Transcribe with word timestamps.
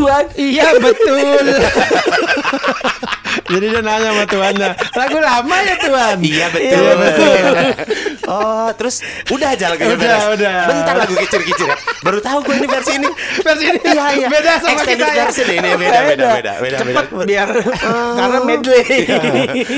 Tuhan. 0.00 0.24
Iya 0.34 0.66
betul. 0.78 1.44
Jadi 3.50 3.66
dia 3.66 3.80
nanya 3.80 4.10
sama 4.10 4.24
tuannya, 4.26 4.70
lagu 4.92 5.18
lama 5.18 5.56
ya 5.60 5.74
tuan? 5.76 6.16
Iya 6.18 6.46
betul. 6.50 6.82
Iya, 6.82 6.92
betul. 6.94 7.34
oh, 8.26 8.68
terus 8.74 9.02
udah 9.26 9.54
aja 9.54 9.70
lagunya 9.70 9.90
Udah, 9.90 10.02
beres. 10.02 10.24
udah. 10.34 10.54
Bentar 10.66 10.94
lagu 10.96 11.14
kicir-kicir 11.16 11.66
ya. 11.66 11.76
Baru 12.00 12.18
tahu 12.18 12.42
gue 12.42 12.54
ini 12.56 12.66
versi 12.66 12.92
ini. 12.96 13.08
Versi 13.40 13.64
ini 13.66 13.78
Iya, 13.80 14.06
iya. 14.16 14.28
beda 14.28 14.52
sama 14.56 14.70
Extended 14.72 14.98
kita 14.98 15.06
ya. 15.08 15.22
version 15.24 15.48
ini 15.48 15.70
beda, 15.72 15.98
beda, 16.04 16.26
beda, 16.28 16.52
beda, 16.58 16.76
Cepet 16.80 17.06
beda. 17.06 17.24
biar 17.26 17.48
karena 18.14 18.38
medley. 18.40 18.82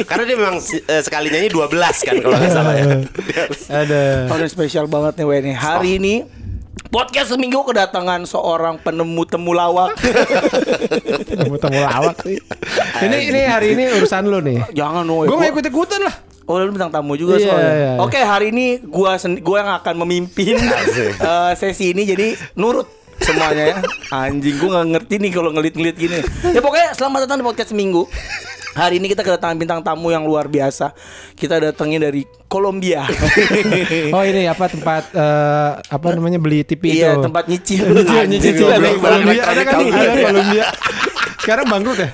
Karena 0.04 0.24
dia 0.26 0.36
memang 0.36 0.56
eh, 0.60 1.02
sekali 1.02 1.26
nyanyi 1.28 1.48
12 1.48 1.72
kan 2.02 2.14
kalau 2.18 2.36
nggak 2.36 2.52
salah 2.52 2.74
ya. 2.74 2.84
Ada. 3.70 4.02
Oh, 4.28 4.36
ini 4.36 4.48
spesial 4.48 4.84
banget 4.86 5.16
nih 5.16 5.26
Weni. 5.26 5.52
Hari 5.52 5.90
ini 5.96 6.14
podcast 6.92 7.32
seminggu 7.32 7.64
kedatangan 7.64 8.28
seorang 8.28 8.76
penemu 8.76 9.24
temulawak. 9.24 9.96
Temu 11.24 11.56
temu 11.56 11.80
lawak 11.80 12.20
sih. 12.20 12.36
Ini 13.00 13.16
ini 13.32 13.40
hari 13.42 13.72
ini 13.72 13.84
urusan 13.96 14.28
lu 14.28 14.38
nih. 14.38 14.60
Jangan 14.70 15.08
Wen. 15.08 15.26
Gue 15.26 15.36
mau 15.36 15.48
ikut 15.48 15.64
ikutan 15.64 16.04
lah. 16.04 16.14
Oh 16.44 16.58
lu 16.58 16.68
bintang 16.68 16.90
tamu 16.90 17.14
juga 17.14 17.38
Iya, 17.38 17.46
soalnya. 17.48 17.72
iya. 17.72 17.92
Oke 17.96 18.18
hari 18.18 18.50
ini 18.50 18.82
gua 18.82 19.14
sen- 19.14 19.38
gua 19.40 19.62
yang 19.62 19.72
akan 19.78 19.94
memimpin 20.04 20.58
eh, 20.58 21.52
sesi 21.54 21.94
ini 21.94 22.02
jadi 22.02 22.34
nurut 22.58 22.90
semuanya 23.22 23.72
ya. 23.72 23.76
Anjing 24.10 24.58
gua 24.58 24.82
nggak 24.82 24.88
ngerti 24.90 25.14
nih 25.22 25.30
kalau 25.30 25.54
ngelit-ngelit 25.54 25.96
gini. 25.96 26.18
Ya 26.50 26.60
pokoknya 26.60 26.92
selamat 26.92 27.24
datang 27.24 27.40
di 27.40 27.46
podcast 27.46 27.70
seminggu. 27.70 28.10
Hari 28.72 28.96
ini 28.96 29.12
kita 29.12 29.20
kedatangan 29.20 29.56
bintang 29.60 29.80
tamu 29.84 30.08
yang 30.08 30.24
luar 30.24 30.48
biasa. 30.48 30.96
Kita 31.36 31.60
datangnya 31.60 32.08
dari 32.08 32.24
Kolombia. 32.48 33.04
Oh 34.12 34.24
ini 34.24 34.44
apa 34.44 34.68
tempat 34.68 35.12
eh, 35.12 35.70
apa 35.80 36.06
namanya 36.12 36.36
beli 36.36 36.64
TV 36.64 36.92
itu? 36.92 37.04
iya, 37.04 37.16
tempat 37.16 37.48
nyicil. 37.48 37.84
Nyicil, 37.96 38.24
nyicil. 38.28 38.68
Kolombia, 39.00 39.42
ada 39.44 39.62
kan? 39.64 39.78
Ada. 39.80 40.20
Kolombia. 40.20 40.66
Sekarang 41.42 41.66
bangkrut 41.68 41.98
ya? 41.98 42.10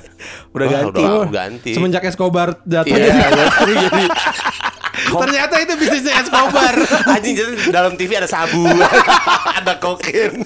Udah 0.57 0.67
Wah, 0.67 0.73
ganti. 0.73 1.03
udah. 1.03 1.11
Oh, 1.13 1.25
ganti. 1.29 1.71
Semenjak 1.77 2.03
Escobar 2.09 2.49
jatuh. 2.65 2.97
Iya, 2.99 3.29
jadi 3.69 4.05
ternyata 5.13 5.55
itu 5.63 5.73
bisnisnya 5.79 6.21
Escobar. 6.21 6.75
Anjing 7.15 7.35
jadi 7.37 7.53
dalam 7.73 7.97
TV 7.97 8.21
ada 8.21 8.29
sabu, 8.29 8.65
ada 9.59 9.75
kokain. 9.81 10.45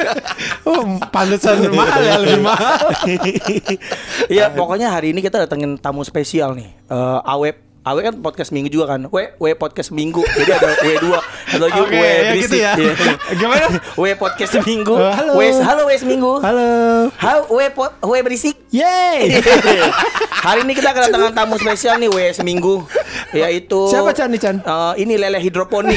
Oh, 0.63 0.99
pantesan 1.11 1.71
mahal 1.75 2.01
ya 2.03 2.17
lebih 2.23 2.41
mahal. 2.43 2.87
Iya, 4.33 4.53
pokoknya 4.55 4.89
hari 4.93 5.13
ini 5.13 5.21
kita 5.21 5.45
datengin 5.45 5.77
tamu 5.77 6.07
spesial 6.07 6.55
nih. 6.55 6.71
Eh 6.89 7.21
Awep 7.27 7.72
Awe 7.83 7.99
kan 7.99 8.15
podcast 8.23 8.55
minggu 8.55 8.71
juga 8.71 8.95
kan. 8.95 9.11
W 9.11 9.19
W 9.43 9.47
podcast 9.59 9.91
minggu. 9.91 10.23
Jadi 10.23 10.55
ada 10.55 10.71
W2 10.87 11.07
atau 11.51 11.67
lagi 11.67 11.81
Oke, 11.83 11.99
W 11.99 12.05
ya 12.07 12.23
berisik. 12.31 12.39
gitu 12.47 12.57
ya. 12.63 12.73
Iya. 12.79 12.95
Gimana? 13.43 13.67
W 13.99 14.07
podcast 14.15 14.53
minggu. 14.63 14.95
Oh, 14.95 15.11
halo. 15.11 15.33
W 15.35 15.43
halo 15.59 15.83
W 15.91 15.93
seminggu. 15.99 16.33
Halo. 16.39 16.71
Halo 17.19 17.41
W 17.51 17.59
pot 17.75 17.91
W 17.99 18.15
berisik. 18.23 18.55
Yeay. 18.71 19.35
Hari 20.47 20.63
ini 20.63 20.79
kita 20.79 20.95
kedatangan 20.95 21.35
tamu 21.35 21.59
spesial 21.59 21.99
nih 21.99 22.07
W 22.07 22.19
seminggu 22.31 22.87
yaitu 23.33 23.89
Siapa 23.89 24.13
Chan 24.13 24.29
nih, 24.29 24.41
Chan? 24.41 24.57
Eh, 24.61 24.93
ini 25.03 25.17
lele 25.17 25.41
hidroponik. 25.41 25.97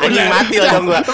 Anjing 0.00 0.26
mati 0.32 0.56
lah 0.56 0.80
dong 0.80 0.88
gua. 0.88 1.04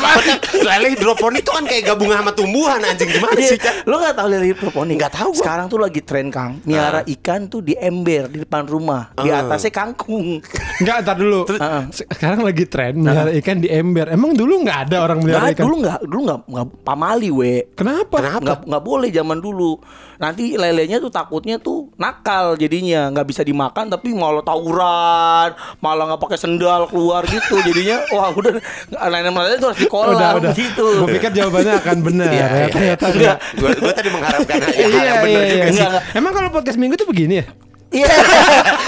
Lele 0.62 0.94
hidroponik 0.94 1.42
itu 1.42 1.50
kan 1.50 1.64
kayak 1.66 1.82
gabungan 1.92 2.22
sama 2.22 2.32
tumbuhan 2.32 2.78
anjing 2.80 3.10
gimana 3.10 3.34
sih? 3.42 3.58
Chan? 3.58 3.82
Lo 3.90 3.98
gak 3.98 4.14
tahu 4.14 4.30
lele 4.30 4.54
hidroponik? 4.54 4.96
Nggak 5.02 5.12
tahu 5.18 5.34
gua. 5.34 5.40
Sekarang 5.42 5.66
tuh 5.66 5.82
lagi 5.82 6.00
tren 6.00 6.30
Kang. 6.30 6.62
Miara 6.62 7.02
ikan 7.04 7.50
tuh 7.50 7.58
di 7.60 7.74
ember 7.76 8.30
di 8.30 8.40
depan 8.46 8.64
rumah. 8.64 8.85
Di 9.16 9.28
Ah. 9.28 9.42
atasnya 9.42 9.70
kangkung. 9.70 10.38
Enggak, 10.76 10.96
ntar 11.02 11.16
dulu. 11.16 11.40
Heeh. 11.46 11.82
Sekarang 11.90 12.40
lagi 12.40 12.64
tren 12.64 12.94
melihara 12.96 13.30
ikan 13.34 13.58
di 13.58 13.66
ember. 13.66 14.06
Emang 14.08 14.32
dulu 14.32 14.62
nggak 14.62 14.78
ada 14.86 14.96
orang 15.02 15.18
melihara 15.18 15.42
Nggak, 15.44 15.54
ikan? 15.54 15.64
dulu 15.64 15.74
nggak, 15.80 15.98
dulu 16.02 16.20
nggak, 16.22 16.40
nggak 16.46 16.66
pamali 16.82 17.30
we. 17.30 17.54
Kenapa? 17.72 18.16
Nggak, 18.20 18.58
nggak 18.64 18.82
boleh 18.82 19.08
zaman 19.08 19.38
dulu. 19.38 19.80
Nanti 20.16 20.54
lelenya 20.54 20.96
tuh 20.96 21.08
takutnya 21.08 21.56
tuh 21.56 21.92
nakal 21.94 22.54
jadinya, 22.54 23.10
nggak 23.10 23.26
bisa 23.26 23.42
dimakan 23.42 23.86
tapi 23.86 24.10
malah 24.10 24.40
tawuran, 24.40 25.52
malah 25.78 26.04
nggak 26.08 26.22
pakai 26.22 26.38
sendal 26.38 26.86
keluar 26.86 27.24
gitu. 27.24 27.60
Jadinya 27.60 28.00
wah 28.14 28.30
udah 28.30 28.56
lele 28.96 29.56
tuh 29.56 29.68
harus 29.68 29.80
dikolam 29.80 30.16
Udah, 30.16 30.30
udah. 30.40 30.52
gitu. 30.52 30.86
Gue 31.02 31.08
pikir 31.16 31.30
jawabannya 31.32 31.74
akan 31.78 31.96
benar. 32.02 32.30
Iya, 32.30 32.40
ya, 32.40 32.48
iya. 32.48 32.66
ternyata 32.68 33.04
Enggak. 33.06 33.36
gua 33.56 33.92
tadi 33.92 34.08
mengharapkan 34.08 34.56
hal 34.56 34.72
Iya, 34.72 34.80
yang 34.80 34.92
iya, 34.92 35.14
benar 35.20 35.42
iya. 35.42 35.46
juga 35.46 35.64
sih. 35.66 35.70
Enggak, 35.70 35.88
enggak. 35.88 36.02
Emang 36.16 36.32
kalau 36.32 36.48
podcast 36.48 36.78
minggu 36.78 36.94
tuh 36.96 37.08
begini 37.08 37.34
ya? 37.36 37.46
Iya. 37.94 38.06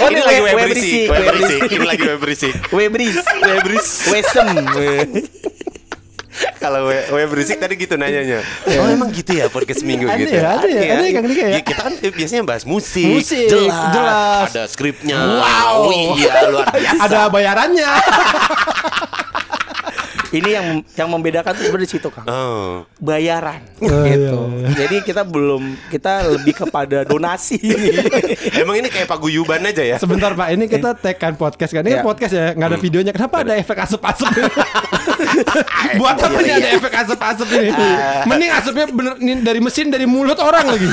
Oh 0.03 0.07
ini 0.11 0.19
ini 0.19 0.21
lagi 0.27 0.41
we, 0.41 0.43
web 0.43 0.55
we 0.55 0.63
we 0.63 1.19
berisik. 1.31 1.59
Ini 1.71 1.87
lagi 1.87 2.03
web 2.03 2.19
berisik. 2.19 2.53
We 2.75 2.83
beris, 2.91 3.17
we 3.23 3.55
beris, 3.63 3.89
wesem. 4.11 4.47
Kalau 6.59 6.87
we, 6.87 6.95
we 7.15 7.23
berisik 7.27 7.59
tadi 7.59 7.75
gitu 7.79 7.95
nanyanya. 7.95 8.43
Oh 8.79 8.87
emang 8.87 9.11
gitu 9.11 9.35
ya 9.35 9.47
podcast 9.51 9.83
minggu 9.83 10.07
Ada 10.07 10.19
gitu. 10.19 10.35
ya, 10.35 10.49
ada 10.55 10.67
ya, 10.67 10.81
ada 10.99 11.03
ya, 11.03 11.11
Kang 11.15 11.27
Dika 11.27 11.43
ya? 11.47 11.59
kita 11.63 11.81
kan 11.83 11.93
biasanya 11.99 12.43
bahas 12.47 12.63
musik. 12.63 13.07
Musik, 13.07 13.47
jelas. 13.47 13.91
jelas. 13.95 14.47
Ada 14.51 14.63
skripnya. 14.67 15.17
Wow, 15.19 15.91
iya 16.15 16.47
luar 16.51 16.67
biasa. 16.71 17.01
Ada 17.07 17.19
bayarannya. 17.31 17.91
Ini 20.29 20.49
yang 20.53 20.67
yang 20.93 21.09
membedakan 21.09 21.57
tuh 21.57 21.65
sebenarnya 21.65 21.85
di 21.85 21.91
situ, 21.91 22.07
Kang. 22.13 22.25
Oh. 22.29 22.85
Bayaran 23.01 23.65
Oh, 23.81 24.05
gitu. 24.05 24.37
iya. 24.61 24.69
Jadi 24.85 24.95
kita 25.01 25.25
belum 25.25 25.73
kita 25.89 26.29
lebih 26.29 26.53
kepada 26.53 27.01
donasi. 27.01 27.57
Emang 28.61 28.77
ini 28.77 28.93
kayak 28.93 29.09
paguyuban 29.09 29.65
aja 29.65 29.81
ya? 29.81 29.97
Sebentar 29.97 30.37
Pak, 30.37 30.53
ini 30.53 30.69
kita 30.69 30.93
tag 30.93 31.17
kan 31.17 31.33
podcast 31.33 31.73
kan. 31.73 31.81
Ini 31.81 31.89
Iya. 31.89 31.97
kan 32.01 32.05
podcast 32.05 32.33
ya, 32.33 32.45
nggak 32.53 32.69
ada 32.69 32.77
videonya. 32.77 33.11
Kenapa 33.11 33.41
ada 33.41 33.57
efek 33.57 33.77
asap-asap? 33.81 34.29
Buat 35.99 36.17
apa 36.21 36.37
nih 36.39 36.53
ada 36.55 36.69
efek 36.77 36.93
asap-asap 36.93 37.47
ini? 37.49 37.69
Mending 38.29 38.51
asapnya 38.53 38.85
bener 38.85 39.13
dari 39.41 39.59
mesin 39.59 39.89
dari 39.89 40.05
mulut 40.05 40.37
orang 40.37 40.77
lagi. 40.77 40.89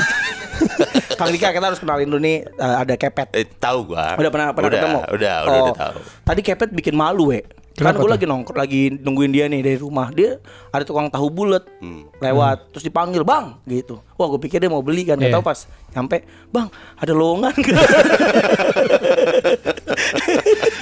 Kang 1.19 1.29
Dika 1.29 1.49
kita 1.49 1.65
harus 1.65 1.77
kenalin 1.77 2.09
dulu 2.09 2.21
nih 2.21 2.45
eh, 2.45 2.75
ada 2.81 2.93
Kepet. 2.93 3.29
Eh, 3.33 3.45
tahu 3.57 3.93
gua. 3.93 4.17
Udah 4.17 4.31
pernah 4.33 4.47
pernah 4.53 4.69
udah, 4.69 4.79
ketemu? 4.81 4.99
Udah, 5.13 5.35
udah, 5.45 5.53
Oh, 5.53 5.65
udah 5.69 5.77
tahu. 5.77 5.97
Tadi 6.25 6.41
Kepet 6.41 6.69
bikin 6.73 6.93
malu, 6.97 7.33
we. 7.33 7.41
Kan 7.77 7.93
Kenapa 7.93 7.95
gue 7.95 8.01
tuh? 8.01 8.11
lagi 8.11 8.25
nongkrong 8.25 8.57
lagi 8.57 8.81
nungguin 8.89 9.29
dia 9.29 9.45
nih 9.45 9.61
dari 9.61 9.77
rumah. 9.77 10.09
Dia 10.09 10.41
ada 10.67 10.81
tukang 10.81 11.07
tahu 11.07 11.29
bulat 11.29 11.61
Hmm. 11.77 12.09
lewat 12.17 12.73
terus 12.73 12.81
dipanggil, 12.81 13.21
"Bang." 13.21 13.61
gitu. 13.63 14.01
Wah, 14.17 14.25
gue 14.27 14.39
pikir 14.39 14.57
dia 14.57 14.65
mau 14.65 14.81
beli 14.81 15.03
kan, 15.03 15.13
nggak 15.13 15.29
Iya. 15.29 15.37
tahu 15.37 15.45
pas 15.45 15.69
nyampe, 15.93 16.25
"Bang, 16.49 16.73
ada 16.95 17.11
lowongan." 17.13 17.53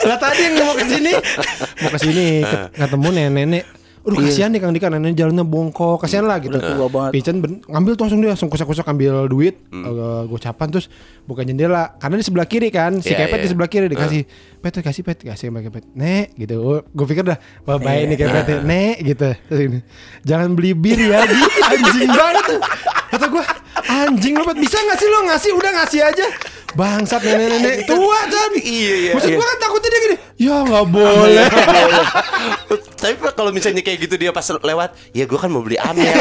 Lah 0.05 0.15
tadi 0.15 0.41
yang 0.41 0.55
mau 0.57 0.71
ke 0.71 0.83
sini, 0.85 1.11
mau 1.81 1.89
ke 1.89 1.99
sini 1.99 2.25
ke- 2.41 2.67
ketemu 2.73 3.07
nenek-nenek. 3.11 3.63
Aduh 4.05 4.21
kasihan 4.21 4.53
nih 4.53 4.61
Kang 4.61 4.69
Dika 4.69 4.87
nenek 4.93 5.17
jalannya 5.17 5.41
bongkok, 5.41 5.97
kasihan 5.97 6.29
lah 6.29 6.37
gitu. 6.37 6.53
Tua 6.61 6.85
banget. 6.85 7.11
Pican 7.17 7.41
ngambil 7.41 7.91
tuh 7.97 8.03
langsung 8.05 8.19
dia 8.21 8.29
langsung 8.37 8.49
kusak-kusak 8.53 8.85
ambil 8.85 9.25
duit, 9.25 9.57
eh, 9.73 10.23
gocapan 10.29 10.67
terus 10.69 10.93
buka 11.25 11.41
jendela 11.41 11.97
karena 11.97 12.21
di 12.21 12.25
sebelah 12.25 12.45
kiri 12.45 12.69
kan, 12.69 13.01
si 13.01 13.09
Iya, 13.09 13.25
kepet 13.25 13.41
iya. 13.41 13.43
di 13.43 13.49
sebelah 13.49 13.69
kiri 13.69 13.85
dikasih 13.89 14.21
pet 14.61 14.77
kasih 14.77 15.01
pet 15.01 15.17
kasih 15.25 15.49
sama 15.49 15.65
kepet. 15.65 15.89
Nek 15.97 16.37
gitu. 16.37 16.85
Gue 16.85 17.05
pikir 17.09 17.25
dah 17.25 17.41
wah 17.65 17.81
baik 17.81 18.13
nih 18.13 18.17
kepet 18.21 18.45
ya. 18.45 18.57
Nek 18.61 18.95
gitu. 19.01 19.29
Terus 19.49 19.61
ini, 19.65 19.79
Jangan 20.21 20.49
beli 20.53 20.77
bir 20.77 21.01
ya 21.01 21.25
gitu 21.25 21.49
anjing 21.65 22.11
banget 22.13 22.43
tuh. 22.45 22.59
Kata 23.09 23.25
gue 23.25 23.43
anjing 23.89 24.33
Pet, 24.37 24.57
bisa 24.61 24.77
nggak 24.77 24.97
sih 25.01 25.07
lo 25.09 25.19
ngasih 25.33 25.51
udah 25.57 25.71
ngasih 25.81 26.01
aja. 26.05 26.27
Bangsat 26.75 27.21
nenek-nenek 27.21 27.87
tua 27.89 28.19
kan. 28.25 28.51
Iya, 28.53 28.93
iya. 28.99 29.11
Maksud 29.15 29.29
Iya. 29.29 29.37
gue 29.37 29.47
kan 29.47 29.57
takutnya 29.57 29.89
dia 29.89 30.01
gini. 30.01 30.15
Ya 30.35 30.55
nggak 30.61 30.85
boleh. 30.87 31.47
Tapi 33.01 33.13
kalau 33.31 33.51
misalnya 33.51 33.79
kayak 33.79 33.99
gitu 34.01 34.15
dia 34.15 34.29
pas 34.29 34.43
lewat, 34.43 34.91
ya 35.11 35.23
gua 35.23 35.37
kan 35.37 35.47
mau 35.47 35.61
beli 35.61 35.77
Amer. 35.77 36.11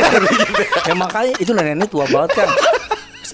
ya 0.88 0.94
makanya 0.94 1.34
itu 1.36 1.50
nenek 1.50 1.88
tua 1.88 2.06
banget 2.06 2.30
kan. 2.36 2.48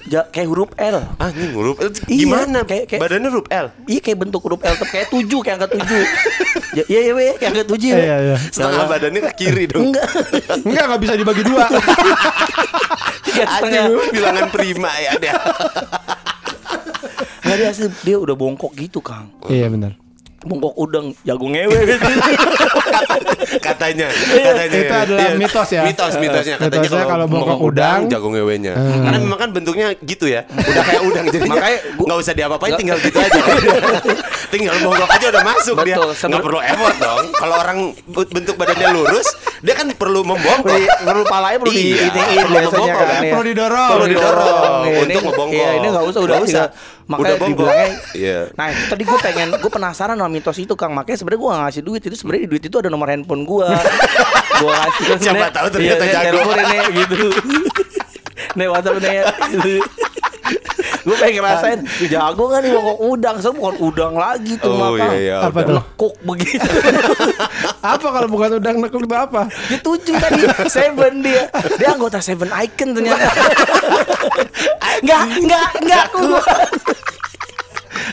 Ja- 0.01 0.25
kayak 0.25 0.49
huruf 0.49 0.71
L. 0.73 0.97
ah, 0.97 1.29
ini 1.29 1.53
huruf 1.53 1.77
L. 1.77 1.93
Iya, 2.07 2.17
Gimana? 2.17 2.59
kayak- 2.63 2.89
kayak- 2.89 3.01
Badannya 3.01 3.29
huruf 3.29 3.47
L. 3.47 3.65
Iya 3.85 3.99
kayak 4.01 4.17
bentuk 4.17 4.41
huruf 4.41 4.59
L 4.59 4.75
kayak 4.81 5.07
tujuh 5.09 5.39
kayak 5.39 5.55
angka 5.61 5.69
tujuh. 5.71 6.01
Ya, 6.73 6.83
Iya 6.87 6.99
iya 7.01 7.13
iya, 7.13 7.33
kayak 7.37 7.49
angka 7.53 7.65
tujuh. 7.69 7.93
Iya, 7.93 8.15
iya. 8.17 8.37
Setengah 8.49 8.85
badannya 8.87 9.21
ke 9.21 9.31
kiri 9.37 9.63
dong. 9.67 9.91
Enggak. 9.91 10.07
Enggak 10.63 10.83
nggak 10.89 11.01
bisa 11.01 11.13
dibagi 11.13 11.43
dua. 11.45 11.65
Tiga 13.21 13.43
setengah. 13.45 13.83
Aduh, 13.85 14.03
bilangan 14.09 14.45
prima 14.49 14.91
ya 14.97 15.11
dia. 15.19 15.35
Dia 17.55 17.69
asli 17.69 17.87
dia 18.01 18.17
udah 18.17 18.35
bongkok 18.35 18.73
gitu 18.73 18.99
Kang. 19.03 19.29
iya 19.51 19.69
benar. 19.69 20.00
Bongkok 20.41 20.73
udang 20.75 21.13
jago 21.21 21.45
ngewe 21.45 21.77
gitu. 21.85 22.01
katanya, 23.61 24.07
katanya. 24.09 24.77
Itu 24.79 24.93
adalah 24.95 25.29
mitos 25.35 25.69
ya. 25.69 25.81
Mitos, 25.83 26.13
mitosnya. 26.17 26.55
Katanya 26.57 26.81
Mitosnya 26.81 27.05
kalau 27.05 27.25
bongkok 27.25 27.47
bongkok 27.51 27.61
udang, 27.63 27.99
jago 28.07 28.27
ngewenya. 28.29 28.73
Hmm. 28.73 29.03
Karena 29.03 29.17
memang 29.19 29.39
kan 29.39 29.49
bentuknya 29.51 29.87
gitu 29.97 30.25
ya. 30.25 30.41
Udah 30.49 30.83
kayak 30.83 31.01
udang 31.03 31.25
jadi 31.27 31.45
Makanya 31.45 31.77
gua- 31.93 32.05
nggak 32.07 32.19
usah 32.19 32.33
diapa-apain 32.33 32.73
tinggal 32.75 32.97
gitu 32.99 33.17
aja. 33.17 33.41
tinggal 34.53 34.75
bongkok 34.81 35.09
aja 35.09 35.25
udah 35.29 35.43
masuk 35.45 35.75
dia. 35.79 35.95
Betul, 35.95 36.07
Nggak 36.07 36.17
seben- 36.17 36.41
perlu 36.41 36.59
effort 36.59 36.95
dong. 36.97 37.23
Kalau 37.31 37.55
orang 37.57 37.77
bentuk 38.27 38.55
badannya 38.55 38.87
lurus, 38.91 39.27
dia 39.59 39.73
kan 39.73 39.87
perlu 39.91 40.21
membongkok. 40.23 40.73
Perlu, 40.73 40.87
perlu 41.05 41.23
palanya 41.27 41.57
perlu 41.59 41.71
di 41.71 41.85
Iya, 41.93 42.09
perlu 42.41 42.55
biasanya 42.55 42.93
kan. 42.93 43.05
kan. 43.07 43.21
ya. 43.21 43.31
Perlu 43.31 43.43
didorong. 43.45 43.89
Perlu 43.91 44.05
didorong 44.07 44.73
Iya, 44.81 44.97
untuk 44.97 45.11
ini- 45.11 45.21
ngebongkok. 45.23 45.53
Iya, 45.55 45.69
ini 45.71 45.87
nggak 45.87 46.05
usah 46.07 46.19
udah 46.19 46.37
Nggak 46.39 46.49
usah. 46.49 46.67
Makanya 47.01 47.27
Udah 47.27 47.41
bongkok. 47.43 47.67
dibilangnya. 47.67 47.89
Iya. 48.15 48.39
Nah, 48.55 48.67
tadi 48.87 49.03
gue 49.03 49.19
pengen, 49.19 49.47
gue 49.51 49.67
penasaran 49.69 50.15
sama 50.15 50.30
mitos 50.31 50.55
itu 50.55 50.73
Kang. 50.73 50.91
Makanya 50.91 51.17
sebenarnya 51.17 51.39
gue 51.39 51.49
gak 51.49 51.61
ngasih 51.61 51.81
duit 51.81 52.01
itu 52.01 52.15
sebenarnya 52.15 52.47
duit 52.47 52.63
itu 52.63 52.73
ada 52.73 52.87
nomor 52.87 53.07
handphone 53.07 53.43
gue. 53.43 53.67
gue 54.53 54.71
kasih 54.73 55.03
Siapa 55.21 55.35
Nenek. 55.37 55.51
tahu 55.51 55.67
ternyata 55.69 56.03
Iya, 56.03 56.13
jago. 56.13 56.31
telepon 56.33 56.57
ini 56.57 56.77
gitu. 56.97 57.15
nih 58.57 58.67
WhatsApp 58.67 58.97
nih 58.97 59.13
ya. 59.13 59.25
gue 61.01 61.15
pengen 61.15 61.39
ngerasain 61.39 61.79
jago 62.05 62.45
kan 62.47 62.59
nih 62.59 62.71
ngomong 62.71 62.97
udang 63.07 63.37
so 63.37 63.49
bukan 63.49 63.73
udang 63.79 64.13
lagi 64.13 64.53
tuh 64.55 64.69
Oh, 64.69 64.93
iya, 64.93 65.09
iya, 65.15 65.35
Apa 65.41 65.63
tuh? 65.63 65.73
nekuk 65.75 66.13
begitu 66.21 66.61
Apa 67.85 68.07
kalau 68.11 68.27
bukan 68.27 68.59
udang 68.59 68.77
nekuk 68.77 69.01
itu 69.01 69.15
apa? 69.15 69.49
dia 69.65 69.79
tujuh 69.79 70.13
tadi 70.15 70.41
Seven 70.67 71.21
dia 71.21 71.49
dia 71.75 71.89
anggota 71.89 72.17
Seven 72.19 72.49
Icon 72.51 72.93
ternyata 72.93 73.29
nggak 75.01 75.21
nggak 75.39 75.67
nggak 75.81 76.05
kuat 76.11 76.69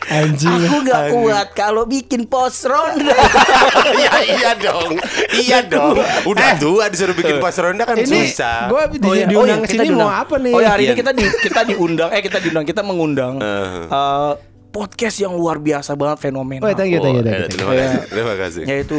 Anjing. 0.08 0.60
aku 0.62 0.76
nggak 0.80 1.02
kuat 1.10 1.48
kalau 1.52 1.84
bikin 1.84 2.24
post 2.24 2.64
ronda 2.64 3.12
Iya 3.98 4.14
iya 4.24 4.50
dong. 4.54 4.92
Iya 5.32 5.58
dong. 5.64 5.96
Udah 6.24 6.56
tua 6.56 6.86
disuruh 6.86 7.12
bikin 7.12 7.38
pos 7.38 7.56
ronda 7.56 7.82
kan 7.82 7.94
Ini 7.94 8.06
susah. 8.28 8.68
gue 8.68 8.82
di, 8.94 9.24
diundang 9.26 9.60
ke 9.60 9.68
kita 9.70 9.82
sini 9.82 9.90
mau 9.90 10.04
diundang. 10.04 10.12
apa 10.18 10.34
nih? 10.38 10.52
Oh 10.52 10.60
ya 10.60 10.68
hari 10.70 10.82
ini 10.82 10.88
Iya. 10.88 10.98
kita 10.98 11.10
di 11.12 11.24
kita 11.40 11.60
diundang 11.64 12.08
eh 12.10 12.20
kita 12.20 12.38
diundang 12.38 12.64
kita 12.64 12.80
mengundang 12.80 13.34
Eh. 13.38 13.86
eh, 13.86 14.32
podcast 14.68 15.16
yang 15.18 15.32
luar 15.32 15.56
biasa 15.58 15.92
banget 15.92 16.18
fenomenal 16.22 16.62
Oh, 16.62 16.72
thank 16.72 16.90
you, 16.90 17.00
thank 17.00 17.16
you, 17.16 17.22
thank 17.22 17.34
eh, 17.34 17.40
you. 17.40 17.50
terima 17.50 17.72
Iya. 17.72 17.80
kasih. 17.80 18.08
Terima 18.08 18.34
kasih. 18.34 18.62
yaitu 18.64 18.98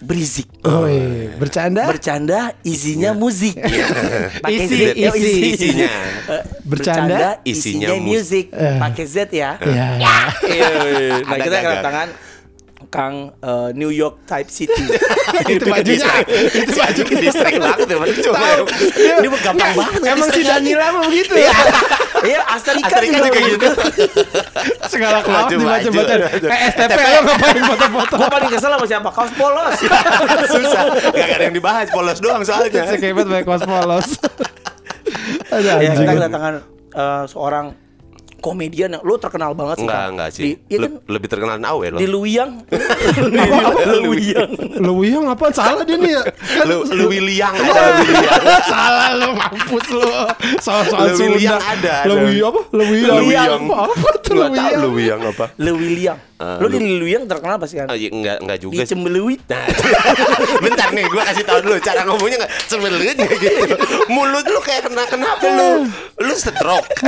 Brizik. 0.00 0.48
Oh, 0.64 0.88
iya. 0.88 1.36
bercanda? 1.36 1.84
Bercanda 1.84 2.56
isinya 2.64 3.12
musik. 3.12 3.52
Pakai 4.40 4.64
Isi, 4.64 4.76
Z, 4.76 4.82
ya, 4.96 5.10
isi. 5.12 5.42
Isinya. 5.52 5.88
Eh, 6.30 6.42
Bercanda, 6.64 7.40
isinya, 7.44 7.92
isinya 7.92 7.94
musik. 8.00 8.46
Eh. 8.48 8.76
Pakai 8.80 9.04
Z 9.04 9.16
ya. 9.28 9.60
Iya. 9.60 9.88
Iya, 10.48 10.68
nah 11.20 11.36
kita 11.36 11.58
gagal. 11.60 11.68
kedatangan 11.68 12.08
Kang 12.90 13.30
eh, 13.38 13.70
New 13.78 13.94
York 13.94 14.26
Type 14.26 14.50
City. 14.50 14.84
Itu 15.54 15.64
bajunya. 15.70 16.10
Itu 16.26 16.72
baju 16.74 17.02
distrik 17.06 17.54
banget 17.62 17.86
ya. 17.86 17.96
Cuma. 18.26 18.38
Tahu. 18.42 18.64
Ini 18.98 19.28
gampang 19.46 19.72
banget. 19.78 20.00
Emang 20.02 20.28
si 20.34 20.42
Danila 20.42 20.86
mah 20.90 21.02
begitu 21.06 21.34
ya? 21.38 21.54
Iya, 22.20 22.40
Asterika 22.50 23.00
Asterika 23.00 23.18
juga 23.22 23.38
gitu. 23.46 23.68
Segala 24.92 25.22
kelawat 25.24 25.54
dibaca-baca. 25.54 26.14
Kayak 26.36 26.62
STP 26.74 26.98
lo 27.00 27.20
ngapain 27.24 27.62
foto-foto? 27.64 28.14
Gue 28.18 28.28
paling 28.28 28.50
kesel 28.50 28.70
sama 28.74 28.86
siapa? 28.90 29.08
Kaos 29.14 29.32
polos. 29.38 29.74
Susah. 30.52 30.82
Gak 31.14 31.28
ada 31.38 31.44
yang 31.46 31.54
dibahas. 31.56 31.86
Polos 31.88 32.18
doang 32.18 32.42
soalnya. 32.44 32.90
Sekepet 32.90 33.26
banyak 33.30 33.46
kos 33.46 33.64
polos. 33.64 34.08
Ada 35.50 35.82
ya, 35.82 35.92
kita 35.94 36.12
kedatangan 36.18 36.54
eh, 36.94 37.24
seorang 37.30 37.66
komedian 38.40 38.90
yang 38.90 39.02
lu 39.02 39.14
terkenal 39.16 39.52
banget 39.52 39.76
sih. 39.76 39.84
Enggak, 39.84 40.00
Kang. 40.00 40.10
enggak 40.10 40.28
Di, 40.28 40.34
sih. 40.34 40.44
iya 40.66 40.78
Le- 40.78 40.82
kan 40.82 40.92
Lebih 41.06 41.28
terkenal 41.28 41.56
Awe 41.60 41.86
loh. 41.88 41.98
di 41.98 42.06
Luyang. 42.06 42.50
Luyang. 44.02 44.50
Lu 44.80 44.92
yang 45.04 45.26
apaan? 45.32 45.52
Salah 45.52 45.84
dia 45.84 45.96
nih 45.96 46.12
ya. 46.12 46.22
Kan 46.24 46.64
Lu 46.66 46.76
ada. 47.60 47.92
Salah 48.72 49.08
lu 49.14 49.28
mampus 49.32 49.86
Lu 51.06 51.16
Sunda. 51.16 51.36
William 51.36 51.60
ada, 51.60 51.92
ada. 52.02 52.08
Lu 52.08 52.14
apa? 52.48 52.60
Lu 52.72 52.80
Lu 52.80 52.84
William. 52.88 53.16
William. 53.20 53.60
Apa 53.70 54.08
tuh 54.18 54.32
lu 54.32 54.40
Gak 54.40 54.50
tau 54.50 54.64
William? 54.64 54.80
lu 54.80 54.88
William 54.90 55.20
apa. 55.22 55.46
Eh, 56.40 56.56
lu 56.56 56.66
di 56.66 56.78
lu- 56.80 56.98
Luyang 57.04 57.28
terkenal 57.28 57.60
pasti 57.60 57.76
kan? 57.76 57.88
Oh, 57.88 57.96
iya, 57.96 58.08
enggak 58.08 58.40
enggak 58.40 58.58
juga 58.60 58.80
Di. 58.80 58.88
Cembeluit. 58.88 59.40
Nah, 59.44 59.64
bentar 60.64 60.88
nih, 60.90 61.04
gua 61.06 61.22
kasih 61.22 61.44
tahu 61.44 61.58
dulu 61.60 61.76
cara 61.80 62.00
ngomongnya 62.04 62.36
nggak 62.44 62.52
sebelut 62.64 63.16
nggak 63.16 63.36
gitu. 63.36 63.66
Mulut 64.08 64.44
lu 64.44 64.60
kayak 64.60 64.88
kena 64.88 65.04
kenapa 65.04 65.44
lu? 65.44 65.68
Lu 66.16 66.34
stroke. 66.34 66.88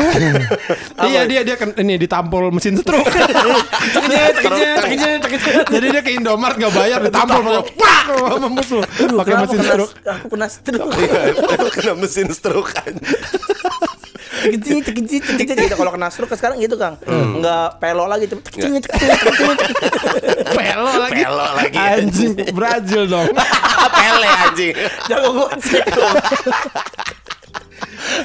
Iya 1.03 1.27
dia 1.27 1.41
dia 1.43 1.57
kan 1.57 1.73
ini 1.75 1.97
ditampol 1.97 2.53
mesin 2.53 2.77
stroke. 2.77 3.09
Tekijit, 3.09 4.69
tekijit, 4.79 5.19
tekijit. 5.19 5.65
Jadi 5.67 5.87
dia 5.91 6.03
ke 6.03 6.13
Indomaret 6.13 6.57
gak 6.57 6.73
bayar 6.73 7.01
ditampol 7.03 7.41
pakai 7.43 7.63
pak 7.75 8.05
lu. 8.07 8.27
Aduh, 8.29 9.17
Pakai 9.19 9.35
mesin 9.41 9.61
stroke. 9.61 9.93
Aku 10.05 10.27
kena 10.29 10.47
stroke. 10.47 11.01
Lu 11.59 11.69
kena 11.71 11.93
mesin 11.97 12.29
stroke 12.31 12.73
Tekijit, 14.43 14.83
tekijit, 14.85 15.23
tekijit 15.23 15.57
gitu. 15.71 15.77
Kalau 15.79 15.93
kena 15.95 16.11
stroke 16.11 16.35
sekarang 16.35 16.59
gitu 16.59 16.75
Kang. 16.75 16.99
Enggak 17.07 17.79
pelo 17.79 18.05
lagi. 18.11 18.27
Tekijit, 18.27 18.85
tekijit. 18.91 19.59
Pelo 20.53 20.93
lagi. 20.99 21.23
Pelo 21.23 21.47
lagi. 21.55 21.77
Anjing 21.79 22.33
Brazil 22.51 23.03
dong. 23.07 23.31
Pele 24.03 24.29
anjing. 24.29 24.75
Jago 25.07 25.29
gocek. 25.33 25.85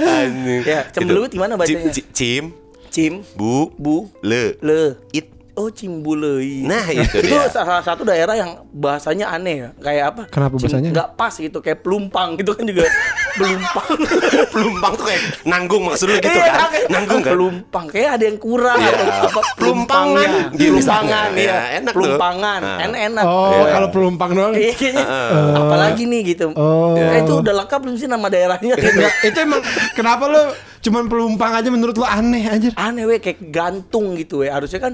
Anjing. 0.01 0.61
Ya, 0.65 0.81
cembeluit 0.89 1.31
gimana 1.31 1.53
bacanya? 1.53 1.93
Cim, 1.93 2.05
cim, 2.11 2.45
Cim, 2.89 3.13
bu, 3.37 3.69
bu, 3.77 4.09
le, 4.25 4.57
le, 4.65 4.97
it. 5.13 5.36
Oh 5.57 5.68
Cimbuleuit. 5.68 6.62
Nah, 6.63 6.86
itu 6.86 7.01
itu 7.18 7.33
dia. 7.33 7.50
salah 7.50 7.81
satu 7.81 8.06
daerah 8.06 8.33
yang 8.33 8.62
bahasanya 8.69 9.25
aneh 9.27 9.56
ya. 9.57 9.69
Kayak 9.75 10.06
apa? 10.07 10.21
Kenapa 10.30 10.54
Cim- 10.54 10.62
bahasanya? 10.63 10.89
Nggak 10.94 11.09
pas 11.13 11.33
gitu, 11.33 11.57
kayak 11.57 11.81
pelumpang 11.81 12.38
gitu 12.38 12.54
kan 12.54 12.62
juga. 12.62 12.86
pelumpang. 13.38 13.89
Pelumpang 14.54 14.92
tuh 14.94 15.06
kayak 15.06 15.21
nanggung 15.44 15.83
maksud 15.83 16.06
lu 16.06 16.13
gitu 16.15 16.30
Iya, 16.30 16.45
kan? 16.48 16.69
kayak- 16.69 16.89
Nanggung 16.89 17.21
kan? 17.21 17.31
Pelumpang 17.33 17.86
kayak 17.88 18.09
ada 18.12 18.24
yang 18.24 18.38
kurang 18.38 18.77
Iya. 18.77 18.89
atau 18.92 19.06
apa 19.27 19.42
Pelumpangan. 19.56 20.30
pelumpangnya. 20.30 20.57
Pelumpangan 20.57 21.30
Iya, 21.33 21.45
ya. 21.48 21.59
enak 21.75 21.92
tuh. 21.92 21.98
Pelumpangan. 21.98 22.59
Nah. 22.59 22.77
En 22.80 22.94
enak. 22.94 23.24
Oh, 23.24 23.50
Iya. 23.51 23.65
kalau 23.71 23.88
pelumpang 23.89 24.31
doang. 24.31 24.54
Iya, 24.54 24.74
kayaknya. 24.74 25.06
Apalagi 25.56 26.04
nih 26.06 26.21
gitu. 26.27 26.45
Oh. 26.54 26.94
Eh, 26.94 27.18
itu 27.19 27.33
udah 27.36 27.54
lengkap 27.56 27.80
belum 27.80 27.95
sih 27.95 28.06
nama 28.06 28.25
daerahnya? 28.27 28.74
Enggak, 28.74 29.13
itu 29.24 29.38
emang 29.39 29.62
kenapa 29.94 30.24
lu 30.25 30.42
cuman 30.80 31.04
pelumpang 31.06 31.51
aja 31.51 31.68
menurut 31.68 31.94
lu 31.94 32.06
aneh 32.06 32.44
anjir? 32.44 32.71
Aneh 32.74 33.04
weh 33.04 33.18
kayak 33.18 33.42
gantung 33.48 34.13
gitu 34.13 34.42
weh. 34.42 34.50
Harusnya 34.50 34.77
kan 34.80 34.94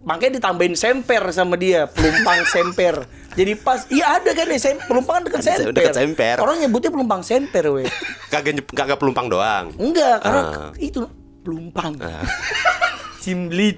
makanya 0.00 0.40
ditambahin 0.40 0.74
semper 0.74 1.22
sama 1.30 1.54
dia, 1.56 1.86
pelumpang 1.86 2.40
semper. 2.46 3.04
Jadi 3.30 3.52
pas, 3.54 3.86
iya 3.88 4.18
ada 4.18 4.34
kan 4.34 4.46
nih, 4.48 4.58
sem, 4.58 4.76
pelumpang 4.88 5.20
kan 5.20 5.22
dekat 5.28 5.42
semper. 5.44 5.70
Dekat 5.70 5.94
semper. 5.94 6.36
Orang 6.42 6.58
nyebutnya 6.58 6.90
pelumpang 6.90 7.22
semper 7.22 7.64
weh. 7.70 7.86
Kagak 8.28 8.64
kagak 8.74 8.98
pelumpang 8.98 9.30
doang. 9.30 9.70
Enggak, 9.78 10.18
karena 10.24 10.42
Ah. 10.42 10.70
itu 10.76 11.06
pelumpang. 11.40 11.94
Cimblit. 13.20 13.76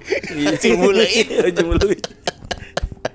Cimbuluit. 0.59 0.59
Cimbuluit. 0.63 1.53
Cimbulit. 1.53 2.01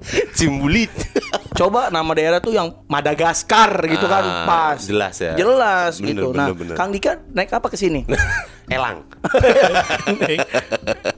Coba 1.57 1.89
nama 1.89 2.11
daerah 2.13 2.37
tuh 2.37 2.53
yang 2.53 2.69
Madagaskar 2.85 3.81
gitu 3.83 4.05
kan 4.05 4.21
Ah, 4.21 4.45
pas. 4.45 4.79
jelas 4.79 5.17
ya. 5.17 5.33
Jelas 5.33 5.97
Bener, 5.97 6.09
gitu. 6.13 6.27
bener, 6.29 6.37
nah, 6.39 6.53
bener. 6.53 6.75
Kang 6.77 6.93
Dika 6.93 7.17
naik 7.27 7.49
apa 7.49 7.67
ke 7.67 7.75
sini? 7.75 8.05
Elang. 8.69 9.01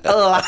Elang. 0.02 0.46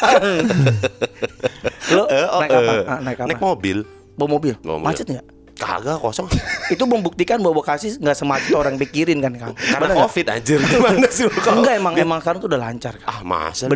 Lo 1.91 2.03
Eh, 2.07 2.25
oh, 2.25 2.39
naik 2.39 2.51
apa? 2.51 2.71
eh. 2.71 2.83
Ah, 2.88 3.00
naik 3.00 3.17
apa? 3.17 3.27
Naik 3.27 3.41
mobil. 3.41 3.77
Bawa 4.13 4.27
mobil. 4.31 4.53
Bawa 4.57 4.77
mobil. 4.77 4.88
Macet 4.88 5.07
nggak? 5.07 5.25
Kagak 5.57 5.98
kosong. 6.00 6.25
Itu 6.69 6.86
membuktikan 6.86 7.38
bahwa 7.38 7.62
Bekasi 7.62 8.00
nggak 8.00 8.15
semacet 8.15 8.53
orang 8.55 8.79
pikirin 8.79 9.19
kan 9.19 9.33
Kang. 9.36 9.53
Karena 9.53 9.86
Bener 9.88 9.98
covid 10.00 10.25
anjir. 10.29 10.57
Gimana 10.57 11.07
sih 11.07 11.25
lu 11.25 11.31
Enggak 11.36 11.74
emang 11.75 11.93
emang 11.95 12.17
sekarang 12.17 12.39
tuh 12.39 12.50
udah 12.50 12.62
lancar. 12.62 12.93
Kang. 12.95 13.07
Ah, 13.07 13.21
masa 13.21 13.67
lu? 13.67 13.75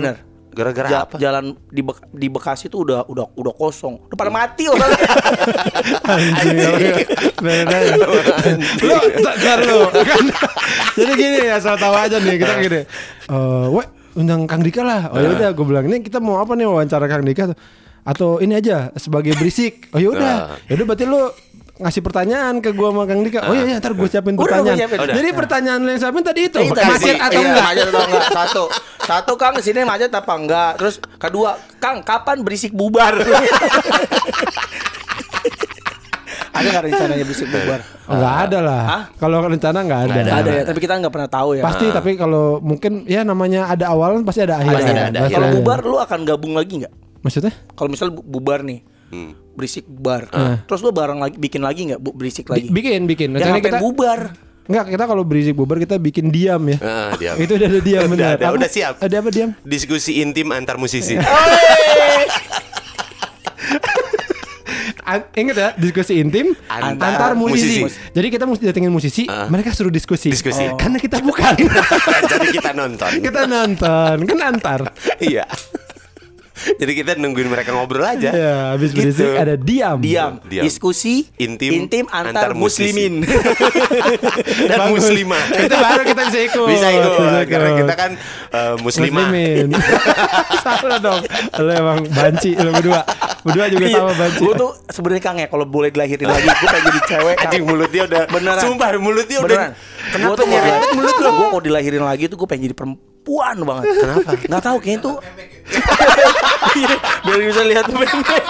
Gara-gara 0.56 0.88
Ja- 0.88 1.04
apa? 1.04 1.20
Jalan 1.20 1.52
di 1.68 1.84
Bek- 1.84 2.08
di 2.16 2.32
Bekasi 2.32 2.72
tuh 2.72 2.88
udah 2.88 3.04
udah 3.12 3.28
udah 3.36 3.54
kosong. 3.54 4.08
Udah 4.08 4.16
pada 4.16 4.32
mati 4.32 4.72
orang. 4.72 4.88
Lu 8.80 8.96
lu 9.68 9.80
kan. 9.92 10.26
Jadi 10.96 11.12
gini 11.20 11.38
ya, 11.44 11.60
asal 11.60 11.76
tahu 11.76 11.92
aja 11.92 12.18
nih 12.18 12.40
kita 12.40 12.54
gini. 12.64 12.82
Eh, 13.28 13.68
weh, 13.68 13.88
undang 14.16 14.48
Kang 14.48 14.64
Dika 14.64 14.82
lah. 14.82 15.12
Oh 15.12 15.20
ya 15.20 15.36
udah, 15.36 15.50
gue 15.52 15.66
bilang 15.66 15.86
ini 15.86 16.00
kita 16.00 16.24
mau 16.24 16.40
apa 16.40 16.56
nih 16.56 16.66
wawancara 16.66 17.06
Kang 17.06 17.28
Dika 17.28 17.52
atau 18.06 18.38
ini 18.38 18.54
aja 18.56 18.94
sebagai 18.96 19.36
berisik. 19.36 19.90
Oh 19.92 20.00
ya 20.00 20.10
udah. 20.14 20.34
Nah. 20.56 20.58
Ya 20.70 20.74
udah 20.78 20.86
berarti 20.88 21.06
lu 21.10 21.22
ngasih 21.76 22.00
pertanyaan 22.00 22.56
ke 22.58 22.72
gua 22.72 22.88
sama 22.90 23.04
Kang 23.04 23.20
Dika. 23.20 23.40
Oh 23.42 23.52
iya, 23.52 23.64
iya 23.66 23.76
ntar 23.78 23.92
gue 23.92 24.08
siapin 24.08 24.34
Udah, 24.34 24.42
pertanyaan. 24.42 24.64
gua 24.70 24.80
siapin. 24.80 24.98
Udah. 24.98 25.12
Jadi 25.14 25.30
pertanyaan 25.30 25.82
yang 25.84 26.00
siapin 26.00 26.24
tadi 26.24 26.42
itu 26.46 26.58
Iya, 26.58 26.72
macet 26.72 26.88
tadi. 26.88 27.12
atau 27.18 27.32
Iya, 27.34 27.44
enggak? 27.46 27.66
Macet 27.66 27.86
atau 27.86 28.02
enggak? 28.02 28.24
Satu. 28.32 28.64
Satu 29.02 29.34
Kang 29.36 29.56
sini 29.60 29.82
macet 29.82 30.08
apa 30.10 30.34
enggak? 30.34 30.72
Terus 30.78 30.96
kedua, 31.14 31.50
Kang 31.78 32.00
kapan 32.02 32.38
berisik 32.42 32.72
bubar? 32.72 33.12
ada 36.56 36.64
nggak 36.66 36.84
rencananya 36.86 37.24
berisik 37.24 37.48
bubar? 37.50 37.80
Oh, 38.08 38.16
Enggak 38.16 38.36
ada 38.42 38.60
lah. 38.62 38.84
Kalau 39.14 39.38
rencana 39.44 39.78
enggak 39.82 40.02
ada. 40.02 40.14
Nggak 40.16 40.40
ada 40.40 40.52
ya, 40.54 40.64
tapi 40.64 40.80
kita 40.80 40.94
nggak 40.98 41.12
pernah 41.12 41.28
tahu 41.30 41.50
ya. 41.54 41.64
Pasti 41.64 41.86
tapi 41.92 42.12
kalau 42.16 42.46
mungkin 42.60 43.04
ya 43.04 43.22
namanya 43.22 43.68
ada 43.68 43.92
awalan 43.92 44.24
pasti 44.24 44.42
ada 44.42 44.58
akhir. 44.58 44.72
Pasti 44.74 44.92
ada- 44.94 45.08
ada 45.12 45.20
Kalau 45.28 45.48
bubar 45.54 45.80
lu 45.84 45.98
akan 45.98 46.20
gabung 46.24 46.56
lagi 46.56 46.80
nggak? 46.80 46.94
Maksudnya? 47.20 47.52
Kalau 47.70 47.90
misal 47.90 48.08
bu- 48.10 48.24
bubar 48.24 48.64
nih, 48.64 48.80
Hmm. 49.06 49.36
Berisik 49.56 49.84
bubar. 49.84 50.28
Terus 50.64 50.80
lu 50.80 50.92
bareng 50.92 51.18
lagi 51.18 51.36
bikin 51.36 51.64
lagi 51.64 51.88
nggak 51.88 52.00
bu 52.00 52.12
berisik 52.12 52.46
lagi? 52.48 52.68
bikin 52.68 53.08
bikin. 53.08 53.34
Jangan 53.34 53.60
kita 53.60 53.80
bubar. 53.80 54.36
Enggak, 54.66 54.98
kita 54.98 55.04
kalau 55.06 55.22
berisik 55.22 55.54
bubar 55.54 55.78
kita 55.78 55.96
bikin 55.96 56.34
diam 56.34 56.58
ya. 56.66 56.78
Ah, 56.82 57.14
diam. 57.16 57.38
Itu 57.38 57.54
udah 57.54 57.70
ada 57.70 57.80
diam 57.80 58.02
Udah 58.02 58.12
benar. 58.12 58.36
Apa? 58.42 58.58
udah 58.58 58.66
siap. 58.68 58.94
Ada 58.98 59.16
apa 59.22 59.30
diam? 59.30 59.50
Diskusi 59.62 60.20
intim 60.20 60.50
antar 60.50 60.76
musisi. 60.76 61.14
An- 65.06 65.30
ingat 65.38 65.54
ya, 65.56 65.70
diskusi 65.78 66.18
intim 66.18 66.58
Antar 66.66 67.14
antar, 67.14 67.32
musisi. 67.38 67.86
musisi. 67.86 68.02
Jadi 68.10 68.28
kita 68.28 68.50
mesti 68.50 68.64
datengin 68.66 68.90
musisi, 68.90 69.30
mereka 69.30 69.70
suruh 69.70 69.94
diskusi. 69.94 70.34
Diskusi. 70.34 70.66
Oh. 70.66 70.82
Karena 70.82 70.98
kita 70.98 71.22
bukan. 71.30 71.54
Jadi 72.26 72.48
kita 72.50 72.74
nonton. 72.74 73.12
kita 73.22 73.46
nonton, 73.46 74.16
kan 74.26 74.40
antar. 74.42 74.80
Iya. 75.22 75.46
Jadi 76.80 76.92
kita 76.94 77.12
nungguin 77.16 77.46
mereka 77.46 77.70
ngobrol 77.70 78.02
aja. 78.02 78.30
Ya, 78.30 78.54
habis 78.72 78.90
Gitu. 78.90 79.04
berisik 79.06 79.36
ada 79.36 79.56
diam. 79.56 80.00
diam, 80.00 80.40
Diam. 80.42 80.64
diskusi 80.64 81.28
Intim 81.36 82.08
antar, 82.08 82.32
antar 82.32 82.52
musisi. 82.54 82.96
muslimin 82.96 83.14
Dan 84.70 84.78
Bagus. 84.82 85.04
muslimah. 85.04 85.44
Itu 85.66 85.76
baru 85.76 86.02
kita 86.04 86.22
bisa 86.26 86.40
ikut. 86.44 86.68
Bisa 86.68 86.88
ikut 86.90 87.12
Bisa 87.14 87.40
karena 87.46 87.70
ikut. 87.70 87.80
kita 87.82 87.94
kan 87.94 88.12
eh, 88.50 88.76
muslimah. 88.80 89.28
Muslimin. 89.28 89.68
Salah 90.58 91.00
dong. 91.00 91.22
Lo 91.58 91.72
emang 91.72 92.00
banci 92.08 92.56
lo 92.56 92.72
berdua. 92.72 93.02
Berdua 93.42 93.66
juga 93.68 93.86
sama 93.88 94.14
banci. 94.16 94.40
gue 94.40 94.48
Iya. 94.48 94.58
tuh 94.58 94.72
sebenarnya 94.88 95.22
kang 95.22 95.38
ya 95.38 95.48
kalau 95.48 95.66
boleh 95.66 95.90
dilahirin 95.90 96.26
lagi 96.26 96.46
gue 96.46 96.66
pengen 96.66 96.86
jadi 96.88 97.02
cewek. 97.08 97.36
Anjing 97.38 97.64
mulutnya 97.64 98.02
udah 98.06 98.22
Beneran. 98.28 98.62
Sumpah 98.62 98.88
mulutnya 98.98 99.38
udah 99.40 99.48
beneran 99.48 99.72
Kenapa 100.06 100.28
Gua 100.28 100.38
tuh 100.38 100.48
mulut 100.94 101.16
lo? 101.16 101.30
gue 101.32 101.48
kalau 101.50 101.62
dilahirin 101.62 102.02
lagi 102.02 102.24
tuh 102.26 102.38
gue 102.38 102.48
pengen 102.48 102.64
jadi 102.66 102.76
perempuan 102.76 103.14
banget. 103.26 103.84
Kenapa? 103.90 104.30
Nggak 104.46 104.64
tahu 104.64 104.78
kayaknya 104.80 105.02
tuh 105.02 105.16
Iya, 106.76 106.94
biar 107.26 107.40
bisa 107.42 107.64
lihat 107.66 107.84
tuh 107.90 107.96
memek. 107.98 108.44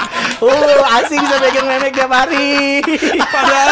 Oh 0.44 0.84
asik 1.00 1.16
bisa 1.16 1.36
pegang 1.40 1.68
memek 1.68 1.92
tiap 1.94 2.12
hari. 2.12 2.82
Padahal 3.22 3.70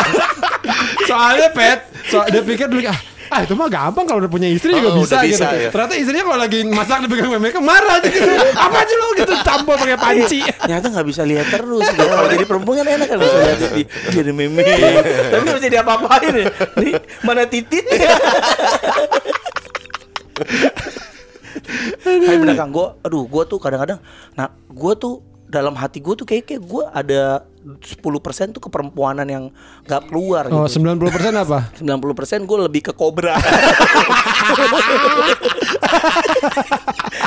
soalnya 1.10 1.50
pet, 1.51 1.79
so, 2.07 2.24
dia 2.29 2.39
pikir 2.39 2.69
dulu 2.69 2.86
ah, 2.88 3.00
ah 3.33 3.39
itu 3.43 3.53
mah 3.57 3.67
gampang 3.67 4.05
kalau 4.05 4.22
udah 4.24 4.31
punya 4.31 4.48
istri 4.48 4.72
juga 4.72 4.93
Oh, 4.93 5.01
bisa, 5.01 5.19
udah 5.19 5.25
gitu. 5.25 5.41
bisa, 5.41 5.48
ya. 5.57 5.69
Ternyata 5.74 5.93
istrinya 5.98 6.24
kalau 6.29 6.39
lagi 6.39 6.60
masak 6.69 6.98
dipegang 7.03 7.33
mereka 7.36 7.60
marah 7.60 7.98
aja 8.00 8.07
gitu. 8.07 8.29
Apa 8.55 8.77
aja 8.86 8.93
lo 8.93 9.07
gitu 9.17 9.33
tampol 9.41 9.75
pakai 9.75 9.98
panci. 10.00 10.39
ternyata 10.45 10.86
nggak 10.93 11.07
bisa 11.10 11.22
lihat 11.25 11.48
terus. 11.50 11.83
Gitu. 11.83 12.03
kalau 12.05 12.29
jadi 12.29 12.45
perempuan 12.45 12.75
kan 12.79 12.88
enak 12.93 13.07
kan 13.10 13.17
bisa 13.19 13.38
lihat. 13.41 13.57
Di 13.74 13.83
jadi 14.13 14.31
memek. 14.31 14.65
Tapi 15.33 15.41
nggak 15.50 15.57
bisa 15.60 15.69
diapa-apain 15.74 16.31
ya. 16.31 16.48
Nih 16.79 16.93
mana 17.25 17.43
titit 17.50 17.86
Tapi 22.03 22.35
bener 22.35 22.55
kang, 22.55 22.69
gue, 22.69 22.87
aduh, 22.99 23.23
gue 23.23 23.43
tuh 23.45 23.57
kadang-kadang, 23.57 24.01
nah, 24.33 24.49
gue 24.49 24.93
tuh 24.97 25.21
dalam 25.45 25.77
hati 25.77 26.01
gue 26.01 26.17
tuh 26.17 26.25
kayak 26.25 26.49
kayak 26.49 26.65
gue 26.65 26.81
ada 26.89 27.45
10% 27.61 28.01
tuh 28.49 28.59
keperempuanan 28.59 29.21
yang 29.23 29.53
nggak 29.85 30.09
keluar 30.09 30.49
Oh, 30.49 30.65
gitu. 30.65 30.81
90% 30.81 31.05
apa? 31.37 31.69
90% 31.77 32.49
gue 32.49 32.57
lebih 32.65 32.81
ke 32.89 32.93
kobra. 32.97 33.37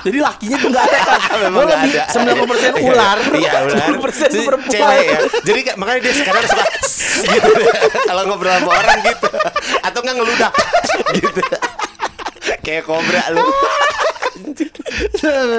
Jadi 0.02 0.18
lakinya 0.18 0.56
tuh 0.58 0.68
nggak 0.70 0.84
ada 0.84 0.98
kan. 0.98 1.18
Memang 1.46 1.62
Gue 1.62 1.66
lebih 1.70 1.90
ada. 1.94 2.04
90% 2.10 2.82
ular, 2.82 3.16
Iya 3.30 3.50
ular 3.62 3.86
10% 3.94 4.34
tuh 4.34 4.42
perempuan. 4.44 4.74
Cewek 4.74 5.04
ya 5.06 5.18
Jadi 5.42 5.60
makanya 5.76 6.00
dia 6.02 6.14
sekarang 6.14 6.42
suka 6.46 6.64
gitu 7.26 7.50
Kalau 8.04 8.22
ngobrol 8.26 8.52
sama 8.52 8.70
orang 8.76 8.98
gitu 9.02 9.28
Atau 9.82 9.98
nggak 10.02 10.14
ngeludah 10.14 10.50
gitu 11.14 11.40
Kayak 12.66 12.82
kobra 12.84 13.22
lu 13.30 13.46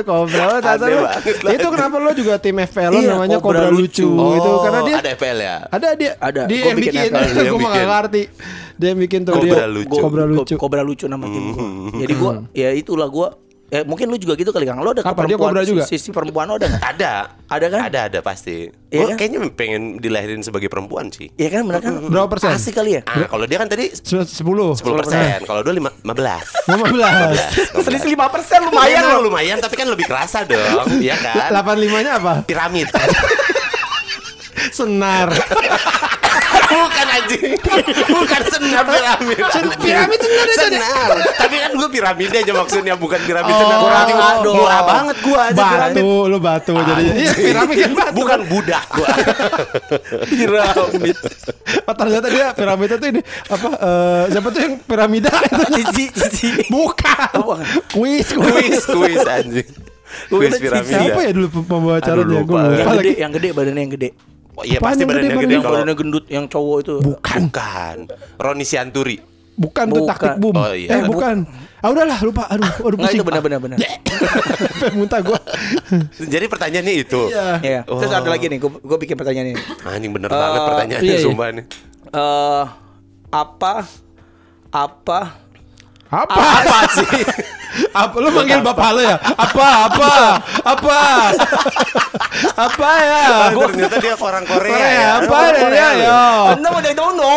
Kobra, 0.04 0.60
Aneh 0.76 0.88
lu-. 0.94 1.08
Itu 1.50 1.68
kenapa 1.70 1.96
lo 1.98 2.12
juga 2.12 2.38
tim 2.38 2.58
FPL 2.58 2.90
lo 2.90 3.00
Iya, 3.00 3.10
namanya 3.16 3.38
Kobra 3.40 3.64
Kobra 3.64 3.72
Lucu, 3.72 4.06
Lucu. 4.06 4.36
itu 4.36 4.50
karena 4.62 4.80
dia 4.82 4.94
Oh, 4.94 5.00
ada 5.00 5.10
FPL 5.14 5.40
ya 5.40 5.56
ada 5.68 5.88
dia 5.94 6.12
Ada, 6.20 6.42
dia 6.46 6.58
gua 6.58 6.68
yang 6.68 6.78
bikin 6.78 6.92
bikin, 6.94 7.12
gue 7.48 7.58
mah 7.58 7.70
gak 7.70 7.74
bikin. 7.74 7.88
ngerti 7.88 8.22
dia 8.78 8.88
yang 8.88 9.00
bikin 9.00 9.20
tuh 9.24 9.34
Kobra 9.34 9.48
dia 9.48 9.68
Lucu. 9.68 9.98
Kobra 9.98 10.24
lucu 10.26 10.54
Kobra 10.56 10.82
lucu 10.84 11.06
nama 11.08 11.26
tim 11.26 11.44
gue. 11.48 11.58
Hmm. 11.58 11.90
Jadi 11.98 12.14
gue, 12.14 12.32
ya 12.54 12.70
itulah 12.72 13.08
gue. 13.08 13.28
Ya 13.68 13.84
mungkin 13.84 14.08
lu 14.08 14.16
juga 14.16 14.34
gitu 14.34 14.48
kali 14.50 14.64
Kang. 14.64 14.80
Lo 14.80 14.96
ada 14.96 15.04
Apa, 15.04 15.28
dia 15.28 15.36
kobra 15.36 15.60
juga? 15.62 15.84
Sisi 15.84 16.08
perempuan 16.10 16.48
lo 16.48 16.56
ada 16.56 16.66
nggak? 16.66 16.84
Ada 16.88 17.12
Ada 17.48 17.66
kan? 17.68 17.80
Ada 17.84 18.00
ada 18.08 18.20
pasti 18.22 18.72
Iya 18.88 19.12
kan? 19.12 19.16
kayaknya 19.20 19.40
pengen 19.52 20.00
dilahirin 20.00 20.40
sebagai 20.40 20.72
perempuan 20.72 21.12
sih 21.12 21.28
Iya 21.36 21.52
kan 21.52 21.68
bener 21.68 21.84
kan? 21.84 22.00
Berapa 22.08 22.32
persen? 22.32 22.56
Asik 22.56 22.74
kali 22.74 22.96
ya. 22.96 23.02
Ah, 23.04 23.28
kalau 23.28 23.44
dia 23.44 23.60
kan 23.60 23.68
tadi 23.68 23.92
10 23.92 24.24
10 24.24 24.40
persen, 24.96 25.44
kalau 25.44 25.60
dua 25.62 25.76
lima 25.76 25.92
belas. 26.08 26.48
15 26.72 27.84
Selisih 27.84 28.16
lima 28.16 28.32
persen 28.32 28.64
lumayan 28.64 29.04
Memang 29.04 29.20
loh. 29.20 29.28
lumayan, 29.28 29.60
tapi 29.60 29.76
kan 29.76 29.88
lebih 29.88 30.08
kerasa 30.08 30.48
dong, 30.48 30.88
ya 31.04 31.20
kan? 31.20 31.52
85 31.52 31.76
nya 32.02 32.12
apa? 32.16 32.34
Piramid. 32.48 32.88
Senar 34.70 35.28
Bukan 36.67 37.06
anjing. 37.08 37.51
Bukan 38.08 38.41
senar 38.48 38.84
piramid. 38.84 39.39
piramid 39.79 40.20
senar 40.20 40.46
aja 40.46 40.65
deh. 40.67 40.79
Senar. 40.79 41.10
Tapi 41.38 41.56
kan 41.58 41.72
gue 41.74 41.89
piramid 41.89 42.29
aja 42.29 42.51
maksudnya 42.53 42.94
bukan 42.94 43.20
piramid 43.22 43.50
Oh, 43.50 43.60
senar. 43.60 43.77
kurang 43.79 44.00
Anjing, 44.00 44.20
aduh. 44.20 44.53
Murah 44.53 44.82
banget 44.84 45.17
gua 45.20 45.39
aja 45.46 45.63
piramid. 45.63 45.96
Batu, 45.96 46.10
lu 46.25 46.38
batu 46.38 46.74
jadi 46.75 47.03
Iya 47.08 47.32
piramid 47.34 47.75
kan 47.77 47.91
batu 47.94 48.13
Bukan 48.13 48.39
budak 48.48 48.86
gua. 48.89 49.08
Piramid. 50.29 51.17
Oh, 51.84 51.96
ternyata 51.96 52.27
dia 52.27 52.46
piramidnya 52.51 52.98
tuh 52.98 53.10
ini 53.10 53.22
Apa 53.48 53.67
eh, 53.74 54.24
Siapa 54.29 54.48
tuh 54.50 54.62
yang 54.62 54.74
piramida 54.79 55.29
itu 55.32 55.63
Cici, 55.74 56.03
cici. 56.12 56.50
Bukan. 56.67 57.32
Kuis 57.89 58.27
Kuis, 58.29 58.84
kuis 58.84 59.24
anjing. 59.24 59.67
Kuis 60.27 60.51
Gua 60.51 60.60
piramid. 60.60 60.88
Siapa 60.89 61.20
ya 61.22 61.32
dulu 61.32 61.48
pembawa 61.58 61.98
acaranya 61.98 62.24
Aduh, 62.24 62.44
Gue 62.44 62.60
lupa. 62.60 62.60
Yang 62.74 62.88
lagi 62.88 63.00
gede, 63.00 63.13
yang 63.17 63.32
gede 63.32 63.50
badannya 63.51 63.82
yang 63.82 63.94
gede. 63.94 64.10
Iya 64.60 64.80
pasti 64.80 65.02
gede, 65.02 65.08
badannya 65.08 65.28
badannya? 65.28 65.44
gede 65.44 65.54
Yang 65.54 65.62
kalau 65.62 65.76
badannya 65.76 65.96
gendut, 65.96 66.26
yang 66.28 66.46
cowok 66.48 66.78
itu. 66.80 66.96
Bukan 67.04 67.42
bukan. 67.48 67.98
Roni 68.36 68.64
Sianturi. 68.64 69.18
Bukan 69.54 69.86
tuh 69.88 69.96
Bukan. 70.00 70.10
taktik 70.12 70.34
boom 70.38 70.54
Oh, 70.54 70.70
iya. 70.70 70.90
Eh 70.92 71.04
bukan 71.04 71.36
Ah 71.78 71.90
udahlah 71.90 72.18
lupa 72.20 72.46
Aduh 72.48 72.62
aduh 72.80 72.90
Enggak 72.92 73.02
pusing 73.04 73.18
itu 73.18 73.26
benar-benar 73.26 73.60
benar. 73.60 73.78
Muntah 74.98 75.20
gue 75.20 75.38
Jadi 76.34 76.46
pertanyaannya 76.46 76.94
itu. 76.96 77.22
Iya 77.28 77.58
Iya. 77.60 77.82
Terus 77.84 78.12
Oh. 78.12 78.18
ada 78.18 78.30
lagi 78.30 78.46
nih, 78.48 78.58
gue 78.62 78.98
bikin 79.00 79.14
pertanyaan 79.14 79.48
ini. 79.52 79.62
Anjing 79.84 80.10
bener 80.12 80.30
Eh, 80.30 80.36
banget 80.36 80.62
pertanyaannya 80.64 81.06
iya, 81.08 81.18
iya. 81.18 81.26
sumpah 81.26 81.48
nih. 81.52 81.66
Eh 82.08 82.64
apa 83.28 83.74
apa 84.70 85.20
Apa 86.08 86.42
apa 86.64 86.78
sih? 86.96 87.20
Apa 87.92 88.16
lu 88.18 88.32
manggil 88.32 88.64
bapak 88.64 88.90
lu 88.96 89.02
ya? 89.04 89.20
Apa? 89.20 89.68
Apa? 89.92 90.12
Apa? 90.64 91.00
Apa 92.56 92.90
ya? 93.04 93.24
Ah, 93.28 93.50
ternyata 93.52 93.96
dia 94.00 94.16
orang 94.16 94.44
Korea, 94.48 94.72
Korea, 94.72 94.88
ya. 94.88 95.10
apa 95.20 95.38
ya, 95.38 95.52
Korea 95.62 95.88
ya? 95.92 95.92
lu. 95.94 96.54
Anda 96.58 96.68
mau 96.72 96.82
jadi 96.82 96.96
dono. 96.96 97.34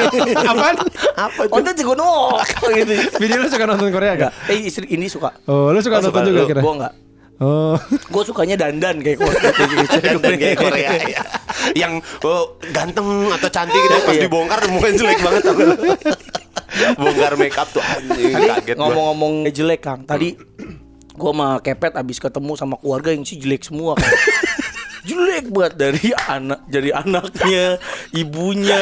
Apaan? 0.50 0.74
Apa 1.14 1.40
tuh? 1.44 1.56
Anda 1.60 1.70
juga 1.76 1.92
no. 2.00 2.12
Gitu. 2.72 2.92
Video 3.20 3.36
lu 3.44 3.48
suka 3.48 3.64
nonton 3.68 3.88
Korea 3.92 4.12
gak? 4.16 4.32
Eh 4.48 4.58
istri 4.64 4.88
ini 4.90 5.06
suka. 5.06 5.30
Oh, 5.44 5.70
lu 5.70 5.78
suka 5.78 6.00
nonton 6.00 6.22
juga 6.24 6.40
kira? 6.48 6.60
Gue 6.64 6.74
enggak. 6.80 6.94
Oh. 7.40 7.72
Gue 8.12 8.22
sukanya 8.24 8.56
dandan 8.56 9.00
kayak 9.00 9.16
Korea. 9.16 9.48
Dandan 10.04 10.34
kayak 10.36 10.56
Korea 10.56 10.90
ya. 11.04 11.22
Yang 11.72 11.92
oh, 12.24 12.56
ganteng 12.72 13.06
atau 13.32 13.48
cantik 13.48 13.80
gitu 13.80 13.96
pas 14.04 14.12
Iya. 14.12 14.22
dibongkar 14.28 14.58
mukanya 14.68 14.94
jelek 14.96 15.18
banget. 15.20 15.42
Bongkar 16.94 17.34
make 17.34 17.54
up 17.54 17.68
tuh 17.68 17.80
anjing 17.80 18.32
kaget 18.32 18.74
gua. 18.74 18.82
ngomong-ngomong 18.82 19.32
jelek 19.48 19.80
Kang. 19.80 20.02
Tadi 20.02 20.34
gue 21.12 21.30
sama 21.30 21.58
Kepet 21.58 21.92
abis 21.94 22.16
ketemu 22.16 22.52
sama 22.54 22.74
keluarga 22.76 23.10
yang 23.10 23.22
sih 23.22 23.36
jelek 23.36 23.62
semua 23.62 23.92
Kang. 23.92 24.08
jelek 25.02 25.48
banget 25.48 25.74
dari 25.76 26.06
anak 26.12 26.60
jadi 26.66 26.92
anaknya 26.94 27.80
ibunya 28.12 28.76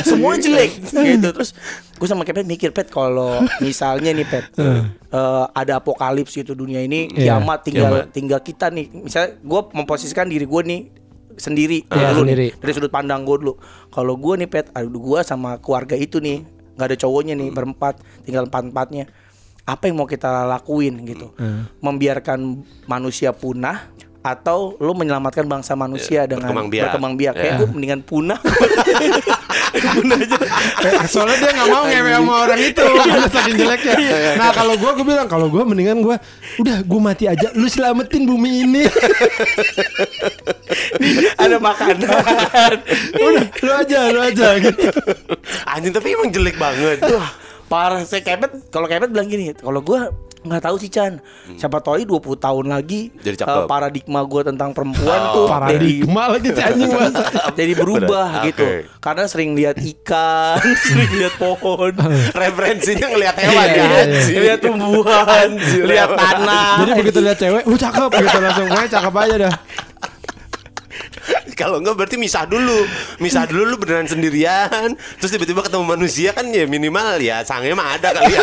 semua 0.00 0.34
jelek 0.36 0.70
gitu 0.94 1.28
terus 1.30 1.50
gue 1.92 2.06
sama 2.06 2.22
Kepet 2.22 2.46
mikir 2.46 2.70
Pet 2.70 2.86
kalau 2.88 3.42
misalnya 3.58 4.10
nih 4.10 4.22
Pet 4.24 4.54
eh, 4.54 4.80
ada 5.50 5.72
apokalips 5.76 6.30
gitu 6.32 6.54
dunia 6.54 6.78
ini 6.78 7.10
Iya, 7.10 7.36
kiamat 7.36 7.58
tinggal 7.62 7.90
kiamat. 7.90 8.06
tinggal 8.10 8.40
kita 8.40 8.70
nih 8.70 8.86
misalnya 8.94 9.34
gue 9.36 9.60
memposisikan 9.72 10.26
diri 10.26 10.46
gue 10.46 10.62
nih 10.64 10.80
sendiri 11.34 11.82
Iya, 11.84 12.14
dulu 12.14 12.22
nih, 12.22 12.30
sendiri. 12.30 12.46
dari 12.54 12.72
sudut 12.72 12.92
pandang 12.92 13.22
gue 13.22 13.36
dulu 13.36 13.58
kalau 13.90 14.14
gue 14.14 14.34
nih 14.36 14.48
Pet 14.48 14.70
aduh 14.70 14.94
gue 14.94 15.20
sama 15.22 15.58
keluarga 15.58 15.94
itu 15.94 16.18
nih 16.18 16.46
nggak 16.74 16.86
ada 16.90 16.98
cowoknya 16.98 17.34
nih 17.38 17.50
berempat 17.54 18.02
tinggal 18.26 18.46
empat 18.46 18.62
empatnya. 18.70 19.04
Apa 19.64 19.88
yang 19.88 19.96
mau 19.96 20.04
kita 20.04 20.44
lakuin 20.44 21.08
gitu? 21.08 21.32
Membiarkan 21.80 22.60
manusia 22.84 23.32
punah 23.32 23.88
atau 24.24 24.72
lu 24.80 24.96
menyelamatkan 24.96 25.44
bangsa 25.44 25.76
manusia 25.76 26.24
dengan 26.24 26.48
berkembang 26.48 26.68
biak. 26.72 26.84
berkembang 26.88 27.14
biak. 27.14 27.34
Kayak 27.36 27.46
Ya. 27.46 27.58
gue 27.60 27.68
mendingan 27.68 28.00
punah. 28.00 28.40
Punah 29.74 30.16
aja. 30.16 30.38
Eh, 30.80 30.92
Soalnya 31.04 31.36
dia 31.36 31.50
gak 31.52 31.68
mau 31.68 31.84
ngewe 31.84 32.08
sama 32.08 32.32
orang 32.46 32.60
itu. 32.62 32.80
Karena 32.80 33.28
saking 33.28 33.56
jeleknya. 33.58 33.94
Nah 34.34 34.48
kalau 34.50 34.74
gue 34.74 34.86
gue 34.86 35.04
bilang 35.04 35.26
Kalau 35.26 35.50
gue 35.50 35.60
mendingan 35.60 35.98
gue 35.98 36.14
Udah 36.56 36.78
gue 36.80 37.00
mati 37.02 37.26
aja. 37.26 37.50
Lu 37.52 37.66
selamatin 37.66 38.22
bumi 38.24 38.64
ini. 38.64 38.82
Ada 41.36 41.56
makanan. 41.58 42.00
Udah 43.26 43.44
lu 43.50 43.72
aja 43.74 43.98
Lu 44.08 44.20
aja 44.22 44.46
gitu. 44.58 44.88
Anjing 45.66 45.92
tapi 45.92 46.14
emang 46.14 46.30
jelek 46.30 46.56
banget. 46.56 47.02
Wah, 47.04 47.30
parah. 47.66 48.00
Saya 48.04 48.22
kepet 48.22 48.70
kalau 48.70 48.86
kepet 48.86 49.10
bilang 49.10 49.28
gini 49.28 49.52
kalau 49.52 49.80
gua 49.80 50.12
nggak 50.44 50.62
tahu 50.62 50.76
sih 50.76 50.86
Chan 50.86 51.24
siapa 51.54 51.80
tahu 51.80 52.04
20 52.04 52.20
tahun 52.36 52.66
lagi 52.68 53.00
Hmm. 53.06 53.22
Jadi 53.22 53.36
cakep. 53.40 53.56
eh, 53.56 53.64
paradigma 53.64 54.20
gua 54.22 54.42
tentang 54.42 54.70
perempuan 54.70 55.20
Oh, 55.24 55.32
tuh 55.34 55.46
jadi 55.48 55.50
Paradigma 55.50 56.22
lagi 56.28 56.48
si 56.48 56.60
anjing 56.60 56.90
masa 56.94 57.24
jadi 57.50 57.72
berubah 57.74 58.28
gitu 58.44 58.60
Oke. 58.62 58.78
karena 59.00 59.24
sering 59.24 59.50
lihat 59.52 59.76
ikan 59.76 60.60
sering 60.86 61.12
lihat 61.14 61.34
pohon 61.34 61.92
Referensinya 62.36 63.06
ngelihat 63.08 63.36
hewan 63.38 63.66
Iya, 63.66 63.80
ya. 63.80 64.00
iya. 64.04 64.38
lihat 64.42 64.58
tumbuhan 64.60 65.48
lihat 65.82 66.10
tanah 66.12 66.70
Jadi 66.78 66.90
begitu 66.94 67.18
lihat 67.18 67.38
cewek 67.38 67.62
Lu 67.64 67.74
cakep 67.74 68.10
gitu 68.14 68.36
langsung 68.38 68.66
Pokoknya 68.66 68.90
cakep 68.92 69.14
aja 69.18 69.34
dah 69.40 69.54
Kalau 71.54 71.78
enggak 71.78 71.94
berarti 71.96 72.16
misah 72.16 72.44
dulu. 72.44 72.82
Misah 73.16 73.46
dulu 73.46 73.62
lu 73.64 73.76
beneran 73.76 74.04
sendirian. 74.04 74.90
Terus 75.16 75.30
tiba-tiba 75.30 75.62
ketemu 75.62 75.84
manusia 75.86 76.30
kan 76.30 76.44
ya 76.46 76.66
minimal 76.66 77.16
ya 77.16 77.40
sangnya 77.40 77.72
mah 77.72 77.94
ada 77.94 78.10
kali 78.12 78.34
ya. 78.34 78.42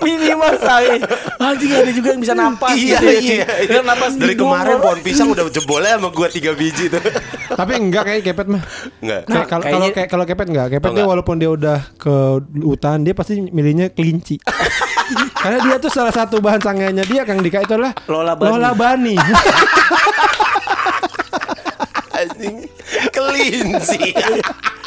Minimal 0.00 0.54
say. 0.58 0.96
Anjing 1.36 1.72
ada 1.72 1.90
juga 1.90 2.08
yang 2.10 2.20
bisa 2.20 2.32
napas 2.32 2.72
Iya 2.72 2.96
gitu 2.96 3.04
ya. 3.04 3.20
iya. 3.20 3.44
Yang 3.68 3.84
napas 3.84 4.12
Dari 4.14 4.34
kemarin 4.34 4.76
pohon 4.78 5.00
pisang 5.00 5.28
udah 5.28 5.44
jebolnya 5.46 5.96
sama 5.96 6.08
gua 6.08 6.28
tiga 6.28 6.52
biji 6.52 6.88
tuh. 6.88 7.00
Tapi 7.50 7.72
enggak 7.74 8.02
kayak 8.04 8.20
kepet 8.22 8.46
mah. 8.48 8.62
Enggak. 8.98 9.20
Kayak 9.26 9.46
kalau 9.46 9.64
kalau 9.66 9.86
kayak 9.90 10.08
kalau 10.08 10.24
kepet 10.24 10.46
enggak, 10.48 10.66
kepet 10.70 10.80
Oh, 10.82 10.90
dia 10.90 10.98
enggak. 10.98 11.12
walaupun 11.12 11.36
dia 11.36 11.50
udah 11.50 11.78
ke 11.94 12.14
hutan 12.60 12.98
dia 13.02 13.12
pasti 13.12 13.40
milihnya 13.40 13.90
kelinci. 13.90 14.40
Karena 15.42 15.58
dia 15.60 15.76
tuh 15.76 15.90
salah 15.90 16.12
satu 16.12 16.38
bahan 16.38 16.60
sangganya 16.60 17.02
dia 17.02 17.24
Kang 17.24 17.40
Dika 17.40 17.60
itu 17.60 17.74
adalah 17.74 17.92
Lola 18.06 18.32
Bunny. 18.34 18.50
Lola 18.50 18.70
Bunny. 18.72 19.16
Anjing 22.12 22.56
kelinci. 23.10 23.98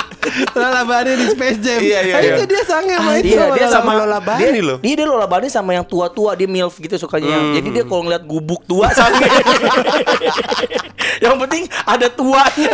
Lola 0.53 0.81
Bunny 0.83 1.11
di 1.15 1.25
Space 1.29 1.57
Jam. 1.59 1.79
Iya, 1.79 1.99
iya, 2.01 2.15
iya. 2.19 2.33
Itu 2.35 2.43
dia 2.45 2.63
sange 2.63 2.93
sama 2.95 3.11
itu. 3.17 3.33
Iya 3.33 3.43
dia 3.51 3.67
sama 3.67 3.91
Lola 3.95 4.19
Bunny 4.19 4.47
dia, 4.49 4.63
loh. 4.63 4.77
Dia 4.79 4.93
dia 4.95 5.07
Lola 5.07 5.27
Bunny 5.27 5.47
sama 5.47 5.71
yang 5.71 5.83
tua-tua 5.83 6.33
dia 6.33 6.47
milf 6.47 6.75
gitu 6.77 6.95
sukanya. 6.97 7.33
Hmm. 7.33 7.53
Jadi 7.55 7.67
dia 7.71 7.83
kalau 7.83 8.01
ngeliat 8.05 8.23
gubuk 8.23 8.61
tua 8.63 8.87
sange. 8.91 9.23
yang 11.23 11.35
penting 11.39 11.63
ada 11.83 12.07
tuanya. 12.09 12.71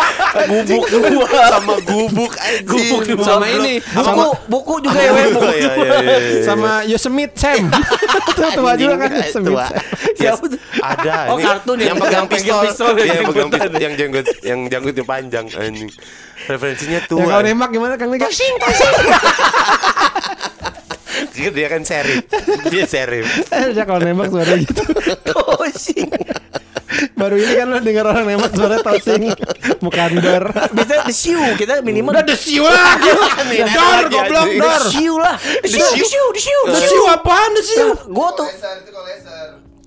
gubuk 0.50 0.84
tua. 0.88 1.26
sama 1.50 1.74
gubuk 1.82 2.32
anjing. 2.38 2.66
Gubuk 2.66 3.02
tua. 3.06 3.26
Sama 3.26 3.46
ini, 3.48 3.74
Buku 3.82 4.04
sama- 4.04 4.36
buku 4.46 4.74
juga 4.82 4.98
ya 4.98 5.10
buku 5.12 5.18
iya, 5.18 5.28
tua. 5.30 5.52
iya, 5.52 5.72
iya, 5.76 6.16
iya. 6.18 6.42
sama 6.44 6.70
Yosemite 6.86 7.34
Sam. 7.36 7.64
Itu 8.32 8.42
tua 8.56 8.72
juga 8.74 8.94
kan 8.98 9.10
Yosemite 9.12 9.50
tua. 9.50 9.66
Siapa? 10.16 10.44
Ada 10.82 11.14
Oh, 11.30 11.38
ini 11.38 11.46
kartun 11.46 11.76
ya, 11.78 11.86
yang 11.92 11.96
pegang 11.98 12.12
yang 12.12 12.26
pegang 12.28 12.60
pistol, 12.66 12.92
Iya, 12.98 13.14
yang 13.22 13.26
pegang 13.30 13.48
pistol, 13.50 13.72
yang 13.78 13.92
jenggot 13.94 14.26
yang 14.42 14.60
jenggotnya 14.66 15.04
panjang 15.06 15.46
anjing. 15.54 15.90
Referensinya 16.42 16.91
Ya 16.92 17.00
kalau 17.08 17.24
tua. 17.24 17.40
nembak 17.40 17.68
gimana 17.72 17.94
Kang 17.96 18.10
Dika? 18.12 18.28
Dia 21.32 21.48
dia 21.48 21.66
kan 21.68 21.82
serif. 21.82 22.28
Dia 22.68 22.84
serif. 22.84 23.24
Dia 23.48 23.84
kalau 23.84 24.00
nembak 24.04 24.28
suara 24.28 24.52
gitu. 24.58 24.82
Tosing. 25.24 26.10
Baru 27.16 27.40
ini 27.40 27.56
kan 27.56 27.66
lo 27.72 27.80
dengar 27.80 28.04
orang 28.04 28.28
nembak 28.28 28.52
suara 28.52 28.76
tosing. 28.84 29.32
Bukan 29.80 30.10
dor. 30.20 30.44
Bisa 30.76 31.08
the 31.08 31.14
shoe 31.14 31.56
kita 31.56 31.80
minimal 31.80 32.12
Udah 32.12 32.24
desiu. 32.26 32.68
Nih, 33.48 33.64
Dor 33.64 34.00
goblok 34.12 34.48
dor. 34.60 34.82
the 34.82 34.90
shoe 34.92 35.16
lah. 35.16 35.36
The 35.40 35.68
shoe, 35.68 35.80
the 35.96 36.06
shoe, 36.06 36.28
the 36.36 36.40
shoe. 36.42 36.62
the 36.68 36.72
shoe. 36.76 36.84
Desiu 36.84 37.02
apaan 37.08 37.50
desiu? 37.56 37.88
Gua 38.12 38.28
tuh 38.36 38.48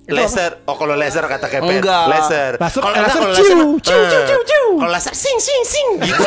Laser 0.06 0.14
itu 0.14 0.14
kalau 0.14 0.22
laser. 0.22 0.54
Laser. 0.56 0.70
Oh 0.70 0.76
kalau 0.76 0.94
laser 0.94 1.24
kata 1.26 1.48
kepet. 1.48 1.82
Enggak. 1.82 2.06
Laser. 2.06 2.52
Laser- 2.56 2.84
Kalau 2.84 2.94
laser 2.96 3.20
kalau 3.20 3.34
ciu, 3.34 3.42
laser. 3.42 3.58
ciu, 3.58 3.70
ciu, 3.82 3.98
eh, 3.98 4.26
ciu, 4.26 4.40
ciu. 4.46 4.66
Kalau 4.78 4.92
laser 4.92 5.14
sing 5.16 5.38
sing 5.40 5.62
sing 5.66 5.88
gitu. 6.06 6.22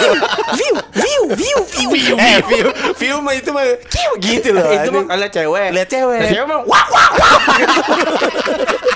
view, 0.57 0.75
view, 0.91 1.57
view, 1.65 1.89
view. 1.89 2.15
Eh 2.17 2.39
view 2.45 2.67
view 2.97 3.17
mah 3.21 3.35
itu 3.35 3.51
mah 3.51 3.63
kiu 3.87 4.13
gitu 4.19 4.51
loh. 4.51 4.67
Itu 4.67 4.91
mah 4.91 5.05
kalian 5.07 5.31
cewek. 5.31 5.69
Lihat 5.71 5.89
cewek. 5.89 6.19
Nah, 6.19 6.29
cewek 6.29 6.47
mah 6.47 6.61
wah 6.65 6.87
wah 6.89 7.09
wah. 7.15 7.35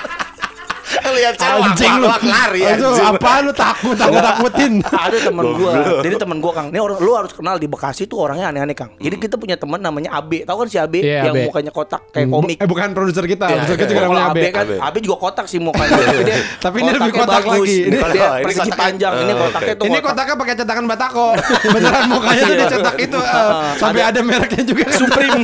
Lihat 1.03 1.35
cewek 1.35 1.61
Anjing 1.63 1.93
lu. 1.95 2.07
lari 2.07 2.61
anjing. 2.65 3.05
apaan 3.05 3.41
lu 3.43 3.53
takut 3.53 3.93
takut 3.93 4.19
takutin. 4.19 4.73
Ada 5.05 5.17
teman 5.21 5.43
gua. 5.51 5.71
Goblok. 5.73 6.01
Jadi 6.01 6.15
teman 6.17 6.37
gua 6.39 6.51
Kang. 6.53 6.67
Ini 6.69 6.79
orang 6.79 6.97
lu 6.99 7.11
harus 7.13 7.31
kenal 7.31 7.55
di 7.55 7.65
Bekasi 7.65 8.05
tuh 8.05 8.17
orangnya 8.19 8.49
aneh-aneh 8.49 8.73
Kang. 8.73 8.91
Jadi 8.97 9.15
kita 9.17 9.35
punya 9.35 9.55
teman 9.55 9.77
namanya 9.77 10.13
Abe. 10.13 10.43
Tahu 10.43 10.57
kan 10.57 10.67
si 10.67 10.77
Abe 10.77 10.99
Iya, 10.99 11.27
yang 11.27 11.33
Abe. 11.33 11.43
mukanya 11.45 11.71
kotak 11.71 12.01
kayak 12.09 12.25
Hmm, 12.25 12.35
komik. 12.35 12.57
Eh 12.57 12.65
bukan 12.65 12.87
produser 12.91 13.25
kita, 13.25 13.45
Iya, 13.45 13.55
produser 13.57 13.75
kita 13.75 13.83
iya. 13.83 13.91
juga 13.91 13.99
Kalau 14.01 14.13
namanya 14.13 14.29
Abe 14.29 14.39
Abe. 14.39 14.49
kan, 14.49 14.63
Abe. 14.63 14.75
Abe 14.79 14.97
juga 14.99 15.15
kotak 15.19 15.45
sih 15.45 15.59
mukanya. 15.59 15.97
Tapi 16.65 16.77
ini 16.77 16.91
lebih 16.91 17.11
kotak 17.13 17.43
lagi. 17.43 17.75
Ini 17.83 17.97
persegi 18.41 18.71
panjang. 18.73 19.13
Ini 19.15 19.31
Oh, 19.33 19.39
kotaknya 19.43 19.73
tuh 19.73 19.85
Ini 19.85 19.97
kotak. 19.97 20.07
kotaknya 20.13 20.35
pakai 20.37 20.53
cetakan 20.55 20.85
Batako. 20.85 21.27
Beneran 21.73 22.03
mukanya 22.07 22.41
tuh 22.43 22.57
dicetak 22.57 22.95
itu 22.97 23.19
eh, 23.19 23.51
sampai 23.75 24.01
ada 24.03 24.19
mereknya 24.21 24.63
juga. 24.63 24.85
Supreme. 24.93 25.41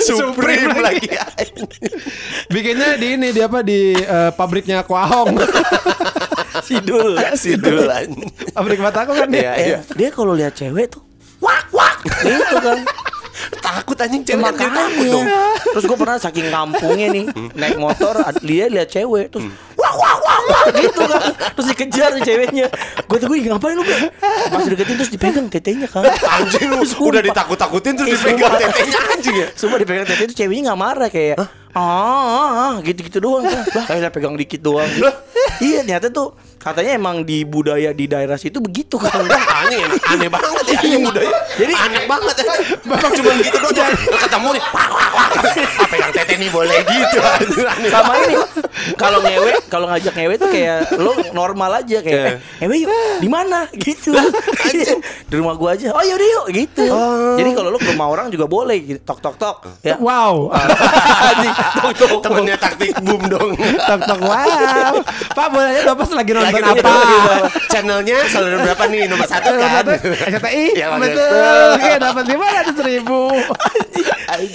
Supreme 0.00 0.78
lagi. 0.78 1.08
Bikinnya 2.46 2.94
di 2.94 3.06
ini 3.12 3.28
di 3.30 3.40
apa 3.40 3.60
di 3.60 3.92
eh, 4.06 4.30
pabriknya 4.32 4.86
Kuahong. 4.86 5.36
Sidul. 6.66 7.18
Sidul. 7.34 7.86
Pabrik 8.50 8.80
Batako 8.80 9.12
kan 9.14 9.28
Iya, 9.28 9.52
dia. 9.52 9.52
iya. 9.54 9.78
Dia 9.92 10.08
kalau 10.10 10.32
lihat 10.32 10.56
cewek 10.56 10.88
tuh 10.88 11.02
wak 11.38 11.68
wak 11.70 12.00
gitu 12.24 12.56
kan. 12.58 12.80
Takut 13.60 13.96
anjing 14.00 14.22
cewek 14.24 14.42
kan 14.56 14.70
takut 14.72 15.06
dong. 15.10 15.26
Terus 15.74 15.84
gue 15.84 15.98
pernah 15.98 16.16
saking 16.18 16.48
kampungnya 16.48 17.06
nih 17.12 17.24
naik 17.52 17.76
motor 17.76 18.14
dia 18.42 18.66
lihat 18.70 18.88
cewek 18.90 19.32
terus 19.32 19.46
wah 19.76 19.92
wah 19.92 20.16
wah 20.24 20.40
wah 20.48 20.64
gitu 20.74 21.00
kan. 21.04 21.22
Terus 21.56 21.66
dikejar 21.74 22.10
nih 22.16 22.22
ceweknya. 22.24 22.66
Gue 23.06 23.16
tuh 23.20 23.28
gue 23.30 23.38
ngapain 23.46 23.76
lu 23.76 23.84
Be? 23.84 24.10
Pas 24.50 24.64
deketin 24.66 24.94
terus 24.98 25.10
dipegang 25.12 25.46
tetenya 25.52 25.88
kan. 25.88 26.04
Anjing 26.08 26.68
lu 26.72 26.82
udah 26.82 27.22
ditakut-takutin 27.22 27.92
terus 27.98 28.08
Ih, 28.10 28.16
dipegang 28.16 28.54
tetenya 28.56 29.00
anjing 29.12 29.36
ya. 29.36 29.48
Sumpah 29.54 29.78
dipegang 29.78 30.06
tetenya 30.08 30.28
tuh 30.32 30.38
ceweknya 30.38 30.62
nggak 30.72 30.80
marah 30.80 31.08
kayak 31.12 31.36
ah, 31.38 31.48
ah, 31.76 32.48
ah, 32.72 32.74
gitu-gitu 32.80 33.20
doang 33.20 33.44
kan. 33.44 33.62
Kayak 33.84 34.10
pegang 34.16 34.34
dikit 34.34 34.64
doang. 34.64 34.88
Iya, 35.60 35.80
ternyata 35.82 36.08
tuh 36.08 36.34
katanya 36.56 36.98
emang 36.98 37.22
di 37.22 37.46
budaya 37.46 37.94
di 37.94 38.10
daerah 38.10 38.34
situ 38.34 38.58
begitu 38.58 38.98
kan. 38.98 39.22
Aneh, 39.22 39.86
aneh 40.02 40.26
banget 40.26 40.64
ya 40.66 40.78
anjing 40.82 41.02
budaya. 41.02 41.30
Jadi 41.54 41.72
aneh 41.72 42.02
banget 42.04 42.36
ya. 42.42 42.52
Bapak 42.82 43.10
cuma 43.14 43.30
gitu 43.38 43.56
doang. 43.56 43.92
Lu 44.10 44.18
ketemu 44.18 44.48
nih. 44.58 44.62
Wah 44.74 44.88
wah 44.90 45.08
wah. 45.14 45.28
Apa 45.86 45.94
yang 45.94 46.10
tete 46.10 46.34
nih 46.36 46.50
boleh 46.50 46.78
gitu. 46.82 47.18
Aneh 47.22 47.90
sama 47.90 48.12
ini 48.26 48.34
kalau 48.94 49.18
ngewe 49.22 49.52
kalau 49.66 49.86
ngajak 49.88 50.12
ngewe 50.14 50.34
tuh 50.36 50.48
kayak 50.48 50.78
lo 51.00 51.12
normal 51.32 51.80
aja 51.80 51.98
kayak 52.02 52.14
Iya. 52.16 52.32
eh, 52.32 52.64
ngewe 52.64 52.76
yuk 52.80 52.90
di 53.20 53.28
mana 53.28 53.68
gitu 53.72 54.12
di 55.26 55.34
rumah 55.34 55.56
gua 55.56 55.74
aja 55.74 55.92
oh 55.92 56.00
yaudah 56.00 56.28
yuk 56.28 56.46
gitu 56.54 56.84
jadi 57.36 57.50
kalau 57.52 57.68
lo 57.72 57.78
ke 57.80 57.88
rumah 57.88 58.08
orang 58.08 58.26
juga 58.28 58.44
boleh 58.46 58.76
gitu 58.80 59.00
tok 59.02 59.18
tok 59.20 59.36
tok 59.36 59.56
ya 59.82 59.96
Wow. 59.96 60.52
Temennya 62.22 62.56
taktik 62.56 62.94
boom 63.02 63.22
dong. 63.26 63.56
Tok 63.58 64.00
tok 64.06 64.20
wow. 64.22 64.92
Pak 65.36 65.52
boleh 65.52 65.84
Bapak 65.84 66.08
lagi 66.16 66.30
nonton 66.32 66.48
Lagi 66.48 66.80
apa? 66.80 66.94
Channelnya 67.68 68.24
saluran 68.32 68.64
berapa 68.64 68.84
nih? 68.88 69.04
Nomor 69.04 69.28
satu 69.28 69.52
kan? 69.52 69.84
SCTI 70.00 70.64
Ya, 70.80 70.96
betul. 70.96 71.68
Oke 71.76 71.92
dapat 72.00 72.24
lima 72.24 72.46
ratus 72.56 72.76
ribu. 72.80 73.28
Tapi 74.24 74.46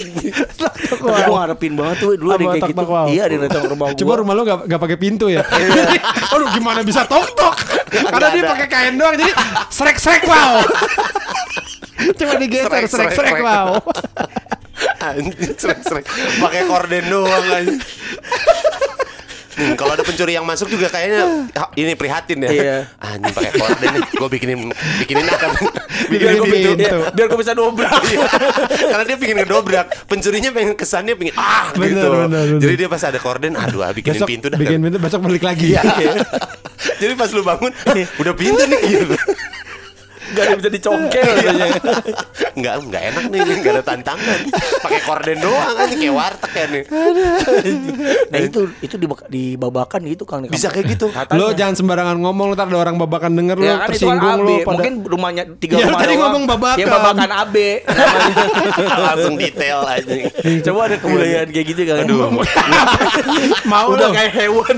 wow. 1.06 1.30
ngarepin 1.38 1.72
banget 1.78 1.96
tuh 2.02 2.10
dulu 2.18 2.30
ada 2.34 2.44
kayak 2.58 2.74
gitu 2.74 2.84
iya 3.14 3.22
ada 3.30 3.36
datang 3.46 3.62
rumah 3.70 3.86
gua 3.94 3.98
Coba 3.98 4.12
rumah 4.20 4.32
lu 4.34 4.42
gak, 4.42 4.58
gak 4.66 4.80
pakai 4.82 4.98
pintu 4.98 5.26
ya? 5.30 5.46
Aduh 6.34 6.48
gimana 6.50 6.82
bisa 6.82 7.06
tok 7.06 7.30
tok? 7.38 7.56
Karena 7.88 8.28
dia 8.34 8.42
pakai 8.50 8.66
kain 8.66 8.94
doang 8.98 9.14
jadi 9.14 9.32
srek 9.76 9.96
srek 10.02 10.22
wow. 10.26 10.60
Cuma 12.18 12.34
digeser 12.36 12.66
Srek, 12.66 12.84
srek 12.90 12.90
srek, 12.90 13.10
srek 13.14 13.32
srek. 13.38 13.42
wow. 13.46 13.68
Srek-srek. 15.58 16.04
Pakai 16.38 16.62
korden 16.66 17.04
doang 17.10 17.44
anjing. 17.50 17.78
Hmm, 19.62 19.74
kalau 19.80 19.94
ada 19.94 20.02
pencuri 20.02 20.34
yang 20.34 20.42
masuk 20.42 20.66
juga 20.66 20.90
kayaknya 20.90 21.46
ini 21.74 21.94
prihatin 21.94 22.42
ya. 22.42 22.50
Iya. 22.50 22.76
Anjing 23.06 23.30
pakai 23.30 23.52
korden 23.54 23.88
nih. 23.94 24.02
Gue 24.10 24.28
bikinin 24.28 24.58
bikinin 24.98 25.24
akan 25.24 25.50
Bikinin 26.10 26.40
bikinin 26.42 26.74
pintu. 26.74 26.82
Iya, 26.82 27.14
biar 27.14 27.26
gua 27.30 27.38
bisa 27.38 27.52
dobrak 27.54 27.94
Iya. 28.02 28.26
Karena 28.90 29.04
dia 29.06 29.16
pingin 29.16 29.36
ngedobrak, 29.38 29.86
pencurinya 30.10 30.50
pengen 30.50 30.74
kesannya 30.74 31.14
pingin 31.14 31.34
ah 31.38 31.70
Bener, 31.72 31.88
gitu. 31.94 32.08
bener, 32.10 32.26
bener. 32.26 32.60
Jadi 32.60 32.74
dia 32.74 32.88
pas 32.90 33.02
ada 33.02 33.18
korden, 33.18 33.52
aduh 33.54 33.80
ah, 33.80 33.94
bikinin 33.94 34.18
Besok 34.18 34.28
pintu 34.28 34.46
dah. 34.50 34.58
bikin 34.58 34.82
pintu 34.82 34.98
besok 34.98 35.20
balik 35.22 35.44
lagi. 35.46 35.72
Iya. 35.72 35.82
Jadi 36.98 37.12
pas 37.14 37.30
lu 37.30 37.42
bangun, 37.42 37.70
"Hah, 37.70 37.94
udah 38.18 38.34
pintu 38.34 38.62
nih 38.66 38.80
gitu. 38.82 39.14
Gak 40.32 40.42
ada 40.42 40.54
bisa 40.56 40.70
dicongkel 40.70 41.22
Iya. 41.22 41.34
katanya. 41.42 41.66
Enggak, 42.52 42.74
enggak 42.80 43.02
enak 43.06 43.24
nih, 43.26 43.38
ini 43.38 43.52
enggak 43.54 43.72
ada 43.72 43.84
tantangan. 43.84 44.38
Pakai 44.80 45.00
korden 45.02 45.38
doang 45.38 45.74
aja 45.74 45.94
kayak 45.94 46.14
warteg 46.14 46.52
ya 46.52 46.64
nih. 46.68 46.84
nah 48.28 48.38
itu 48.38 48.60
itu 48.78 48.94
di 48.94 49.06
di 49.28 49.44
babakan 49.54 50.00
gitu 50.04 50.24
kang 50.24 50.44
Bisa 50.46 50.68
kayak 50.68 50.86
gitu. 50.90 51.06
Katanya. 51.08 51.38
Lo 51.38 51.52
jangan 51.52 51.74
sembarangan 51.74 52.16
ngomong 52.18 52.52
ntar 52.52 52.66
ada 52.66 52.78
orang 52.78 52.96
babakan 52.96 53.32
denger 53.34 53.56
lo 53.56 53.62
Ya 53.62 53.68
itu 53.68 53.78
kan 53.78 53.88
tersinggung 53.88 54.38
lo 54.38 54.52
pada 54.58 54.70
mungkin 54.72 54.94
rumahnya 55.02 55.42
tiga 55.56 55.74
Ya, 55.74 55.86
rumah 55.86 56.00
tadi 56.00 56.12
doang. 56.12 56.22
ngomong 56.26 56.42
babakan. 56.46 56.78
Ya 56.78 56.86
babakan 56.88 57.30
AB. 57.42 57.56
Langsung 59.04 59.34
detail 59.36 59.78
aja. 59.84 60.12
Coba 60.62 60.80
ada 60.86 60.96
kebudayaan 60.96 61.48
kayak 61.48 61.66
gitu 61.68 61.82
kan. 61.84 61.96
Aduh. 62.02 62.18
mau 63.70 63.86
udah 63.90 64.08
lo. 64.08 64.14
kayak 64.14 64.32
hewan. 64.34 64.76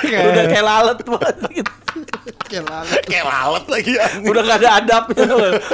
Kayak- 0.00 0.26
udah 0.26 0.44
kayak 0.46 0.64
lalat 0.64 0.98
banget 1.00 1.36
gitu. 1.52 1.72
Kayak 3.06 3.24
lalat 3.24 3.64
lagi 3.66 3.92
anjing. 3.96 4.24
Udah 4.40 4.48
gak 4.48 4.58
ada 4.64 4.68
adabnya. 4.80 5.28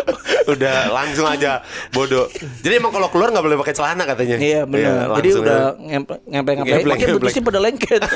Udah 0.52 0.76
langsung 0.90 1.26
aja 1.26 1.62
bodoh. 1.90 2.26
Jadi 2.62 2.74
emang 2.78 2.94
kalau 2.94 3.10
keluar 3.10 3.30
nggak 3.34 3.44
boleh 3.46 3.58
pakai 3.62 3.74
celana 3.74 4.02
katanya. 4.06 4.36
Iya 4.38 4.62
benar. 4.66 5.18
Jadi 5.18 5.28
langsung 5.30 5.42
udah 5.46 5.62
ngemple. 5.78 6.16
Ngempleng, 6.26 6.56
Pakai 6.86 7.06
betisnya 7.18 7.42
pada 7.42 7.60
lengket. 7.62 8.02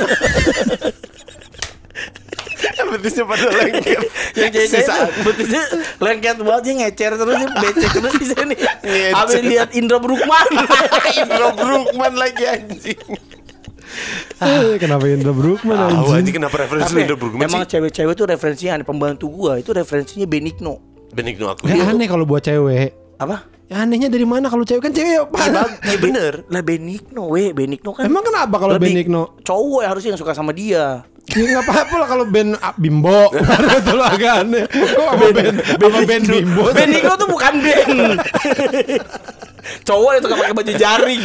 betisnya 2.90 3.24
pada 3.26 3.46
lengket. 3.54 4.00
Yang 4.34 4.50
cewek 4.50 4.68
Sisaan. 4.70 5.08
betisnya 5.22 5.62
lengket 6.02 6.36
banget 6.42 6.62
dia 6.66 6.74
ngecer 6.82 7.12
terus 7.18 7.34
dia 7.38 7.48
becek 7.50 7.90
terus 7.94 8.14
di 8.18 8.26
sini. 8.26 8.54
Abis 9.14 9.40
lihat 9.46 9.68
Indra 9.78 9.98
Brukman. 10.02 10.46
Indro 11.22 11.48
Brookman 11.54 12.12
lagi 12.18 12.44
anjing. 12.46 13.00
Eh, 14.40 14.80
Kenapa 14.80 15.04
Indra 15.04 15.30
Brookman 15.30 15.76
Tahu 15.76 15.88
anjing? 15.90 16.16
anjing 16.16 16.34
kenapa 16.40 16.56
referensi 16.56 16.92
Indro 16.96 17.16
Brookman 17.18 17.44
emang 17.44 17.62
cewek-cewek 17.64 18.14
tuh 18.14 18.26
referensinya 18.26 18.72
aneh. 18.80 18.86
pembantu 18.86 19.26
gua 19.28 19.58
itu 19.58 19.70
referensinya 19.70 20.24
Benigno. 20.24 20.80
Benigno 21.10 21.52
aku. 21.52 21.66
Ya 21.66 21.84
aneh 21.84 22.06
kalau 22.06 22.24
buat 22.24 22.40
cewek. 22.40 22.94
Apa? 23.18 23.44
Ya, 23.70 23.86
anehnya 23.86 24.10
dari 24.10 24.26
mana 24.26 24.50
kalau 24.50 24.66
cewek 24.66 24.82
kan 24.82 24.90
cewek 24.90 25.14
ya, 25.14 25.22
Pak. 25.22 25.46
Iya 25.86 25.98
bener. 26.04 26.32
Lah 26.50 26.58
Benigno, 26.58 27.30
we 27.30 27.52
Benigno 27.52 27.94
kan. 27.94 28.02
Emang 28.02 28.22
kenapa 28.22 28.56
kalau 28.56 28.74
Benigno? 28.76 29.38
Cowok 29.42 29.86
yang 29.86 29.90
harusnya 29.90 30.10
yang 30.10 30.20
suka 30.22 30.34
sama 30.34 30.50
dia. 30.50 31.06
Ya 31.30 31.42
nggak 31.46 31.62
apa-apa 31.62 31.94
lah 32.02 32.08
kalau 32.10 32.24
band 32.26 32.58
ah, 32.58 32.74
Bimbo 32.74 33.30
itu 33.78 33.94
agak 34.02 34.42
aneh 34.42 34.66
Kok 34.66 35.04
sama 35.14 35.26
band, 35.30 35.56
sama 35.62 36.00
band 36.02 36.24
Bimbo 36.26 36.64
sih? 36.74 36.76
Benigno 36.82 37.12
tuh 37.14 37.28
bukan 37.30 37.54
band. 37.62 37.98
Cowok 39.86 40.10
yang 40.16 40.22
suka 40.24 40.34
pakai 40.40 40.54
baju 40.56 40.72
jaring. 40.74 41.22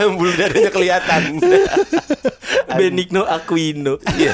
Bulu 0.16 0.32
dadanya 0.38 0.70
kelihatan. 0.72 1.22
Benigno 2.78 3.26
Aquino. 3.26 4.00
Iya. 4.16 4.32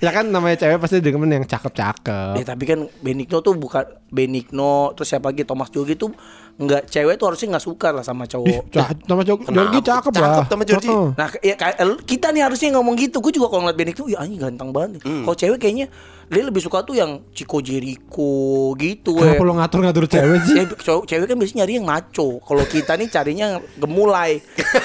Ya 0.00 0.10
kan 0.14 0.30
namanya 0.32 0.56
cewek 0.64 0.80
pasti 0.80 1.04
demen 1.04 1.28
yang 1.28 1.44
cakep-cakep 1.44 2.40
Ya 2.40 2.44
tapi 2.46 2.64
kan 2.64 2.88
Benigno 3.04 3.44
tuh 3.44 3.52
bukan 3.58 3.84
Benigno 4.08 4.96
terus 4.96 5.12
siapa 5.12 5.28
lagi 5.28 5.44
Thomas 5.44 5.68
Jogi 5.68 5.98
tuh 5.98 6.14
nggak 6.58 6.90
cewek 6.90 7.14
tuh 7.14 7.26
harusnya 7.30 7.54
nggak 7.54 7.64
suka 7.64 7.88
lah 7.94 8.02
sama 8.02 8.26
Ih, 8.26 8.30
cowok. 8.34 8.62
cakep 8.68 8.96
sama 9.06 9.22
cowok 9.22 9.40
Kenapa? 9.46 9.58
Jorgi 9.62 9.80
cakep 9.80 10.12
lah 10.12 10.26
Cakep 10.28 10.46
sama 10.50 10.64
Jorgi. 10.66 10.88
Nah, 11.14 11.28
ya, 11.38 11.54
kayak- 11.54 11.78
kita 12.02 12.26
nih 12.34 12.42
harusnya 12.42 12.68
ngomong 12.74 12.94
gitu. 12.98 13.16
Gue 13.18 13.30
juga 13.30 13.46
kalau 13.46 13.62
ngeliat 13.62 13.78
Benigno, 13.78 14.04
ya 14.04 14.18
anjing 14.18 14.42
ganteng 14.42 14.70
banget. 14.70 14.98
Kalau 15.00 15.36
cewek 15.38 15.56
kayaknya 15.56 15.86
dia 16.28 16.44
lebih 16.44 16.60
suka 16.60 16.84
tuh 16.84 16.92
yang 16.92 17.24
Chico 17.32 17.62
Jericho 17.62 18.28
gitu. 18.76 19.16
Kenapa 19.16 19.40
we. 19.40 19.48
lo 19.48 19.54
ngatur-ngatur 19.56 20.04
cewek 20.04 20.40
sih? 20.44 20.54
Ya, 20.56 20.64
cowok, 20.68 21.02
cewek 21.06 21.24
kan 21.24 21.36
biasanya 21.38 21.58
nyari 21.62 21.72
yang 21.78 21.86
maco. 21.86 22.28
Kalau 22.42 22.64
kita 22.66 22.92
nih 22.96 23.08
carinya 23.08 23.46
gemulai. 23.78 24.42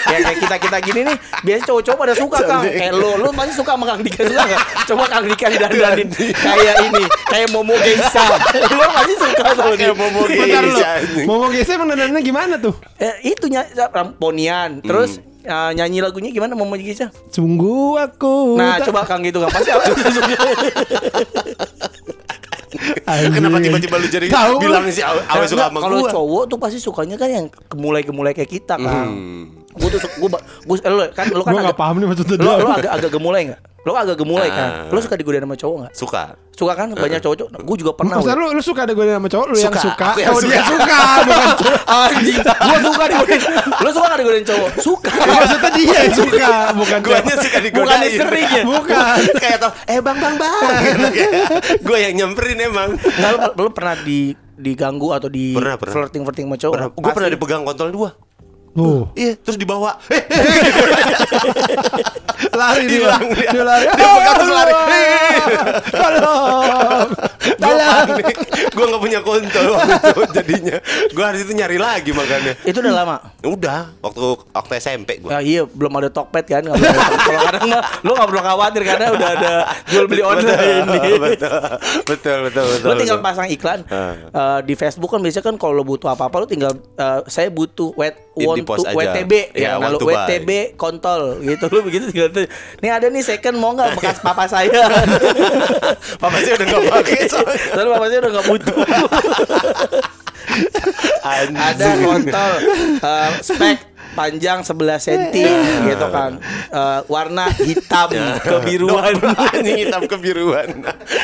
ya 0.07 0.17
kayak 0.21 0.37
kita 0.39 0.55
kita 0.61 0.77
gini 0.79 0.99
nih, 1.03 1.17
biasanya 1.41 1.65
cowok-cowok 1.67 1.97
pada 1.99 2.13
suka 2.13 2.37
kang. 2.45 2.63
Kayak 2.63 2.93
lo, 2.95 3.17
lo 3.17 3.33
pasti 3.33 3.53
suka 3.57 3.73
sama 3.73 3.85
Kang 3.89 3.99
Dika 3.99 4.21
suka 4.23 4.43
nggak? 4.45 4.61
Coba 4.85 5.03
Kang 5.09 5.25
Dika 5.25 5.45
didandanin 5.49 6.07
kayak 6.31 6.75
ini, 6.85 7.03
kayak 7.27 7.47
Momo 7.49 7.75
Geisha. 7.75 8.23
lo 8.71 8.85
pasti 8.93 9.13
suka 9.17 9.43
sama 9.51 9.73
dia. 9.73 9.89
Kayak 9.89 9.97
Momo 9.99 10.21
Geisha. 10.29 10.91
Momo 11.27 11.45
Geisha 11.49 11.62
emang 11.69 11.87
dandannya 11.87 12.19
gimana 12.19 12.55
tuh? 12.57 12.75
Eh, 12.97 13.31
itu 13.31 13.47
ny- 13.47 13.63
ramponian. 13.89 14.79
Terus 14.79 15.17
eh, 15.41 15.71
nyanyi 15.71 15.99
lagunya 15.99 16.29
gimana 16.29 16.51
Momo 16.51 16.73
Geisha? 16.73 17.07
Sungguh 17.29 17.95
aku 17.97 18.55
Nah, 18.55 18.77
tak- 18.77 18.91
coba 18.91 19.05
Kang 19.05 19.21
gitu 19.21 19.39
kan 19.39 19.49
pasti. 19.49 19.71
Kenapa 23.05 23.61
tiba-tiba 23.61 23.95
lu 23.95 24.07
jadi 24.09 24.25
Tahu. 24.27 24.57
bilang 24.57 24.83
si 24.89 24.99
Awe 24.99 25.21
Awe 25.29 25.45
suka 25.45 25.69
sama 25.69 25.77
kalau 25.79 26.09
cowok 26.09 26.43
tuh 26.47 26.57
pasti 26.57 26.79
sukanya 26.79 27.15
kan 27.15 27.29
yang 27.29 27.45
gemulai-gemulai 27.69 28.33
kayak 28.33 28.49
kita 28.51 28.75
kan. 28.75 29.07
Hmm. 29.07 29.62
Gue 29.73 29.89
tuh 29.89 29.99
gue 29.99 30.29
gue 30.29 30.77
lo 30.85 31.03
kan 31.11 31.25
lo 31.29 31.41
kan 31.41 31.51
Gua 31.53 31.61
nggak 31.61 31.65
agak 31.67 31.79
paham 31.79 31.95
nih 31.97 32.07
maksudnya 32.07 32.35
lo, 32.35 32.43
dia 32.43 32.63
lo 32.63 32.71
agak 32.71 32.91
agak 32.93 33.11
gemulai 33.11 33.41
nggak? 33.49 33.61
Lo 33.83 33.91
agak 33.99 34.15
gemulai 34.15 34.47
kan? 34.47 34.69
Ah. 34.87 34.93
Lo 34.95 34.99
suka 35.03 35.19
digodain 35.19 35.43
sama 35.43 35.59
cowok 35.59 35.75
nggak? 35.83 35.91
Suka. 35.91 36.23
Suka 36.53 36.71
kan 36.71 36.87
banyak 36.93 37.19
cowok-cowok. 37.19 37.49
Gue 37.59 37.77
juga 37.81 37.91
pernah. 37.91 38.15
Maksudnya 38.15 38.37
lu, 38.37 38.47
lu 38.53 38.63
suka 38.63 38.81
gue 38.85 39.03
sama 39.03 39.27
cowok 39.27 39.45
lu 39.49 39.55
yang 39.57 39.73
Suka. 39.73 39.81
suka 39.83 40.05
Aku 40.07 40.19
yang 40.23 40.31
Oh 40.31 40.39
dia 40.39 40.61
suka. 40.63 40.97
bukan 41.19 41.51
cowok 41.59 41.81
Anjing, 41.99 42.37
gue 42.39 42.79
suka 42.79 43.03
digodain. 43.03 43.41
Lo 43.83 43.89
suka 43.91 44.05
nggak 44.07 44.19
digodain 44.21 44.45
cowok? 44.47 44.69
Suka. 44.79 45.11
Maksudnya 45.35 45.69
dia 45.73 45.97
yang 45.99 46.15
suka 46.15 46.47
bukan 46.71 46.99
cowok 47.01 47.11
Guanya 47.19 47.35
suka 47.35 47.57
digodain. 47.59 47.83
Bukan 47.83 47.99
istrinya. 48.07 48.61
Bukan 48.63 49.17
Kayak 49.43 49.57
tau, 49.59 49.71
eh 49.83 49.99
bang 49.99 50.17
bang 50.17 50.35
bang. 50.37 50.71
Gue 51.83 51.97
yang 51.99 52.13
nyamperin 52.15 52.57
emang. 52.61 52.89
Nggak 52.95 53.31
lo, 53.33 53.37
lo 53.57 53.69
pernah 53.71 53.95
di 53.97 54.19
diganggu 54.53 55.09
atau 55.11 55.27
di 55.27 55.51
Pernah, 55.51 55.75
pernah. 55.75 55.91
flirting 55.91 56.21
flirting 56.23 56.45
sama 56.47 56.55
cowok? 56.55 56.75
Gue 56.95 57.11
pernah 57.11 57.27
dipegang 57.27 57.67
kontol 57.67 57.91
dua. 57.91 58.15
Tuh 58.73 59.05
Iya, 59.13 59.37
terus 59.37 59.55
dibawa. 59.55 60.01
Lari 62.53 62.85
dia 62.85 62.99
Hilang 63.01 63.25
dia. 63.33 63.49
Dia 63.49 63.63
lari 63.63 63.85
Dia 63.87 64.07
pegang 64.09 64.35
terus 64.35 64.51
lari. 64.51 64.73
Tolong 65.93 67.07
gue 67.53 67.61
Tolong. 67.61 68.07
Gue 68.73 68.85
gak 68.89 69.01
punya 69.01 69.19
kontol 69.21 69.65
waktu 69.73 69.93
itu 69.93 70.21
jadinya. 70.33 70.77
Gue 71.11 71.23
hari 71.23 71.39
itu 71.41 71.53
nyari 71.53 71.77
lagi 71.77 72.11
makanya. 72.11 72.53
Itu 72.63 72.81
udah 72.81 72.93
lama. 72.93 73.15
Udah, 73.43 73.93
waktu 74.01 74.21
waktu 74.49 74.73
SMP 74.79 75.21
gue. 75.21 75.29
Ya 75.29 75.39
iya 75.39 75.61
belum 75.63 75.93
ada 75.97 76.09
Tokped 76.09 76.45
kan. 76.45 76.63
Kalau 76.63 76.77
kadang 77.45 77.63
mah 77.69 77.81
lo 78.01 78.11
nggak 78.13 78.27
perlu 78.27 78.41
khawatir 78.41 78.81
karena 78.83 79.05
udah 79.11 79.29
ada 79.31 79.53
jual 79.87 80.05
beli 80.05 80.23
online 80.29 80.85
nih. 80.89 81.11
betul, 81.19 81.57
betul, 82.05 82.37
betul, 82.43 82.65
betul. 82.69 82.87
Lo 82.89 82.93
tinggal 82.97 83.17
betul. 83.19 83.27
pasang 83.29 83.47
iklan 83.49 83.79
eh, 83.85 84.59
di 84.65 84.73
Facebook 84.73 85.09
kan 85.09 85.21
biasanya 85.21 85.45
kan 85.45 85.55
kalau 85.55 85.73
lo 85.73 85.83
butuh 85.83 86.09
apa-apa 86.09 86.35
lo 86.39 86.47
tinggal 86.47 86.73
eh, 86.75 87.19
saya 87.27 87.47
butuh 87.49 87.93
wet 87.95 88.17
Di- 88.33 88.49
aja. 88.65 88.95
WTB 89.13 89.33
Ya, 89.53 89.75
to 89.77 90.03
buy. 90.03 90.15
WTB 90.25 90.49
kontol 90.73 91.21
gitu 91.39 91.65
lo 91.67 91.79
begitu 91.81 92.09
tinggal 92.09 92.29
tuh. 92.29 92.47
Nih 92.79 92.89
ada 92.89 93.07
nih 93.07 93.21
second 93.21 93.55
mau 93.55 93.71
nggak 93.71 93.93
bekas 93.93 94.17
papa 94.19 94.47
saya. 94.47 94.71
Papa 96.21 96.37
saya 96.39 96.53
udah 96.55 96.67
gak 96.67 96.83
pakai 96.89 97.19
soalnya. 97.31 97.57
Soalnya 97.69 97.91
papa 97.91 98.05
saya 98.07 98.19
udah 98.19 98.31
nggak 98.31 98.47
butuh. 98.47 98.75
Ada 101.23 101.87
kontol 101.97 102.51
eh, 102.99 103.29
spek 103.39 103.77
panjang 104.13 104.59
11 104.61 104.77
cm 104.99 105.33
gitu 105.89 106.07
kan. 106.07 106.37
Eh, 106.69 106.99
warna 107.07 107.49
hitam 107.55 108.09
kebiruan. 108.39 109.13
Anjing 109.49 109.77
hitam 109.79 110.03
kebiruan. 110.05 110.69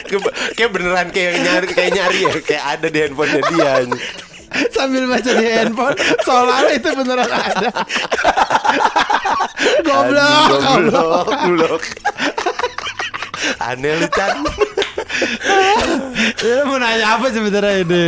Ke- 0.07 0.33
kayak 0.55 0.71
beneran 0.71 1.07
kayak 1.09 1.33
nyari 1.39 1.67
kayak 1.69 1.91
nyari 1.93 2.19
ya, 2.25 2.33
kayak 2.41 2.63
ada 2.65 2.87
di 2.87 2.99
handphonenya 2.99 3.41
dia. 3.47 3.69
anjing. 3.77 4.01
Sambil 4.75 5.05
baca 5.05 5.31
di 5.31 5.45
handphone 5.45 5.95
Seolah-olah 6.21 6.73
itu 6.73 6.89
beneran 6.91 7.29
ada 7.29 7.69
Goblok 9.81 10.49
goblok. 10.55 11.27
goblok. 11.27 11.83
Aneh 13.59 13.93
lu 13.95 14.07
Chan. 14.09 14.35
Lu 16.39 16.63
mau 16.65 16.77
nanya 16.77 17.17
apa 17.17 17.27
sebenarnya 17.27 17.81
ini 17.81 18.07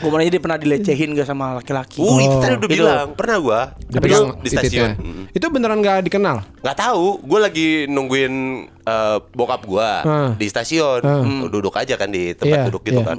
Gue 0.00 0.08
mau 0.10 0.18
nanya 0.18 0.32
dia 0.32 0.42
pernah 0.42 0.58
dilecehin 0.58 1.14
gak 1.14 1.24
sama 1.24 1.56
laki-laki? 1.56 2.02
Uh, 2.02 2.18
itu 2.18 2.36
tadi 2.38 2.54
udah 2.54 2.68
Itu. 2.68 2.74
bilang, 2.74 3.06
pernah 3.14 3.36
gua. 3.38 3.60
Dia 3.80 4.00
Tapi 4.00 4.06
di 4.42 4.48
stasiun. 4.50 4.90
Itu 5.30 5.46
beneran 5.48 5.80
gak 5.80 6.04
dikenal? 6.04 6.44
Nggak 6.60 6.76
tahu, 6.78 7.20
gue 7.20 7.38
lagi 7.40 7.68
nungguin 7.86 8.34
eh, 8.82 9.16
bokap 9.30 9.62
gua 9.64 10.02
Hmm. 10.02 10.30
di 10.34 10.46
stasiun, 10.46 11.00
Hmm. 11.00 11.40
duduk 11.48 11.72
aja 11.72 11.94
kan 11.94 12.10
di 12.10 12.34
tempat 12.34 12.58
Iya, 12.58 12.68
duduk 12.68 12.82
gitu 12.82 13.00
iya. 13.00 13.08
kan. 13.08 13.18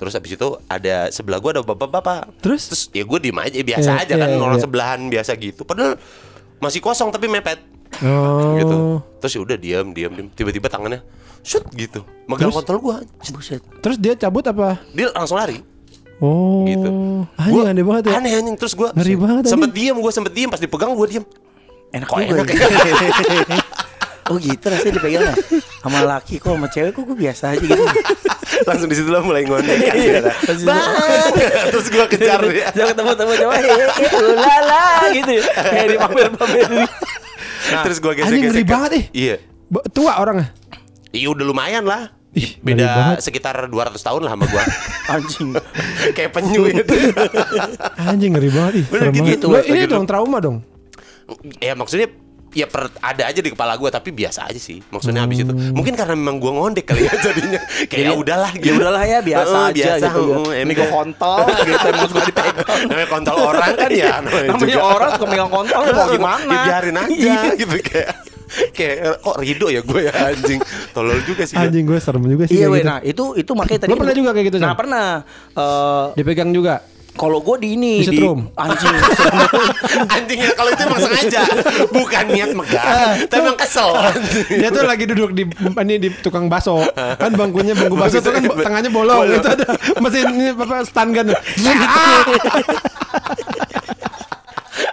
Terus 0.00 0.16
habis 0.16 0.32
itu 0.32 0.48
ada 0.64 1.12
sebelah 1.12 1.36
gua 1.36 1.52
ada 1.52 1.60
bapak-bapak. 1.60 2.40
Terus? 2.40 2.72
Terus 2.72 2.82
ya 2.90 3.04
gue 3.04 3.18
diem 3.20 3.36
aja 3.36 3.58
biasa 3.60 3.90
Iya, 3.92 4.00
aja 4.00 4.14
kan 4.16 4.28
iya, 4.30 4.40
orang 4.40 4.56
iya. 4.56 4.64
sebelahan 4.64 5.00
biasa 5.06 5.30
gitu. 5.36 5.60
Padahal 5.62 6.00
masih 6.56 6.80
kosong 6.80 7.12
tapi 7.12 7.28
mepet 7.28 7.60
Oh 8.00 8.56
gitu. 8.56 8.76
Terus 9.20 9.32
ya 9.34 9.40
udah 9.42 9.56
diam 9.56 9.86
diam 9.92 10.08
diam. 10.10 10.26
Tiba-tiba 10.30 10.66
tangannya 10.66 11.04
shoot 11.42 11.68
gitu. 11.70 12.00
Megang 12.24 12.48
Terus? 12.48 12.56
kontol 12.56 12.76
gua. 12.80 12.96
Buset. 13.28 13.60
Terus 13.78 13.96
dia 13.96 14.16
cabut 14.16 14.40
apa? 14.42 14.80
Dia 14.90 15.12
langsung 15.12 15.36
lari. 15.36 15.60
Oh 16.16 16.64
Gitu. 16.64 16.88
Anjing 17.34 17.52
Gua- 17.54 17.68
aneh 17.68 17.80
banget 17.82 18.02
ya 18.08 18.12
Aneh 18.16 18.32
anjing 18.34 18.52
terus 18.54 18.72
gua 18.72 18.92
Ngeri 18.92 19.16
banget, 19.16 19.48
Sempet 19.48 19.68
diem 19.70 19.96
gua 19.96 20.08
sempet 20.10 20.32
diem 20.32 20.48
pas 20.48 20.56
dipegang 20.56 20.92
gua 20.92 21.04
diem. 21.04 21.24
Enak 21.90 22.06
Kok 22.06 22.18
enak 22.20 22.46
ya? 22.46 22.56
Oh 24.28 24.36
gitu 24.36 24.64
rasanya 24.64 24.94
dipegang 24.96 25.22
ya? 25.26 25.34
Sama 25.80 25.98
laki 26.02 26.36
kok 26.36 26.52
sama 26.52 26.68
cewek 26.68 26.92
kok 26.92 27.02
gue 27.02 27.16
biasa 27.18 27.44
aja 27.52 27.60
gitu 27.60 27.84
Langsung 28.68 28.86
di 28.86 28.96
situ 28.96 29.08
lah 29.08 29.24
mulai 29.24 29.42
ngondek 29.42 29.78
kan. 29.80 29.94
Iya. 29.96 30.20
Bang. 30.60 30.84
Terus 31.72 31.86
gua 31.88 32.04
kejar 32.04 32.40
dia. 32.44 32.68
Jangan 32.70 32.92
ketemu-temu 32.92 33.32
coba 33.38 33.54
Hehehe 33.56 33.86
ulala 34.20 34.84
gitu 35.10 35.30
ya 35.32 35.42
Kayak 35.48 35.86
di 35.86 35.96
pamer-pamer 35.96 36.68
Terus 37.80 37.98
gua 37.98 38.12
Anjing 38.12 38.28
ngeri 38.28 38.40
gesek-gesek. 38.60 38.68
banget 38.68 38.90
ih 38.92 39.04
Iya. 39.10 39.34
Tua 39.88 40.12
orangnya 40.18 40.52
Iya 41.10 41.28
udah 41.32 41.44
lumayan 41.44 41.84
lah. 41.88 42.12
Ih, 42.30 42.62
Beda 42.62 42.86
banget. 42.86 43.26
sekitar 43.26 43.66
200 43.66 43.74
tahun 43.98 44.20
lah 44.22 44.32
sama 44.36 44.44
gua. 44.46 44.62
Anjing 45.16 45.48
Kayak 46.12 46.30
penyu 46.30 46.62
itu. 46.68 46.94
Anjing 47.98 48.30
ngeri 48.36 48.50
banget 48.52 48.72
ih 48.76 48.84
Bener 48.86 49.08
gitu, 49.10 49.24
gitu. 49.26 49.46
Ini 49.66 49.88
dong 49.88 50.04
trauma 50.04 50.38
dong 50.38 50.60
ya 51.56 51.72
maksudnya 51.72 52.10
ya 52.50 52.66
per- 52.66 52.90
ada 52.96 53.22
aja 53.24 53.38
di 53.38 53.46
kepala 53.46 53.74
gua 53.74 53.88
tapi 53.88 54.10
biasa 54.10 54.50
aja 54.50 54.56
sih. 54.56 54.82
Maksudnya 54.84 55.22
habis 55.22 55.40
itu. 55.40 55.50
Mungkin 55.50 55.94
karena 55.94 56.12
memang 56.12 56.36
gua 56.36 56.52
ngondek 56.56 56.82
kali 56.84 57.04
ya 57.04 57.14
jadinya. 57.26 57.60
Kayak 57.86 58.04
ya 58.04 58.12
udahlah 58.12 58.50
Ya 58.54 58.72
udahlah 58.74 59.02
ya 59.02 59.18
biasa 59.20 59.56
aja 59.62 59.72
biasa, 59.72 60.06
gitu 60.06 60.20
ya 60.50 60.60
Ini 60.60 60.72
gue 60.72 60.88
kontol 60.88 61.38
gitu 61.68 61.86
Emang 61.86 62.06
suka 62.06 62.22
dipegang 62.22 62.66
namanya 62.84 63.08
kontol 63.08 63.36
orang 63.40 63.70
kan 63.72 63.90
ya 63.90 64.12
namanya, 64.20 64.48
Namanya 64.48 64.74
juga. 64.74 64.84
orang 64.90 65.10
suka 65.12 65.26
megang 65.26 65.50
kontol 65.50 65.80
mau 65.86 66.06
gimana 66.08 66.50
Ya, 66.50 66.60
biarin 66.66 66.96
aja 66.96 67.14
Iya. 67.14 67.40
gitu 67.56 67.76
kayak 67.80 68.08
kayak 68.72 68.96
kok 69.16 69.36
Rido 69.38 69.66
ya 69.68 69.80
gue 69.80 70.00
ya 70.02 70.14
anjing 70.26 70.58
tolol 70.90 71.22
juga 71.22 71.42
sih 71.44 71.54
Anjing 71.54 71.84
gue 71.84 71.98
serem 71.98 72.24
juga 72.24 72.44
sih 72.44 72.58
Iya 72.58 72.66
gitu. 72.68 72.82
nah 72.82 72.98
itu 73.00 73.24
itu 73.36 73.52
makanya 73.54 73.80
tadi 73.80 73.90
Lo 73.90 73.96
pernah 73.96 74.16
juga 74.16 74.30
kayak 74.32 74.46
gitu, 74.46 74.56
Nah 74.58 74.74
pernah 74.74 75.06
Eh, 75.52 76.04
Dipegang 76.14 76.50
juga 76.50 76.74
Kalau 77.18 77.42
gue 77.42 77.56
di 77.60 77.68
ini 77.74 77.94
Di 78.00 78.12
setrum. 78.14 78.48
Anjing 78.54 78.96
anjingnya 80.14 80.50
kalau 80.54 80.70
itu 80.72 80.82
emang 80.86 81.00
sengaja 81.02 81.42
bukan 81.90 82.24
niat 82.32 82.50
megang 82.54 82.86
tapi 83.26 83.40
emang 83.44 83.58
kesel 83.58 83.90
Dia 84.48 84.68
tuh 84.70 84.86
lagi 84.86 85.04
duduk 85.10 85.30
di 85.34 85.44
ini 85.50 85.94
di 85.96 86.08
tukang 86.22 86.46
baso. 86.46 86.84
Kan 86.94 87.34
bangkunya 87.34 87.74
bangku 87.74 87.96
baso 87.98 88.22
tuh 88.22 88.30
kan 88.36 88.42
tengahnya 88.46 88.90
bolong. 88.92 89.26
Bolong. 89.26 89.40
Itu 89.42 89.48
ada 89.48 89.66
mesin 89.98 90.26
ini 90.36 90.54
apa 90.54 90.84
stand 90.86 91.10
gun. 91.16 91.28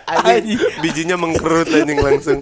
anjing 0.08 0.60
bijinya 0.80 1.16
mengkerut 1.20 1.68
anjing 1.68 2.00
langsung 2.00 2.40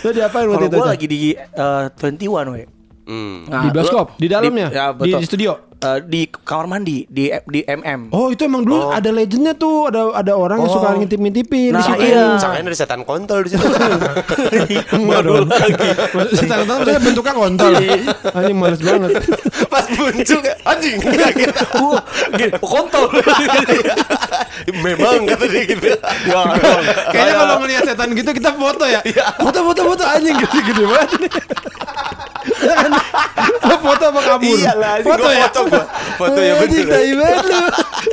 Itu 0.00 0.08
diapain 0.12 0.46
waktu 0.48 0.68
Kalau 0.68 0.68
itu? 0.68 0.76
gue 0.76 0.86
lagi 0.86 1.06
di 1.08 1.18
eh, 1.34 1.84
21 1.96 2.54
weh 2.54 2.75
Hmm. 3.06 3.46
Nah, 3.46 3.62
di 3.62 3.68
bioskop, 3.70 4.06
lu- 4.08 4.18
di 4.18 4.26
dalamnya, 4.26 4.66
ya, 4.68 4.86
di, 4.90 4.98
betul. 4.98 5.18
di 5.22 5.26
studio. 5.26 5.52
Eh, 5.76 6.00
di 6.02 6.24
kamar 6.24 6.64
mandi 6.66 7.04
di 7.04 7.28
di 7.44 7.60
MM. 7.60 8.08
Oh 8.08 8.32
itu 8.32 8.42
emang 8.42 8.64
dulu 8.64 8.88
ada 8.88 9.12
legendnya 9.12 9.52
tuh 9.52 9.86
ada 9.86 10.08
ada 10.16 10.32
orang 10.32 10.64
yang 10.64 10.72
suka 10.72 10.96
ngintip-ngintipin 10.96 11.68
Nah, 11.68 11.84
di 11.84 11.92
situ. 11.92 12.00
iya. 12.00 12.40
Sangkain 12.40 12.64
ada 12.64 12.72
setan 12.72 13.04
kontol 13.04 13.44
di 13.44 13.52
situ. 13.52 13.60
Enggak 14.96 15.20
dong. 15.20 15.44
Maksudnya 15.46 16.48
tangan-tangan 16.48 16.80
saya 16.80 16.96
bentuknya 16.98 17.34
kontol. 17.36 17.72
Anjing 18.32 18.56
males 18.56 18.80
banget. 18.80 19.10
Pas 19.72 19.84
muncul 19.92 20.40
anjing. 20.64 20.96
Gitu. 21.36 21.62
Wah, 21.76 22.00
kontol. 22.58 23.04
Memang 24.80 25.28
kata 25.28 25.44
dia 25.44 25.62
gitu. 25.68 25.86
Ya, 25.92 26.40
Kayaknya 27.12 27.34
kalau 27.36 27.56
ngelihat 27.60 27.82
setan 27.84 28.08
gitu 28.16 28.30
kita 28.32 28.50
foto 28.56 28.88
ya. 28.88 29.04
Foto 29.36 29.60
foto 29.60 29.80
foto 29.84 30.04
anjing 30.08 30.40
gede-gede 30.40 30.84
banget. 30.88 31.20
Ya? 32.46 32.76
Lo 33.68 33.76
foto 33.82 34.04
apa 34.14 34.20
kabur? 34.22 34.56
Iyalah, 34.56 34.90
anjing, 34.98 35.10
foto 35.10 35.26
gua 35.26 35.34
ya. 35.34 35.46
foto 35.48 35.60
gua. 35.68 35.84
Foto 36.16 36.40
ya 36.40 36.54
bener. 36.62 36.84
tai 36.86 37.12
banget 37.14 37.44
lu. 37.46 37.66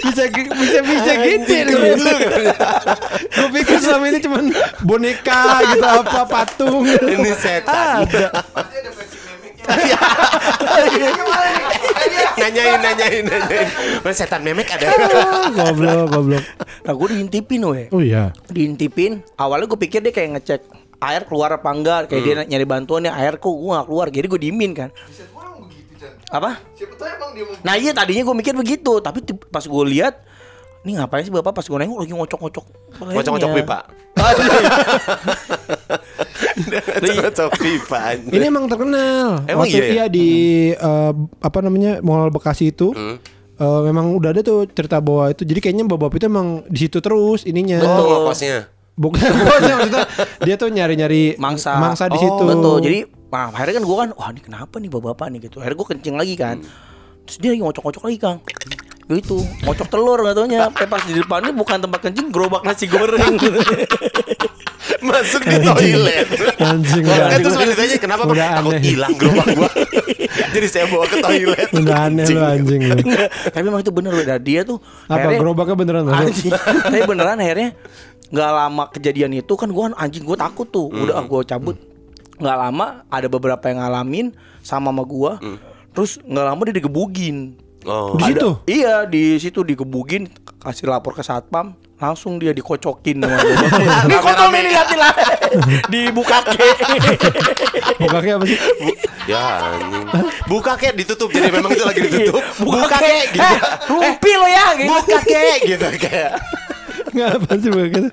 Bisa 0.03 0.23
bisa 0.33 0.79
bisa 0.81 1.11
gitu 1.21 1.53
lu. 1.69 1.77
Gue 3.33 3.47
pikir 3.61 3.77
selama 3.81 4.05
ini 4.09 4.19
cuman 4.21 4.45
boneka 4.81 5.43
gitu 5.73 5.85
apa 5.85 6.21
patung. 6.25 6.83
Ini 6.85 7.31
setan. 7.37 8.05
Ada. 8.09 8.27
nanyain, 12.35 12.79
nanyain, 12.83 13.23
nanyain. 13.23 13.67
Mas 14.03 14.19
setan 14.19 14.43
memek 14.43 14.67
ada. 14.75 14.91
Ah, 14.91 15.47
Goblok, 15.55 16.11
goblok. 16.11 16.43
Nah, 16.83 16.93
gue 16.93 17.07
diintipin 17.15 17.63
weh. 17.63 17.87
Oh 17.95 18.03
iya. 18.03 18.35
Diintipin. 18.51 19.23
Awalnya 19.39 19.71
gue 19.71 19.79
pikir 19.79 20.03
dia 20.03 20.11
kayak 20.11 20.29
ngecek 20.39 20.82
air 21.11 21.21
keluar 21.27 21.49
apa 21.55 21.69
enggak. 21.73 22.07
Kayak 22.07 22.21
dia 22.23 22.33
nyari 22.47 22.65
bantuan 22.67 23.03
ya 23.03 23.13
air 23.17 23.35
kok 23.35 23.51
gue 23.51 23.71
gak 23.71 23.87
keluar. 23.87 24.07
Jadi 24.07 24.25
gue 24.27 24.39
diemin 24.39 24.71
kan. 24.71 24.89
Apa? 26.31 26.59
Nah 27.61 27.73
iya 27.75 27.91
tadinya 27.91 28.23
gue 28.23 28.35
mikir 28.35 28.53
begitu. 28.55 29.03
Tapi 29.03 29.19
pas 29.51 29.63
gue 29.63 29.83
lihat 29.91 30.23
ini 30.83 30.99
ngapain 30.99 31.23
sih 31.23 31.31
bapak 31.31 31.55
pas 31.55 31.63
gue 31.63 31.79
nengok 31.79 31.99
lagi 32.03 32.11
ngocok-ngocok 32.11 32.65
Ngocok-ngocok 32.99 33.49
pipa. 33.55 33.79
Ngocok 37.07 37.51
pipa. 37.55 37.99
anjing. 38.11 38.35
Ini 38.35 38.45
emang 38.51 38.67
terkenal. 38.67 39.47
Emang 39.47 39.63
Waktu 39.63 39.79
iya 39.79 40.05
ya? 40.05 40.05
di 40.11 40.27
eh, 40.75 41.11
apa 41.39 41.57
namanya 41.63 42.03
Mall 42.03 42.27
Bekasi 42.35 42.75
itu. 42.75 42.91
Hmm. 42.91 43.15
eh, 43.53 43.81
memang 43.87 44.17
udah 44.19 44.35
ada 44.35 44.41
tuh 44.43 44.67
cerita 44.67 44.99
bahwa 44.99 45.31
itu 45.31 45.47
jadi 45.47 45.59
kayaknya 45.63 45.87
bapak 45.87 46.19
itu 46.19 46.27
emang 46.27 46.67
di 46.67 46.77
situ 46.83 46.99
terus 46.99 47.47
ininya. 47.47 47.79
Oh. 47.79 48.27
Bukan 48.93 49.19
maksudnya 49.41 50.05
dia 50.39 50.55
tuh 50.55 50.69
nyari-nyari 50.69 51.33
Mangsa. 51.35 51.75
mangsa 51.75 52.05
di 52.05 52.13
Oh, 52.13 52.21
situ. 52.21 52.43
Betul. 52.45 52.77
Jadi 52.79 52.99
nah, 53.27 53.49
akhirnya 53.49 53.75
kan 53.75 53.83
gue 53.83 53.97
kan 53.97 54.09
wah 54.13 54.29
ini 54.29 54.41
kenapa 54.41 54.75
nih 54.77 54.87
bapak-bapak 54.87 55.27
nih 55.29 55.39
gitu. 55.43 55.57
Akhirnya 55.57 55.77
gue 55.77 55.87
kencing 55.89 56.15
lagi 56.15 56.35
kan. 56.35 56.57
Terus 57.23 57.37
dia 57.37 57.49
lagi 57.51 57.61
ngocok-ngocok 57.61 58.03
lagi 58.03 58.17
kang. 58.19 58.37
Gitu, 59.03 59.35
ngocok 59.63 59.87
telur 59.89 60.19
gak 60.21 60.31
taunya. 60.33 60.71
Eh, 60.71 60.87
pas 60.87 61.01
di 61.01 61.13
depannya 61.13 61.51
bukan 61.51 61.75
tempat 61.77 61.99
kencing, 62.01 62.29
gerobak 62.29 62.63
nasi 62.63 62.87
goreng. 62.87 63.35
Masuk 65.03 65.43
di 65.43 65.57
toilet. 65.59 66.27
Anjing 66.57 67.03
Kan 67.03 67.39
terus 67.39 67.55
ditanya 67.57 67.95
kenapa? 67.97 68.23
Udah 68.23 68.47
takut 68.57 68.71
aneh. 68.73 68.83
hilang 68.85 69.13
gerobak 69.13 69.47
gua. 69.53 69.69
Jadi 70.53 70.67
saya 70.69 70.85
bawa 70.87 71.05
ke 71.05 71.17
toilet. 71.19 71.67
udah 71.73 71.97
aneh 72.07 72.25
lu 72.25 72.39
anjing 72.39 72.81
lu. 72.85 72.95
Tapi 73.45 73.65
emang 73.65 73.81
itu 73.81 73.91
bener 73.91 74.11
beda 74.13 74.35
dia 74.37 74.63
tuh. 74.63 74.79
Apa 75.05 75.19
akhirnya- 75.19 75.39
gerobaknya 75.39 75.75
beneran? 75.75 76.03
Anjing. 76.07 76.51
Tapi 76.55 76.99
beneran 77.03 77.37
akhirnya 77.37 77.69
nggak 78.33 78.51
lama 78.51 78.83
kejadian 78.89 79.31
itu 79.31 79.53
kan 79.53 79.69
gua 79.69 79.93
anjing 79.93 80.25
gua 80.25 80.35
takut 80.35 80.65
tuh. 80.65 80.89
Udah 80.89 81.21
Hmm. 81.21 81.29
gua 81.29 81.45
cabut. 81.45 81.77
nggak 82.33 82.57
lama 82.59 83.05
ada 83.07 83.29
beberapa 83.29 83.61
yang 83.69 83.77
ngalamin 83.79 84.33
sama 84.59 84.89
sama 84.89 85.05
gua. 85.05 85.37
Terus 85.93 86.17
nggak 86.19 86.43
lama 86.43 86.61
dia 86.65 86.75
digebugin. 86.75 87.53
Oh. 87.85 88.17
Di 88.17 88.33
situ? 88.33 88.49
Iya 88.65 89.05
di 89.05 89.37
situ 89.37 89.61
digebugin 89.61 90.25
kasih 90.57 90.89
lapor 90.89 91.13
ke 91.13 91.21
satpam 91.21 91.77
langsung 91.95 92.35
dia 92.35 92.51
dikocokin 92.51 93.21
sama. 93.21 93.37
Ini 93.37 94.17
nih 94.59 94.71
liatin 94.71 94.97
lah 94.97 95.13
dibuka 95.93 96.41
ke 96.41 96.57
Bokaknya 98.01 98.33
apa 98.35 98.45
sih? 98.49 98.57
Ya 99.23 99.43
anjing. 99.71 100.07
Buka 100.49 100.73
kek 100.75 100.97
ditutup 100.97 101.31
jadi 101.31 101.47
memang 101.47 101.71
itu 101.71 101.85
lagi 101.85 102.01
ditutup. 102.01 102.43
Buka 102.59 102.87
ke 102.89 102.97
kek 102.99 103.25
gitu. 103.31 103.45
eh, 103.45 103.59
rumpi 103.87 104.31
lo 104.35 104.47
ya 104.49 104.65
gitu 104.79 104.89
Buka 104.89 105.17
kek 105.21 105.59
gitu 105.63 105.85
kayak. 106.01 106.31
Enggak 107.13 107.29
apa 107.35 107.51
sih 107.55 107.69
bokaknya? 107.69 108.09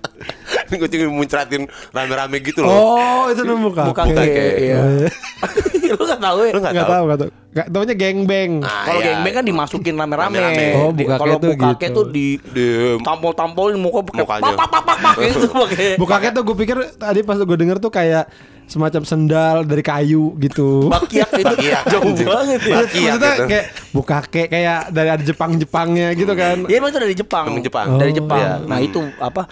Ini 0.68 0.74
gue 0.76 0.88
cuma 0.88 1.12
muncratin 1.14 1.62
rame-rame 1.90 2.36
gitu 2.38 2.60
loh. 2.60 2.70
Oh, 2.70 3.22
itu 3.26 3.40
nama 3.40 3.58
buka. 3.58 3.82
buka 3.88 4.02
ke 4.06 4.44
iya 4.60 4.80
lu 5.90 6.06
nggak 6.06 6.22
tahu 6.22 6.38
ya 6.40 6.52
Lu 6.52 6.60
nggak 6.60 6.70
Enggak 6.70 6.84
tahu? 6.84 6.92
tahu, 6.92 7.02
enggak 7.02 7.18
tahu. 7.18 7.30
Enggak 7.50 7.66
taunya 7.66 7.94
gengbeng. 7.96 8.52
Ah, 8.62 8.82
Kalau 8.86 9.00
iya. 9.00 9.06
gengbeng 9.10 9.34
kan 9.34 9.44
dimasukin 9.44 9.94
rame-rame. 9.98 10.64
Oh, 10.76 10.90
bukake 10.92 11.18
Kalau 11.18 11.36
bukake 11.40 11.82
gitu. 11.82 11.96
tuh 11.96 12.04
di 12.06 12.26
Di 12.46 12.66
tampol-tampolin 13.00 13.74
muka 13.74 14.00
pakai 14.04 14.22
Mukanya. 14.22 14.52
pak 14.54 14.68
pak 14.68 14.82
pak 14.84 14.96
pak 15.00 15.14
gitu 15.18 15.46
pakai. 15.64 15.86
Bukaknya 15.96 16.30
tuh 16.30 16.42
gue 16.44 16.56
pikir 16.56 16.76
tadi 16.94 17.20
pas 17.20 17.36
gue 17.36 17.56
denger 17.58 17.78
tuh 17.78 17.90
kayak 17.90 18.24
semacam 18.70 19.02
sendal 19.02 19.56
dari 19.62 19.83
kayu 19.83 20.38
gitu. 20.38 20.87
Bakiak 20.87 21.30
itu 21.35 21.42
Bakiak, 21.44 21.83
jauh 21.92 22.06
anjing. 22.06 22.24
banget 22.24 22.61
ya. 22.61 22.74
Bakiak. 22.78 23.02
Maksudnya 23.11 23.33
gitu. 23.35 23.44
kayak 23.44 23.66
bukake 23.90 24.42
kayak 24.46 24.80
dari 24.88 25.09
ada 25.11 25.24
Jepang-Jepangnya 25.26 26.09
gitu 26.14 26.33
kan. 26.33 26.56
Iya 26.64 26.76
emang 26.78 26.88
itu 26.88 27.00
dari 27.00 27.14
Jepang. 27.14 27.46
Jepang. 27.59 27.87
Dari 27.98 28.11
Oh, 28.11 28.16
Jepang. 28.16 28.38
iya. 28.38 28.52
Nah 28.62 28.78
itu 28.78 29.02
apa? 29.18 29.42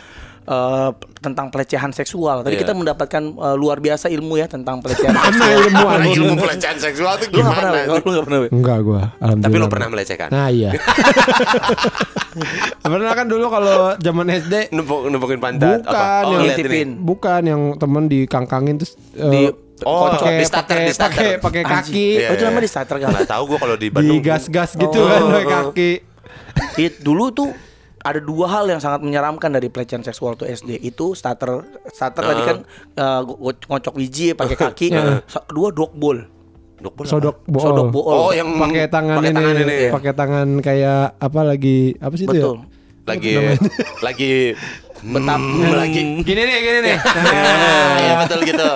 Eh, 0.48 0.90
tentang 1.18 1.46
pelecehan 1.48 1.90
seksual. 1.90 2.40
Tadi 2.40 2.54
Iya. 2.54 2.62
kita 2.62 2.72
mendapatkan 2.72 3.20
eh, 3.22 3.54
luar 3.54 3.78
biasa 3.78 4.08
ilmu 4.08 4.34
ya 4.34 4.46
tentang 4.46 4.80
pelecehan. 4.80 5.12
Mana 5.12 5.28
seksual. 5.28 5.60
ilmu 5.62 5.86
ilmu 6.10 6.34
pelecehan 6.38 6.78
seksual 6.78 7.12
itu 7.16 7.26
Lu 7.30 7.38
nggak 7.38 7.54
pernah? 7.54 7.72
gimana? 7.78 7.98
Lu 7.98 8.08
nggak 8.08 8.24
pernah? 8.24 8.38
Enggak 8.50 8.78
gua. 8.80 9.02
Tapi 9.18 9.54
lu 9.54 9.66
pernah 9.68 9.88
melecehkan? 9.88 10.28
Nah 10.28 10.48
iya. 10.48 10.70
pernah 12.80 13.12
kan 13.12 13.26
dulu 13.26 13.46
kalau 13.48 13.76
zaman 13.96 14.26
SD 14.30 14.54
Numpuk, 14.70 15.00
numpukin 15.06 15.38
pantat 15.38 15.82
Bukan, 15.82 15.92
apa? 15.92 16.24
Oh, 16.24 16.30
yang 16.32 16.42
ngintipin. 16.46 16.88
ini. 16.88 16.98
bukan 16.98 17.40
yang 17.44 17.62
temen 17.76 18.02
dikangkangin 18.06 18.74
terus 18.76 18.92
eh, 19.14 19.28
Di 19.28 19.42
Oh, 19.80 20.10
pakai 20.10 20.42
di 20.42 20.44
starter, 20.44 20.74
pakai 20.74 20.82
di 20.82 20.92
starter. 20.92 21.14
pakai 21.14 21.30
pakai 21.38 21.62
kaki 21.62 22.06
Iya, 22.16 22.26
Oh, 22.26 22.34
itu 22.34 22.42
iya. 22.42 22.48
namanya 22.48 22.64
di 22.64 22.70
starter 22.72 22.96
kan? 22.96 23.08
Nggak 23.12 23.28
tahu 23.28 23.42
gua 23.46 23.58
kalau 23.60 23.76
di 23.76 23.88
Bandung. 23.88 24.10
digas-gas 24.16 24.70
gitu 24.74 24.98
Oh, 24.98 25.06
kan 25.06 25.20
oh, 25.20 25.28
pakai 25.28 25.46
oh. 25.46 25.50
kaki. 25.70 25.90
It, 26.76 26.94
dulu 26.98 27.24
tuh 27.30 27.48
ada 28.00 28.18
dua 28.18 28.46
hal 28.48 28.64
yang 28.66 28.78
sangat 28.78 29.00
menyeramkan 29.00 29.48
dari 29.48 29.66
pelecehan 29.66 30.00
seksual 30.00 30.34
tuh 30.34 30.46
SD 30.46 30.78
itu 30.78 31.12
starter 31.12 31.62
starter 31.86 32.22
tadi 32.22 32.42
kan 32.42 32.56
eh, 32.94 33.20
go- 33.22 33.38
ngocok 33.64 33.94
biji 33.94 34.32
pakai 34.32 34.56
kaki. 34.64 34.86
Sa- 35.24 35.42
kedua 35.42 35.70
Dok 35.70 35.92
bola 35.92 36.24
Sodok 36.78 37.42
bool. 37.42 37.58
Sodok 37.60 37.86
bool. 37.90 38.06
Oh, 38.06 38.30
yang 38.30 38.54
pakai 38.54 38.86
tangan 38.86 39.18
pakai 39.18 39.28
ini, 39.28 39.36
tangan 39.36 39.54
ini. 39.58 39.78
pakai 39.90 40.12
tangan 40.14 40.48
kayak 40.60 41.18
apa 41.18 41.40
lagi 41.42 41.78
apa 41.98 42.14
sih 42.14 42.22
itu 42.22 42.30
ya? 42.32 42.42
betul. 42.46 42.56
Lagi 43.02 43.30
lagi 44.06 44.32
betap 45.00 45.40
Hmm, 45.40 45.74
lagi. 45.74 46.00
Gini 46.22 46.40
nih, 46.40 46.56
gini 46.60 46.78
nih. 46.84 46.96
Ah, 47.02 47.94
ya 48.06 48.12
betul 48.20 48.40
gitu. 48.44 48.70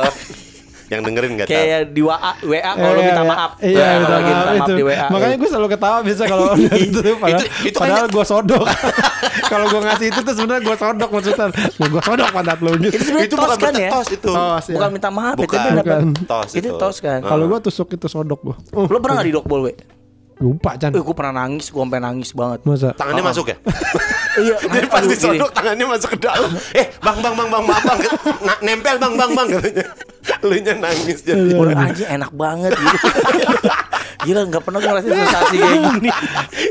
Yang 0.92 1.00
dengerin 1.02 1.30
enggak 1.32 1.46
tahu. 1.46 1.56
kayak 1.56 1.80
di 1.88 2.02
WA 2.02 2.16
WA 2.42 2.72
kalau 2.74 2.92
Iya, 2.92 3.00
minta 3.02 3.16
iya. 3.16 3.24
maaf 3.26 3.50
Iya, 3.56 3.72
Kalau 3.72 3.96
minta 3.96 4.12
lagi 4.12 4.28
maaf 4.28 4.36
minta 4.36 4.52
maaf 4.52 4.60
itu. 4.62 4.72
di 4.72 4.84
WA 4.84 5.06
Makanya 5.08 5.36
gue 5.36 5.48
selalu 5.48 5.68
ketawa 5.70 5.98
bisa 6.02 6.22
kalau 6.26 6.44
itu 6.86 7.00
padahal, 7.14 7.30
Itu- 7.32 7.48
itu 7.64 7.78
padahal 7.78 8.06
gue 8.06 8.24
sodok. 8.24 8.64
kalau 9.52 9.66
gue 9.66 9.80
ngasih 9.82 10.06
itu 10.06 10.20
tuh 10.20 10.34
sebenarnya 10.34 10.62
gue 10.62 10.76
sodok 10.76 11.08
maksudnya. 11.10 11.46
Gue 11.82 12.02
sodok 12.02 12.28
pantat 12.30 12.58
lu 12.58 12.70
gitu. 12.78 12.92
itu 12.92 13.08
Itu 13.22 13.34
tos 13.34 13.48
bukan 13.48 13.58
kan 13.58 13.72
ya 13.74 13.90
tos 13.90 14.08
itu. 14.10 14.28
Tos, 14.28 14.64
ya. 14.64 14.74
bukan 14.74 14.88
minta 14.92 15.08
maaf 15.08 15.34
Bukan. 15.34 15.56
tapi 15.56 15.68
dapat 15.74 15.84
Bukan. 16.02 16.04
Tos 16.24 16.50
itu 16.52 16.60
itu. 16.62 16.76
tos 16.76 16.96
kan 16.98 17.18
Kalau 17.22 17.44
gue 17.46 17.58
tusuk 17.62 17.88
itu 17.90 18.06
sodok 18.06 18.40
gue. 18.42 18.56
Lo 18.74 18.98
pernah 18.98 19.16
nggak 19.16 19.26
di 19.26 19.34
dog 19.34 19.46
we 19.48 19.72
lupa 20.42 20.74
Chan. 20.74 20.90
Eh, 20.90 20.98
gue 20.98 21.14
pernah 21.14 21.34
nangis, 21.40 21.68
gue 21.68 21.78
sampai 21.78 22.00
nangis 22.00 22.30
banget. 22.32 22.60
Masa? 22.62 22.90
Tangannya 22.92 23.22
masuk 23.22 23.46
ya? 23.46 23.56
iya, 24.42 24.54
Jadi 24.58 24.86
pas 24.86 25.02
disodok 25.02 25.50
tangannya 25.50 25.86
masuk 25.86 26.10
ke 26.12 26.18
dalam. 26.20 26.50
Eh, 26.72 26.90
bang 26.98 27.18
bang 27.18 27.34
bang 27.34 27.48
bang 27.48 27.64
bang 27.64 27.82
bang. 27.82 27.98
Na- 28.42 28.60
nempel 28.60 28.96
bang 28.96 29.14
bang 29.14 29.30
bang 29.32 29.48
katanya. 29.50 29.84
Lu 30.40 30.54
nya 30.54 30.74
nangis 30.76 31.18
jadi. 31.20 31.38
gini. 31.40 31.54
Udah 31.56 31.74
anjing 31.80 32.08
enak 32.08 32.30
banget 32.32 32.70
gitu. 32.72 32.96
Gila 34.22 34.46
nggak 34.46 34.62
pernah 34.62 34.78
ngerasain 34.78 35.10
sensasi 35.10 35.56
kayak 35.56 35.80
gini. 35.90 36.10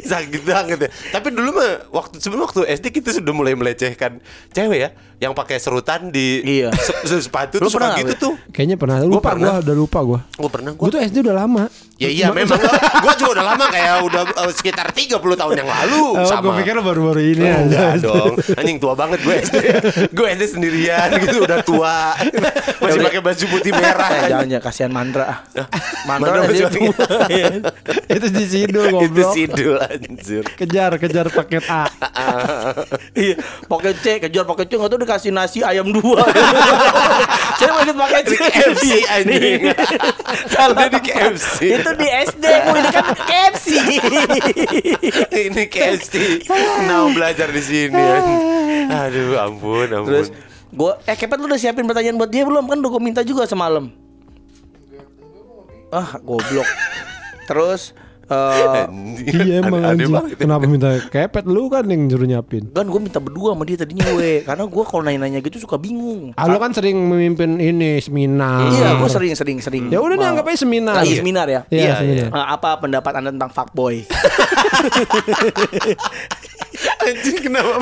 Sakit 0.02 0.42
banget 0.42 0.78
ya. 0.80 0.90
Tapi 1.12 1.28
dulu 1.30 1.50
mah 1.52 1.72
waktu 1.92 2.16
sebelum 2.18 2.48
waktu 2.48 2.64
SD 2.70 2.86
kita 2.94 3.12
sudah 3.12 3.36
mulai 3.36 3.54
melecehkan 3.54 4.24
cewek 4.50 4.80
ya 4.80 4.90
yang 5.20 5.36
pakai 5.36 5.60
serutan 5.60 6.10
di 6.10 6.40
Iya. 6.42 6.72
se- 6.72 6.96
se- 7.04 7.20
sepatu 7.22 7.60
Lu 7.60 7.68
tuh 7.68 7.76
suka 7.76 7.92
pernah 7.92 8.00
gitu 8.00 8.14
tuh. 8.16 8.34
Kayaknya 8.50 8.78
pernah. 8.80 8.96
Lupa 9.04 9.12
gue, 9.12 9.24
pernah. 9.36 9.54
udah 9.60 9.76
lupa 9.76 10.00
gue. 10.00 10.20
Gue 10.32 10.50
pernah 10.50 10.72
gue. 10.72 10.86
tuh 10.88 11.00
SD 11.02 11.18
udah 11.22 11.36
lama. 11.38 11.64
Ya 12.02 12.10
iya 12.10 12.28
memang 12.30 12.58
Gue 12.98 13.14
juga 13.16 13.30
udah 13.32 13.46
lama 13.46 13.66
kayak 13.68 14.02
udah 14.02 14.22
eh, 14.26 14.52
sekitar 14.52 14.90
30 14.90 15.22
tahun 15.22 15.54
yang 15.56 15.70
lalu 15.70 16.02
Oh, 16.12 16.26
sama. 16.26 16.42
gue 16.42 16.66
pikir 16.66 16.74
baru-baru 16.76 17.22
ini 17.28 17.46
Oh, 17.46 17.62
enggak 17.62 17.86
aja. 17.94 18.02
dong 18.02 18.34
Anjing 18.58 18.78
tua 18.78 18.94
banget 18.96 19.20
gue 19.22 19.36
SD 19.40 19.56
Gue 20.10 20.28
SD 20.34 20.44
sendirian 20.50 21.08
gitu 21.20 21.46
Udah 21.46 21.62
tua 21.62 22.18
Masih 22.82 23.00
pakai 23.00 23.22
baju 23.22 23.46
putih 23.48 23.72
merah 23.72 24.10
Eh, 24.12 24.22
jangan 24.28 24.48
ya 24.48 24.60
kasihan 24.60 24.90
Mandra. 24.90 25.46
Mandra 26.04 26.34
Mandra 26.34 26.40
masih 26.44 26.58
dia 26.58 26.70
tua. 26.72 27.06
itu 28.18 28.28
di 28.28 28.46
Sidul 28.46 28.84
Itu 28.84 28.98
goblok. 28.98 29.32
sidul 29.32 29.76
aja 29.78 29.94
Anjir. 30.02 30.44
Kejar, 30.52 30.92
kejar 30.98 31.28
paket 31.30 31.64
A. 31.68 31.86
Iya, 33.14 33.36
pakai 33.68 33.92
C, 33.94 34.06
kejar 34.20 34.44
pakai 34.44 34.66
C, 34.66 34.72
nggak 34.74 34.90
tahu 34.90 35.00
dikasih 35.02 35.30
nasi 35.30 35.60
ayam 35.62 35.86
dua. 35.86 36.24
Saya 37.60 37.72
mau 37.76 37.84
pakai 38.02 38.22
C. 38.24 38.32
KFC, 38.34 38.90
anjing. 39.06 39.62
Salah 40.48 40.88
di 40.88 41.00
KFC. 41.02 41.58
Itu 41.76 41.91
di 41.96 42.08
SD, 42.08 42.46
Bu. 42.46 42.70
Ini 42.78 42.90
kan 42.92 43.06
KFC. 43.16 43.68
Ini 45.50 45.64
KFC. 45.68 46.14
Nah, 46.88 47.10
belajar 47.12 47.48
di 47.52 47.62
sini. 47.64 48.04
Aduh, 48.92 49.40
ampun, 49.40 49.88
ampun. 49.92 50.10
Terus 50.12 50.28
gua 50.72 51.00
eh 51.04 51.16
Kepet 51.20 51.38
lu 51.40 51.52
udah 51.52 51.60
siapin 51.60 51.84
pertanyaan 51.84 52.16
buat 52.16 52.32
dia 52.32 52.48
belum? 52.48 52.68
Kan 52.68 52.80
udah 52.80 52.92
gua 52.92 53.02
minta 53.04 53.22
juga 53.24 53.44
semalam. 53.48 53.92
Ah, 55.92 56.16
goblok. 56.24 56.68
Terus 57.52 57.92
eh 58.32 58.88
Anjing. 58.88 59.28
Iya 59.28 59.54
emang 59.60 59.82
Aneh 59.82 59.92
anjing. 59.94 60.10
banget. 60.10 60.36
Kenapa 60.38 60.64
minta 60.66 60.90
kepet 61.04 61.46
lu 61.46 61.68
kan 61.68 61.84
yang 61.84 62.06
nyuruh 62.06 62.26
nyapin? 62.26 62.64
kan 62.72 62.86
gue 62.86 63.00
minta 63.00 63.18
berdua 63.18 63.52
sama 63.52 63.64
dia 63.64 63.76
tadinya 63.76 64.08
we 64.12 64.42
karena 64.42 64.64
gue 64.64 64.84
kalau 64.84 65.02
nanya-nanya 65.02 65.40
gitu 65.40 65.60
suka 65.60 65.76
bingung 65.76 66.32
Ah, 66.34 66.46
lu 66.46 66.56
kan 66.56 66.72
sering 66.72 66.96
memimpin 66.98 67.58
ini 67.58 68.00
seminar. 68.00 68.66
iya 68.68 68.96
gue 68.96 69.08
sering 69.08 69.34
sering 69.34 69.60
sering 69.60 69.84
Ya 69.88 70.00
udah 70.00 70.16
nih 70.16 70.28
anggap 70.28 70.46
aja 70.46 70.60
seminar. 70.60 70.96
lagi 70.98 71.16
seminar 71.16 71.46
ya 71.46 71.62
Iya, 71.68 71.78
Iya, 71.78 71.94
seminar. 71.98 72.30
Eh, 72.32 72.46
apa 72.50 72.70
pendapat 72.78 73.12
anda 73.14 73.30
tentang 73.30 73.52
fuckboy 73.52 73.96
Anjing 77.02 77.38
kenapa 77.42 77.78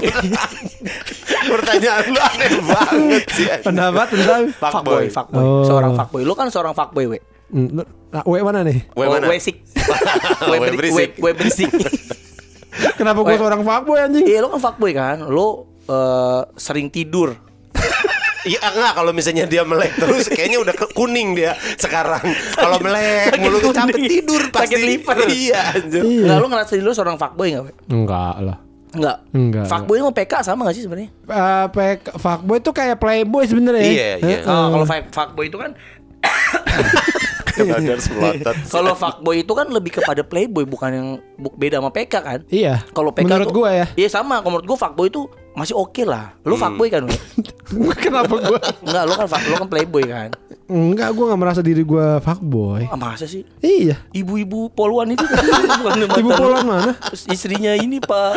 Pertanyaan 1.39 2.03
lu 2.05 2.19
aneh 2.19 2.51
banget 2.61 3.23
sih. 3.31 3.47
Pendapat 3.61 4.07
tentang 4.09 4.41
fuckboy 4.53 5.05
fuckboy 5.07 5.39
Oh. 5.39 5.63
seorang 5.63 5.93
fuckboy 5.93 6.21
lu 6.23 6.33
kan 6.33 6.47
seorang 6.47 6.73
fuckboy 6.73 7.05
we 7.07 7.19
nah, 7.51 8.23
W 8.23 8.33
mana 8.39 8.61
nih? 8.61 8.85
Weh, 8.91 9.05
mana? 9.05 9.25
we 9.25 9.37
sik 9.37 9.65
beri- 10.51 10.77
berisik. 10.77 11.11
we 11.17 11.31
berisik 11.31 11.69
Kenapa 12.97 13.21
gue 13.21 13.35
seorang 13.35 13.61
fuckboy 13.61 13.99
anjing? 13.99 14.23
iya 14.23 14.39
lu 14.39 14.49
kan 14.49 14.61
fuckboy 14.61 14.91
kan 14.91 15.23
lu 15.23 15.47
eh, 15.83 16.41
sering 16.55 16.87
tidur 16.87 17.33
Iya 18.41 18.55
enggak 18.65 18.93
kalau 18.93 19.11
misalnya 19.11 19.43
dia 19.43 19.61
melek 19.61 19.93
terus 19.95 20.25
kayaknya 20.27 20.59
udah 20.59 20.71
ke- 20.71 20.93
kuning 20.93 21.35
dia 21.35 21.51
sekarang. 21.75 22.23
Kalau 22.55 22.79
melek 22.79 23.35
mulu 23.35 23.59
tuh 23.59 23.75
capek 23.75 23.99
tidur 24.01 24.47
pasti. 24.47 24.63
Sakit 24.69 24.79
liver. 24.79 25.17
Iya 25.27 25.59
anjir. 25.69 26.01
Iya. 26.01 26.23
Enggak, 26.23 26.37
lu 26.37 26.47
ngerasa 26.47 26.71
diri 26.71 26.81
lu 26.81 26.93
seorang 26.93 27.17
fuckboy 27.17 27.51
enggak? 27.51 27.75
Enggak 27.85 28.35
lah. 28.39 28.57
Enggak. 28.89 29.17
Enggak, 29.29 29.65
Fuckboy 29.67 29.97
sama 29.99 30.11
PK 30.15 30.33
sama 30.41 30.61
gak 30.63 30.73
sih 30.73 30.81
sebenarnya? 30.81 31.09
Eh, 31.11 31.65
pek- 31.69 32.15
fuckboy 32.15 32.57
tuh 32.57 32.71
kayak 32.71 32.95
playboy 32.95 33.43
sebenarnya. 33.43 33.83
ya. 33.83 33.91
Iya, 33.91 34.11
iya. 34.17 34.37
Heeh. 34.39 34.47
Oh, 34.47 34.67
kalau 34.71 34.85
fuck- 34.87 35.11
fuckboy 35.11 35.45
itu 35.45 35.57
kan 35.59 35.71
Kadang 37.61 37.85
harus 37.89 38.07
melotot. 38.09 38.55
Kalau 38.73 38.93
fuckboy 38.93 39.35
itu 39.41 39.51
kan 39.51 39.67
lebih 39.67 39.91
kepada 39.93 40.21
playboy 40.21 40.63
bukan 40.63 40.89
yang 40.89 41.07
beda 41.51 41.79
sama 41.79 41.89
PK 41.89 42.13
kan? 42.15 42.39
Iya. 42.47 42.83
Kalau 42.89 43.09
PK 43.09 43.25
menurut 43.25 43.51
gua 43.51 43.69
ya. 43.73 43.85
Iya 43.93 44.09
sama. 44.09 44.39
Kalau 44.39 44.55
menurut 44.55 44.67
gua 44.67 44.77
fuckboy 44.79 45.07
itu 45.07 45.21
masih 45.51 45.73
oke 45.73 46.03
lah. 46.03 46.35
Lu 46.41 46.55
fuckboy 46.55 46.87
kan? 46.87 47.03
Kenapa 48.03 48.33
gua? 48.33 48.59
Enggak, 48.79 49.03
lu 49.03 49.13
kan 49.15 49.27
fuck- 49.27 49.45
lu 49.45 49.55
kan 49.57 49.67
playboy 49.67 50.03
kan? 50.03 50.29
Enggak, 50.65 51.09
gua 51.11 51.25
nggak 51.27 51.41
merasa 51.41 51.61
diri 51.61 51.81
gua 51.81 52.17
fuckboy. 52.19 52.85
Ah, 52.85 52.95
masa 52.95 53.25
sih? 53.25 53.41
Iya. 53.59 53.97
Ibu-ibu 54.11 54.69
poluan 54.69 55.09
itu 55.09 55.25
bukan 55.81 55.81
mantan 55.83 56.05
Ibu 56.15 56.29
lu. 56.29 56.35
poluan 56.35 56.63
mana? 56.63 56.91
Terus 57.09 57.25
istrinya 57.27 57.73
ini 57.73 57.97
Pak 57.97 58.33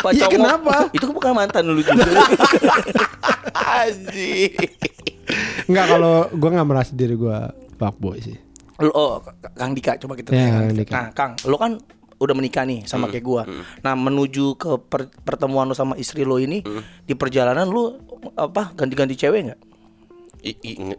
Pak 0.00 0.10
Iya, 0.12 0.28
Congok. 0.28 0.34
kenapa? 0.36 0.74
Itu 0.92 1.04
bukan 1.08 1.32
mantan 1.32 1.62
lu 1.64 1.80
juga. 1.80 2.04
Anjing. 3.56 4.52
Enggak 5.66 5.86
kalau 5.88 6.16
gua 6.30 6.50
nggak 6.52 6.68
merasa 6.68 6.92
diri 6.92 7.16
gua 7.16 7.50
fuckboy 7.76 8.18
sih. 8.18 8.36
lu, 8.76 8.92
oh, 8.92 9.24
Kang 9.56 9.72
Dika 9.72 9.96
coba 9.96 10.16
kita 10.16 10.36
tanya. 10.36 10.52
Kang 10.60 10.76
Dika. 10.76 10.92
Nah, 10.92 11.06
Kang, 11.16 11.32
lu 11.48 11.56
kan 11.56 11.80
udah 12.16 12.34
menikah 12.36 12.64
nih 12.64 12.84
sama 12.84 13.08
kayak 13.08 13.24
gua. 13.24 13.42
Nah, 13.80 13.92
menuju 13.92 14.56
ke 14.56 14.80
per- 14.80 15.12
pertemuan 15.20 15.68
lu 15.68 15.72
sama 15.72 15.96
istri 15.96 16.24
lu 16.24 16.36
ini 16.36 16.60
di 17.04 17.12
perjalanan 17.12 17.68
lu 17.68 17.92
apa 18.36 18.72
ganti-ganti 18.72 19.16
cewek 19.16 19.52
nggak? 19.52 19.60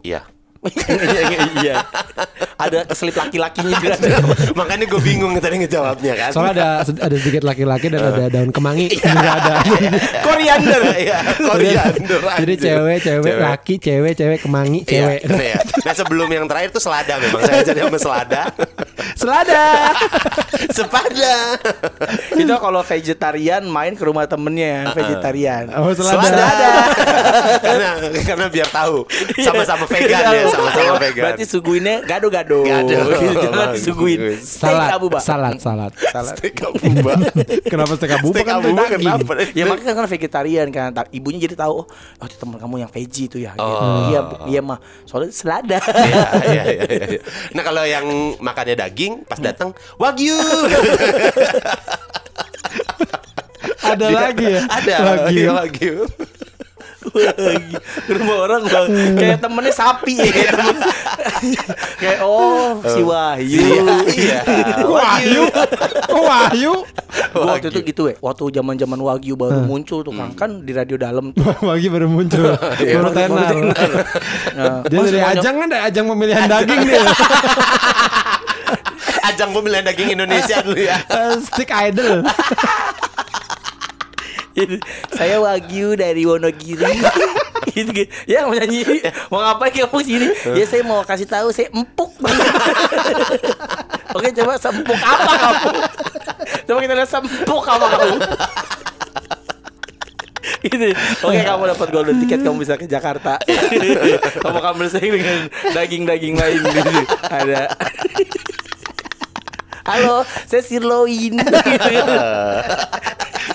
Iya. 0.01 0.25
Iya. 1.61 1.75
Ada 2.57 2.89
keselip 2.89 3.13
laki-lakinya 3.13 3.77
juga. 3.77 3.95
Makanya 4.57 4.85
gue 4.89 5.01
bingung 5.01 5.31
tadi 5.37 5.61
ngejawabnya 5.61 6.13
kan. 6.17 6.29
Soalnya 6.33 6.53
ada 6.57 6.69
ada 6.81 7.15
sedikit 7.21 7.43
laki-laki 7.45 7.87
dan 7.93 8.01
ada 8.01 8.23
daun 8.33 8.49
kemangi 8.49 8.89
Iya. 8.89 9.09
juga 9.13 9.29
ada. 9.37 9.53
Koriander. 10.27 10.81
Iya, 10.97 11.19
koriander. 11.37 12.19
Jadi 12.41 12.53
cewek, 12.57 12.97
cewek, 13.03 13.35
laki, 13.37 13.75
cewek, 13.77 14.13
cewek, 14.17 14.39
kemangi, 14.41 14.79
Iya, 14.85 14.89
cewek. 14.89 15.19
iya. 15.37 15.59
Nah 15.85 15.93
sebelum 15.93 16.29
yang 16.29 16.45
terakhir 16.49 16.73
tuh 16.73 16.81
selada 16.81 17.21
memang 17.21 17.41
saya 17.45 17.61
jadi 17.61 17.79
sama 17.85 17.99
selada. 18.01 18.41
Selada. 19.13 19.63
Sepada. 20.77 21.33
Itu 22.33 22.53
kalau 22.57 22.81
vegetarian 22.81 23.63
main 23.65 23.93
ke 23.93 24.03
rumah 24.03 24.25
temennya 24.25 24.67
yang 24.67 24.87
vegetarian. 24.93 25.63
Oh, 25.77 25.93
selada. 25.93 26.25
Selada. 26.25 26.71
karena 27.67 27.89
karena 28.25 28.45
biar 28.49 28.69
tahu 28.69 29.05
sama-sama 29.37 29.85
vegan 29.85 30.23
ya, 30.33 30.46
sama-sama 30.49 30.93
vegan. 30.97 31.23
Berarti 31.23 31.43
suguinnya 31.43 31.95
gado-gado. 32.03 32.59
Gado. 32.61 32.97
Jangan 33.17 33.51
Bagus. 33.53 33.75
disuguhin 33.77 34.19
steak 34.37 34.71
Salad, 34.73 34.89
abu 34.91 35.07
bak. 35.07 35.21
salad, 35.21 35.55
salad. 35.59 35.91
Steak 36.35 36.55
abuba. 36.61 37.13
Kenapa 37.63 37.93
steak 37.95 38.13
abu 38.15 38.27
Steak 38.31 38.45
kan 38.45 38.55
abuba 38.59 38.81
daging? 38.85 38.97
kenapa? 38.99 39.31
Ya 39.51 39.63
makanya 39.65 39.93
kan 39.93 40.05
vegetarian 40.05 40.67
kan. 40.69 40.89
Ibunya 41.09 41.39
jadi 41.39 41.55
tahu, 41.55 41.85
oh 41.85 42.25
itu 42.25 42.35
teman 42.35 42.57
kamu 42.57 42.75
yang 42.81 42.91
veggie 42.91 43.25
itu 43.25 43.37
ya. 43.39 43.53
Gitu. 43.53 43.63
Oh. 43.63 44.09
Iya, 44.09 44.19
iya 44.47 44.61
mah. 44.61 44.79
Soalnya 45.03 45.31
selada. 45.31 45.79
Iya, 46.47 46.63
iya, 46.63 46.63
iya, 46.87 47.05
iya. 47.17 47.21
Nah 47.51 47.61
kalau 47.61 47.83
yang 47.83 48.05
makannya 48.39 48.77
daging 48.77 49.25
pas 49.25 49.37
datang 49.37 49.73
wagyu. 49.97 50.37
Ada 53.79 54.07
lagi 54.09 54.45
ya? 54.45 54.61
Ada 54.67 54.93
Lagi. 55.03 55.39
wagyu. 55.47 55.95
Lagi 57.13 57.73
ke 58.07 58.11
rumah 58.13 58.37
orang 58.43 58.61
Bang. 58.63 58.87
kayak 59.15 59.37
temennya 59.39 59.73
sapi 59.73 60.13
ya 60.15 60.27
kayak 60.27 60.51
temen 60.53 60.77
kayak 61.97 62.19
oh 62.21 62.81
si 62.83 63.01
Wahyu 63.01 63.85
Iya. 64.17 64.39
Wahyu. 64.83 65.43
Kok 66.03 66.21
Wahyu? 66.21 66.73
Gua 67.33 67.55
waktu 67.55 67.69
itu 67.69 67.79
gitu 67.85 68.01
ya 68.07 68.15
waktu 68.19 68.43
zaman 68.51 68.75
zaman 68.75 68.99
Wagyu 68.99 69.33
baru 69.33 69.63
muncul 69.63 70.01
tuh 70.01 70.11
kan 70.11 70.29
kan 70.33 70.49
di 70.61 70.71
radio 70.71 70.97
dalam 70.97 71.31
tuh 71.31 71.45
Wahyu 71.67 71.87
baru 71.89 72.07
muncul. 72.07 72.53
Iya, 72.77 72.99
Baru 72.99 73.11
tenar. 73.13 73.53
Nah, 74.53 74.81
Dia 74.83 74.97
Mas, 74.97 75.07
dari 75.07 75.21
ajang 75.21 75.55
kan 75.55 75.67
ada 75.69 75.79
ajang 75.87 76.05
pemilihan 76.07 76.43
daging 76.45 76.81
dia. 76.83 77.01
Ajang 79.23 79.49
pemilihan 79.51 79.83
daging 79.83 80.09
Indonesia 80.13 80.57
dulu 80.61 80.79
ya. 80.79 80.97
Stick 81.43 81.69
idol. 81.69 82.23
Saya 85.13 85.37
Wagyu 85.41 85.93
dari 85.93 86.25
Wonogiri. 86.25 86.85
Gitu, 87.67 87.93
gitu. 87.93 88.09
ya 88.25 88.41
mau 88.49 88.57
nyanyi. 88.57 88.81
Mau 89.29 89.37
ngapain 89.37 89.69
kamu 89.69 90.01
sini? 90.01 90.27
Ya 90.57 90.65
saya 90.65 90.81
mau 90.81 91.05
kasih 91.05 91.29
tahu 91.29 91.53
saya 91.53 91.69
empuk. 91.69 92.09
Banget 92.17 92.49
oke 94.17 94.27
coba 94.33 94.57
sempuk 94.57 94.97
apa 94.97 95.33
kamu? 95.37 95.69
Coba 96.65 96.77
kita 96.81 96.93
lihat 96.97 97.09
sempuk 97.11 97.63
apa 97.69 97.85
kamu? 97.85 98.17
Gitu. 100.65 100.87
Oke 101.21 101.39
kamu 101.45 101.63
dapat 101.69 101.87
golden 101.93 102.17
ticket 102.25 102.41
kamu 102.41 102.57
bisa 102.65 102.81
ke 102.81 102.89
Jakarta. 102.89 103.37
Kamu 104.41 104.57
akan 104.57 104.73
bersaing 104.81 105.13
dengan 105.13 105.45
daging-daging 105.69 106.33
lain 106.33 106.59
gitu. 106.65 106.91
Ada. 107.29 107.77
Halo 109.85 110.25
saya 110.49 110.65
sirloin 110.65 111.39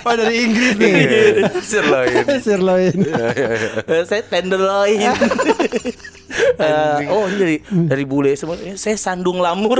Oh 0.03 0.15
dari 0.15 0.37
Inggris 0.43 0.75
nih. 0.75 0.95
Sirloin. 1.71 2.25
Sirloin. 2.45 2.97
Eh, 3.87 4.03
saya 4.05 4.23
tenderloin. 4.23 4.99
Eh, 6.33 7.13
oh 7.13 7.29
ini 7.29 7.37
dari 7.37 7.57
dari 7.93 8.05
bule 8.09 8.33
semua. 8.33 8.57
Eh, 8.57 8.73
Saya 8.73 8.97
sandung 8.97 9.37
lamur 9.37 9.77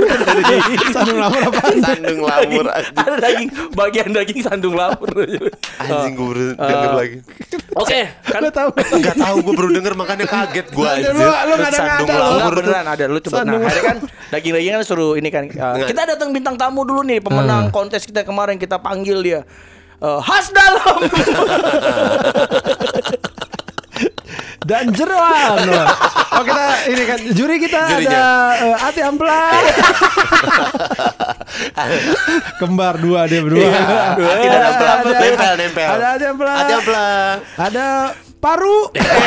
Sandung 0.93 1.17
lamur 1.17 1.49
apa? 1.49 1.65
Sandung 1.81 2.21
lamur. 2.21 2.65
Ada 2.69 3.17
daging 3.17 3.49
bagian 3.73 4.13
daging 4.13 4.39
sandung 4.45 4.77
lamur. 4.77 5.09
Anjing 5.81 6.13
gue 6.13 6.27
baru 6.29 6.43
denger 6.53 6.91
lagi. 6.93 7.17
Oke, 7.73 8.05
kan 8.21 8.37
Lo 8.37 8.53
tahu? 8.53 8.69
Enggak 8.69 9.17
tahu 9.17 9.35
gue 9.41 9.53
baru 9.57 9.69
denger 9.73 9.93
makanya 9.97 10.25
kaget 10.29 10.67
gue 10.69 10.77
Lu- 10.77 10.93
anjir. 10.93 11.13
lu 11.17 11.25
ada 11.57 11.73
Sandung 11.73 12.09
lamur 12.13 12.53
beneran 12.53 12.85
ada 12.85 13.03
lu 13.09 13.17
coba. 13.17 13.37
Nah, 13.41 13.57
hari 13.57 13.81
kan 13.81 13.97
daging-daging 14.29 14.71
kan 14.77 14.81
suruh 14.85 15.17
ini 15.17 15.29
kan. 15.33 15.49
uh, 15.49 15.89
kita 15.89 16.05
datang 16.05 16.29
bintang 16.29 16.53
tamu 16.53 16.85
dulu 16.85 17.01
nih 17.01 17.17
pemenang 17.17 17.73
kontes 17.73 18.05
kita 18.05 18.21
kemarin 18.21 18.61
kita 18.61 18.77
panggil 18.77 19.25
dia. 19.25 19.41
Uh, 20.03 20.19
khas 20.19 20.51
dalam 20.51 20.99
Dan 24.63 24.91
jeroan. 24.91 25.57
Wah. 25.69 25.87
Oh 26.33 26.41
kita 26.41 26.65
ini 26.87 27.03
kan 27.03 27.19
juri 27.31 27.55
kita 27.57 27.79
Jurinya. 27.85 28.09
ada 28.09 28.23
eh, 28.63 28.83
Ati 28.83 28.99
Amplas. 28.99 29.53
Kembar 32.59 32.97
dua 32.97 33.27
dia 33.27 33.41
berdua. 33.43 33.63
Iya. 33.63 33.79
Ati 34.17 34.47
dan 34.47 34.61
Amplas. 34.65 34.97
Ada- 35.03 35.19
Nempel, 35.19 35.53
nempel. 35.57 35.87
Ada 35.87 36.05
Ati 36.15 36.25
Amplas. 36.25 36.57
Hati 36.57 36.73
amplas. 36.73 37.37
Ada 37.55 37.85
paru. 38.39 38.79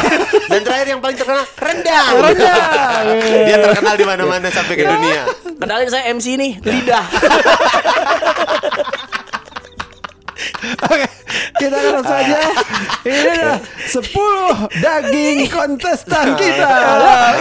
Dan 0.52 0.60
terakhir 0.60 0.86
yang 0.88 1.00
paling 1.00 1.16
terkenal 1.16 1.44
rendang. 1.56 2.12
Rendang. 2.20 3.04
Dia 3.48 3.56
terkenal 3.62 3.94
di 3.96 4.04
mana-mana 4.04 4.48
sampai 4.52 4.74
ke 4.74 4.84
dunia. 4.84 5.22
Kenalin 5.56 5.88
saya 5.88 6.12
MC 6.12 6.36
nih, 6.36 6.52
lidah. 6.60 7.00
Oke, 10.86 11.06
kita 11.58 11.74
akan 11.74 11.92
langsung 12.00 12.18
aja. 12.18 12.38
Ini 13.02 13.18
adalah 13.34 13.58
10 13.86 14.78
daging 14.78 15.38
kontestan 15.48 16.26
kita. 16.34 16.72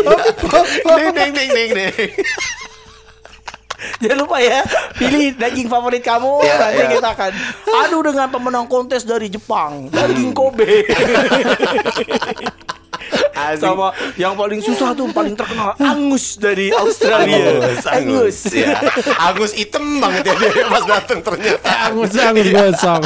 Ding 0.98 1.12
ding 1.14 1.32
ding 1.34 1.50
ding 1.52 1.70
ding. 1.76 1.94
Jangan 3.98 4.18
lupa 4.22 4.38
ya 4.38 4.62
Pilih 4.94 5.34
daging 5.42 5.66
favorit 5.66 6.06
kamu 6.06 6.46
Ya, 6.46 6.54
Nanti 6.62 6.86
ya. 6.86 6.90
kita 6.94 7.10
akan 7.18 7.32
Adu 7.82 8.00
dengan 8.06 8.30
pemenang 8.30 8.70
kontes 8.70 9.02
dari 9.02 9.26
Jepang 9.26 9.90
Daging 9.90 10.38
Kobe 10.38 10.86
Asik. 13.32 13.64
Sama 13.64 13.88
yang 14.20 14.34
paling 14.36 14.60
susah 14.62 14.94
tuh 14.94 15.08
Paling 15.12 15.34
terkenal 15.34 15.74
Angus 15.80 16.36
dari 16.38 16.70
Australia 16.76 17.62
Angus, 17.62 17.86
Angus. 17.88 18.38
Ya. 18.52 18.76
Agus 19.18 19.52
item 19.56 20.00
banget 20.00 20.30
ya 20.30 20.34
dia 20.38 20.66
pas 20.68 20.84
datang 20.86 21.20
ternyata. 21.24 21.68
Angus, 21.90 22.12
angus 22.18 22.48
gosong. 22.52 23.02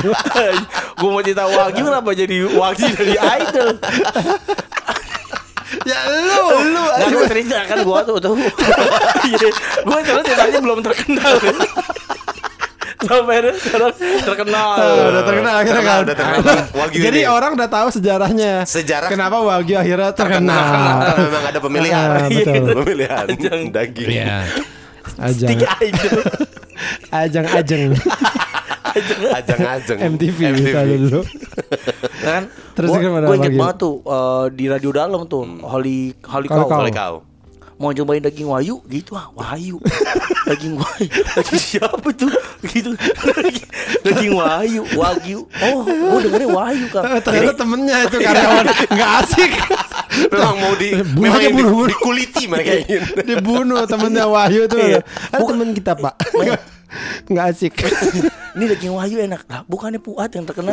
Gue 0.99 1.09
mau 1.11 1.21
cerita 1.23 1.43
Wagyu 1.47 1.83
Kenapa 1.85 2.09
jadi 2.15 2.37
Wagyu 2.49 2.89
dari 2.95 3.15
Idol 3.15 3.69
Ya 5.89 5.99
lu. 6.07 6.45
Lu. 6.71 6.83
Nah 6.87 7.07
gue 7.09 7.25
cerita 7.29 7.57
kan 7.67 7.77
gue 7.83 7.99
tuh 8.07 8.17
tuh 8.17 8.33
Iya 9.27 9.49
Gue 9.83 9.99
terus 10.01 10.23
ceritanya 10.23 10.59
belum 10.63 10.79
terkenal 10.81 11.35
Sampai 13.05 13.37
sekarang 13.55 13.91
terkenal 14.21 14.67
udah 14.81 15.23
terkenal 15.23 15.53
akhirnya 15.55 15.73
Terkenal, 15.75 15.95
kan. 15.95 16.05
udah 16.05 16.15
terkenal. 16.15 16.57
Wagyu 16.75 16.99
Jadi 17.01 17.19
ini. 17.21 17.29
orang 17.29 17.51
udah 17.53 17.69
tahu 17.69 17.87
sejarahnya. 17.91 18.53
Sejarah. 18.65 19.09
Kenapa 19.09 19.37
Wagyu 19.39 19.75
akhirnya 19.77 20.11
terkenal. 20.11 20.65
Karena 20.65 21.13
memang 21.21 21.43
ada 21.45 21.59
pemilihan. 21.61 22.07
Ah, 22.09 22.27
betul. 22.27 22.63
Pemilihan 22.83 23.25
Ajang. 23.29 23.61
daging. 23.69 24.09
Ajang, 25.15 25.49
Tiga 25.53 25.69
Idol 25.79 26.17
ajang, 27.13 27.45
ajang. 27.47 27.81
Ajang-ajang. 29.31 29.97
MTV, 30.15 30.39
kita 30.55 30.81
dulu. 30.87 31.21
kan 32.19 32.47
Terus 32.73 32.89
gua, 32.89 32.99
gimana 32.99 33.25
gua 33.27 33.35
inget 33.37 33.53
banget 33.55 33.77
tuh 33.77 33.95
eh, 34.01 34.45
di 34.51 34.65
radio 34.67 34.91
dalam 34.91 35.21
tuh 35.27 35.43
Holy 35.61 36.15
Holy 36.23 36.47
Holy 36.47 36.91
Cow. 36.91 36.91
Cow. 36.91 37.13
Mau 37.75 37.91
cobain 37.91 38.23
daging 38.23 38.47
wayu 38.47 38.79
gitu 38.87 39.19
ah 39.19 39.27
wahyu 39.35 39.83
daging 40.47 40.79
wayu 40.79 41.11
daging 41.35 41.59
siapa 41.59 42.07
tuh 42.15 42.31
gitu 42.63 42.95
daging, 43.35 43.67
daging 44.07 44.31
wayu 44.31 44.81
wagyu 44.95 45.43
oh 45.59 45.83
gua 45.83 46.19
dengernya 46.23 46.49
wahyu 46.55 46.85
kan 46.87 47.03
Ternyata 47.19 47.53
temennya 47.57 47.97
itu 48.07 48.17
karyawan 48.21 48.65
nggak 48.95 49.11
asik. 49.23 49.51
Memang 50.31 50.57
mau 50.63 50.73
di 50.79 50.89
Bunuh 50.95 51.35
memang 51.35 51.41
di, 51.51 51.91
dikuliti 51.91 52.43
mereka 52.47 52.71
ini. 52.79 52.95
Dibunuh 53.27 53.83
temennya 53.83 54.25
Wahyu 54.31 54.63
tuh. 54.71 54.79
Iya. 54.79 55.01
Ada 55.35 55.43
temen 55.43 55.69
kita 55.75 55.91
pak. 55.99 56.15
Nggak 57.29 57.45
asik. 57.51 57.73
ini 58.55 58.71
daging 58.71 58.95
wahyu 58.95 59.19
enak 59.19 59.43
lah 59.51 59.67
bukannya 59.67 59.99
puat 59.99 60.31
yang 60.31 60.47
terkenal 60.47 60.71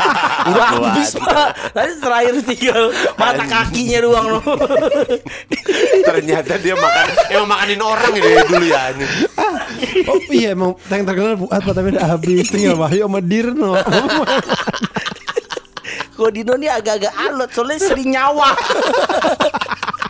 udah 0.50 0.66
habis 0.66 1.14
pak 1.14 1.54
tadi 1.70 1.92
terakhir 2.02 2.34
tinggal 2.42 2.90
mata 3.14 3.46
kakinya 3.46 3.98
doang 4.02 4.26
loh 4.34 4.42
Ternyata 6.10 6.58
dia 6.58 6.74
makan 6.74 7.06
emang 7.30 7.48
makanin 7.54 7.80
orang 7.86 8.12
ini 8.18 8.30
dulu 8.50 8.66
ya. 8.66 8.82
ini. 8.90 9.06
Oh 10.10 10.18
iya 10.34 10.58
emang 10.58 10.74
yang 10.90 11.06
terkenal 11.06 11.38
buat 11.38 11.62
pak 11.62 11.70
tapi 11.70 11.94
udah 11.94 12.06
habis 12.18 12.50
tinggal 12.50 12.74
Wahyu 12.82 13.06
sama 13.06 13.22
Dirno. 13.22 13.78
Kok 16.18 16.30
Dino 16.36 16.52
nih 16.58 16.68
agak-agak 16.68 17.14
alot 17.16 17.50
soalnya 17.54 17.78
sering 17.80 18.12
nyawa 18.12 18.52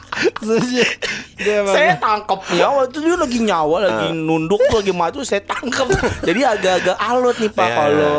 saya 1.67 1.93
tangkap 1.97 2.41
nyawa 2.53 2.81
itu 2.87 2.99
dia 3.01 3.17
lagi 3.17 3.39
nyawa 3.41 3.77
lagi 3.81 4.07
nunduk 4.13 4.61
tuh, 4.69 4.81
lagi 4.81 4.93
maju 4.93 5.21
saya 5.23 5.41
tangkap 5.41 5.89
jadi 6.29 6.41
agak-agak 6.57 6.97
alot 6.97 7.37
nih 7.39 7.51
pak 7.51 7.67
Iya. 7.67 7.77
kalau 7.77 8.17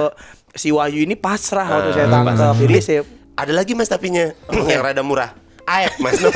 si 0.51 0.67
Wahyu 0.69 0.99
ini 1.05 1.15
pasrah 1.15 1.67
waktu 1.67 1.91
saya 1.93 2.07
tangkap 2.09 2.55
jadi 2.57 2.75
saya 2.81 3.01
Ada 3.31 3.57
lagi 3.57 3.73
mas 3.73 3.89
tapinya? 3.89 4.29
Yang 4.51 4.81
rada 4.85 5.01
murah. 5.01 5.31
Aep 5.73 5.93
mas. 5.97 6.19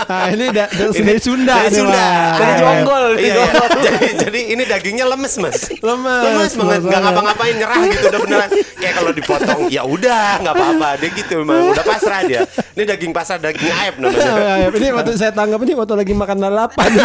Nah 0.00 0.26
ini 0.28 0.46
da- 0.48 0.68
da- 0.68 0.88
dari 0.90 1.18
Sunda 1.18 1.54
Dari 1.58 1.74
Sunda. 1.74 2.06
Dari 2.34 2.52
jonggol, 2.56 3.04
dari 3.10 3.20
Iya, 3.20 3.34
iya. 3.34 3.44
jonggol. 3.44 3.68
jadi, 3.86 4.06
jadi 4.18 4.40
ini 4.48 4.62
dagingnya 4.64 5.06
lemes 5.06 5.34
mas. 5.36 5.58
Lemes, 5.74 6.22
lemes 6.22 6.52
banget. 6.54 6.80
Nggak 6.82 7.00
ngapa-ngapain 7.02 7.54
nyerah 7.54 7.78
gitu 7.84 8.04
udah 8.06 8.20
beneran. 8.20 8.48
Kayak 8.74 8.94
kalau 8.94 9.10
dipotong 9.12 9.60
ya 9.68 9.82
udah 9.82 10.24
nggak 10.38 10.54
apa-apa. 10.54 10.88
Dia 10.98 11.10
gitu 11.14 11.32
memang 11.38 11.72
udah 11.72 11.84
pasrah 11.84 12.20
dia. 12.22 12.42
Ini 12.70 12.82
daging 12.86 13.12
pasar 13.12 13.36
daging 13.38 13.68
aep 13.68 13.94
namanya. 13.96 14.70
Ini 14.70 14.86
waktu 14.92 15.12
saya 15.14 15.30
tangkap 15.30 15.60
ini 15.60 15.72
waktu 15.74 15.94
lagi 15.94 16.12
makan 16.12 16.38
lalapan. 16.38 16.90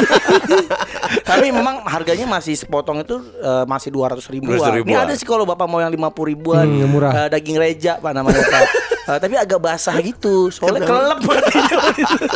tapi 1.23 1.49
memang 1.49 1.83
harganya 1.83 2.25
masih 2.25 2.53
sepotong 2.53 3.01
itu 3.01 3.15
eh, 3.37 3.65
masih 3.65 3.89
dua 3.89 4.09
ratus 4.09 4.27
ribuan. 4.27 4.55
200 4.55 4.63
Ini 4.63 4.77
ribuan. 4.81 5.01
ada 5.01 5.13
sih 5.13 5.25
kalau 5.25 5.43
bapak 5.43 5.65
mau 5.65 5.79
yang 5.79 5.89
lima 5.89 6.07
puluh 6.07 6.31
ribuan 6.31 6.65
Hmm, 6.65 6.87
murah. 6.87 7.11
eh, 7.15 7.29
daging 7.29 7.57
reja 7.57 7.97
pak 7.97 8.11
namanya 8.11 8.39
pak. 8.41 8.63
Eh, 9.03 9.19
tapi 9.19 9.35
agak 9.35 9.59
basah 9.59 9.99
gitu 9.99 10.47
soalnya 10.47 10.87
kelelep 10.87 11.19
berarti. 11.27 11.59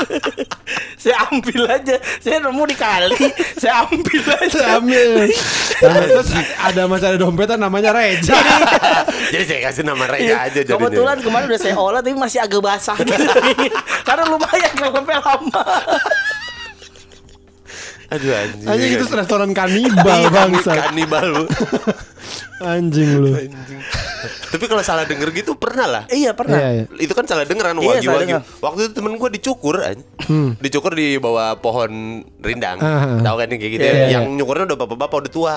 saya 1.03 1.15
ambil 1.31 1.63
aja 1.71 1.95
saya 2.19 2.43
nemu 2.43 2.63
di 2.67 2.75
kali 2.75 3.15
saya 3.55 3.87
ambil 3.87 4.23
aja 4.35 4.51
Saya 4.51 4.69
ambil. 4.83 5.11
Nah, 5.77 5.93
Terus 6.09 6.33
ada 6.57 6.89
masih 6.89 7.05
ada 7.13 7.19
dompetan 7.21 7.61
namanya 7.61 7.93
Reja. 7.93 8.33
jadi 9.33 9.45
saya 9.45 9.59
kasih 9.69 9.85
nama 9.85 10.09
Reja 10.09 10.49
aja 10.49 10.59
jadinya. 10.65 10.73
Iya. 10.73 10.89
Kebetulan 10.89 11.17
kemarin 11.21 11.45
udah 11.53 11.61
saya 11.61 11.75
olah 11.77 12.01
tapi 12.01 12.17
masih 12.17 12.41
agak 12.41 12.65
basah 12.65 12.97
gitu. 12.97 13.13
Karena 14.01 14.25
lumayan 14.25 14.73
kelepnya 14.73 15.21
lama. 15.21 15.63
Aduh 18.07 18.31
anjing. 18.31 18.67
Anjing 18.67 18.91
itu 18.95 19.05
restoran 19.09 19.51
kanibal 19.51 20.19
Iya, 20.23 20.29
bangsa. 20.31 20.71
Kanibal 20.79 21.25
lu. 21.35 21.45
Anjing 22.57 23.09
lu. 23.19 23.35
Tapi 24.47 24.63
kalau 24.65 24.79
salah 24.79 25.03
denger 25.03 25.29
gitu 25.35 25.59
pernah 25.59 25.85
lah. 25.85 26.03
Iya 26.07 26.31
pernah. 26.31 26.55
Iya, 26.55 26.69
iya. 26.73 26.83
Itu 26.97 27.11
kan 27.11 27.27
salah 27.27 27.43
dengeran 27.43 27.75
Iya, 27.77 27.99
wagyu. 27.99 28.39
Waktu 28.59 28.79
itu 28.81 28.91
temen 28.95 29.13
gue 29.13 29.29
dicukur, 29.35 29.83
anj. 29.83 30.01
dicukur 30.57 30.95
di 30.95 31.19
bawah 31.19 31.59
pohon 31.59 31.91
rindang. 32.39 32.79
Hmm. 32.79 32.87
Ah, 32.87 33.03
ah. 33.11 33.19
Tahu 33.21 33.35
kan 33.37 33.47
yang 33.51 33.59
kayak 33.59 33.73
gitu 33.75 33.83
Iya, 33.83 33.91
ya? 33.91 33.99
iya, 33.99 34.07
Yang 34.17 34.23
nyukurnya 34.35 34.65
udah 34.65 34.77
bapak-bapak 34.79 35.17
udah 35.27 35.31
tua. 35.31 35.55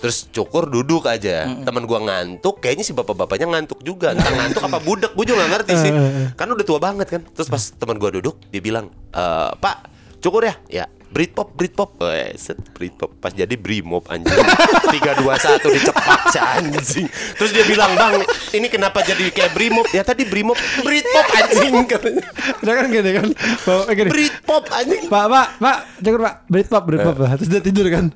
Terus 0.00 0.32
cukur 0.32 0.64
duduk 0.64 1.04
aja. 1.04 1.44
Temen 1.60 1.84
gua 1.84 2.00
ngantuk, 2.00 2.58
kayaknya 2.58 2.88
si 2.88 2.96
bapak-bapaknya 2.96 3.52
ngantuk 3.52 3.84
juga. 3.84 4.16
Entah 4.16 4.32
ngantuk 4.32 4.64
apa 4.64 4.80
budek, 4.88 5.12
gue 5.12 5.24
juga 5.28 5.44
gak 5.44 5.50
ngerti 5.60 5.72
sih. 5.76 5.92
Kan 6.34 6.48
udah 6.48 6.64
tua 6.64 6.80
banget 6.80 7.06
kan. 7.06 7.20
Terus 7.28 7.46
pas 7.46 7.62
temen 7.70 8.00
gua 8.00 8.08
duduk, 8.10 8.40
dia 8.48 8.64
bilang, 8.64 8.88
"Eh, 9.12 9.50
Pak, 9.54 9.76
cukur 10.18 10.42
ya?" 10.42 10.56
Ya. 10.66 10.88
Britpop, 11.10 11.58
Britpop, 11.58 11.90
Weh, 12.06 12.38
set 12.38 12.58
Britpop 12.70 13.18
pas 13.18 13.34
jadi 13.34 13.58
Brimob 13.58 14.06
anjing. 14.06 14.30
3 14.30 14.94
2 14.94 15.26
1 15.26 15.74
dicepak 15.74 16.20
si 16.30 16.38
anjing. 16.38 17.06
Terus 17.34 17.50
dia 17.50 17.66
bilang, 17.66 17.98
"Bang, 17.98 18.22
ini 18.54 18.70
kenapa 18.70 19.02
jadi 19.02 19.26
kayak 19.34 19.50
Brimob?" 19.50 19.90
Ya 19.90 20.06
tadi 20.06 20.22
Brimob, 20.22 20.54
Britpop 20.86 21.26
anjing 21.34 21.74
katanya. 21.90 22.22
Udah 22.62 22.74
kan 22.78 22.86
gini 22.94 23.10
kan. 23.10 23.28
Bawa 23.66 23.90
gini. 23.90 24.10
Britpop 24.10 24.64
anjing. 24.70 25.02
Pak, 25.10 25.24
pak, 25.26 25.46
pak, 25.58 25.78
cukur 25.98 26.20
pak, 26.22 26.34
Britpop, 26.46 26.82
Britpop 26.86 27.16
Eh. 27.20 27.36
Terus 27.42 27.48
dia 27.50 27.62
tidur 27.62 27.86
kan 27.90 28.12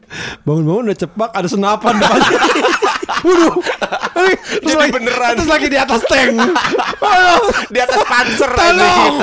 Bangun-bangun 0.47 0.93
udah 0.93 0.99
cepak, 0.99 1.31
ada 1.35 1.49
senapan 1.49 1.95
depan 1.99 2.21
Waduh. 3.05 3.55
Terus 4.15 4.63
Jadi 4.65 4.75
lagi, 4.79 4.93
beneran. 4.95 5.33
Terus 5.37 5.51
lagi 5.51 5.67
di 5.69 5.79
atas 5.79 6.01
tank. 6.07 6.35
Di 7.71 7.79
atas 7.83 8.01
panser 8.07 8.51
Tolong. 8.53 9.15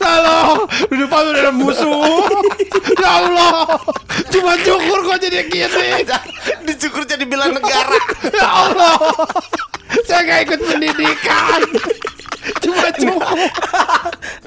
Tolong. 0.00 0.58
Di 0.90 0.96
depan 0.96 1.22
udah 1.30 1.42
ada 1.46 1.52
musuh. 1.52 2.24
Ya 2.96 3.10
Allah. 3.22 3.52
Cuma 4.32 4.52
cukur 4.60 4.98
kok 5.06 5.18
jadi 5.22 5.46
gini. 5.46 6.02
Dicukur 6.66 7.02
jadi 7.06 7.24
bela 7.28 7.52
negara. 7.52 7.98
Ya 8.32 8.48
Allah. 8.48 8.96
Saya 10.06 10.20
gak 10.26 10.40
ikut 10.50 10.60
pendidikan 10.66 11.62
Cuma 12.62 12.88
cukur 12.94 13.38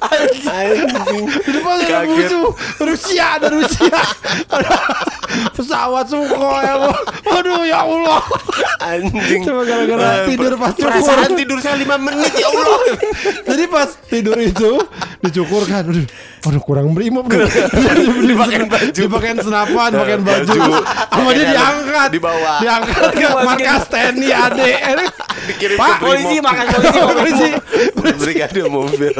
Anjing. 0.00 1.24
Di 1.44 1.50
depan 1.52 1.74
ada 1.78 2.04
musuh 2.04 2.48
Rusia 2.80 3.26
ada 3.36 3.48
Rusia 3.52 3.98
Ada 4.48 4.70
pesawat 5.52 6.08
Sukhoi 6.08 6.64
Allah. 6.66 6.96
Aduh 7.28 7.62
ya 7.64 7.84
Allah 7.84 8.20
Anjing. 8.80 9.42
Cuma 9.44 9.62
gara-gara 9.62 10.24
Eh, 10.24 10.34
tidur 10.34 10.52
pas 10.56 10.72
cukur. 10.72 10.88
Perasaan 10.90 11.30
tidur 11.36 11.58
saya 11.60 11.76
5 11.76 11.96
menit 12.00 12.32
ya 12.34 12.48
Allah. 12.48 12.78
Jadi 13.46 13.64
pas 13.68 13.88
tidur 14.08 14.36
itu 14.40 14.70
Dicukur 15.20 15.68
kan 15.68 15.84
Aduh, 15.84 16.06
aduh 16.40 16.62
kurang 16.64 16.96
brimob 16.96 17.28
Dipakein 17.28 18.64
baju. 18.64 18.90
Dipakein 18.96 19.38
senapan 19.44 19.88
Dipakein 19.92 20.22
baju 20.24 20.52
Baju. 20.56 20.72
Sama 21.12 21.30
dia 21.36 21.46
diangkat 21.52 22.08
di 22.08 22.20
bawah. 22.20 22.58
Diangkat 22.64 23.10
ke 23.12 23.28
markas 23.44 23.82
TNI 23.92 24.28
AD 24.32 24.60
Dikirim 25.52 25.76
Pak. 25.76 25.96
Polisi 26.00 26.36
makan 26.40 26.64
polisi. 27.20 27.48
Polisi 27.92 28.18
Brigade 28.20 28.60
mobil. 28.66 29.14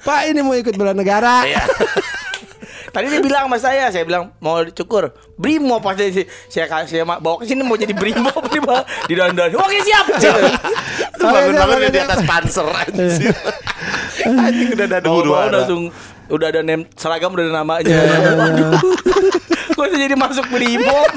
Pak 0.00 0.20
ini 0.32 0.40
mau 0.40 0.56
ikut 0.56 0.72
bela 0.76 0.96
negara 0.96 1.44
Iya. 1.44 1.60
Tadi 2.90 3.06
dia 3.06 3.22
bilang 3.22 3.46
sama 3.46 3.58
saya, 3.62 3.86
saya 3.94 4.02
bilang 4.02 4.34
mau 4.42 4.66
dicukur. 4.66 5.14
Brimo 5.38 5.78
pas 5.78 5.94
dia 5.94 6.10
saya 6.50 6.66
kasih 6.66 7.00
saya 7.00 7.04
bawa 7.06 7.38
ke 7.38 7.46
sini 7.46 7.62
mau 7.62 7.78
jadi 7.78 7.94
Brimo 7.94 8.34
di 8.50 8.58
bawah 8.58 8.82
di 9.06 9.14
dandan. 9.14 9.54
Oke 9.54 9.78
siap. 9.86 10.10
Itu 11.14 11.22
bangun-bangun 11.22 11.86
di 11.86 12.00
atas 12.02 12.20
panser 12.26 12.66
anjing. 12.66 13.30
Anjing 14.26 14.68
udah 14.74 14.86
ada 14.90 15.06
huru-hara. 15.06 15.62
langsung 15.62 15.94
udah 16.30 16.46
ada 16.54 16.60
name 16.62 16.86
seragam 16.94 17.34
udah 17.34 17.44
ada 17.50 17.54
namanya. 17.62 17.90
Waduh. 18.38 18.78
Gue 19.76 19.86
tuh 19.90 19.98
jadi 19.98 20.14
masuk 20.14 20.46
brimob. 20.52 21.10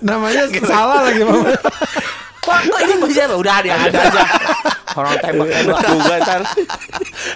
Namanya 0.00 0.48
salah 0.64 1.10
lagi 1.10 1.22
mama. 1.22 1.50
Pak, 2.46 2.60
kok 2.70 2.80
ini 2.86 2.94
bisa 3.10 3.26
Udah 3.34 3.54
ada 3.58 3.70
ada 3.74 3.98
aja. 4.06 4.22
Orang 4.96 5.18
tembak-tembak 5.20 5.80
juga 5.92 6.14
ntar. 6.22 6.40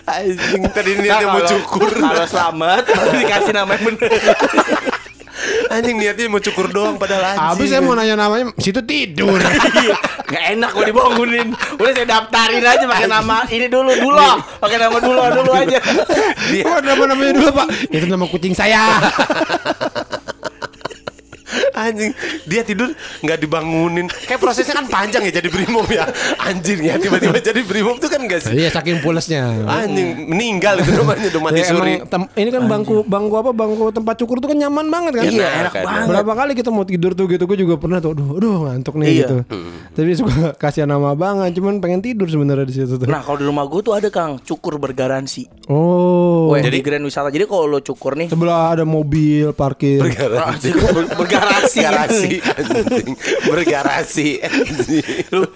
Anjing 0.07 0.63
tadi 0.71 0.91
niatnya 0.97 1.27
mau 1.29 1.43
cukur. 1.45 1.91
Kalau 1.93 2.27
selamat 2.31 2.85
baru 2.89 3.13
dikasih 3.21 3.53
nama 3.53 3.75
yang 3.77 3.85
bener. 3.85 4.11
Anjing 5.71 5.97
niatnya 5.99 6.27
mau 6.31 6.43
cukur 6.43 6.67
doang 6.71 6.97
padahal 6.99 7.35
anjing. 7.35 7.49
Habis 7.55 7.69
saya 7.71 7.81
mau 7.83 7.95
nanya 7.95 8.15
namanya, 8.19 8.51
situ 8.59 8.81
tidur. 8.83 9.39
Gak 10.33 10.45
enak 10.55 10.71
gue 10.75 10.85
dibangunin. 10.95 11.49
Udah 11.79 11.93
saya 11.95 12.07
daftarin 12.07 12.63
aja 12.63 12.85
pakai 12.87 13.09
nama 13.11 13.43
ini 13.51 13.67
dulu 13.67 13.91
dulu. 13.91 14.31
Pakai 14.63 14.79
nama 14.79 14.97
dulu 15.03 15.21
dulu 15.43 15.51
aja. 15.55 15.79
Kok 16.63 16.81
nama 16.87 17.03
namanya 17.11 17.33
dulu 17.35 17.51
pak? 17.51 17.67
Itu 17.91 18.07
nama 18.07 18.25
kucing 18.31 18.55
saya. 18.55 18.85
Anjing, 21.81 22.13
dia 22.45 22.61
tidur 22.61 22.93
nggak 23.21 23.39
dibangunin. 23.39 24.07
Kayak 24.07 24.39
prosesnya 24.39 24.75
kan 24.75 24.87
panjang 24.87 25.23
ya 25.23 25.33
jadi 25.35 25.49
brimob 25.49 25.89
ya. 25.89 26.05
Anjing 26.39 26.81
ya 26.83 26.95
tiba-tiba 26.97 27.41
jadi 27.49 27.61
brimob 27.61 27.97
tuh 27.97 28.07
kan 28.07 28.21
gak 28.23 28.41
sih? 28.43 28.53
Iya 28.55 28.69
saking 28.71 29.01
pulesnya. 29.01 29.65
Anjing 29.65 30.27
meninggal 30.27 30.77
itu 30.79 30.93
namanya 30.93 31.27
udah 31.27 31.41
mati 31.41 31.59
Ya, 31.59 31.67
suri. 31.67 31.95
emang 32.01 32.29
ini 32.35 32.49
kan 32.49 32.63
bangku 32.67 33.03
bangku 33.03 33.35
apa 33.35 33.51
bangku 33.51 33.85
tempat 33.91 34.15
cukur 34.17 34.37
tuh 34.39 34.49
kan 34.49 34.59
nyaman 34.59 34.87
banget 34.87 35.13
kan? 35.15 35.25
Iya, 35.25 35.41
Enak 35.41 35.53
enak 35.57 35.73
kan. 35.73 35.85
banget. 35.85 36.07
Berapa 36.09 36.33
kali 36.35 36.53
kita 36.55 36.71
mau 36.71 36.85
tidur 36.85 37.13
tuh 37.13 37.25
gitu, 37.27 37.45
gue 37.45 37.59
juga 37.59 37.75
pernah 37.77 37.99
tuh, 37.99 38.13
aduh, 38.13 38.37
aduh 38.37 38.55
ngantuk 38.67 38.95
nih 38.95 39.07
Iya. 39.07 39.19
gitu. 39.21 39.37
Tapi 39.91 40.11
suka 40.13 40.33
kasihan 40.63 40.87
nama 40.87 41.11
abangan, 41.11 41.49
cuman 41.49 41.79
pengen 41.79 42.01
tidur 42.01 42.27
sebenarnya 42.27 42.63
di 42.63 42.75
situ 42.75 42.95
tuh. 42.97 43.05
Nah 43.05 43.21
kalau 43.21 43.37
di 43.37 43.47
rumah 43.47 43.65
gue 43.65 43.81
tuh 43.81 43.93
ada 43.93 44.09
Kang 44.09 44.37
cukur 44.39 44.77
bergaransi. 44.77 45.49
Oh, 45.67 46.51
Weh, 46.51 46.61
di 46.63 46.81
Grand 46.81 47.01
Wisata. 47.01 47.31
Jadi 47.31 47.47
kalau 47.47 47.65
lo 47.67 47.79
cukur 47.79 48.15
nih 48.15 48.27
sebelah 48.27 48.73
ada 48.73 48.83
mobil 48.83 49.53
parkir. 49.53 50.03
Ah, 50.35 50.55
cukur 50.55 51.07
bergarasi. 51.75 52.29
Garasi 52.43 52.51
anjing. 52.59 53.11
Bergarasi. 53.47 54.29
Loh, 55.31 55.49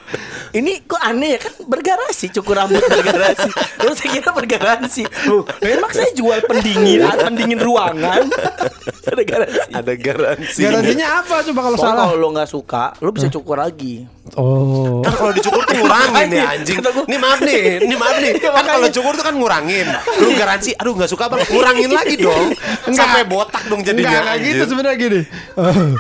ini 0.55 0.73
kok 0.85 1.01
aneh 1.01 1.35
ya 1.35 1.39
kan 1.43 1.53
bergarasi 1.67 2.27
cukur 2.31 2.55
rambut 2.55 2.81
bergarasi. 2.81 3.51
Terus 3.51 3.97
saya 3.99 4.11
kira 4.15 4.31
bergaransi. 4.31 5.03
Loh, 5.27 5.43
memang 5.61 5.91
saya 5.91 6.11
jual 6.15 6.39
pendingin, 6.47 7.03
ah, 7.03 7.17
pendingin 7.19 7.61
ruangan. 7.61 8.29
Ada 9.15 9.23
garansi. 9.23 9.71
Ada 9.71 9.93
garansi. 10.01 10.61
Garansinya 10.65 11.09
apa 11.21 11.35
coba 11.45 11.61
kalau 11.61 11.77
Soalnya 11.77 11.95
salah? 11.95 12.07
kalau 12.09 12.23
lo 12.25 12.29
nggak 12.33 12.51
suka, 12.51 12.85
lo 13.05 13.11
bisa 13.13 13.29
cukur 13.29 13.61
lagi. 13.61 14.09
Oh. 14.35 15.05
Kan 15.05 15.13
kalau 15.13 15.33
dicukur 15.37 15.61
tuh 15.69 15.77
ngurangin 15.77 16.29
ya 16.33 16.45
anjing. 16.57 16.81
Nih 16.81 17.19
maaf 17.21 17.41
nih, 17.45 17.85
nih 17.85 17.97
maaf 18.01 18.17
nih. 18.17 18.33
Kan 18.57 18.65
kalau 18.65 18.89
cukur 18.89 19.13
tuh 19.13 19.25
kan 19.25 19.37
ngurangin. 19.37 19.85
Lu 20.17 20.33
garansi, 20.33 20.73
aduh 20.73 20.97
nggak 20.97 21.11
suka 21.13 21.29
bang, 21.29 21.45
ngurangin 21.53 21.91
lagi 21.93 22.17
dong. 22.17 22.57
Sampai 22.89 23.29
botak 23.29 23.69
dong 23.69 23.85
jadinya. 23.85 24.25
enggak 24.25 24.37
gitu 24.41 24.63
sebenarnya 24.73 24.97
gini. 24.97 25.21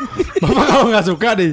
Bapak 0.42 0.64
kalau 0.68 0.86
nggak 0.90 1.04
suka 1.06 1.28
deh. 1.36 1.50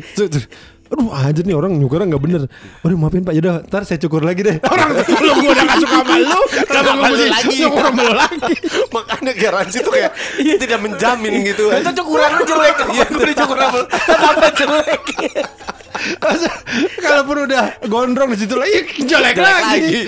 Aduh 0.92 1.08
anjir 1.16 1.48
nih 1.48 1.56
orang 1.56 1.80
nyukurnya 1.80 2.04
nggak 2.04 2.20
bener 2.20 2.42
Aduh 2.84 3.00
maafin 3.00 3.24
pak 3.24 3.32
Yaudah 3.32 3.64
ntar 3.64 3.88
saya 3.88 3.96
cukur 3.96 4.28
lagi 4.28 4.44
deh 4.44 4.60
Orang 4.68 4.92
lu 4.92 5.32
gue 5.40 5.52
udah 5.56 5.64
gak 5.64 5.80
suka 5.80 5.98
sama 6.04 6.16
lu 6.20 6.42
Kenapa 6.68 6.92
gue 6.92 7.00
lu 7.00 7.16
mesti 7.16 7.28
lagi? 7.32 7.56
nyukur 7.64 7.84
sama 7.88 8.02
lu 8.04 8.14
lagi 8.20 8.54
Makanya 8.92 9.32
garansi 9.40 9.78
tuh 9.88 9.92
kayak 9.96 10.12
tidak 10.60 10.80
menjamin 10.84 11.34
gitu. 11.48 11.72
Itu 11.72 11.92
cukuran 11.96 12.30
lo 12.36 12.44
jelek. 12.44 12.76
Iya, 12.92 13.06
gue 13.08 13.24
dicukur 13.32 13.56
rambut. 13.56 13.88
Kenapa 13.88 14.48
jelek? 14.52 15.02
Masa- 16.18 16.60
Kalaupun 17.04 17.46
udah 17.46 17.64
gondrong 17.86 18.32
di 18.32 18.40
situ 18.40 18.56
lagi 18.56 19.04
jelek, 19.04 19.36
Jelek 19.36 19.36
lagi. 19.38 20.00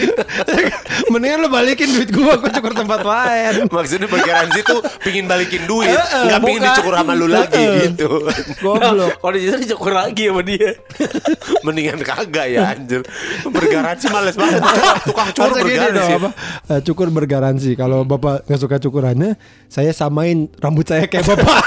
Mendingan 1.11 1.39
lu 1.41 1.49
balikin 1.49 1.89
duit 1.89 2.09
gua 2.09 2.37
gua 2.37 2.49
cukur 2.49 2.71
tempat 2.71 3.01
lain. 3.01 3.67
Maksudnya 3.67 4.07
bergaransi 4.07 4.59
tuh 4.63 4.79
pingin 5.01 5.25
balikin 5.25 5.65
duit, 5.65 5.91
nggak 5.91 6.39
pingin 6.39 6.61
dicukur 6.63 6.93
sama 6.93 7.13
lu 7.13 7.27
lagi 7.27 7.63
gitu. 7.85 8.23
Goblok. 8.59 9.19
Kalau 9.19 9.33
di 9.33 9.41
situ 9.43 9.57
dicukur 9.63 9.91
lagi 9.91 10.29
sama 10.29 10.41
dia. 10.41 10.71
Mendingan 11.65 11.99
kagak 11.99 12.47
ya 12.47 12.71
anjir. 12.71 13.01
Bergaransi 13.43 14.05
males 14.09 14.35
banget. 14.35 14.61
Tukang 15.03 15.29
cukur 15.31 15.49
dong, 15.51 15.65
bergaransi. 15.67 16.11
apa? 16.13 16.29
Eh, 16.69 16.81
cukur 16.81 17.07
bergaransi. 17.09 17.71
Kalau 17.75 18.01
bapak 18.03 18.47
nggak 18.47 18.59
suka 18.59 18.77
cukurannya, 18.79 19.35
saya 19.67 19.91
samain 19.91 20.47
rambut 20.57 20.87
saya 20.87 21.05
kayak 21.05 21.25
bapak. 21.27 21.57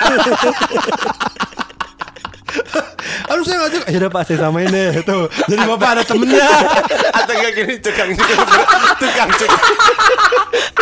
Saya 3.47 3.57
nggak 3.57 3.70
suka. 3.72 3.86
Ya 3.86 3.99
udah 3.99 4.11
pak 4.11 4.22
saya 4.24 4.38
samain 4.40 4.66
deh. 4.66 4.90
Tuh. 5.01 5.24
Jadi 5.47 5.62
bapak 5.64 5.88
ada 5.88 6.03
temennya. 6.03 6.51
Atau 7.18 7.32
enggak 7.32 7.53
gini 7.55 7.74
tukang 7.78 8.11
cukur 8.12 8.38
ber- 8.42 8.68
tukang 8.99 9.30
cukur 9.32 9.61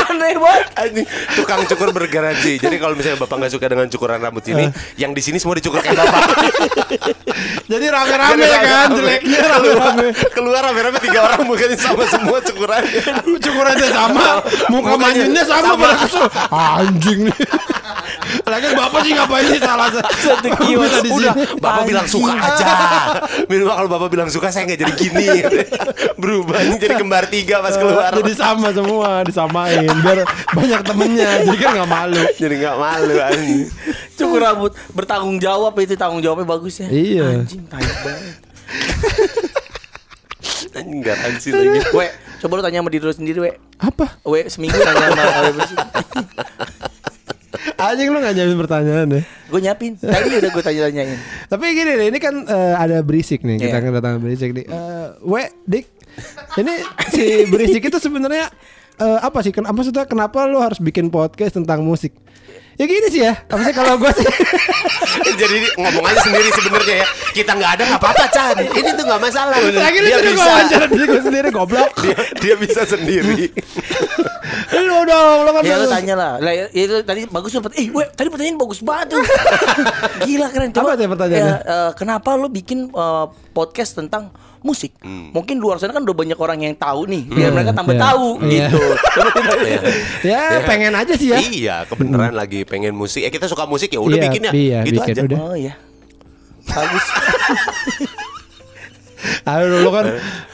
Aneh 0.04 0.36
banget. 0.36 0.64
anjing 0.76 1.06
tukang 1.34 1.60
cukur 1.66 1.88
bergaransi. 1.90 2.52
Jadi 2.56 2.76
kalau 2.76 2.94
misalnya 2.94 3.18
bapak 3.18 3.36
nggak 3.36 3.52
suka 3.52 3.66
dengan 3.66 3.86
cukuran 3.86 4.18
rambut 4.18 4.44
ini, 4.46 4.68
yang 4.94 5.10
di 5.10 5.18
sini 5.18 5.36
semua 5.36 5.54
dicukur 5.54 5.80
kayak 5.80 5.96
bapak. 5.96 6.22
Jadi 7.72 7.86
rame-rame 7.86 8.36
Jadi 8.36 8.46
kan 8.46 8.62
rame-rame. 8.62 8.94
jeleknya 8.94 9.38
keluar, 9.40 9.76
rame-rame. 9.80 10.06
keluar 10.30 10.60
rame-rame 10.62 10.98
tiga 11.00 11.18
orang 11.24 11.40
mukanya 11.42 11.76
sama 11.76 12.04
semua 12.06 12.38
cukurannya. 12.38 13.00
Cukurannya 13.40 13.88
sama, 13.90 14.26
muka 14.68 14.92
Mukanya 14.92 14.96
manyunnya 15.00 15.44
sama, 15.44 15.66
sama. 15.66 15.82
pada 15.82 15.96
kesel. 15.98 16.24
Anjing 16.52 17.18
nih. 17.26 17.36
Lagi 18.54 18.70
bapak 18.70 19.00
sih 19.02 19.12
ngapain 19.18 19.46
sih 19.50 19.58
salah 19.58 19.90
Satu 20.24 20.48
kios. 20.62 20.92
Udah, 21.10 21.34
bapak 21.58 21.82
bilang 21.90 22.06
suka 22.06 22.32
aja. 22.38 22.66
Minimal 23.50 23.74
kalau 23.74 23.90
bapak 23.90 24.08
bilang 24.14 24.30
suka 24.30 24.54
saya 24.54 24.70
nggak 24.70 24.78
jadi 24.86 24.92
gini. 24.94 25.26
Berubah 26.22 26.62
jadi 26.78 26.94
kembar 26.94 27.26
tiga 27.26 27.58
pas 27.58 27.74
keluar. 27.74 28.14
Jadi 28.14 28.32
sama 28.38 28.70
semua 28.70 29.26
disamain 29.26 29.90
biar 29.90 30.22
banyak 30.54 30.80
temennya 30.86 31.30
jadi 31.50 31.58
kan 31.58 31.70
nggak 31.82 31.90
malu. 31.90 32.22
jadi 32.38 32.54
nggak 32.62 32.76
malu 32.78 33.14
anjing. 33.18 33.66
Cukur 34.14 34.38
rambut 34.38 34.72
bertanggung 34.94 35.42
jawab 35.42 35.74
itu 35.82 35.98
tanggung 35.98 36.22
jawabnya 36.22 36.46
bagus 36.46 36.78
ya. 36.78 36.86
Iya. 36.86 37.42
Anjing 37.42 37.66
tai 37.66 37.82
banget. 37.82 38.36
Anjing 40.74 41.00
garansi 41.02 41.48
lagi. 41.50 41.78
We, 41.90 42.06
coba 42.42 42.52
lu 42.58 42.62
tanya 42.62 42.78
sama 42.82 42.90
diri 42.90 43.02
lu 43.06 43.14
sendiri, 43.14 43.38
we. 43.42 43.50
Apa? 43.78 44.18
We 44.26 44.46
seminggu 44.46 44.78
tanya 44.78 45.10
sama. 45.10 45.62
Anjing 47.76 48.08
lu 48.08 48.18
nggak 48.18 48.34
jawabin 48.34 48.58
pertanyaan 48.58 49.06
deh. 49.10 49.24
Gue 49.46 49.60
nyiapin. 49.60 49.92
Tadi 49.96 50.34
udah 50.34 50.50
gue 50.50 50.62
tanya-tanyain. 50.62 51.18
Tapi 51.46 51.64
gini 51.70 51.92
deh, 51.94 52.06
ini 52.08 52.18
kan 52.18 52.34
eh, 52.42 52.74
ada 52.74 53.00
berisik 53.00 53.42
nih. 53.42 53.58
Kita 53.58 53.78
Iya. 53.78 53.84
kedatangan 53.84 54.18
berisik 54.18 54.50
nih. 54.52 54.64
Eh, 54.64 55.06
we, 55.20 55.42
dik. 55.64 55.86
Ini 56.54 56.74
si 57.10 57.24
berisik 57.48 57.82
itu 57.82 57.98
sebenarnya 57.98 58.46
eh, 58.96 59.18
apa 59.20 59.42
sih? 59.42 59.50
Ken- 59.50 59.66
Maksudnya 59.66 60.06
kenapa 60.06 60.46
lu 60.46 60.58
harus 60.58 60.78
bikin 60.78 61.08
podcast 61.08 61.54
tentang 61.54 61.82
musik? 61.82 62.14
Ya 62.74 62.84
gini 62.90 63.06
sih 63.06 63.22
ya. 63.22 63.38
Apa 63.46 63.62
sih 63.62 63.74
kalau 63.74 63.94
gue 63.94 64.10
sih? 64.18 64.26
Jadi 65.40 65.56
ngomong 65.78 66.04
aja 66.10 66.20
sendiri 66.26 66.50
sebenarnya 66.50 66.96
ya. 67.02 67.06
Kita 67.30 67.50
nggak 67.54 67.70
ada 67.78 67.82
nggak 67.86 68.00
apa-apa 68.02 68.24
Chan. 68.34 68.56
Ini 68.66 68.90
tuh 68.98 69.04
nggak 69.06 69.22
masalah. 69.22 69.56
Lagi 69.62 69.98
lu 70.02 70.06
dia 70.10 70.18
bisa. 70.18 70.42
wawancara 70.42 70.86
diri 70.90 71.04
gue 71.06 71.22
sendiri 71.22 71.48
goblok. 71.56 71.90
Dia, 72.02 72.16
dia 72.42 72.54
bisa 72.58 72.82
sendiri. 72.82 73.54
lu 74.74 74.98
dong, 75.06 75.38
lu 75.46 75.50
kan 75.54 75.62
Ya 75.62 75.76
lu 75.78 75.86
tanya 75.86 76.14
lah. 76.18 76.32
Lah 76.42 76.52
ya, 76.52 76.66
itu 76.74 76.98
tadi 77.06 77.30
bagus 77.30 77.54
tuh. 77.54 77.62
Eh, 77.78 77.94
we, 77.94 78.02
tadi 78.10 78.26
pertanyaan 78.26 78.58
bagus 78.58 78.82
banget 78.82 79.14
tuh. 79.14 79.22
Gila 80.26 80.46
keren. 80.50 80.70
Apa 80.74 80.98
sih 80.98 81.06
pertanyaannya? 81.06 81.54
Ya, 81.54 81.56
eh, 81.62 81.90
kenapa 81.94 82.34
lu 82.34 82.50
bikin 82.50 82.90
eh, 82.90 83.26
podcast 83.54 84.02
tentang 84.02 84.34
musik? 84.64 84.96
Mungkin 85.04 85.60
luar 85.60 85.76
sana 85.76 85.92
kan 85.92 86.00
udah 86.00 86.16
banyak 86.16 86.34
orang 86.34 86.58
yang 86.58 86.74
tahu 86.74 87.04
nih. 87.04 87.22
Biar 87.28 87.52
mereka 87.52 87.70
tambah 87.70 87.92
Iya. 87.92 88.02
tahu 88.02 88.26
Iya. 88.40 88.66
gitu. 88.66 88.82
Iya. 90.24 90.40
Ya, 90.50 90.64
pengen 90.64 90.92
aja 90.92 91.14
sih 91.14 91.28
ya. 91.28 91.38
Iya, 91.38 91.76
kebenaran 91.84 92.32
lagi 92.32 92.64
pengen 92.64 92.96
musik. 92.96 93.20
Eh 93.20 93.28
kita 93.28 93.44
suka 93.44 93.64
musik 93.64 93.92
ya 93.92 94.00
udah 94.00 94.16
Iya, 94.16 94.24
bikin 94.26 94.40
ya. 94.42 94.52
iya, 94.52 94.78
gitu 94.82 94.98
bikin, 94.98 95.14
aja. 95.14 95.22
udah. 95.22 95.38
Oh 95.38 95.54
iya. 95.54 95.74
Bagus. 96.64 97.04
Aduh, 99.44 99.80
lu 99.84 99.90
kan 99.90 100.04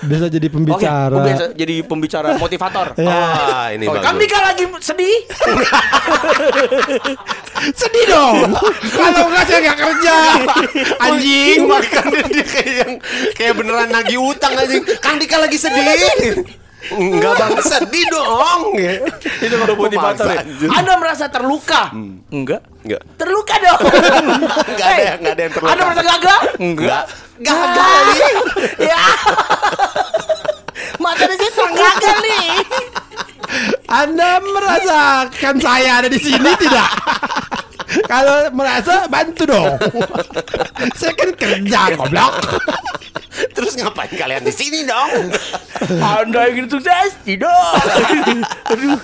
bisa 0.07 0.27
jadi 0.31 0.47
Oke, 0.47 0.55
pembicara. 0.57 1.15
gua 1.15 1.27
biasa 1.27 1.45
jadi 1.55 1.75
pembicara 1.85 2.29
motivator. 2.39 2.87
Wah, 2.99 3.67
ini 3.75 3.85
Oke, 3.87 3.99
bagus. 3.99 4.05
Kang 4.07 4.17
Dika 4.19 4.39
lagi 4.43 4.65
sedih. 4.83 5.19
Sedih 7.77 8.05
dong. 8.09 8.57
Kalau 8.89 9.29
enggak 9.29 9.45
saya 9.45 9.59
enggak 9.61 9.79
kerja. 9.85 10.17
Anjing. 11.05 11.59
Makanya 11.69 12.23
dia 12.33 12.45
kayak 12.47 12.73
yang 12.73 12.93
kayak 13.37 13.55
beneran 13.59 13.89
nagih 13.93 14.17
utang 14.17 14.57
anjing. 14.57 14.81
Kang 15.05 15.21
Dika 15.21 15.37
lagi 15.37 15.61
sedih. 15.61 16.41
Enggak 16.89 17.33
bang, 17.37 17.53
sedih 17.61 18.07
dong. 18.09 18.61
Itu 19.21 19.55
kalau 19.61 19.77
motivator 19.77 20.27
ya. 20.33 20.43
Anda 20.73 20.97
merasa 20.97 21.29
terluka? 21.29 21.93
Enggak. 22.33 22.65
Enggak. 22.81 23.03
Terluka 23.21 23.55
dong. 23.61 23.81
Enggak 24.73 24.89
ada 24.89 25.03
yang 25.05 25.17
enggak 25.21 25.35
ada 25.37 25.43
yang 25.45 25.53
terluka. 25.53 25.71
Anda 25.71 25.83
merasa 25.85 26.03
gagal? 26.09 26.41
Enggak. 26.57 27.05
Gagal 27.41 28.01
nih. 28.09 28.33
ya. 28.89 29.03
Mata 30.97 31.25
di 31.29 31.37
situ 31.37 31.63
gagal 31.69 32.17
nih. 32.25 32.49
Anda 33.91 34.31
merasakan 34.41 35.55
saya 35.59 35.91
ada 36.01 36.09
di 36.09 36.21
sini 36.23 36.51
tidak? 36.57 36.91
Kalau 38.07 38.37
merasa 38.55 39.05
bantu 39.11 39.43
dong. 39.49 39.75
saya 40.97 41.13
kan 41.17 41.31
kerja 41.35 41.81
goblok. 41.97 42.35
Terus 43.57 43.73
ngapain 43.79 44.13
kalian 44.13 44.45
di 44.45 44.53
sini 44.53 44.85
dong? 44.85 45.33
Anda 46.01 46.53
ingin 46.53 46.69
sukses? 46.69 47.17
Tidak. 47.25 47.73
Aduh. 48.69 48.99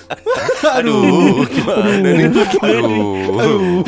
Aduh, 0.77 1.45
gimana 1.49 2.09
nih? 2.13 2.27
Aduh. 2.61 3.81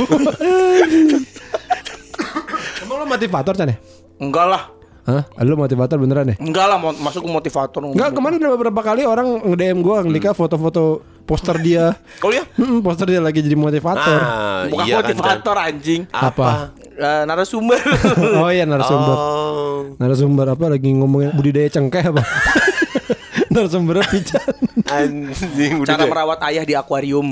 Emang 2.81 2.95
lo 2.97 3.05
motivator 3.05 3.53
Chan 3.53 3.69
ya? 3.69 3.77
Enggak 4.19 4.45
lah. 4.49 4.63
Hah? 5.09 5.23
Lu 5.41 5.57
motivator 5.57 5.97
beneran 5.97 6.33
ya? 6.33 6.35
Enggak 6.37 6.65
lah, 6.69 6.77
masuk 6.77 7.25
ke 7.25 7.29
motivator. 7.29 7.81
Enggak, 7.81 8.13
kemarin 8.13 8.37
ada 8.37 8.53
beberapa 8.53 8.81
kali 8.81 9.05
orang 9.05 9.41
nge-DM 9.41 9.81
gua 9.81 10.05
Andika 10.05 10.37
foto-foto 10.37 11.01
poster 11.29 11.55
dia. 11.61 11.93
Kalau 12.17 12.33
ya, 12.41 12.43
Hmm, 12.57 12.81
poster 12.81 13.05
dia 13.13 13.21
lagi 13.21 13.45
jadi 13.45 13.53
motivator. 13.53 14.17
Ah, 14.17 14.65
bukan 14.65 14.85
iya 14.89 14.97
kan, 14.97 15.13
motivator 15.13 15.55
anjing. 15.61 16.01
Chan. 16.09 16.25
Apa? 16.33 16.73
Eh, 16.99 17.23
narasumber. 17.29 17.77
oh 18.41 18.49
iya 18.49 18.65
narasumber. 18.65 19.15
Oh. 19.15 19.77
Narasumber 20.01 20.57
apa 20.57 20.65
lagi 20.73 20.89
ngomongin 20.89 21.31
budidaya 21.37 21.69
cengkeh 21.69 22.09
apa? 22.09 22.25
Narasumber 23.53 24.01
pican. 24.09 24.49
Anjing 24.89 25.81
udah 25.81 25.95
Cara 25.95 26.05
merawat 26.09 26.39
ayah 26.49 26.65
di 26.65 26.73
akuarium. 26.73 27.29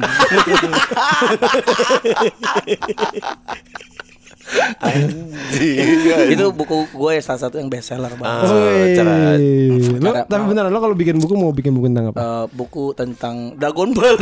Anjing. 4.80 6.32
itu 6.32 6.46
buku 6.50 6.88
gue 6.88 7.14
salah 7.20 7.42
satu 7.42 7.56
yang 7.56 7.68
best 7.68 7.90
seller 7.90 8.12
banget. 8.12 8.24
Ah, 8.24 8.48
Woi. 8.48 8.96
cara- 8.96 9.36
Lo 9.98 10.12
cara- 10.14 10.26
tapi 10.26 10.44
beneran 10.46 10.70
lo 10.70 10.80
kalau 10.80 10.94
bikin 10.94 11.18
buku 11.18 11.34
mau 11.34 11.52
bikin 11.52 11.72
buku 11.72 11.88
tentang 11.88 12.10
apa? 12.10 12.20
Eh, 12.20 12.46
buku 12.52 12.84
tentang 12.94 13.36
Dragon 13.54 13.92
Ball 13.92 14.16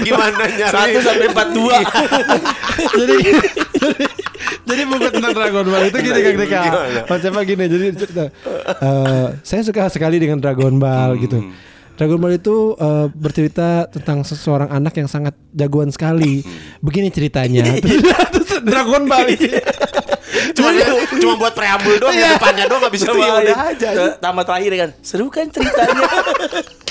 Gimana 0.00 0.44
nyari? 0.48 0.94
1 0.94 1.04
sampai 1.04 1.26
42. 1.28 1.84
jadi 2.96 3.16
jadi 4.64 4.82
buku 4.84 5.06
tentang 5.10 5.32
Dragon 5.34 5.66
Ball 5.66 5.84
itu 5.84 5.98
gini 5.98 6.18
Kang 6.18 6.36
Dika. 6.38 6.60
Gimana? 6.62 7.00
Konsepnya 7.04 7.42
gini 7.44 7.64
jadi 7.66 7.86
cerita. 7.94 8.24
eh, 8.78 9.26
saya 9.42 9.60
suka 9.62 9.88
sekali 9.88 10.16
dengan 10.16 10.38
Dragon 10.38 10.76
Ball 10.76 11.18
gitu. 11.18 11.38
Dragon 11.98 12.16
Ball 12.16 12.38
itu 12.38 12.78
eh, 12.78 13.06
bercerita 13.10 13.90
tentang 13.90 14.22
seseorang 14.22 14.70
anak 14.70 14.94
yang 14.94 15.10
sangat 15.10 15.34
jagoan 15.50 15.90
sekali. 15.90 16.46
Begini 16.78 17.10
ceritanya. 17.10 17.66
Dragon 18.70 19.02
Ball 19.04 19.26
itu. 19.28 19.50
Cuma 20.54 20.70
cuma 21.18 21.34
buat 21.36 21.54
preambul 21.54 21.98
doang, 21.98 22.14
Iya. 22.14 22.30
di 22.30 22.34
depannya 22.38 22.64
doang 22.70 22.82
habis 22.86 23.02
itu 23.02 23.18
ya 23.18 23.32
udah 23.34 23.56
aja. 23.68 23.88
Eh, 23.90 24.12
Tamat 24.18 24.44
terakhir 24.46 24.72
kan 24.76 24.90
Seru 25.02 25.26
kan 25.28 25.46
ceritanya 25.50 26.06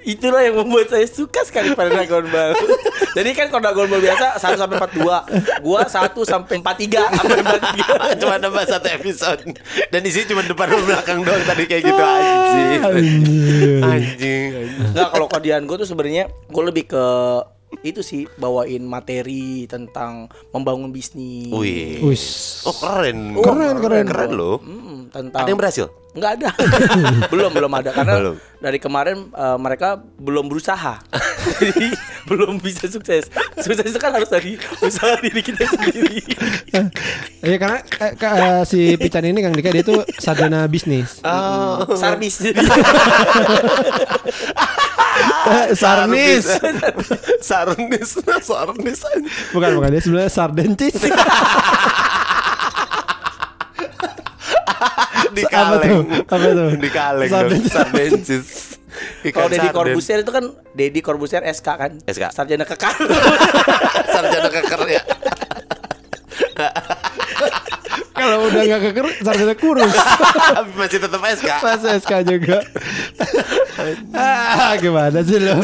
Itulah 0.00 0.40
yang 0.44 0.56
membuat 0.56 0.88
saya 0.88 1.04
suka 1.04 1.44
sekali 1.44 1.76
pada 1.76 1.92
Dragon 1.92 2.24
Ball. 2.30 2.56
Jadi 3.16 3.30
kan 3.36 3.46
kalau 3.52 3.62
Dragon 3.64 3.86
Ball 3.90 4.02
biasa 4.02 4.38
1 4.38 4.60
sampai 4.60 4.76
42 4.78 5.60
Gua 5.66 5.80
1 5.84 6.14
sampai 6.24 6.54
43 6.62 7.18
Sampai 7.20 7.38
43 7.42 8.20
cuma 8.22 8.34
nambah 8.40 8.64
satu 8.64 8.88
episode. 8.90 9.40
Dan 9.92 10.00
isi 10.06 10.24
cuma 10.24 10.40
depan 10.46 10.72
dan 10.72 10.82
belakang 10.86 11.18
doang 11.20 11.44
tadi 11.44 11.64
kayak 11.68 11.82
gitu. 11.84 12.02
Anjing. 12.02 12.80
Anjir. 12.80 13.80
anjing. 13.84 14.48
Anjing. 14.56 14.68
Nggak 14.96 15.08
kalau 15.12 15.26
kodian 15.28 15.62
gue 15.68 15.76
tuh 15.80 15.88
sebenarnya 15.88 16.24
Gue 16.48 16.64
lebih 16.66 16.90
ke 16.90 17.04
itu 17.86 18.02
sih 18.02 18.26
bawain 18.34 18.82
materi 18.82 19.70
tentang 19.70 20.26
membangun 20.50 20.90
bisnis. 20.90 21.54
wih. 21.54 22.02
Wis. 22.02 22.24
oh 22.66 22.74
keren. 22.74 23.38
Keren, 23.38 23.76
keren. 23.78 24.06
keren 24.10 24.30
loh. 24.34 24.58
Mm, 24.58 25.14
tentang 25.14 25.46
ada 25.46 25.50
yang 25.50 25.60
berhasil 25.60 25.86
Nggak 26.10 26.32
ada. 26.36 26.50
belum 27.32 27.50
belum 27.50 27.70
ada 27.70 27.90
karena 27.90 28.14
Belum. 28.18 28.36
dari 28.58 28.78
kemarin 28.78 29.30
eh, 29.30 29.56
mereka 29.56 29.88
belum 30.18 30.50
berusaha. 30.50 30.98
Jadi 31.62 31.94
belum 32.26 32.58
bisa 32.58 32.86
sukses. 32.86 33.30
Sukses 33.56 33.86
itu 33.86 33.96
kan 33.96 34.10
harus 34.10 34.26
dari 34.26 34.58
usaha 34.80 35.14
diri 35.18 35.38
kita 35.40 35.64
sendiri. 35.66 36.18
Ya 37.40 37.56
karena 37.56 37.80
eh, 37.80 38.12
ka- 38.14 38.36
eh, 38.36 38.62
si 38.62 38.94
Pican 38.94 39.24
ini 39.24 39.40
Kang 39.40 39.56
Dika 39.56 39.72
dia 39.72 39.80
tuh 39.80 40.04
sarjana 40.14 40.68
bisnis. 40.68 41.24
oh 41.24 41.88
Sarbis. 41.96 42.36
Eh, 45.40 45.74
Sarnis. 45.74 46.44
sarnis 47.40 48.10
sarnis 48.20 49.00
Bukan 49.50 49.70
bukan 49.74 49.88
dia 49.90 50.02
sebenarnya 50.04 50.30
sardentis. 50.30 50.94
di 55.36 55.42
Apa 55.42 55.50
kaleng 55.50 55.82
tuh? 55.82 56.02
Apa 56.26 56.34
tuh? 56.50 56.70
di 56.76 56.90
kaleng 56.90 57.30
Sardensis. 57.30 57.72
sardensis 57.72 58.46
Kalau 59.30 59.46
Deddy 59.46 59.70
Corbuzier 59.70 60.18
itu 60.20 60.30
kan 60.30 60.44
Deddy 60.72 61.00
Corbuzier 61.00 61.46
SK 61.46 61.68
kan. 61.70 61.92
SK. 62.04 62.34
Sarjana 62.34 62.64
kekar. 62.64 62.90
sarjana 64.12 64.50
keker 64.50 64.82
ya 64.88 65.02
Kalau 68.10 68.36
udah 68.44 68.60
nggak 68.60 68.80
keker 68.84 69.06
sarjana 69.22 69.54
kurus. 69.54 69.94
masih 70.74 70.98
tetap 70.98 71.22
SK 71.24 71.48
Mas 71.62 71.82
SK 72.02 72.12
juga. 72.26 72.58
ah, 74.12 74.76
gimana 74.76 75.22
sih 75.22 75.38
lo? 75.38 75.56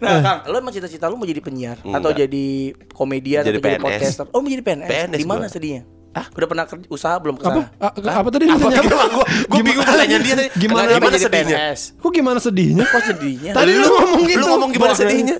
Nah, 0.00 0.16
Kang, 0.20 0.38
lo 0.48 0.56
emang 0.56 0.72
cita-cita 0.72 1.06
lo 1.06 1.14
mau 1.14 1.24
jadi 1.24 1.38
penyiar 1.38 1.76
atau 1.76 1.92
Enggak. 2.08 2.24
jadi 2.24 2.46
komedian 2.90 3.42
Jadi 3.42 3.50
atau 3.52 3.60
jadi 3.60 3.76
PNS. 3.76 3.84
podcaster? 3.84 4.24
Oh, 4.30 4.40
mau 4.40 4.48
jadi 4.48 4.62
PNS. 4.62 4.88
PNS 4.88 5.18
Di 5.18 5.26
mana 5.26 5.46
sedihnya? 5.46 5.82
Ah, 6.14 6.30
udah 6.30 6.46
pernah 6.46 6.62
kerja, 6.62 6.86
usaha 6.86 7.18
belum 7.18 7.34
ke 7.34 7.42
Apa? 7.44 7.60
A- 7.76 7.90
apa 7.90 8.28
tadi 8.30 8.46
Apa? 8.46 8.54
ditanya 8.56 8.78
apa? 8.78 8.86
Gimana? 8.86 9.06
Gua- 9.10 9.26
gua 9.44 9.60
bingung 9.60 9.82
pertanyaan 9.82 10.22
dia 10.22 10.34
tadi. 10.36 10.48
Gimana, 10.54 10.86
Gimana 10.88 11.02
jadi 11.10 11.18
sedihnya? 11.20 11.56
PNS? 11.60 11.80
Kok 11.96 12.10
gimana 12.12 12.38
sedihnya? 12.38 12.84
Kok 12.86 13.02
sedihnya? 13.04 13.50
Tadi 13.52 13.72
lu 13.72 13.86
ngomong 13.90 14.22
gitu. 14.24 14.38
Lu 14.38 14.46
ngomong 14.48 14.70
gimana 14.70 14.92
Gua- 14.94 15.00
sedihnya? 15.00 15.36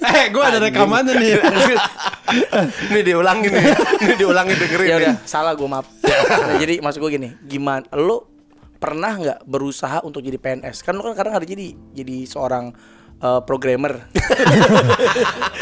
eh, 0.00 0.24
gue 0.28 0.42
ada 0.42 0.58
rekamannya 0.58 1.14
nih. 1.14 1.32
Nih 2.92 3.02
diulangin 3.02 3.48
nih. 3.48 3.64
Nih 4.02 4.16
diulangin 4.16 4.56
dengerin. 4.56 4.84
ya 4.84 4.96
udah, 4.98 5.14
salah 5.24 5.54
gue 5.54 5.64
maaf. 5.66 5.86
Nah, 6.28 6.56
jadi 6.56 6.74
maksud 6.78 6.98
gue 6.98 7.10
gini, 7.10 7.28
gimana 7.40 7.86
lo 7.94 8.26
pernah 8.74 9.14
nggak 9.14 9.38
berusaha 9.44 10.02
untuk 10.02 10.20
jadi 10.20 10.36
PNS? 10.36 10.82
Kan 10.82 10.94
lo 10.94 11.04
kan 11.04 11.14
kadang 11.14 11.34
ada 11.34 11.46
jadi 11.46 11.72
jadi 11.88 12.16
seorang 12.24 12.74
eh, 13.22 13.40
programmer. 13.44 14.06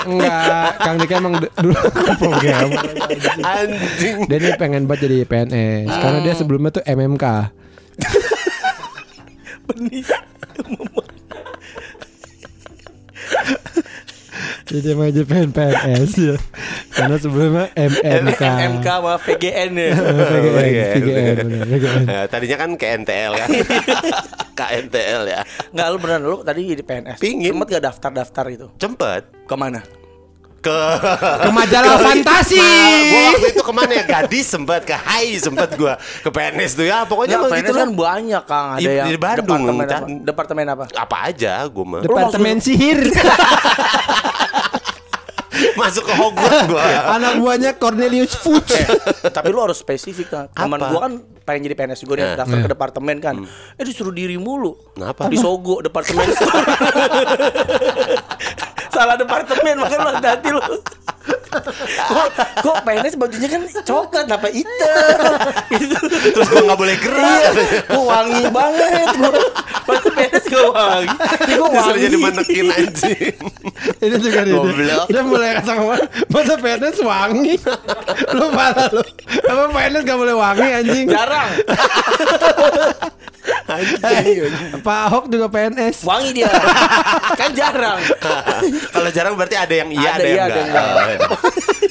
Enggak, 0.06 0.68
Kang 0.80 0.96
Dika 1.00 1.14
emang 1.18 1.34
dulu 1.40 1.74
program. 2.20 2.68
Anjing. 3.42 4.16
Dia 4.28 4.38
nih 4.38 4.54
pengen 4.60 4.84
banget 4.86 5.08
jadi 5.08 5.26
PNS 5.26 5.90
karena 5.90 6.18
dia 6.22 6.34
sebelumnya 6.36 6.70
tuh 6.70 6.84
MMK. 6.84 7.24
Benih. 9.66 10.04
Jadi 14.66 14.86
emang 14.98 15.14
jadi 15.14 15.26
pengen 15.30 15.50
PNS 15.54 16.12
ya. 16.18 16.36
Karena 16.90 17.16
sebelumnya 17.22 17.70
MMK. 17.78 18.42
MK 18.78 18.86
sama 18.86 19.14
VGN 19.22 19.70
ya. 19.78 19.90
VGN, 20.34 20.96
VGN, 20.98 21.46
VGN. 21.70 22.02
Ya, 22.10 22.20
tadinya 22.26 22.56
kan 22.58 22.70
KNTL 22.74 23.32
kan. 23.38 23.48
KNTL 24.58 25.22
ya. 25.30 25.40
Nggak 25.74 25.86
lo 25.90 25.96
beneran 25.98 26.22
lo 26.22 26.38
tadi 26.42 26.60
jadi 26.66 26.82
PNS. 26.82 27.18
Pingin. 27.18 27.50
Sempet 27.54 27.66
gak 27.78 27.84
daftar-daftar 27.88 28.44
itu? 28.52 28.66
Cepet 28.76 29.22
Ke 29.46 29.54
mana? 29.54 29.80
ke 30.66 30.78
Ke 31.46 31.50
majalah 31.54 31.94
fantasi. 32.02 32.58
Ma, 32.58 32.66
gua 33.06 33.20
waktu 33.30 33.46
itu 33.54 33.62
ke 33.62 33.72
mana 33.72 33.92
ya? 33.94 34.04
Gadis 34.04 34.46
sempet 34.50 34.82
ke 34.82 34.96
Hai 34.98 35.38
sempet 35.38 35.78
gua 35.78 35.94
ke 35.96 36.26
PNS 36.26 36.72
tuh 36.74 36.86
ya. 36.90 37.06
Pokoknya 37.06 37.38
mah 37.38 37.50
PNS 37.54 37.62
gitu 37.62 37.72
kan 37.78 37.90
banyak 37.94 38.42
Kang. 38.50 38.66
Ada 38.74 38.82
Di- 38.82 38.98
yang 38.98 39.06
di 39.06 39.18
Bandung, 39.18 39.46
departemen 39.46 39.78
apa? 39.78 39.86
Chan. 39.86 40.02
Departemen 40.26 40.66
apa? 40.66 40.84
Apa 40.90 41.16
aja 41.30 41.52
gua 41.70 41.84
mah. 41.86 42.00
Departemen 42.02 42.56
sihir. 42.58 42.98
Masuk 45.76 46.02
ke 46.02 46.12
Hogwarts 46.12 46.66
gua. 46.66 46.82
Anak 47.14 47.38
buahnya 47.38 47.70
Cornelius 47.76 48.34
Fuchs. 48.34 48.72
Tapi 49.22 49.48
lu 49.48 49.60
harus 49.60 49.76
spesifik 49.76 50.26
kan. 50.28 50.44
Teman 50.50 50.80
gua 50.82 51.00
kan 51.04 51.12
pengen 51.44 51.68
jadi 51.68 51.76
PNS 51.76 52.00
juga 52.02 52.14
nih, 52.16 52.24
Nah. 52.26 52.36
daftar 52.36 52.58
ke 52.58 52.68
departemen 52.68 53.16
kan. 53.20 53.36
Eh 53.76 53.84
disuruh 53.84 54.10
diri 54.10 54.34
mulu. 54.34 54.74
Kenapa? 54.92 55.28
Di 55.28 55.36
Sogo 55.36 55.78
departemen. 55.78 56.26
Salah 58.96 59.16
departemen 59.20 59.74
makanya 59.76 60.00
lu 60.00 60.10
hati 60.16 60.48
lu. 60.48 60.62
kok, 62.06 62.28
kok 62.62 62.76
PNS 62.86 63.18
bajunya 63.18 63.48
kan 63.50 63.62
coklat 63.82 64.26
apa 64.30 64.46
hitam 64.46 65.18
gitu. 65.74 65.96
Terus 66.32 66.46
gua 66.46 66.62
nggak 66.70 66.78
boleh 66.78 66.96
gerak. 66.96 67.26
Iya, 67.26 67.50
kok 67.82 68.04
wangi 68.06 68.42
banget 68.48 69.08
gua. 69.18 69.30
Pas 69.84 70.00
PNS 70.00 70.44
gua 70.46 70.62
wangi. 70.70 71.08
Kok 71.10 71.44
Disuruh 71.44 71.68
wangi. 71.72 72.04
jadi 72.06 72.16
manekin 72.16 72.66
anjing. 72.70 73.34
Ini 73.98 74.16
juga 74.22 74.38
dia. 74.46 74.54
Goblok. 74.54 75.04
Dia 75.10 75.22
mulai 75.26 75.48
kata 75.58 75.72
ngomong, 75.76 76.04
masa 76.30 76.54
PNS 76.56 76.96
wangi? 77.02 77.54
lu 78.36 78.46
parah 78.54 78.88
lu. 78.94 79.02
Emang 79.44 79.68
PNS 79.74 80.02
gak 80.06 80.18
boleh 80.18 80.34
wangi 80.36 80.68
anjing? 80.72 81.06
Jarang. 81.10 81.50
Anjing. 83.66 84.50
Pak 84.82 84.98
Ahok 85.10 85.24
juga 85.26 85.46
PNS. 85.46 86.02
Wangi 86.02 86.30
dia. 86.32 86.50
kan 87.40 87.50
jarang. 87.52 87.98
Kalau 88.90 89.10
jarang 89.10 89.34
berarti 89.34 89.56
ada 89.56 89.74
yang 89.74 89.88
iya, 89.90 90.10
Ada 90.14 90.18
ada, 90.18 90.26
iya, 90.26 90.34
yang 90.34 90.46
ada 90.46 90.58
yang 90.58 90.68
enggak. 90.68 91.30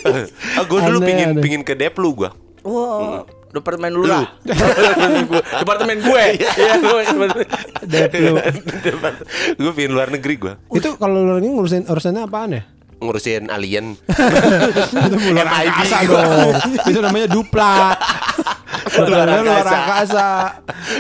Ah, 0.56 0.62
gue 0.62 0.80
dulu 0.86 1.01
Aneh, 1.01 1.08
pingin 1.10 1.28
aneh. 1.34 1.41
pingin 1.41 1.62
ke 1.66 1.74
Deplu 1.74 2.14
gua. 2.14 2.30
Wah, 2.62 3.26
departemen 3.49 3.89
lu 3.89 4.06
lah. 4.06 4.38
departemen 4.45 5.26
gue. 5.26 5.41
Departemen 5.41 5.97
gue. 5.97 6.24
Iya, 6.38 6.74
gue. 6.78 7.01
departemen- 7.10 7.49
Deplu. 7.89 8.34
gue 9.58 9.72
pingin 9.74 9.91
luar 9.91 10.14
negeri 10.14 10.38
gua. 10.38 10.53
Itu 10.70 10.93
kalau 11.01 11.26
lu 11.26 11.41
ini 11.41 11.58
ngurusin 11.58 11.89
urusannya 11.89 12.22
apaan 12.22 12.53
ya? 12.53 12.64
ngurusin 12.95 13.51
alien. 13.51 13.97
Itu 14.08 15.18
luar 15.34 15.47
MIB 15.51 15.78
gua. 16.08 16.22
dong. 16.24 16.51
Itu 16.86 16.99
namanya 17.01 17.28
dupla. 17.28 17.76
Luar 18.96 19.28
Luar 19.28 19.41
luar 19.41 19.66
angkasa. 19.66 20.28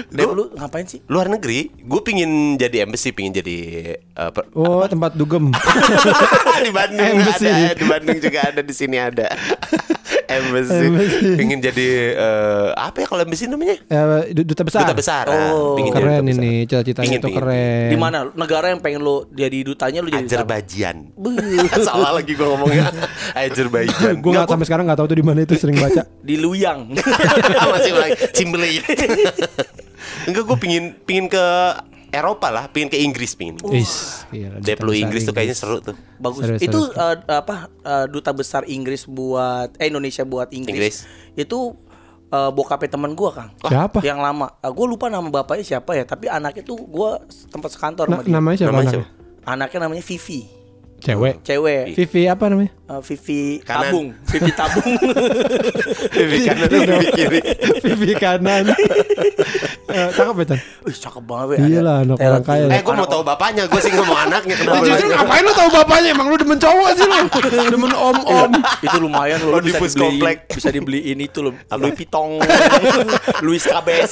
Dep 0.09 0.29
lu 0.29 0.43
ngapain 0.53 0.83
sih? 0.83 0.99
Luar 1.05 1.27
negeri, 1.27 1.71
gue 1.71 2.01
pingin 2.01 2.31
jadi 2.55 2.83
embassy, 2.83 3.09
pingin 3.09 3.31
jadi 3.33 3.57
eh, 3.95 4.29
per- 4.31 4.51
Oh, 4.51 4.83
tempat 4.83 5.13
dugem. 5.13 5.51
di 6.65 6.71
Bandung 6.71 7.07
Embassy. 7.19 7.47
ada, 7.47 7.73
di 7.73 7.85
Bandung 7.85 8.17
juga 8.17 8.39
ada, 8.45 8.59
di 8.59 8.73
sini 8.73 8.97
ada. 8.97 9.27
Embassy. 10.27 10.85
Embassy. 10.85 11.29
Pingin 11.35 11.59
jadi 11.59 11.87
eh, 12.13 12.67
apa 12.73 12.97
ya 13.01 13.07
kalau 13.07 13.21
embassy 13.21 13.45
namanya? 13.45 13.75
Eh, 13.81 14.33
du- 14.33 14.45
duta 14.45 14.63
besar. 14.63 14.81
Duta 14.83 14.95
besar. 14.95 15.25
ah. 15.27 15.51
Oh. 15.51 15.73
Pingin 15.73 15.91
Keren 15.91 16.21
duta 16.21 16.25
besar. 16.25 16.43
ini, 16.43 16.53
cita-citanya 16.65 17.05
Pingin, 17.05 17.19
itu 17.19 17.27
pingin. 17.27 17.41
keren. 17.41 17.87
Di 17.89 17.97
mana? 17.97 18.17
Negara 18.31 18.65
yang 18.69 18.79
pengen 18.79 19.01
lu 19.01 19.25
jadi 19.29 19.57
dutanya 19.61 19.99
lu 20.01 20.09
jadi? 20.09 20.25
Azerbaijan. 20.25 20.95
Salah 21.87 22.11
lagi 22.13 22.33
gue 22.33 22.43
ngomongnya. 22.43 22.89
Azerbaijan. 23.33 24.19
Gue 24.19 24.31
nggak 24.31 24.47
sampai 24.47 24.65
sekarang 24.65 24.85
nggak 24.85 24.99
tahu 24.99 25.07
tuh 25.09 25.17
di 25.17 25.25
mana 25.25 25.39
itu 25.41 25.53
sering 25.55 25.77
baca. 25.77 26.03
Di 26.27 26.35
Luyang. 26.35 26.89
masih 27.73 27.93
lagi 27.93 28.17
Cimbelit. 28.33 28.81
Enggak 30.25 30.43
gue 30.43 30.57
pingin 30.57 30.83
pingin 31.05 31.25
ke 31.27 31.45
Eropa 32.15 32.47
lah, 32.47 32.71
pingin 32.71 32.87
ke 32.87 32.97
Inggris 32.97 33.35
pingin. 33.35 33.59
Is, 33.69 34.23
gila, 34.31 34.57
besar 34.57 34.87
Inggris 34.95 35.21
tuh 35.23 35.33
kayaknya 35.33 35.53
seru 35.53 35.77
tuh. 35.79 35.95
Bagus. 36.15 36.47
Serius, 36.47 36.61
itu 36.63 36.79
serius. 36.87 37.19
eh, 37.21 37.35
apa 37.35 37.55
eh, 37.67 38.05
duta 38.07 38.31
besar 38.31 38.63
Inggris 38.65 39.03
buat 39.05 39.75
eh 39.75 39.87
Indonesia 39.87 40.23
buat 40.23 40.49
Inggris. 40.49 40.73
Inggris. 40.73 40.95
Itu 41.35 41.75
eh, 42.31 42.49
bokapnya 42.49 42.95
teman 42.95 43.11
gua, 43.13 43.35
Kang. 43.35 43.49
Siapa? 43.61 43.99
Yang 43.99 44.19
lama. 44.23 44.47
gue 44.55 44.85
lupa 44.87 45.11
nama 45.11 45.27
bapaknya 45.27 45.77
siapa 45.77 45.93
ya, 45.93 46.03
tapi 46.03 46.31
anaknya 46.31 46.63
tuh 46.63 46.79
gua 46.81 47.19
tempat 47.51 47.75
sekantor 47.75 48.07
Na- 48.07 48.19
sama 48.19 48.23
dia. 48.23 48.33
namanya 48.33 48.57
siapa? 48.57 48.71
Namanya 48.71 48.89
anaknya? 48.89 49.05
Anaknya 49.45 49.79
namanya 49.85 50.03
Vivi. 50.03 50.41
Cewek. 50.95 51.43
Cewek. 51.43 51.93
Vivi 51.93 52.25
apa 52.25 52.47
namanya? 52.47 52.71
Eh, 52.85 53.01
Vivi 53.01 53.65
Kanan. 53.65 53.81
Tabung. 53.89 54.07
Vivi 54.29 54.51
Tabung. 54.53 54.93
Vivi 56.15 56.37
kanan 56.45 56.69
Vivi 56.69 57.07
kiri. 57.11 57.39
Vivi 57.85 58.11
kanan. 58.13 58.65
Eh, 59.85 60.09
Cakep 60.11 60.35
ya, 60.43 60.45
Chan? 60.49 60.59
Wih, 60.83 60.95
cakep 60.97 61.23
banget 61.23 61.45
we. 61.45 61.55
Iya 61.71 61.79
lah, 61.79 62.03
anak 62.03 62.17
orang 62.19 62.43
kaya. 62.43 62.67
Eh 62.67 62.81
gue 62.83 62.93
mau 62.97 63.07
tahu 63.07 63.21
bapaknya, 63.23 63.63
gue 63.69 63.79
sih 63.79 63.93
nggak 63.93 64.03
mau 64.03 64.17
anaknya. 64.17 64.55
Kenapa? 64.59 64.81
Justru 64.83 65.07
ngapain 65.07 65.43
lu 65.45 65.53
tahu 65.55 65.69
bapaknya? 65.71 66.09
Emang 66.11 66.27
lu 66.27 66.35
demen 66.35 66.57
cowok 66.59 66.89
sih 66.97 67.05
lu? 67.05 67.19
Demen 67.71 67.93
om-om. 67.95 68.51
itu 68.81 68.97
lumayan 68.99 69.39
Oh, 69.45 69.55
lu 69.55 69.63
di 69.63 69.71
bisa 69.71 69.79
Pus 69.79 69.93
dibeliin 69.93 70.11
Komplek. 70.19 70.37
bisa 70.51 70.69
dibeliin 70.73 71.19
itu 71.21 71.39
loh 71.39 71.53
Louis 71.79 71.93
Vuitton 71.95 72.29
Louis 73.39 73.63
Cabes 73.63 74.11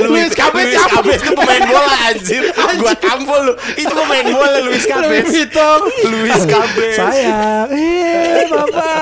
Luis 0.00 0.32
Cabes 0.32 0.64
Luis 0.70 0.80
Cabes. 0.80 1.18
Itu 1.18 1.32
pemain 1.34 1.62
bola 1.66 1.96
anjir. 2.08 2.42
Gua 2.80 2.94
tampol 2.96 3.40
lu. 3.50 3.54
Itu 3.74 3.92
pemain 3.92 4.26
bola 4.32 4.58
Luis 4.64 4.80
Louis 4.80 4.84
Cabes. 4.86 5.24
Vuitton. 5.28 5.80
Luis 6.08 6.42
Cabes. 6.48 6.94
Sayang, 6.96 7.59
eh 7.68 8.46
bapak, 8.46 8.94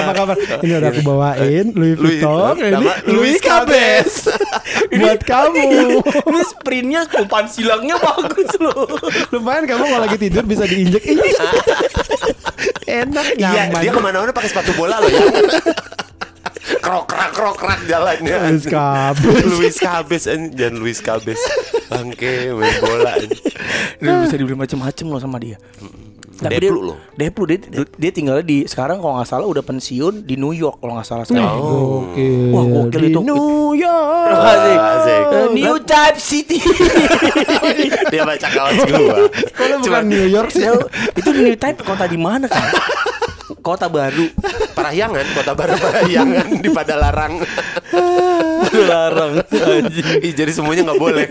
apa 0.00 0.12
kabar? 0.12 0.36
Ini 0.58 0.72
udah 0.74 0.90
aku 0.90 1.02
bawain 1.02 1.64
Louis 1.70 1.94
Louis- 1.94 2.18
Vuitton, 2.18 2.54
ini 2.56 2.72
Louis 2.74 2.98
Louis 3.06 3.36
Cabes. 3.38 4.26
buat 4.88 5.20
kamu. 5.20 5.66
ini 6.28 6.40
sprintnya 6.42 7.00
umpan 7.14 7.46
silangnya 7.46 7.94
bagus 7.96 8.50
loh 8.56 8.86
Lumayan 9.30 9.64
kamu 9.64 9.84
kalau 9.84 10.02
lagi 10.02 10.18
tidur 10.18 10.42
bisa 10.42 10.64
diinjek 10.64 11.04
injek. 11.04 11.34
Enak 12.88 13.26
Iya, 13.34 13.68
nyaman. 13.68 13.80
dia 13.80 13.90
ke 13.90 14.00
mana-mana 14.00 14.30
pakai 14.30 14.48
sepatu 14.48 14.72
bola 14.72 14.98
loh 14.98 15.06
ya. 15.06 15.20
krokrak 16.76 17.30
krokrak 17.30 17.80
jalannya. 17.84 18.36
Louis 18.48 18.64
Cabes. 18.64 19.42
Luis 19.44 19.76
Cabes 19.76 20.24
dan 20.52 20.72
Luis 20.76 20.98
Cabes. 20.98 21.38
Bangke 21.86 22.50
main 22.52 22.74
bola. 22.80 23.14
Dia 24.02 24.22
bisa 24.22 24.34
dibeli 24.34 24.54
macam-macam 24.54 25.06
loh 25.08 25.20
sama 25.20 25.36
dia 25.38 25.56
Tapi 26.36 26.60
Deplu 26.60 26.80
dia, 26.80 26.88
loh. 26.92 26.96
Deplu 27.16 27.44
dia, 27.48 27.58
dia 27.96 28.10
tinggalnya 28.12 28.44
di 28.44 28.68
sekarang 28.68 29.00
kalau 29.00 29.16
nggak 29.16 29.28
salah 29.28 29.48
udah 29.48 29.64
pensiun 29.64 30.28
di 30.28 30.36
New 30.36 30.52
York 30.52 30.84
kalau 30.84 31.00
nggak 31.00 31.08
salah 31.08 31.24
sekarang. 31.24 31.56
Oke. 31.56 32.26
Wah, 32.52 32.64
gokil 32.68 33.00
Di 33.00 33.08
itu. 33.08 33.20
New 33.24 33.72
York. 33.88 34.36
Asik. 34.36 34.78
Asik. 34.78 35.24
Eh, 35.32 35.46
New 35.56 35.76
Type 35.80 36.18
City. 36.20 36.58
Dia 38.12 38.22
baca 38.28 38.48
kaos 38.52 38.80
gua. 38.84 39.16
Kalau 39.56 39.76
bukan 39.80 40.04
New 40.04 40.26
York 40.28 40.52
sih. 40.52 40.68
Itu 41.16 41.32
New 41.32 41.56
Type 41.56 41.80
kota 41.80 42.04
di 42.04 42.20
mana 42.20 42.46
kan? 42.46 42.60
Kota 43.62 43.90
baru. 43.90 44.30
Parahyangan, 44.78 45.26
kota 45.34 45.50
baru 45.58 45.74
Parahyangan 45.74 46.62
di 46.62 46.70
Padalarang. 46.70 47.42
Larang. 48.86 49.32
Anjing. 49.42 50.06
Ih, 50.22 50.32
jadi 50.32 50.50
semuanya 50.54 50.82
nggak 50.86 51.00
boleh. 51.00 51.26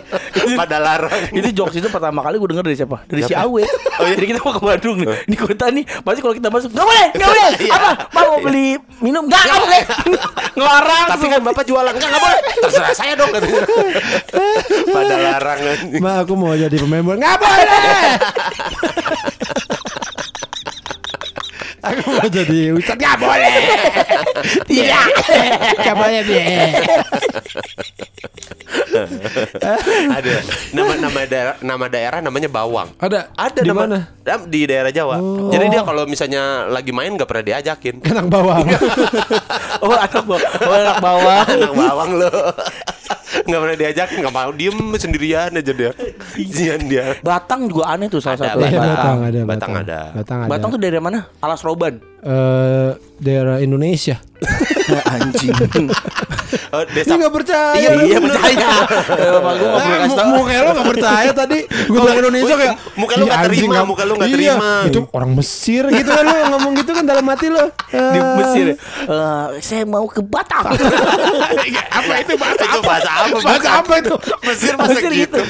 Padalarang. 0.60 1.32
itu 1.32 1.48
jokes 1.52 1.76
itu 1.78 1.88
pertama 1.88 2.20
kali 2.20 2.36
gue 2.36 2.48
denger 2.52 2.64
dari 2.64 2.76
siapa? 2.76 2.96
Dari 3.08 3.20
si 3.24 3.32
Siapa? 3.32 3.46
Awe. 3.48 3.62
Oh, 3.94 4.02
iya? 4.10 4.18
Jadi 4.18 4.26
kita 4.34 4.42
mau 4.42 4.50
ke 4.50 4.58
Bandung 4.58 4.96
nih. 4.98 5.06
Di 5.22 5.36
kota 5.38 5.70
nih, 5.70 5.86
pasti 6.02 6.18
kalau 6.18 6.34
kita 6.34 6.50
masuk 6.50 6.74
nggak 6.74 6.82
boleh, 6.82 7.06
nggak 7.14 7.28
boleh. 7.30 7.48
Iya. 7.62 7.72
Apa? 7.78 7.90
Mau 8.10 8.24
mau 8.26 8.38
beli 8.42 8.66
minum? 8.98 9.22
Nggak, 9.30 9.42
nggak 9.46 9.60
boleh. 9.62 9.82
Ngelarang. 10.58 11.06
Tapi 11.14 11.24
kan 11.30 11.40
bapak 11.46 11.62
jualan 11.62 11.92
enggak 11.94 12.10
nggak 12.10 12.22
boleh. 12.26 12.40
Terserah 12.58 12.90
saya 12.90 13.12
dong 13.14 13.30
katanya. 13.30 13.62
Padalarang 14.90 15.58
anjing. 15.62 16.02
Ma 16.02 16.26
aku 16.26 16.34
mau 16.34 16.58
jadi 16.58 16.74
pemain 16.74 17.06
bola. 17.06 17.18
Nggak 17.22 17.38
boleh. 17.38 18.02
Aku 21.84 22.08
mau 22.16 22.28
jadi 22.28 22.60
ustad. 22.72 22.96
Nggak 22.96 23.16
boleh. 23.20 23.54
Tidak. 24.70 25.06
Nggak 25.80 25.96
boleh 25.96 26.20
deh. 26.24 26.44
Ada 30.10 30.32
nama 30.74 30.92
nama 30.98 31.20
daerah 31.26 31.54
nama 31.60 31.86
daerah 31.90 32.18
namanya 32.22 32.48
Bawang. 32.50 32.88
Ada. 32.98 33.30
Ada 33.34 33.60
di 33.62 33.68
nama 33.68 33.80
mana? 33.86 34.00
Di 34.46 34.60
daerah 34.66 34.90
Jawa. 34.94 35.16
Oh. 35.18 35.50
Jadi 35.50 35.64
dia 35.70 35.82
kalau 35.82 36.06
misalnya 36.06 36.70
lagi 36.70 36.90
main 36.94 37.14
nggak 37.14 37.28
pernah 37.28 37.44
diajakin. 37.44 38.00
Kenang 38.00 38.28
bawang. 38.30 38.66
Oh 39.84 39.92
anak 39.92 40.24
bawah. 40.24 40.40
Oh 40.64 40.72
anak 40.72 40.98
bawah. 41.02 41.42
Anak 41.44 41.74
bawang 41.76 42.10
lo. 42.16 42.32
Nggak 43.44 43.60
pernah 43.60 43.76
diajakin, 43.76 44.16
nggak 44.24 44.34
mau 44.34 44.50
diem 44.54 44.78
sendirian 44.96 45.50
aja 45.52 45.72
dia. 45.74 45.90
Izian 46.38 46.80
dia. 46.88 47.18
Batang 47.20 47.68
juga 47.68 47.92
aneh 47.92 48.08
tuh 48.08 48.22
salah 48.22 48.40
Ada, 48.40 48.46
satu. 48.56 48.58
Iya, 48.64 48.80
Batang. 48.80 48.94
Batang 48.94 49.20
ada. 49.20 49.40
Batang 49.44 49.72
ada. 49.74 50.00
Batang 50.16 50.38
ada. 50.44 50.50
Batang 50.50 50.68
tuh 50.72 50.80
dari 50.80 50.98
mana? 51.02 51.18
Alas 51.44 51.60
Roban. 51.60 52.00
Eh, 52.24 52.90
daerah 53.18 53.60
Indonesia. 53.60 54.16
Anjing. 55.14 55.52
Oh, 56.70 56.80
Dia 56.86 57.04
nggak 57.06 57.34
percaya. 57.34 57.72
Iya, 57.74 57.90
iya 58.02 58.18
percaya. 58.18 58.68
Eh, 59.10 59.28
Bapak 59.30 59.52
gue 59.54 59.66
nggak 59.66 59.76
perlu 59.76 59.94
Ah, 59.94 59.98
kasih 59.98 60.08
mu- 60.08 60.16
tau. 60.16 60.32
muka 60.34 60.54
lo 60.56 60.70
gak 60.70 60.88
percaya 60.90 61.30
tadi 61.32 61.58
Gue 61.64 61.98
bilang 61.98 62.18
Indonesia 62.18 62.54
kayak 62.54 62.74
muka 62.94 63.14
lu 63.14 63.22
"Ih, 63.22 63.26
nggak 63.26 63.40
anjing, 63.40 63.60
terima, 63.62 63.78
muka 63.84 64.02
lu 64.02 64.12
nggak 64.14 64.28
iya, 64.28 64.36
terima." 64.36 64.70
Itu 64.84 65.00
orang 65.10 65.30
Mesir 65.32 65.82
gitu 65.86 66.10
kan 66.10 66.22
lo 66.22 66.34
ngomong 66.50 66.72
gitu 66.74 66.90
kan 66.92 67.04
dalam 67.04 67.24
hati 67.26 67.46
lo 67.48 67.64
Di 67.86 67.96
Eh, 68.18 68.34
Mesir. 68.38 68.66
Eh, 68.72 69.46
saya 69.60 69.82
mau 69.84 70.04
ke 70.06 70.20
Batang. 70.20 70.64
Apa 71.98 72.12
itu 72.18 72.32
bahasa 72.34 72.62
itu 72.62 72.80
bahasa 72.82 73.10
apa? 73.14 73.36
Bahasa 73.38 73.70
apa 73.78 73.92
itu? 73.96 74.14
Mesir 74.42 74.72
masa 74.74 74.90
Mesir 74.92 75.10
gitu. 75.14 75.40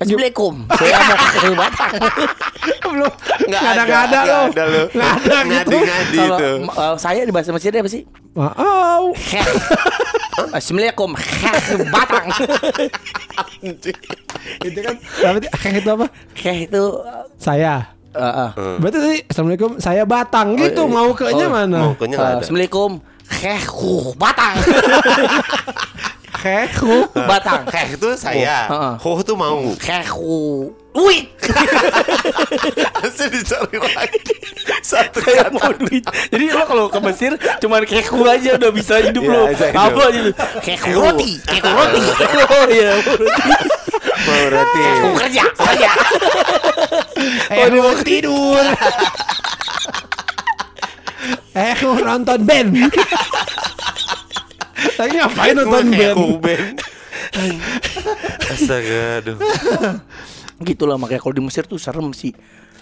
Assalamualaikum. 0.00 0.64
Saya 0.80 0.96
mau 0.96 1.16
ke 1.20 1.48
Batang. 1.52 1.92
Belum 2.90 3.12
Nggak 3.46 3.60
Nggak 3.60 3.70
ada 3.70 3.82
nggak 3.84 4.02
ada 4.02 4.18
lo 4.24 4.40
nggak 4.48 4.64
ada 4.64 4.72
lo. 4.72 4.84
Nggak 4.96 5.12
ada 5.12 5.36
gitu 5.44 5.76
Kalau 6.16 6.38
itu. 6.40 6.98
saya 6.98 7.20
di 7.22 7.32
bahasa 7.32 7.50
Mesirnya 7.52 7.80
apa 7.84 7.90
sih? 7.92 8.02
Heh. 9.12 9.46
Assalamualaikum. 10.56 11.10
Batang. 11.92 12.26
Itu 14.64 14.78
kan 14.80 14.94
Apa 15.04 15.36
itu 15.68 15.90
apa? 15.92 16.06
Heh 16.32 16.58
itu 16.64 16.82
Saya 17.36 17.92
eh, 18.16 18.24
eh, 18.24 18.50
Berarti 18.80 18.98
tadi 18.98 19.18
Assalamualaikum 19.28 19.70
Saya 19.78 20.02
Batang 20.08 20.56
gitu 20.56 20.88
iya. 20.88 20.96
Mau 20.96 21.12
ke 21.12 21.28
nya 21.30 21.46
Oh, 21.46 21.50
mana? 21.52 21.78
Mau 21.84 21.94
kenya 22.00 22.16
ada. 22.16 22.40
Assalamualaikum. 22.40 23.04
Heh, 23.30 23.62
huh, 23.78 24.10
Batang. 26.40 26.68
Hehu 26.72 26.96
Batang. 27.12 27.62
Heh 27.68 27.86
itu 27.96 28.08
saya. 28.16 28.64
Oh, 28.68 28.72
heeh. 28.72 28.94
Ho 29.04 29.10
itu 29.20 29.34
mau. 29.36 29.60
Heh, 29.76 30.04
huh. 30.08 30.72
Wih. 30.90 31.22
Harusnya 32.98 33.26
dicari 33.30 33.78
lagi. 33.78 34.34
Satu 34.82 35.22
kata. 35.22 35.54
mau 35.54 35.70
duit. 35.70 36.02
Jadi 36.02 36.44
lo 36.50 36.66
kalau 36.66 36.90
ke 36.90 36.98
Mesir 36.98 37.32
cuman 37.62 37.86
keku 37.86 38.26
aja 38.26 38.58
udah 38.58 38.70
bisa 38.74 38.98
hidup 38.98 39.22
Iya, 39.22 39.30
lo. 39.30 39.42
Apa 39.70 40.02
gitu? 40.10 40.30
Keku 40.64 40.90
roti, 40.98 41.38
keku 41.46 41.70
roti. 41.70 42.00
Oh 42.58 42.66
iya. 42.66 42.92
Mau 44.26 44.42
roti. 44.50 44.80
Keku 44.82 45.08
kerja, 45.14 45.44
kerja. 45.54 45.90
Hehu 47.54 47.78
mau 47.84 47.94
tidur 48.02 48.64
Hehu 51.54 51.90
nonton 52.02 52.40
band 52.46 52.70
Tadi 54.96 55.10
ngapain 55.16 55.54
nonton 55.56 55.84
band? 55.92 56.16
Kuben. 56.16 56.62
Astaga, 58.50 59.22
aduh. 59.22 59.38
Gitu 60.60 60.84
lah 60.84 61.00
makanya 61.00 61.24
kalau 61.24 61.34
di 61.36 61.42
Mesir 61.44 61.64
tuh 61.64 61.80
serem 61.80 62.12
sih. 62.12 62.36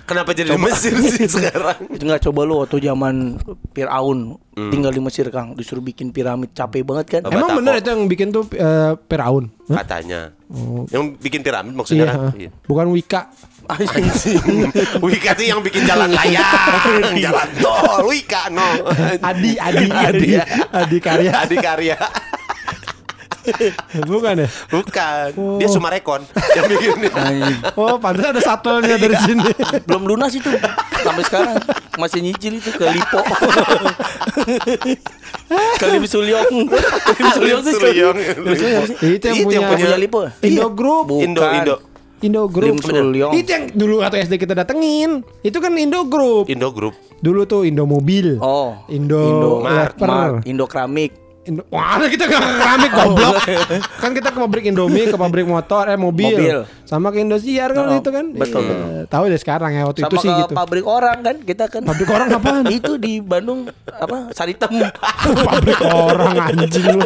Kenapa 0.09 0.33
jadi 0.33 0.57
di 0.57 0.59
Mesir 0.59 0.97
sih 0.97 1.29
sekarang? 1.37 1.85
Itu 1.93 2.03
nggak 2.03 2.23
coba 2.25 2.41
lo 2.43 2.65
waktu 2.65 2.81
zaman 2.81 3.37
Firaun 3.71 4.41
tinggal 4.73 4.91
di 4.91 4.99
Mesir 4.99 5.29
Kang 5.29 5.53
disuruh 5.53 5.79
bikin 5.79 6.11
piramid 6.11 6.51
capek 6.51 6.81
banget 6.83 7.21
kan? 7.21 7.21
Emang 7.29 7.61
bener 7.61 7.79
itu 7.79 7.93
yang 7.93 8.09
bikin 8.09 8.33
tuh 8.33 8.49
eh, 8.51 8.97
Firaun? 9.05 9.53
Katanya. 9.69 10.33
Oh. 10.49 10.89
Yang 10.89 11.21
bikin 11.21 11.45
piramid 11.45 11.77
maksudnya 11.77 12.09
Iya, 12.09 12.13
kan? 12.17 12.33
ha. 12.33 12.49
bukan 12.65 12.87
Wika. 12.89 13.23
Anjing. 13.69 14.73
Wika 15.05 15.37
tuh 15.37 15.45
yang 15.45 15.61
bikin 15.61 15.85
jalan 15.85 16.09
layang, 16.09 17.13
jalan 17.21 17.49
tol. 17.61 18.09
Wika 18.09 18.49
no. 18.49 18.65
Adi, 19.21 19.61
Adi, 19.61 19.87
Adi, 19.93 20.29
Adi 20.73 20.99
karya. 20.99 21.45
Adi 21.45 21.57
karya. 21.61 21.97
Bukan 24.07 24.35
ya? 24.45 24.49
Bukan. 24.71 25.29
Oh. 25.37 25.59
Dia 25.59 25.69
Sumarekon 25.69 26.23
yang 26.57 26.65
bikin. 26.69 26.91
Oh, 27.75 27.99
pantas 27.99 28.33
ada 28.33 28.43
satelnya 28.43 28.97
dari 28.97 29.17
sini. 29.19 29.51
Belum 29.85 30.09
lunas 30.09 30.33
itu 30.35 30.49
sampai 31.03 31.25
sekarang 31.25 31.57
masih 31.99 32.21
nyicil 32.23 32.59
itu 32.59 32.71
ke 32.75 32.85
Lipo. 32.89 33.19
ke 35.81 35.87
Lim 35.89 36.05
Sulyong. 36.05 36.49
Lim 37.41 37.61
Sulyong. 37.65 38.17
Itu 39.03 39.25
yang 39.25 39.37
punya 39.45 39.61
Punya 39.69 39.99
Lipo. 39.99 40.21
Indo 40.43 40.69
Group. 40.73 41.05
Indo 41.19 41.43
Bukan. 41.43 41.63
Indo 41.63 41.77
Indo 42.19 42.51
Group. 42.51 42.83
Itu 43.35 43.51
yang 43.51 43.65
dulu 43.71 44.03
atau 44.03 44.19
SD 44.19 44.43
kita 44.43 44.55
datengin. 44.59 45.23
Itu 45.47 45.63
kan 45.63 45.71
Indo 45.79 46.03
Group. 46.07 46.51
Indo 46.51 46.75
Group. 46.75 46.95
Dulu 47.23 47.47
tuh 47.47 47.63
Indo 47.63 47.87
Mobil. 47.87 48.39
Oh. 48.43 48.75
Indo, 48.91 49.23
Indo 49.23 49.51
Leper. 49.63 50.09
Mart, 50.09 50.35
Indo 50.47 50.67
Keramik. 50.67 51.28
Indo, 51.41 51.63
Wah, 51.69 51.97
kita 52.03 52.25
ke 52.25 52.35
keramik 52.35 52.91
goblok. 52.91 53.35
kan 54.03 54.11
kita 54.13 54.29
ke 54.29 54.39
pabrik 54.39 54.65
Indomie, 54.65 55.07
ke 55.07 55.17
pabrik 55.17 55.45
motor, 55.45 55.87
eh 55.87 55.97
mobil. 55.97 56.35
Mobil. 56.35 56.59
Sama 56.83 57.09
ke 57.09 57.19
Indosiar 57.19 57.73
kan 57.73 57.89
Oh, 57.89 57.97
itu 57.97 58.11
kan. 58.11 58.27
betul, 58.33 58.61
Iya. 58.61 59.07
Tahu 59.07 59.25
deh 59.27 59.39
sekarang 59.39 59.71
ya 59.71 59.83
waktu 59.83 60.03
Sama 60.03 60.11
itu 60.11 60.17
sih 60.19 60.29
ke 60.29 60.41
gitu. 60.43 60.53
pabrik 60.53 60.85
orang 60.85 61.19
kan 61.19 61.37
kita 61.41 61.65
kan. 61.67 61.81
Pabrik 61.83 62.09
orang 62.09 62.29
apaan? 62.31 62.65
itu 62.79 62.93
di 62.97 63.19
Bandung 63.19 63.65
apa? 63.89 64.29
Saritem. 64.31 64.71
pabrik 65.49 65.81
orang 65.81 66.35
anjing 66.39 66.85
lu. 66.91 67.01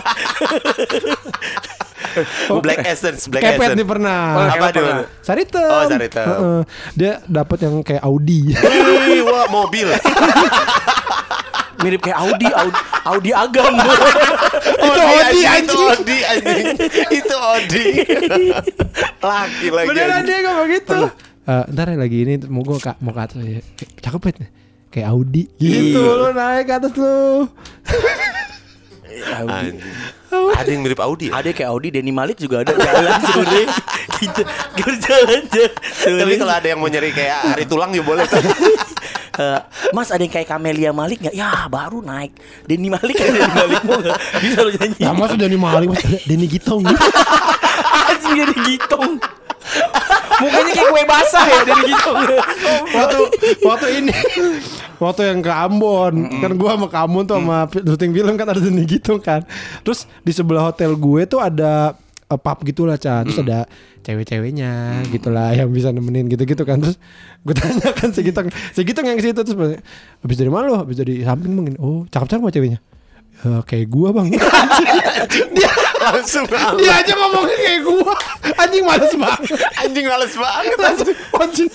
Black 2.60 2.84
Essence, 2.84 3.24
Black 3.24 3.40
Kepet 3.42 3.56
Essence. 3.62 3.78
nih 3.78 3.86
pernah. 3.86 4.18
Oh, 4.34 4.44
Apa 4.44 4.66
pernah. 4.68 5.06
Saritem. 5.22 5.64
Oh, 5.64 5.84
Saritem. 5.86 6.26
Heeh. 6.26 6.60
Dia 6.92 7.12
dapat 7.24 7.58
yang 7.62 7.80
kayak 7.80 8.02
Audi. 8.02 8.52
Wih, 8.52 9.22
wah 9.22 9.46
mobil. 9.48 9.86
Mirip 11.82 12.00
kayak 12.00 12.18
Audi, 12.18 12.48
Audi, 12.48 12.80
Audi 13.04 13.30
Agam. 13.30 13.74
Itu 14.86 15.00
Audi, 15.02 15.38
Itu 15.38 15.48
anjing. 15.48 15.78
Audi 15.82 16.18
anjing. 16.22 16.64
Itu 17.10 17.34
Audi. 17.36 17.86
Laki 19.18 19.66
lagi. 19.68 19.88
Beneran 19.90 20.20
dia 20.22 20.38
ngomong 20.42 20.68
gitu. 20.70 20.98
Eh, 21.42 21.64
ntar 21.74 21.90
ya 21.90 21.98
lagi 21.98 22.18
ini 22.22 22.34
mau 22.46 22.62
gua 22.62 22.78
kak 22.78 22.96
mau 22.98 23.10
ke 23.10 23.20
atas 23.20 23.42
ya. 23.42 23.58
Cakep 23.98 24.20
banget. 24.20 24.46
Kayak 24.88 25.08
Audi 25.10 25.42
gitu 25.56 25.98
Iya. 25.98 26.20
lu 26.20 26.28
naik 26.30 26.64
ke 26.64 26.74
atas 26.76 26.92
lu. 26.94 27.48
Anjing. 29.22 29.78
Ada 30.32 30.68
yang 30.68 30.80
mirip 30.80 30.96
Audi 30.98 31.28
ya? 31.28 31.36
Ada 31.36 31.52
kayak 31.52 31.68
Audi, 31.68 31.88
Denny 31.92 32.08
Malik 32.08 32.36
juga 32.36 32.64
ada 32.64 32.72
jalan 32.72 33.20
sore. 33.26 33.62
Kita 34.16 34.42
jalan 35.04 35.44
aja. 35.44 35.64
Tapi 36.08 36.34
kalau 36.36 36.54
ada 36.54 36.66
yang 36.66 36.80
mau 36.80 36.88
nyari 36.88 37.12
kayak 37.12 37.38
hari 37.52 37.64
tulang 37.66 37.92
ya 37.92 38.00
boleh. 38.00 38.24
Eh, 39.32 39.60
Mas 39.90 40.12
ada 40.12 40.20
yang 40.20 40.28
kayak 40.28 40.44
Camelia 40.44 40.92
Malik 40.92 41.18
nggak? 41.18 41.32
Ya 41.32 41.64
baru 41.66 42.00
naik. 42.00 42.36
Denny 42.64 42.88
Malik 42.88 43.16
kan 43.16 43.28
Denny 43.28 43.48
Malik 43.48 43.80
mau 43.82 43.96
nggak? 43.96 44.18
Bisa 44.38 44.58
lo 44.60 44.70
nyanyi. 44.70 44.98
Ya 45.00 45.10
mas 45.12 45.30
udah 45.32 45.48
nih 45.48 45.56
Malik 45.56 45.88
mas 45.88 46.02
Denny 46.22 46.46
Gitong 46.46 46.82
Anjing 46.84 48.34
Denny 48.38 48.58
Gitong. 48.66 49.12
Mukanya 50.32 50.72
kayak 50.74 50.88
kue 50.90 51.02
basah 51.06 51.44
ya 51.44 51.60
Denny 51.62 51.82
Gitong. 51.88 52.16
waktu 52.92 53.18
waktu 53.62 53.86
ini 54.00 54.14
waktu 54.98 55.22
yang 55.24 55.40
ke 55.40 55.50
Ambon 55.50 56.14
kan 56.38 56.52
gua 56.54 56.70
sama 56.76 56.86
Ambon 56.92 57.24
tuh 57.24 57.36
sama 57.38 57.58
fi- 57.66 57.82
syuting 57.82 58.12
film 58.12 58.34
kan 58.36 58.46
ada 58.46 58.60
Denny 58.60 58.84
Gitong 58.84 59.18
kan 59.18 59.40
terus 59.80 60.04
di 60.20 60.30
sebelah 60.30 60.68
hotel 60.68 60.92
gue 60.92 61.22
tuh 61.24 61.40
ada 61.40 61.94
eh, 62.32 62.40
pub 62.40 62.58
gitu 62.64 62.88
lah 62.88 62.96
Chan 62.96 63.28
terus 63.28 63.38
ada 63.44 63.68
cewek-ceweknya 64.02 65.02
gitulah 65.14 65.54
yang 65.54 65.70
bisa 65.70 65.94
nemenin 65.94 66.26
gitu-gitu 66.26 66.64
kan. 66.66 66.80
Terus 66.82 66.96
gue 67.44 67.54
tanya 67.58 67.88
kan 67.92 68.08
si 68.10 68.20
Gitong 68.24 68.48
si 68.50 68.80
Gitong 68.82 69.06
yang 69.06 69.18
ke 69.20 69.24
situ 69.28 69.40
terus 69.44 69.78
habis 70.24 70.36
dari 70.40 70.50
mana 70.50 70.64
lo 70.72 70.76
habis 70.82 70.96
dari 70.98 71.22
samping 71.22 71.52
bang? 71.54 71.76
Oh 71.78 72.08
cakep-cakep 72.08 72.50
ceweknya. 72.50 72.80
"Ya, 73.42 73.58
kayak 73.66 73.90
gua 73.90 74.14
bang. 74.14 74.28
Dia 75.56 75.72
Langsung 76.02 76.44
dia 76.50 76.92
aja 76.98 77.14
ngomongnya 77.14 77.56
kayak 77.62 77.80
gua. 77.86 78.14
Anjing 78.58 78.82
males 78.82 79.14
banget. 79.14 79.54
Anjing 79.78 80.06
males 80.10 80.34
banget. 80.34 80.76
Langsung 80.82 81.14
anjing. 81.38 81.70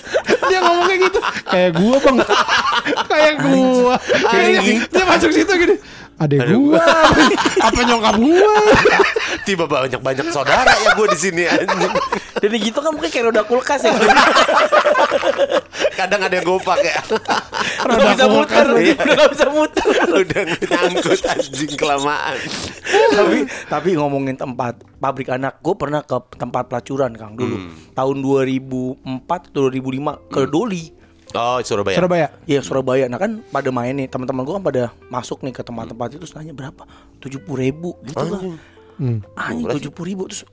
dia 0.52 0.58
ngomongnya 0.60 0.96
gitu. 1.08 1.18
Kayak 1.48 1.70
gua 1.80 1.96
bang. 1.96 2.16
Kayak 3.10 3.34
gua. 3.40 3.94
Kayak 4.28 4.60
dia 4.92 5.04
masuk 5.08 5.30
situ 5.32 5.52
gini 5.56 5.76
adek 6.18 6.38
gua 6.50 6.82
apa 7.66 7.80
nyokap 7.82 8.14
gua 8.18 8.52
Tiba 9.48 9.64
banyak 9.64 10.00
banyak 10.00 10.28
saudara 10.28 10.68
ya 10.76 10.92
gue 10.92 11.08
di 11.08 11.18
sini 11.18 11.48
anjing. 11.48 11.92
Denny 12.36 12.58
Gitong 12.60 12.84
kan 12.84 12.92
mukanya 12.92 13.12
kayak 13.12 13.26
roda 13.32 13.42
kulkas 13.48 13.80
ya. 13.80 13.92
Kadang 15.98 16.20
ada 16.28 16.34
yang 16.36 16.44
gopak 16.44 16.78
ya. 16.84 17.00
Udah 17.84 17.96
nggak 17.96 18.12
bisa 18.12 18.26
muter, 18.28 18.66
Iya. 18.76 18.92
udah 18.92 19.14
nggak 19.16 19.32
bisa 19.32 19.46
muter. 19.48 19.86
Udah 20.04 20.42
nyangkut 20.44 21.20
anjing 21.24 21.72
kelamaan. 21.80 22.36
tapi 23.08 23.38
tapi 23.68 23.88
ngomongin 23.96 24.36
tempat 24.36 24.84
pabrik 25.00 25.32
anak, 25.32 25.64
gue 25.64 25.74
pernah 25.76 26.04
ke 26.04 26.16
tempat 26.36 26.68
pelacuran 26.68 27.16
kang 27.16 27.32
dulu 27.32 27.56
tahun 27.96 28.16
2004 28.20 29.48
atau 29.48 29.60
2005 29.72 30.28
ke 30.28 30.40
Doli. 30.44 30.84
Oh, 31.36 31.60
Surabaya. 31.60 31.96
Surabaya 32.00 32.26
Iya 32.48 32.60
Surabaya. 32.64 33.04
Nah 33.04 33.20
kan 33.20 33.44
pada 33.52 33.68
main 33.68 33.92
nih 33.92 34.08
teman-teman 34.08 34.48
gue 34.48 34.54
kan 34.56 34.64
pada 34.64 34.82
masuk 35.12 35.44
nih 35.44 35.52
ke 35.52 35.60
tempat-tempat 35.60 36.16
itu 36.16 36.18
terus 36.24 36.32
nanya 36.32 36.56
berapa? 36.56 36.88
Tujuh 37.20 37.44
puluh 37.44 37.68
ribu 37.68 37.90
gitu 38.08 38.24
lah. 38.24 38.40
Hmm. 38.96 39.20
Anjing 39.36 39.68
tujuh 39.68 39.90
puluh 39.92 40.08
ribu 40.14 40.24
terus 40.26 40.48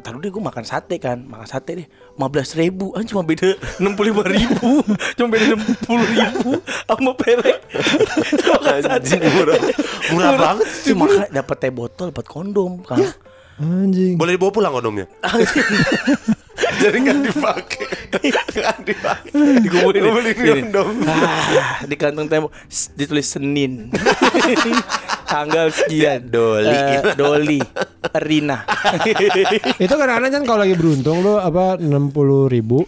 Taruh 0.00 0.16
deh 0.22 0.32
gue 0.32 0.40
makan 0.40 0.64
sate 0.64 0.96
kan 0.96 1.20
Makan 1.28 1.44
sate 1.44 1.76
deh 1.76 1.86
15 2.16 2.56
ribu 2.56 2.94
Anjing 2.96 3.12
cuma 3.12 3.26
beda 3.26 3.52
65 3.84 4.32
ribu 4.32 4.80
Cuma 5.18 5.28
beda 5.28 5.44
60 5.60 6.14
ribu 6.16 6.50
Sama 6.88 7.12
perek 7.12 7.58
Makan 8.54 8.80
sate 8.80 9.16
murah. 9.20 9.60
Murah 10.14 10.32
banget 10.40 10.68
sih. 10.72 10.94
Cuma 10.94 11.04
makan 11.04 11.28
dapat 11.34 11.56
teh 11.60 11.72
botol 11.74 12.06
Dapat 12.14 12.26
kondom 12.30 12.80
kan 12.80 13.02
anjing 13.60 14.16
Boleh 14.16 14.40
dibawa 14.40 14.52
pulang 14.54 14.72
kondomnya. 14.72 15.04
Jadi 16.82 16.98
kan 17.00 17.16
dipakai. 17.20 17.84
Kan 18.52 18.78
dipakai. 18.82 19.30
Dikumpulin 19.60 20.02
beli 20.10 20.32
Gini. 20.32 20.50
kondom. 20.66 20.88
ah, 21.06 21.80
Di 21.82 21.94
kantong 21.94 22.26
tembok 22.26 22.50
Ditulis 22.94 23.26
Senin 23.26 23.88
Tanggal 25.30 25.70
sekian 25.70 26.26
Doli. 26.26 26.68
Eh, 26.68 27.14
Doli 27.14 27.60
Rina 28.10 28.66
itu 29.84 29.92
kadang-kadang 29.92 30.32
kan 30.32 30.42
kalau 30.42 30.60
lagi 30.60 30.74
beruntung 30.74 31.22
lu 31.22 31.38
apa 31.38 31.78
60 31.78 32.10
ribu 32.48 32.82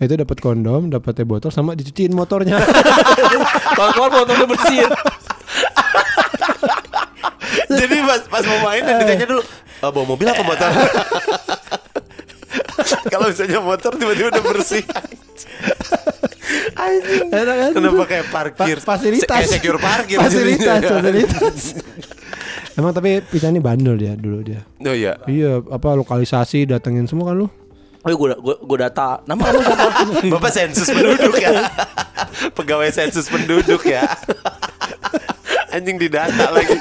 itu 0.00 0.14
dapat 0.16 0.40
kondom 0.40 0.90
dapat 0.90 1.14
teh 1.14 1.22
botol 1.22 1.54
sama 1.54 1.78
dicuciin 1.78 2.10
motornya 2.10 2.58
Kalau 3.76 3.90
keluar 3.94 4.10
botolnya 4.10 4.46
bersih 4.48 4.88
Jadi 7.70 7.96
pas 8.02 8.20
pas 8.26 8.42
mau 8.42 8.60
main 8.64 8.82
dan 8.82 8.98
ditanya 8.98 9.26
dulu, 9.26 9.42
"Ah, 9.78 9.90
bawa 9.90 10.04
mobil 10.06 10.26
apa 10.26 10.42
motor? 10.42 10.68
Kalau 13.12 13.26
misalnya 13.28 13.60
motor 13.60 13.92
tiba-tiba 13.94 14.28
udah 14.30 14.44
bersih. 14.44 14.82
Anjing. 16.74 17.28
Enak 17.30 17.56
kan? 17.56 17.70
Kenapa 17.72 18.02
kayak 18.04 18.26
parkir? 18.28 18.76
Pa- 18.78 18.86
fasilitas. 18.94 19.28
Kayak 19.28 19.48
secure 19.50 19.78
parkir. 19.78 20.18
fasilitas 20.18 20.80
fasilitas 20.92 21.56
emang 22.74 22.90
tapi 22.90 23.22
Pita 23.22 23.48
ini 23.48 23.62
bandel 23.62 23.94
dia 23.94 24.18
dulu 24.18 24.42
dia 24.42 24.66
Oh 24.82 24.90
iya. 24.90 25.14
iya 25.30 25.62
apa 25.62 25.94
lokalisasi 25.94 26.66
datengin 26.66 27.06
semua 27.06 27.30
kan 27.30 27.38
lu 27.38 27.48
Oh 28.02 28.10
gue 28.10 28.36
gue 28.36 28.56
gue 28.60 28.78
data 28.78 29.24
nama 29.24 29.40
kamu 29.40 29.60
siapa? 29.64 29.88
Bapak 30.36 30.52
sensus 30.52 30.84
penduduk 30.84 31.40
ya. 31.40 31.72
Pegawai 32.52 32.92
sensus 32.92 33.32
penduduk 33.32 33.80
ya. 33.80 34.04
Anjing 35.72 35.96
didata 35.96 36.52
lagi. 36.52 36.76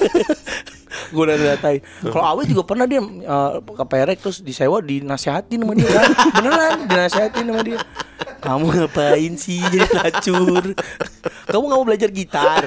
Gue 1.11 1.23
udah 1.25 1.35
datain. 1.35 1.81
Kalau 2.05 2.23
Awe 2.23 2.43
juga 2.47 2.63
pernah 2.63 2.85
dia 2.87 3.01
eh, 3.03 3.51
ke 3.59 3.85
Perek 3.89 4.17
terus 4.21 4.39
disewa 4.39 4.79
dinasihatin 4.79 5.59
sama 5.59 5.73
dia 5.75 5.89
kan. 5.89 6.09
Beneran 6.39 6.71
dinasihatin 6.87 7.45
sama 7.49 7.61
dia. 7.65 7.79
Kamu 8.43 8.75
ngapain 8.75 9.33
sih 9.39 9.63
jadi 9.71 9.87
pelacur? 9.87 10.75
Kamu 11.47 11.63
nggak 11.63 11.79
mau 11.79 11.87
belajar 11.87 12.09
gitar? 12.11 12.59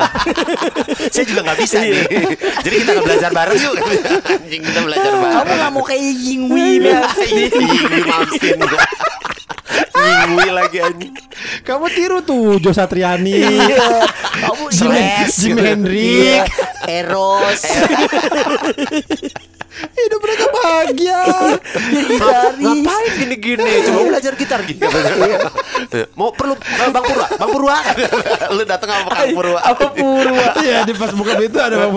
Saya 1.12 1.24
juga 1.28 1.41
nggak 1.45 1.59
bisa 1.61 1.84
nih. 1.84 2.01
Jadi 2.64 2.76
kita 2.80 2.91
nggak 2.97 3.07
belajar 3.12 3.30
bareng 3.37 3.59
yuk. 3.61 3.74
Anjing 4.41 4.62
kita 4.64 4.80
belajar 4.80 5.12
bareng. 5.20 5.37
Kamu 5.37 5.53
nggak 5.53 5.72
mau 5.76 5.84
kayak 5.84 6.05
Yingwi 6.16 6.64
Yingwi 6.80 8.01
Malmsteen. 8.09 8.61
Yingwi 9.97 10.51
lagi 10.55 10.79
anjing. 10.79 11.14
kamu 11.67 11.87
tiru 11.91 12.19
tuh 12.23 12.62
Jo 12.62 12.71
Satriani 12.71 13.43
Kamu 14.43 14.64
Jim. 14.71 14.93
Jim 15.33 15.57
Hendrik 15.59 16.47
Eros. 16.87 17.62
hidup 19.77 20.21
mereka 20.25 20.45
bahagia. 20.49 21.21
Ngapain 22.57 23.11
gini-gini? 23.21 23.71
Coba 23.85 24.01
belajar 24.09 24.33
gitar 24.39 24.61
gitu. 24.64 24.89
Mau 26.17 26.33
perlu 26.33 26.57
eh, 26.57 26.91
Bang 26.93 27.05
Purwa, 27.05 27.27
Bang 27.37 27.51
Purwa. 27.53 27.77
Lu 28.57 28.62
datang 28.64 28.89
sama 28.89 29.11
Kang 29.12 29.37
Purwa. 29.37 29.61
Apa 29.61 29.87
purwa? 29.93 30.47
Iya 30.64 30.89
di 30.89 30.93
pas 30.97 31.12
buka 31.12 31.37
pintu 31.37 31.59
ada 31.61 31.77
Bang. 31.77 31.93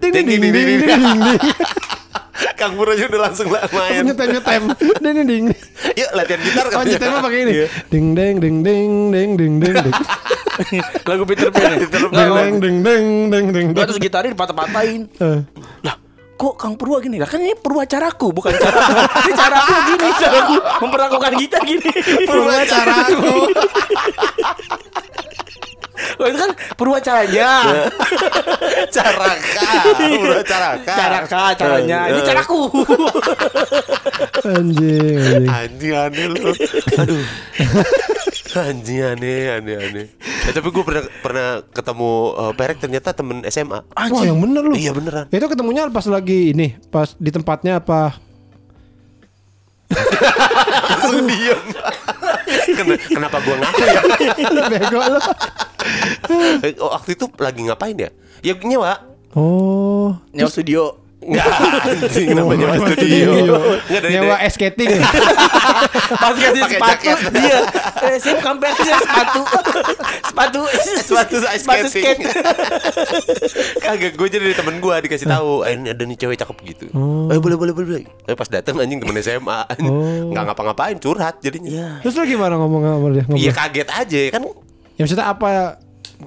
Ding 0.00 0.12
ding 0.12 0.26
Ding, 0.26 0.40
ding 0.40 0.52
ding, 0.54 0.80
ding 0.80 1.40
Kang 2.60 2.72
Pur 2.74 2.88
aja 2.88 3.04
udah 3.06 3.20
langsung 3.22 3.48
lah 3.48 3.62
Langsung 3.62 3.92
main. 3.92 4.02
nyetem 4.06 4.28
nyetem. 4.32 4.62
Ding 5.02 5.14
ding 5.14 5.26
ding. 5.26 5.44
Yuk 5.92 6.10
latihan 6.12 6.40
gitar 6.40 6.64
Oh 6.64 6.70
katanya. 6.72 6.90
nyetemnya 6.90 7.20
pakai 7.20 7.38
ini. 7.38 7.52
Iya. 7.52 7.66
Ding 7.88 8.06
ding 8.12 8.34
ding 8.38 8.56
ding 8.60 8.90
ding 9.10 9.30
ding 9.36 9.54
ding. 9.58 9.76
Lagu 11.08 11.22
Peter 11.24 11.48
Pan. 11.48 11.72
ya? 11.74 11.76
Ding 11.82 12.08
Nggak, 12.08 12.28
ding 12.32 12.56
ding 12.60 12.76
ding 12.82 13.06
ding 13.28 13.46
ding. 13.50 13.66
Terus 13.74 13.98
gitarnya 13.98 14.32
dipatah-patahin. 14.32 15.02
Eh. 15.14 15.40
Lah, 15.82 15.94
kok 16.34 16.54
Kang 16.56 16.74
Purwa 16.74 16.98
gini? 16.98 17.16
Lah 17.16 17.26
kan 17.26 17.38
ini 17.38 17.52
Purwa 17.54 17.84
caraku, 17.84 18.30
bukan 18.30 18.52
caraku. 18.52 18.92
ini 19.28 19.32
caraku 19.34 19.74
gini, 19.86 20.08
caraku 20.16 20.54
memperlakukan 20.80 21.32
gitar 21.36 21.62
gini. 21.62 21.90
Purwa 22.24 22.52
caraku. 26.02 26.22
Oh, 26.22 26.26
itu 26.28 26.38
kan 26.38 26.50
Purwa 26.74 26.98
caranya. 26.98 27.50
Caraka, 28.94 29.72
caraka. 30.44 30.94
Caraka, 30.94 31.42
caranya. 31.56 31.98
Ini 32.12 32.20
caraku. 32.26 32.60
Anjing 34.42 35.16
anjing. 35.22 35.48
Anjing 35.48 35.94
aneh 35.94 36.26
lu. 36.28 36.52
Aduh. 37.00 37.24
Anjing 38.52 39.00
aneh, 39.00 39.40
aneh, 39.58 39.74
aneh. 39.80 40.06
Eh, 40.20 40.52
tapi 40.52 40.68
gue 40.68 40.84
pernah 40.84 41.04
pernah 41.22 41.48
ketemu 41.72 42.12
eh, 42.36 42.52
Perek 42.52 42.78
ternyata 42.82 43.08
temen 43.16 43.40
SMA. 43.48 43.80
Wah 43.86 44.22
yang 44.26 44.38
bener 44.42 44.62
lu. 44.66 44.74
Iya 44.76 44.92
beneran. 44.92 45.26
Itu 45.32 45.46
ketemunya 45.48 45.88
pas 45.88 46.04
lagi 46.10 46.52
ini, 46.52 46.76
pas 46.92 47.14
di 47.16 47.30
tempatnya 47.32 47.80
apa? 47.80 48.31
Langsung 50.90 51.26
diem. 51.26 51.60
Ken- 52.72 53.02
Kenapa 53.10 53.36
gue 53.42 53.54
ngaku 53.58 53.82
ya? 53.84 54.00
Bego 54.72 55.00
lu. 55.02 55.20
Eh, 56.62 56.72
oh, 56.78 56.90
waktu 56.94 57.18
itu 57.18 57.26
lagi 57.36 57.60
ngapain 57.66 57.96
ya? 57.98 58.10
Ya 58.40 58.54
nyewa. 58.56 58.96
Oh. 59.34 60.14
Nyawa 60.32 60.50
studio. 60.50 61.01
Enggak, 61.22 61.46
anjing 61.86 62.28
namanya 62.34 62.66
Nyewa 62.66 62.86
studio. 62.90 63.30
studio. 63.30 63.54
Nggak 63.86 64.00
dari 64.02 64.12
Nyewa 64.12 64.36
ice 64.42 64.54
skating. 64.58 64.90
Pas 66.22 66.34
kasih 66.34 66.62
sepatu 66.66 67.10
dia. 67.30 67.58
Eh, 68.02 68.18
saya 68.18 68.34
bukan 68.34 68.58
saya 68.58 68.98
sepatu. 68.98 69.40
sepatu 70.28 70.60
sepatu 71.06 71.34
ice 71.46 71.62
sepatu 71.62 71.86
skate. 71.86 72.18
Kagak, 73.78 74.12
gue 74.18 74.26
jadi 74.26 74.42
dari 74.42 74.56
temen 74.58 74.82
gue 74.82 74.94
dikasih 75.06 75.30
tahu, 75.30 75.62
eh, 75.62 75.78
ini 75.78 75.94
ada 75.94 76.02
nih 76.02 76.18
cewek 76.18 76.34
cakep 76.34 76.56
gitu. 76.66 76.86
Eh 77.30 77.38
boleh 77.38 77.54
boleh 77.54 77.70
boleh. 77.70 78.02
Eh 78.26 78.34
pas 78.34 78.50
dateng 78.50 78.82
anjing 78.82 78.98
temen 78.98 79.14
SMA, 79.22 79.60
Oh. 79.86 80.34
nggak 80.34 80.42
ngapa-ngapain 80.50 80.98
curhat 80.98 81.38
jadinya. 81.38 82.02
Terus 82.02 82.18
lu 82.18 82.26
gimana 82.26 82.58
ngomong 82.58 82.82
sama 82.82 83.06
dia? 83.14 83.24
Iya 83.30 83.50
kaget 83.54 83.88
aja 83.88 84.20
kan. 84.34 84.42
Ya 84.98 85.00
maksudnya 85.06 85.26
apa 85.30 85.78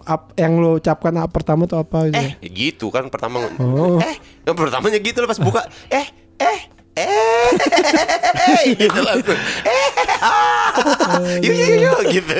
ap- 0.02 0.36
yang 0.36 0.58
lo 0.58 0.76
ucapkan 0.76 1.16
apa 1.16 1.30
pertama 1.30 1.64
tuh 1.64 1.80
apa 1.80 2.08
gitu? 2.08 2.18
Eh 2.18 2.32
ya 2.38 2.50
gitu 2.50 2.86
kan 2.88 3.08
pertama. 3.08 3.48
Oh. 3.56 3.98
Eh 3.98 4.16
yang 4.44 4.54
pertamanya 4.54 4.98
gitu 4.98 5.18
loh 5.18 5.28
pas 5.28 5.38
buka. 5.38 5.62
Eh 5.88 6.06
eh 6.36 6.60
eh 6.96 7.50
eh 8.56 8.64
gitu 8.74 9.00
langsung. 9.00 9.36
Eh 9.62 9.90
ah. 10.18 10.72
Yuk 11.38 11.52
yuk 11.54 11.72
yuk, 11.82 12.00
gitu. 12.10 12.36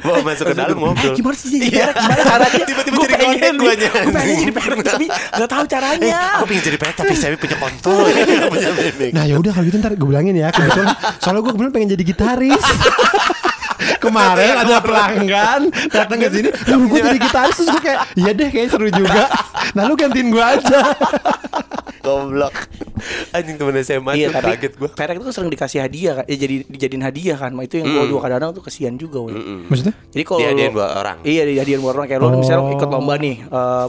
Bawa 0.00 0.22
masuk 0.24 0.44
ke 0.46 0.54
dalam 0.54 0.70
Eh, 0.70 0.78
ngobrol. 0.78 1.14
gimana 1.14 1.34
sih 1.34 1.48
jadi 1.50 1.66
Iya. 1.68 1.86
Gimana 1.92 2.22
caranya? 2.24 2.62
Tiba-tiba 2.68 2.96
jadi 3.00 3.14
konten 3.18 3.42
nih. 3.48 3.58
guanya. 3.58 3.88
Gua 3.90 4.12
pengen 4.14 4.36
jadi 4.38 4.52
perek 4.52 4.78
tapi 4.84 5.04
nggak 5.34 5.48
tahu 5.48 5.64
Eh, 5.64 5.68
caranya. 5.68 6.18
aku 6.32 6.46
pengen 6.46 6.64
jadi 6.64 6.78
pet 6.78 6.94
tapi 6.94 7.12
saya 7.12 7.34
punya 7.34 7.56
kontol 7.56 8.06
punya 8.48 8.70
mimik. 8.72 9.10
Nah 9.12 9.24
ya 9.24 9.34
udah 9.36 9.50
kalau 9.50 9.66
gitu 9.66 9.76
ntar 9.78 9.92
gue 9.92 10.06
bilangin 10.06 10.34
ya 10.36 10.48
kebetulan 10.48 10.88
soalnya 11.18 11.40
gue 11.40 11.52
kebetulan 11.52 11.72
pengen 11.72 11.88
jadi 11.90 12.04
gitaris. 12.04 12.64
Kemarin 14.08 14.54
ada 14.56 14.76
pelanggan 14.80 15.60
datang 15.88 16.18
ke 16.18 16.28
sini, 16.28 16.48
lu 16.66 16.86
gue 16.86 17.00
jadi 17.02 17.18
gitaris 17.18 17.54
terus 17.54 17.68
gue 17.70 17.82
kayak, 17.82 17.98
iya 18.14 18.30
deh 18.32 18.48
kayak 18.48 18.68
seru 18.68 18.88
juga. 18.88 19.28
Nah 19.72 19.84
lu 19.84 19.94
gantiin 19.94 20.28
gue 20.28 20.40
aja. 20.40 20.80
Goblok. 21.98 22.54
Anjing 23.30 23.54
temen 23.54 23.74
SMA 23.78 24.10
Iya 24.16 24.26
tuh 24.28 24.34
tapi 24.34 24.50
kaget 24.56 24.72
gua. 24.74 24.88
perek 24.90 25.14
itu 25.18 25.30
sering 25.30 25.50
dikasih 25.50 25.78
hadiah 25.80 26.12
kan, 26.16 26.24
ya 26.26 26.36
jadi 26.36 26.54
dijadiin 26.64 27.04
hadiah 27.04 27.36
kan. 27.36 27.50
Itu 27.58 27.74
yang 27.76 27.86
gua 27.88 28.04
juga 28.06 28.20
kadang-kadang 28.24 28.50
tuh 28.54 28.64
kesian 28.64 28.94
juga, 28.96 29.18
woy. 29.20 29.34
Maksudnya? 29.68 29.94
Jadi 30.08 30.22
kalau 30.24 30.38
Dihadiahin 30.40 30.72
buat 30.72 30.90
orang. 30.96 31.16
Iya, 31.22 31.42
dihadiahin 31.44 31.80
buat 31.80 31.94
orang 31.94 32.06
kayak 32.06 32.20
lo 32.20 32.28
misalnya 32.32 32.56
Oh. 32.60 32.74
ikut 32.74 32.88
lomba 32.88 33.14
nih 33.16 33.36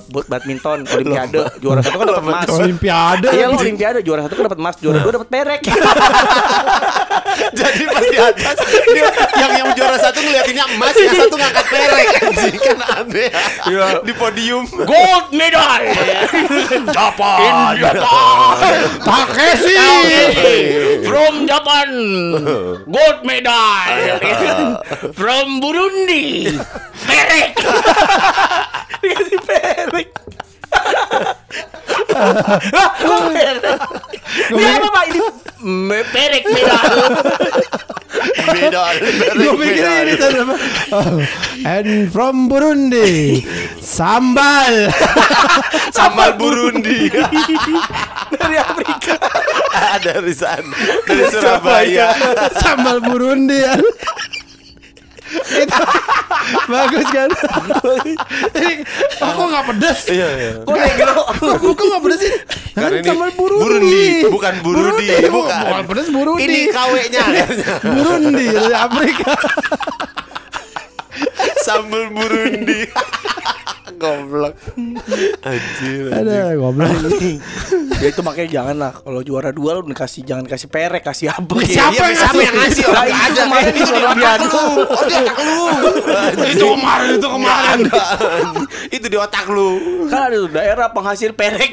buat 0.05 0.25
badminton, 0.27 0.79
olimpiade, 0.93 1.41
juara 1.57 1.79
satu 1.79 1.95
kan 1.95 2.05
dapat 2.07 2.23
emas. 2.23 2.47
Olimpiade. 2.51 3.27
Iya, 3.31 3.45
lo 3.45 3.55
olimpiade 3.57 3.99
juara 4.01 4.21
satu 4.21 4.33
kan 4.35 4.45
dapat 4.45 4.59
emas, 4.59 4.75
juara 4.77 4.97
dua 4.99 5.13
dapat 5.15 5.29
perek. 5.29 5.61
Jadi 7.51 7.83
pas 7.85 8.03
di 8.03 8.17
atas 8.19 8.57
dia, 8.85 9.05
yang 9.41 9.51
yang 9.55 9.69
juara 9.71 9.97
satu 9.97 10.08
ngeliatinnya 10.17 10.65
emas, 10.73 10.95
yang 10.97 11.13
satu 11.13 11.35
ngangkat 11.37 11.65
perek 11.69 12.07
anjing 12.25 12.57
kan 12.57 12.79
aneh. 12.97 13.29
Iya. 13.69 13.87
Di 14.01 14.13
podium. 14.17 14.65
Gold 14.65 15.27
medal. 15.29 15.81
Japan. 16.89 17.77
Pakai 19.05 19.51
sih. 19.61 19.77
From 21.05 21.45
Japan. 21.45 21.89
Gold 22.89 23.19
medal. 23.21 23.85
From 25.13 25.61
Burundi. 25.61 26.49
Perek. 27.05 27.53
Dikasih 28.99 29.39
perek. 29.47 30.09
Ini 34.49 34.63
apa 34.65 34.87
pak? 34.91 35.03
Ini 35.09 35.99
perek 36.11 36.43
medal. 36.49 36.95
Medal. 38.53 38.93
Gue 39.35 39.53
pikir 39.59 39.83
ini 39.85 40.13
apa? 40.17 40.55
Oh, 40.95 41.19
and 41.65 42.09
from 42.11 42.49
Burundi, 42.49 43.43
sambal. 43.79 44.89
Sambal 45.97 46.37
Burundi. 46.37 47.09
Dari 48.29 48.57
Afrika. 48.61 49.17
Dari 50.05 50.33
sana. 50.37 50.77
Dari 51.03 51.23
Surabaya. 51.33 52.13
sambal 52.61 53.01
Burundi 53.03 53.57
ya. 53.57 53.73
Itu 55.29 55.83
bagus 56.65 57.07
kan? 57.13 57.29
Kok 59.19 59.45
nggak 59.49 59.65
pedas? 59.73 59.99
Iya, 60.09 60.27
iya. 60.33 60.51
Kok 60.65 60.75
negro? 60.75 61.13
Nggak 61.75 62.01
pedas 62.01 62.19
sih? 62.19 62.33
Karena 62.73 62.89
Kan 62.89 62.99
ini 62.99 63.07
sambal 63.07 63.29
Burundi. 63.35 63.63
Burundi, 63.63 64.05
bukan 64.31 64.53
Burudi, 64.63 65.07
bukan. 65.29 65.61
Bukan 65.67 65.83
pedas 65.85 66.07
Burundi. 66.09 66.43
Ini 66.47 66.59
KW-nya. 66.71 67.23
Burundi 67.83 68.45
dari 68.49 68.73
Afrika. 68.73 69.31
Sambal 71.61 72.09
Burundi. 72.09 72.87
Goblok. 73.99 74.55
Anjir. 75.43 76.07
Ada 76.07 76.55
goblok. 76.55 76.87
ya 77.99 78.07
itu 78.07 78.21
makanya 78.23 78.47
jangan 78.49 78.75
lah 78.79 78.91
kalau 78.95 79.19
juara 79.19 79.51
dua 79.51 79.75
lu 79.75 79.83
dikasih 79.83 80.23
jangan 80.23 80.47
kasih 80.47 80.71
perek 80.71 81.03
kasih 81.03 81.27
apa 81.27 81.51
Siapa 81.59 81.99
yang 81.99 82.15
siapa 82.15 82.31
ngasih? 82.31 82.39
yang 82.39 82.55
ngasih 82.55 82.83
orang 82.87 83.03
itu 83.03 83.19
aja 83.19 83.41
kemarin 83.43 83.67
Eh, 83.67 83.75
di 83.75 83.91
Olimpiade. 83.91 84.39
otak 84.39 84.55
lu. 84.55 84.71
Oh 84.87 85.03
di 85.03 85.15
otak 85.17 85.37
lu. 85.37 85.59
Itu 86.47 86.65
kemarin, 86.69 87.07
itu 87.11 87.27
kemarin. 87.27 87.79
Itu 88.87 89.05
di 89.05 89.17
otak 89.19 89.45
lu. 89.51 89.69
kan 90.07 90.21
ada 90.23 90.35
tuh 90.37 90.49
daerah 90.49 90.87
penghasil 90.89 91.29
perek 91.33 91.71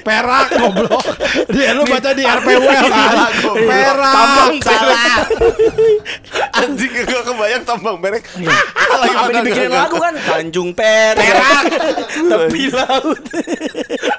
Perak 0.00 0.46
goblok. 0.50 1.04
Dia 1.50 1.70
lu 1.72 1.84
baca 1.84 2.10
di 2.10 2.24
RPW 2.24 2.64
kan. 2.64 3.32
Perak. 3.52 4.12
Tambang 4.16 4.54
salah. 4.60 5.16
Anjing 6.54 6.92
gak 7.02 7.24
kebayang 7.24 7.62
tambang 7.62 7.98
merek. 7.98 8.22
lagi 8.94 9.10
apa 9.10 9.30
dibikinin 9.32 9.70
lagu 9.70 9.98
kan? 9.98 10.14
Tanjung 10.14 10.70
Perak. 10.70 11.64
Tepi 12.30 12.62
laut. 12.70 13.18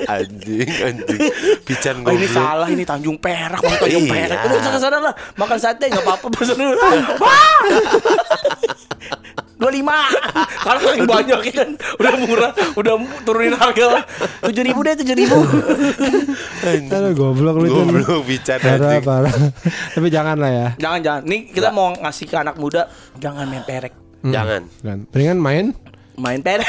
Anjing, 0.05 0.69
anjing. 0.83 1.19
Pican 1.63 1.95
Oh, 2.01 2.11
ini 2.11 2.27
salah 2.27 2.67
ini 2.67 2.83
Tanjung 2.83 3.15
Perak 3.15 3.59
mau 3.59 3.71
Tanjung 3.73 4.03
Iya. 4.03 4.11
Perak. 4.11 4.37
Udah 4.45 4.59
sana 4.61 4.79
sana 4.79 4.97
lah 4.99 5.13
makan 5.35 5.57
sate 5.57 5.87
nggak 5.87 6.03
apa-apa 6.03 6.27
pesan 6.29 6.55
dulu 6.55 6.75
wah! 7.23 7.59
dua 7.63 9.44
lima 9.57 9.97
kalau 10.65 10.79
paling 10.81 11.03
banyak 11.05 11.39
ya 11.41 11.53
kan 11.55 11.69
udah 11.95 12.11
murah 12.21 12.51
udah 12.75 12.93
turunin 13.23 13.53
harga 13.53 14.03
tujuh 14.43 14.63
ribu 14.63 14.79
deh 14.81 14.93
tujuh 14.97 15.15
ribu 15.15 15.37
Aduh 16.65 17.11
goblok 17.13 17.55
lu 17.57 17.65
itu. 17.65 17.75
Goblok 17.77 18.21
pican 18.25 18.57
Parah, 18.57 18.99
parah. 18.99 19.33
Tapi 19.95 20.07
jangan 20.09 20.35
lah 20.35 20.49
ya. 20.49 20.67
jangan 20.75 20.99
jangan 20.99 21.21
nih 21.23 21.39
kita 21.47 21.69
mau 21.69 21.93
ngasih 21.93 22.25
ke 22.25 22.35
anak 22.35 22.55
muda 22.55 22.89
jangan 23.15 23.45
main 23.45 23.63
perek 23.63 23.93
Jangan. 24.21 24.61
Kan. 24.81 24.97
Mendingan 25.05 25.37
main 25.37 25.65
main 26.15 26.39
perek 26.41 26.65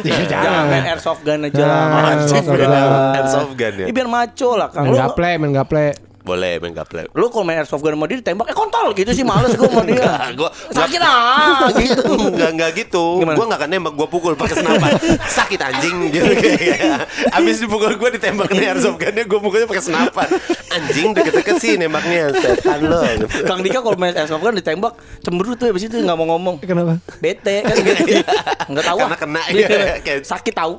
Ya, 0.00 0.16
jangan 0.24 0.28
jangan. 0.28 0.64
main 0.68 0.84
airsoft 0.86 1.22
gun 1.22 1.40
aja 1.42 1.60
Nah, 1.60 1.84
main 1.90 2.04
airsoft 2.14 2.46
gun 2.46 2.60
gun. 2.62 2.88
Airsoft 3.14 3.52
gun 3.54 3.72
ya? 3.74 3.84
Ini 3.84 3.92
biar 3.92 4.08
maco 4.08 4.50
lah 4.54 4.68
kang 4.70 4.84
main 4.86 4.96
gaple, 4.96 5.30
main 5.36 5.52
gaple. 5.52 5.86
Boleh 6.28 6.52
main 6.58 6.70
gaple. 6.70 7.08
lu 7.10 7.26
kalau 7.28 7.42
main 7.42 7.58
airsoft 7.58 7.80
gun 7.80 7.92
sama 7.92 8.04
dia 8.04 8.18
ditembak 8.18 8.46
eh 8.46 8.54
kontol 8.54 8.92
gitu 8.92 9.08
sih 9.10 9.24
males 9.24 9.50
gue 9.50 9.64
sama 9.64 9.80
dia 9.82 9.96
Enggak, 10.28 10.28
gua 10.36 10.50
sakit 10.70 11.00
ah 11.00 11.66
gitu 11.80 12.02
Enggak 12.04 12.50
enggak 12.52 12.70
gitu. 12.76 13.04
Gimana? 13.18 13.34
Gua 13.34 13.44
enggak 13.46 13.58
akan 13.58 13.70
nembak, 13.70 13.92
gua 13.94 14.06
pukul 14.06 14.32
pakai 14.34 14.56
senapan. 14.56 14.90
Sakit 15.38 15.58
anjing 15.58 15.96
gitu 16.10 16.28
kayak. 16.30 17.08
Abis 17.32 17.56
dipukul 17.58 17.96
gua 17.96 18.10
ditembak 18.10 18.48
nih 18.50 18.68
airsoft 18.68 18.98
gunnya 18.98 19.24
gua 19.24 19.40
pukulnya 19.40 19.66
pakai 19.66 19.80
senapan. 19.82 20.28
Anjing 20.68 21.08
deket-deket 21.10 21.56
sih 21.56 21.72
nembaknya. 21.74 22.30
Setan 22.34 22.80
lo. 22.84 23.00
Kang 23.42 23.60
Dika 23.60 23.80
kalau 23.80 23.96
main 23.96 24.12
airsoft 24.12 24.40
gun 24.40 24.52
ditembak 24.52 24.92
cemberut 25.20 25.56
tuh 25.56 25.68
abis 25.68 25.86
itu 25.86 25.96
nggak 25.96 26.14
mau 26.14 26.28
ngomong 26.28 26.60
Kenapa? 26.60 27.00
bete 27.18 27.62
kan 27.62 27.74
gitu 27.74 28.20
nggak 28.68 28.84
tahu 28.84 28.98
Karena 28.98 29.14
ah. 29.14 29.18
kena, 29.18 29.42
Gitu. 29.48 29.70
iya, 29.70 29.96
kayak- 29.98 30.24
sakit 30.24 30.52
tahu 30.52 30.74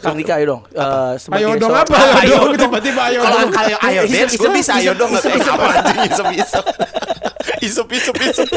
Kang 0.00 0.16
Dika 0.16 0.38
ayo 0.38 0.46
dong. 0.48 0.62
Eh, 0.70 1.12
sebagai 1.18 1.44
Ayo 1.44 1.56
dong 1.56 1.72
apa? 1.72 1.92
Ayo 1.98 2.14
Ayo 2.16 2.34
dong 2.34 2.44
dong. 2.46 2.62
tiba-tiba 2.62 3.00
ayo 3.08 3.18
dong. 3.20 3.50
kalau 3.50 3.76
ayo 3.82 4.00
dance 4.06 4.32
gue 4.32 4.40
isep, 4.40 4.52
bisa 4.52 4.72
ayo 4.78 4.92
dong 4.94 5.10
Eh, 5.12 5.20
apa 5.40 5.66
anjing 5.82 6.02
isep 6.04 6.26
isep 7.60 7.86
isep 7.90 8.16
isep 8.22 8.48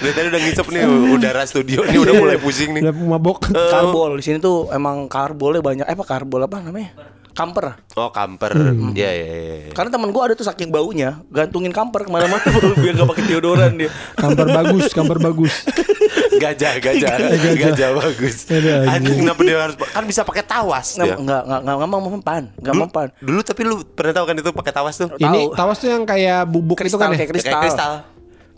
Dari 0.00 0.12
tadi 0.12 0.26
udah 0.28 0.40
ngisep 0.40 0.66
nih 0.70 0.82
udara 0.86 1.42
studio 1.44 1.82
ini 1.84 1.98
udah 1.98 2.14
mulai 2.14 2.36
pusing 2.38 2.70
nih 2.72 2.82
Udah 2.82 2.94
mabok. 2.94 3.50
Karbol 3.50 4.18
di 4.18 4.24
sini 4.24 4.38
tuh 4.38 4.70
emang 4.70 5.06
karbolnya 5.06 5.60
banyak. 5.60 5.86
Eh 5.86 5.94
apa 5.94 6.04
karbol 6.04 6.42
apa 6.42 6.58
namanya? 6.60 6.90
Kamper. 7.30 7.78
Oh 7.94 8.10
kamper 8.10 8.50
Iya 8.90 9.10
iya 9.10 9.26
iya 9.26 9.54
iya. 9.62 9.72
Karena 9.72 9.90
temen 9.90 10.10
gua 10.10 10.26
ada 10.26 10.34
tuh 10.34 10.42
saking 10.42 10.68
baunya, 10.68 11.22
gantungin 11.30 11.70
kamper 11.70 12.02
ke 12.02 12.10
mana-mana 12.10 12.42
biar 12.82 12.94
gak 12.96 13.08
pakai 13.08 13.24
deodoran 13.24 13.72
dia. 13.76 13.90
Kampar 14.14 14.46
bagus, 14.50 14.90
kampar 14.90 15.18
bagus. 15.18 15.54
Gajah 16.36 16.72
gajah 16.78 17.16
Gajah 17.54 17.90
bagus 17.94 18.46
Aduh, 18.46 18.82
anjing. 18.82 18.90
Anjing 18.90 19.16
kenapa 19.20 19.40
dia 19.40 19.56
harus 19.58 19.76
Kan 19.76 20.04
bisa 20.04 20.20
pakai 20.22 20.42
tawas 20.42 20.86
Nggak 20.94 21.06
dia 21.06 21.16
nggak 21.16 21.42
nggak 21.42 21.60
nggak 21.60 21.76
nggak 21.76 22.02
mempan, 22.06 22.42
nggak 22.54 22.72
Dulu, 22.72 22.82
mempan. 22.82 23.06
dulu 23.18 23.40
tapi 23.40 23.60
lu 23.62 23.76
pernah 23.84 24.12
tahu 24.12 24.24
kan 24.26 24.34
itu 24.36 24.50
pakai 24.50 24.72
tawas 24.72 24.94
tuh 24.96 25.08
Ini 25.14 25.40
tawas 25.52 25.76
tuh 25.76 25.88
yang 25.88 26.02
kayak 26.02 26.44
bubuk 26.44 26.76
itu 26.76 26.84
Kristal 26.86 27.00
kan 27.00 27.10
ya? 27.10 27.16
kayak 27.16 27.26
Ya, 27.26 27.32
kristal. 27.32 27.52
Kayak 27.52 27.64
kristal 27.66 27.92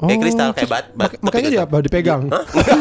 Kayak 0.03 0.18
kristal 0.20 0.50
Kayak 0.50 0.68
bat, 0.68 0.84
bat 0.92 1.11
Mak- 1.14 1.20
makanya 1.22 1.48
dia 1.48 1.62
apa? 1.62 1.76
Dipegang. 1.78 2.22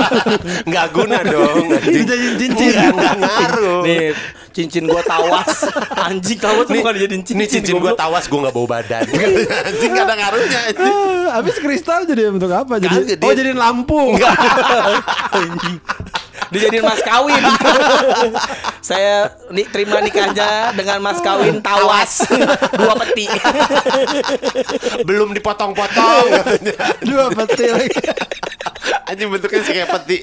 Nggak 0.70 0.86
guna 0.90 1.18
dong. 1.22 1.66
Dijadiin 1.94 2.34
cincin. 2.38 2.72
Nggak, 2.92 3.16
ngaruh 3.22 3.82
Nih 3.86 4.06
cincin 4.52 4.84
gua 4.84 5.00
tawas. 5.00 5.70
Anjing 6.10 6.40
tawas 6.42 6.66
tuh 6.68 6.74
Nih, 6.76 6.82
bukan 6.82 6.94
dijadiin 6.98 7.22
cincin. 7.24 7.36
Ini 7.38 7.46
cincin 7.48 7.76
gua 7.78 7.94
tawas 7.94 8.26
gua 8.26 8.50
nggak 8.50 8.56
bawa 8.58 8.68
badan 8.68 9.04
Anjing 9.70 9.92
nggak 9.94 10.06
ada 10.10 10.16
ngaruhnya 10.18 10.60
Habis 11.32 11.56
kristal 11.62 12.04
jadi 12.04 12.34
bentuk 12.34 12.52
apa? 12.52 12.82
Jadi 12.82 13.16
Oh, 13.22 13.32
jadiin 13.32 13.56
lampu. 13.56 14.18
Dijadiin 16.52 16.84
mas 16.84 17.00
kawin. 17.00 17.40
Saya 18.88 19.32
ni, 19.56 19.64
terima 19.72 20.04
nikahnya 20.04 20.76
dengan 20.76 21.00
mas 21.00 21.24
kawin 21.24 21.64
tawas 21.64 22.28
dua 22.76 22.94
peti. 23.00 23.26
Belum 25.08 25.32
dipotong-potong 25.32 26.28
katanya 26.28 26.76
Dua 27.08 27.32
peti 27.32 27.66
lagi. 27.72 28.00
Anjing 29.08 29.32
bentuknya 29.32 29.64
sih 29.64 29.74
kayak 29.80 29.90
peti 29.96 30.20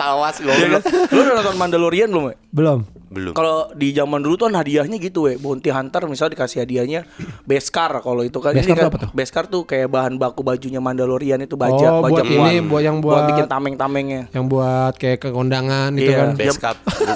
Tawas 0.00 0.36
Iya 0.38 0.48
kan? 0.48 0.56
goblok 0.56 0.82
Lu 1.08 1.18
udah 1.20 1.34
nonton 1.36 1.56
Mandalorian 1.56 2.08
belum? 2.08 2.24
We? 2.24 2.34
Belum. 2.50 2.80
Belum 3.10 3.32
Kalau 3.32 3.68
di 3.72 3.90
zaman 3.90 4.22
dulu 4.22 4.34
tuh 4.36 4.46
kan 4.46 4.56
hadiahnya 4.56 4.96
gitu 4.96 5.26
we 5.26 5.34
Bounty 5.34 5.68
Hunter 5.68 6.06
misalnya 6.06 6.32
dikasih 6.32 6.62
hadiahnya 6.62 7.00
Beskar 7.42 7.90
kalau 7.98 8.22
itu 8.22 8.38
kan 8.38 8.54
Beskar 8.54 8.72
kan, 8.72 8.80
tuh 8.80 8.88
apa 8.88 8.98
tuh? 8.98 9.10
Beskar 9.12 9.44
tuh 9.46 9.62
kayak 9.64 9.88
bahan 9.88 10.14
baku 10.14 10.40
bajunya 10.40 10.78
Mandalorian 10.78 11.38
itu 11.38 11.54
baja 11.54 11.90
Oh, 11.92 12.00
baja 12.00 12.22
buat 12.22 12.24
ini, 12.24 12.62
buat 12.62 12.80
yang 12.80 12.98
buat- 12.98 13.26
bikin 13.26 13.46
tameng-tamengnya 13.46 14.22
Yang 14.30 14.46
buat 14.46 14.94
kayak 14.94 15.18
ke 15.18 15.28
kondangan 15.28 15.90
itu 15.92 16.06
Iya. 16.06 16.18
kan. 16.18 16.28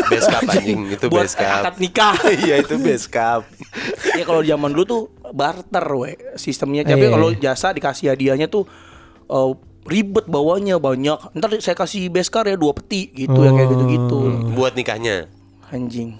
Base 0.04 0.26
cup 0.26 0.42
anjing 0.44 0.80
Itu 0.94 1.06
buat 1.08 1.30
cup 1.30 1.62
akad 1.62 1.74
nikah 1.78 2.14
Iya 2.42 2.54
itu 2.58 2.74
cup 3.08 3.42
ya 4.12 4.22
kalau 4.22 4.42
zaman 4.42 4.70
dulu 4.70 4.84
tuh 4.84 5.02
barter 5.30 5.86
we 5.94 6.10
sistemnya 6.34 6.82
tapi 6.84 7.06
Iya. 7.06 7.10
kalau 7.10 7.28
jasa 7.32 7.70
dikasih 7.70 8.10
hadiahnya 8.10 8.46
tuh 8.46 8.66
eh, 9.24 9.50
ribet 9.84 10.24
bawanya 10.24 10.76
banyak 10.76 11.16
ntar 11.32 11.50
saya 11.58 11.74
kasih 11.74 12.08
beskar 12.08 12.44
ya 12.44 12.56
dua 12.56 12.72
peti 12.72 13.08
gitu 13.10 13.36
ya 13.36 13.50
kayak 13.50 13.68
gitu-gitu 13.68 14.18
Buat 14.52 14.74
nikahnya 14.74 15.28
anjing 15.68 16.16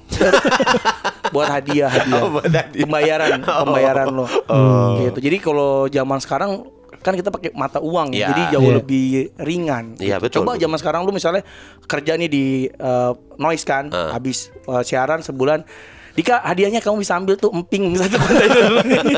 buat 1.32 1.48
hadiah 1.48 1.88
hadiah 1.88 2.20
Oh, 2.20 2.30
buat 2.32 2.44
hadiah. 2.44 2.84
pembayaran 2.84 3.40
pembayaran 3.62 4.06
lo 4.10 4.26
gitu 5.00 5.18
jadi 5.18 5.36
kalau 5.38 5.70
zaman 5.86 6.18
sekarang 6.18 6.50
kan 7.00 7.12
kita 7.12 7.28
pakai 7.28 7.52
mata 7.52 7.78
uang 7.78 8.12
ya, 8.12 8.16
Iya. 8.16 8.26
jadi 8.26 8.42
jauh 8.50 8.64
Iya. 8.64 8.76
lebih 8.80 9.04
ringan. 9.36 9.84
Iya, 10.00 10.16
gitu. 10.16 10.24
betul, 10.24 10.36
Coba 10.40 10.50
betul. 10.50 10.62
zaman 10.64 10.78
sekarang 10.80 11.00
lu 11.04 11.12
misalnya 11.12 11.42
kerja 11.84 12.16
nih 12.16 12.30
di 12.32 12.44
eh, 12.64 13.12
noise 13.36 13.60
kan, 13.62 13.92
Ah. 13.92 14.16
habis 14.16 14.48
eh, 14.48 14.82
siaran 14.82 15.20
sebulan, 15.20 15.68
Dika 16.14 16.38
hadiahnya 16.40 16.78
kamu 16.78 17.02
bisa 17.02 17.18
ambil 17.18 17.34
tuh 17.34 17.50
emping 17.50 17.98
satu 17.98 18.22
kontainer. 18.22 18.70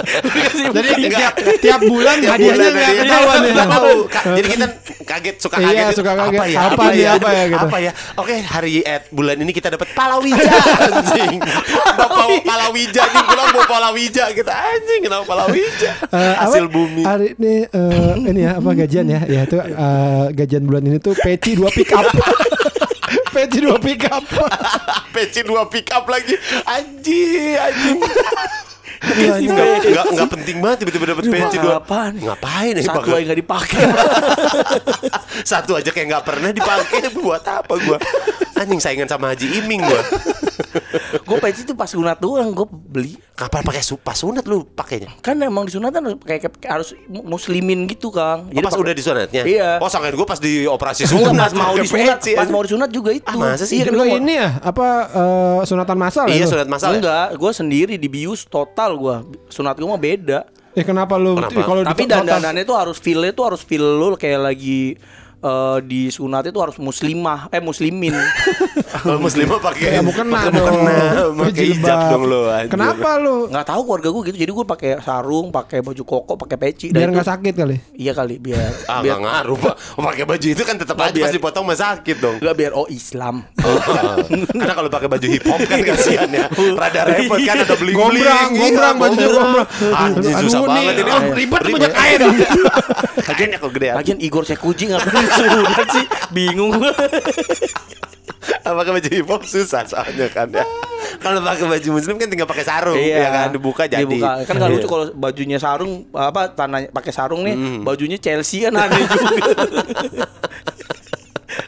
Jadi 0.81 0.91
tiap, 1.07 1.35
tiap 1.61 1.81
bulan 1.85 2.17
Tiap 2.25 2.33
hadiahnya 2.33 2.57
bulan 2.57 2.73
nggak 2.73 2.95
ketahuan 2.97 3.41
ya. 3.45 3.65
tahu. 3.69 3.91
Jadi 4.33 4.49
kita 4.49 4.67
kaget 5.05 5.37
suka 5.37 5.57
Iya, 5.57 5.67
kaget. 5.67 5.85
gitu. 5.85 5.99
suka 6.01 6.13
kaget. 6.17 6.41
Apa 6.41 6.45
ya? 6.49 6.59
Apa 6.65 6.85
nih, 6.89 7.05
apa 7.07 7.29
ya, 7.29 7.45
gitu. 7.47 7.67
Apa 7.69 7.77
ya? 7.79 7.93
Oke, 8.17 8.35
hari 8.41 8.81
at 8.81 9.03
bulan 9.13 9.37
ini 9.37 9.53
kita 9.53 9.69
dapat 9.69 9.89
palawija 9.93 10.53
anjing. 10.89 11.37
Bapak 12.01 12.27
palawija 12.43 13.03
nih 13.05 13.23
pulang 13.25 13.49
bawa 13.53 13.67
palawija 13.67 14.25
kita 14.33 14.53
anjing 14.57 15.01
kenapa 15.05 15.25
palawija? 15.27 15.91
Eh, 16.11 16.35
Hasil 16.41 16.65
apa? 16.65 16.73
bumi. 16.73 17.03
Hari 17.05 17.29
ini 17.37 17.55
eh, 17.69 18.13
ini 18.25 18.41
ya 18.41 18.57
apa 18.57 18.71
gajian 18.73 19.07
ya? 19.07 19.21
Ya 19.27 19.41
itu 19.45 19.57
eh, 19.61 20.25
gajian 20.33 20.65
bulan 20.65 20.83
ini 20.83 20.97
tuh 20.97 21.13
peci 21.13 21.55
dua 21.55 21.69
pick 21.69 21.93
up. 21.93 22.09
peci 23.37 23.59
dua 23.61 23.77
pick 23.77 24.09
up. 24.09 24.25
Peci 25.15 25.41
dua 25.45 25.69
pick 25.69 25.93
up 25.93 26.09
lagi. 26.09 26.33
Anjing, 26.65 27.53
anjing. 27.61 27.99
Iya, 29.07 29.37
iya. 29.39 29.51
Enggak, 29.53 29.67
enggak, 29.85 30.07
enggak 30.09 30.29
penting 30.33 30.57
banget 30.65 30.77
tiba-tiba 30.83 31.05
dapat 31.13 31.25
peci 31.29 31.57
dua. 31.61 31.75
apaan? 31.85 32.17
Ngapain 32.17 32.73
ya 32.81 32.83
Satu 32.89 33.13
aja 33.13 33.25
nggak 33.29 33.41
dipakai. 33.45 33.83
Satu 35.53 35.73
aja 35.77 35.91
kayak 35.93 36.07
nggak 36.17 36.25
pernah 36.25 36.51
dipakai 36.51 37.13
buat 37.13 37.45
apa 37.45 37.75
gua? 37.77 37.99
Anjing 38.57 38.81
saingan 38.81 39.05
sama 39.05 39.31
Haji 39.31 39.61
Iming 39.61 39.81
gua. 39.81 40.01
gue 41.29 41.37
peci 41.41 41.63
tuh 41.63 41.77
pas 41.77 41.85
sunat 41.85 42.17
doang 42.17 42.49
gue 42.51 42.67
beli. 42.69 43.13
Kapan 43.33 43.61
pakai 43.61 43.83
su- 43.83 44.01
pas 44.01 44.17
sunat 44.17 44.45
lu 44.45 44.65
pakainya? 44.65 45.13
Kan 45.21 45.37
emang 45.39 45.69
di 45.69 45.73
sunatan 45.73 46.01
harus 46.03 46.19
kayak, 46.21 46.57
kayak 46.57 46.73
harus 46.73 46.97
muslimin 47.07 47.85
gitu 47.85 48.09
kang. 48.09 48.49
Oh, 48.49 48.61
pas 48.61 48.73
pakai- 48.73 48.81
udah 48.81 48.95
disunatnya? 48.95 49.43
Iya. 49.45 49.71
Oh, 49.77 49.89
sangkain 49.89 50.17
gua 50.17 50.25
pas 50.25 50.41
di 50.41 50.65
operasi 50.65 51.05
sunat. 51.05 51.37
pas 51.37 51.53
mau 51.53 51.73
pakai 51.73 51.85
disunat, 51.85 52.19
peci, 52.19 52.33
pas 52.33 52.49
mau 52.49 52.63
disunat 52.65 52.89
juga 52.89 53.11
itu. 53.13 53.29
Ah, 53.29 53.37
masa 53.37 53.65
sih? 53.65 53.77
Iya, 53.77 53.85
kan 53.89 53.95
gua- 53.95 54.17
ini 54.17 54.35
ya 54.35 54.49
apa 54.59 54.87
eh, 55.07 55.59
sunatan 55.65 55.97
masal 55.97 56.25
ya? 56.27 56.37
Iya, 56.41 56.47
sunat 56.49 56.69
masal. 56.69 56.89
ya? 56.93 56.99
Enggak, 56.99 57.27
gue 57.37 57.51
sendiri 57.53 57.95
dibius 57.97 58.49
total 58.49 58.97
gue. 58.97 59.17
Sunat 59.49 59.77
gue 59.77 59.85
mah 59.85 60.01
beda. 60.01 60.39
Eh 60.77 60.85
kenapa 60.85 61.17
lu 61.17 61.33
Kenapa? 61.41 61.57
kalau 61.65 61.81
Tapi 61.81 62.05
di 62.05 62.13
dandanannya 62.13 62.65
tuh 62.65 62.77
harus 62.77 63.01
feel 63.01 63.25
tuh 63.33 63.45
harus 63.49 63.65
feel 63.65 63.81
lu 63.81 64.13
kayak 64.13 64.45
lagi 64.45 65.01
eh, 65.47 65.79
di 65.81 66.03
sunat 66.09 66.43
itu 66.45 66.59
harus 66.59 66.77
muslimah, 66.77 67.47
eh 67.49 67.61
muslimin. 67.61 68.13
Kalau 68.97 69.19
muslimah 69.19 69.59
pakai 69.59 69.89
Ya 69.93 70.01
mukena 70.01 70.35
pakai 70.43 70.51
mukena, 70.53 70.95
pakai 71.39 71.65
hijab 71.69 71.99
dong 72.11 72.25
lu. 72.25 72.41
anjing. 72.47 72.73
Kenapa 72.73 73.11
lu? 73.17 73.47
Nggak 73.47 73.67
tahu 73.67 73.81
keluarga 73.85 74.09
gue 74.11 74.23
gitu. 74.27 74.39
Jadi 74.39 74.53
gue 74.53 74.67
pakai 74.67 74.91
sarung, 75.01 75.47
pakai 75.49 75.79
baju 75.81 76.03
koko, 76.03 76.35
pakai 76.37 76.57
peci. 76.57 76.87
Biar 76.91 77.07
Dan 77.07 77.15
nggak 77.15 77.29
sakit 77.29 77.55
kali. 77.55 77.77
Iya 77.95 78.13
kali 78.13 78.37
biar 78.37 78.69
Ah, 78.91 79.01
biar 79.01 79.15
nggak 79.15 79.23
ngaruh, 79.23 79.57
Pak. 79.59 79.75
Pakai 79.97 80.25
baju 80.27 80.47
itu 80.49 80.63
kan 80.63 80.77
tetap 80.77 80.95
Nggak, 80.95 81.07
aja 81.07 81.15
biar- 81.15 81.27
pasti 81.29 81.39
potong 81.39 81.65
mah 81.65 81.79
sakit 81.79 82.17
dong. 82.19 82.37
Enggak 82.39 82.55
biar 82.57 82.73
oh 82.73 82.87
Islam. 82.89 83.37
Karena 84.57 84.75
kalau 84.75 84.91
pakai 84.91 85.09
baju 85.09 85.27
hip 85.27 85.45
hop 85.45 85.61
kan 85.63 85.79
kasihan 85.85 86.29
ya. 86.29 86.47
Rada 86.51 87.01
repot 87.07 87.39
kan 87.39 87.57
ada 87.59 87.75
bling 87.75 87.95
bling. 87.95 87.97
Gombrang, 87.97 88.51
gombrang, 88.53 88.95
bajunya 88.97 89.29
gombrang. 89.29 89.69
Aduh, 89.87 90.33
susah 90.43 90.61
banget 90.65 90.95
ini. 90.97 91.03
oh, 91.07 91.23
ribet 91.33 91.63
banyak 91.63 91.93
kain. 91.93 92.21
Kainnya 93.27 93.59
kok 93.59 93.71
gede. 93.71 93.89
Lagian 93.93 94.19
Igor 94.19 94.43
Sekuji 94.43 94.85
ngapain 94.89 95.27
sunat 95.39 95.87
sih? 95.91 96.05
Bingung 96.31 96.71
gue. 96.75 96.91
pakai 98.63 98.93
baju 98.93 99.09
hip 99.09 99.27
hop 99.27 99.43
susah 99.43 99.83
soalnya 99.83 100.27
kan 100.29 100.47
ya. 100.49 100.63
Kalau 101.19 101.41
pakai 101.41 101.65
baju 101.69 101.89
muslim 101.93 102.15
kan 102.15 102.27
tinggal 102.27 102.45
pakai 102.45 102.63
sarung 102.63 102.95
ya 102.97 103.27
kan 103.29 103.47
dibuka 103.51 103.85
jadi. 103.85 104.03
Dibuka. 104.03 104.43
Kan 104.43 104.53
nggak 104.55 104.69
Iya. 104.69 104.77
lucu 104.77 104.87
kalau 104.87 105.05
bajunya 105.13 105.57
sarung 105.57 106.05
apa 106.11 106.51
tanah 106.51 106.91
pakai 106.91 107.11
sarung 107.11 107.43
nih, 107.43 107.55
Hmm. 107.55 107.81
bajunya 107.83 108.17
Chelsea 108.17 108.63
kan 108.63 108.75
aneh 108.77 109.03
juga. 109.03 109.37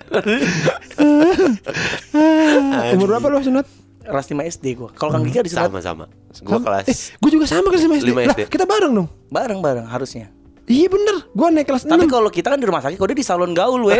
Umur 2.94 3.07
berapa 3.08 3.26
lu 3.28 3.38
sunat? 3.40 3.66
Kelas 4.03 4.26
5 4.26 4.50
SD 4.50 4.64
gua. 4.74 4.88
Kalau 4.90 5.11
Kang 5.12 5.22
Dika 5.22 5.45
disunat 5.45 5.68
sama-sama. 5.68 6.08
Gua 6.40 6.58
kelas 6.58 6.84
Eh, 6.86 6.95
gue 7.14 7.30
juga 7.30 7.45
sama 7.45 7.68
kelas 7.68 7.82
5 7.84 7.95
SD. 7.99 8.07
Lima 8.07 8.20
Lah, 8.24 8.32
SD. 8.32 8.40
kita 8.49 8.64
bareng 8.64 8.92
dong. 8.95 9.08
bareng-bareng 9.28 9.84
harusnya. 9.84 10.32
Iya 10.68 10.84
bener, 10.86 11.24
gue 11.26 11.46
naik 11.49 11.64
kelas 11.64 11.82
6 11.82 11.88
Tapi 11.88 12.04
kalau 12.07 12.28
kita 12.28 12.53
kan 12.53 12.61
di 12.61 12.68
rumah 12.68 12.84
sakit, 12.84 13.00
kalau 13.00 13.08
dia 13.08 13.16
di 13.16 13.24
salon 13.24 13.57
gaul, 13.57 13.88
weh. 13.88 13.96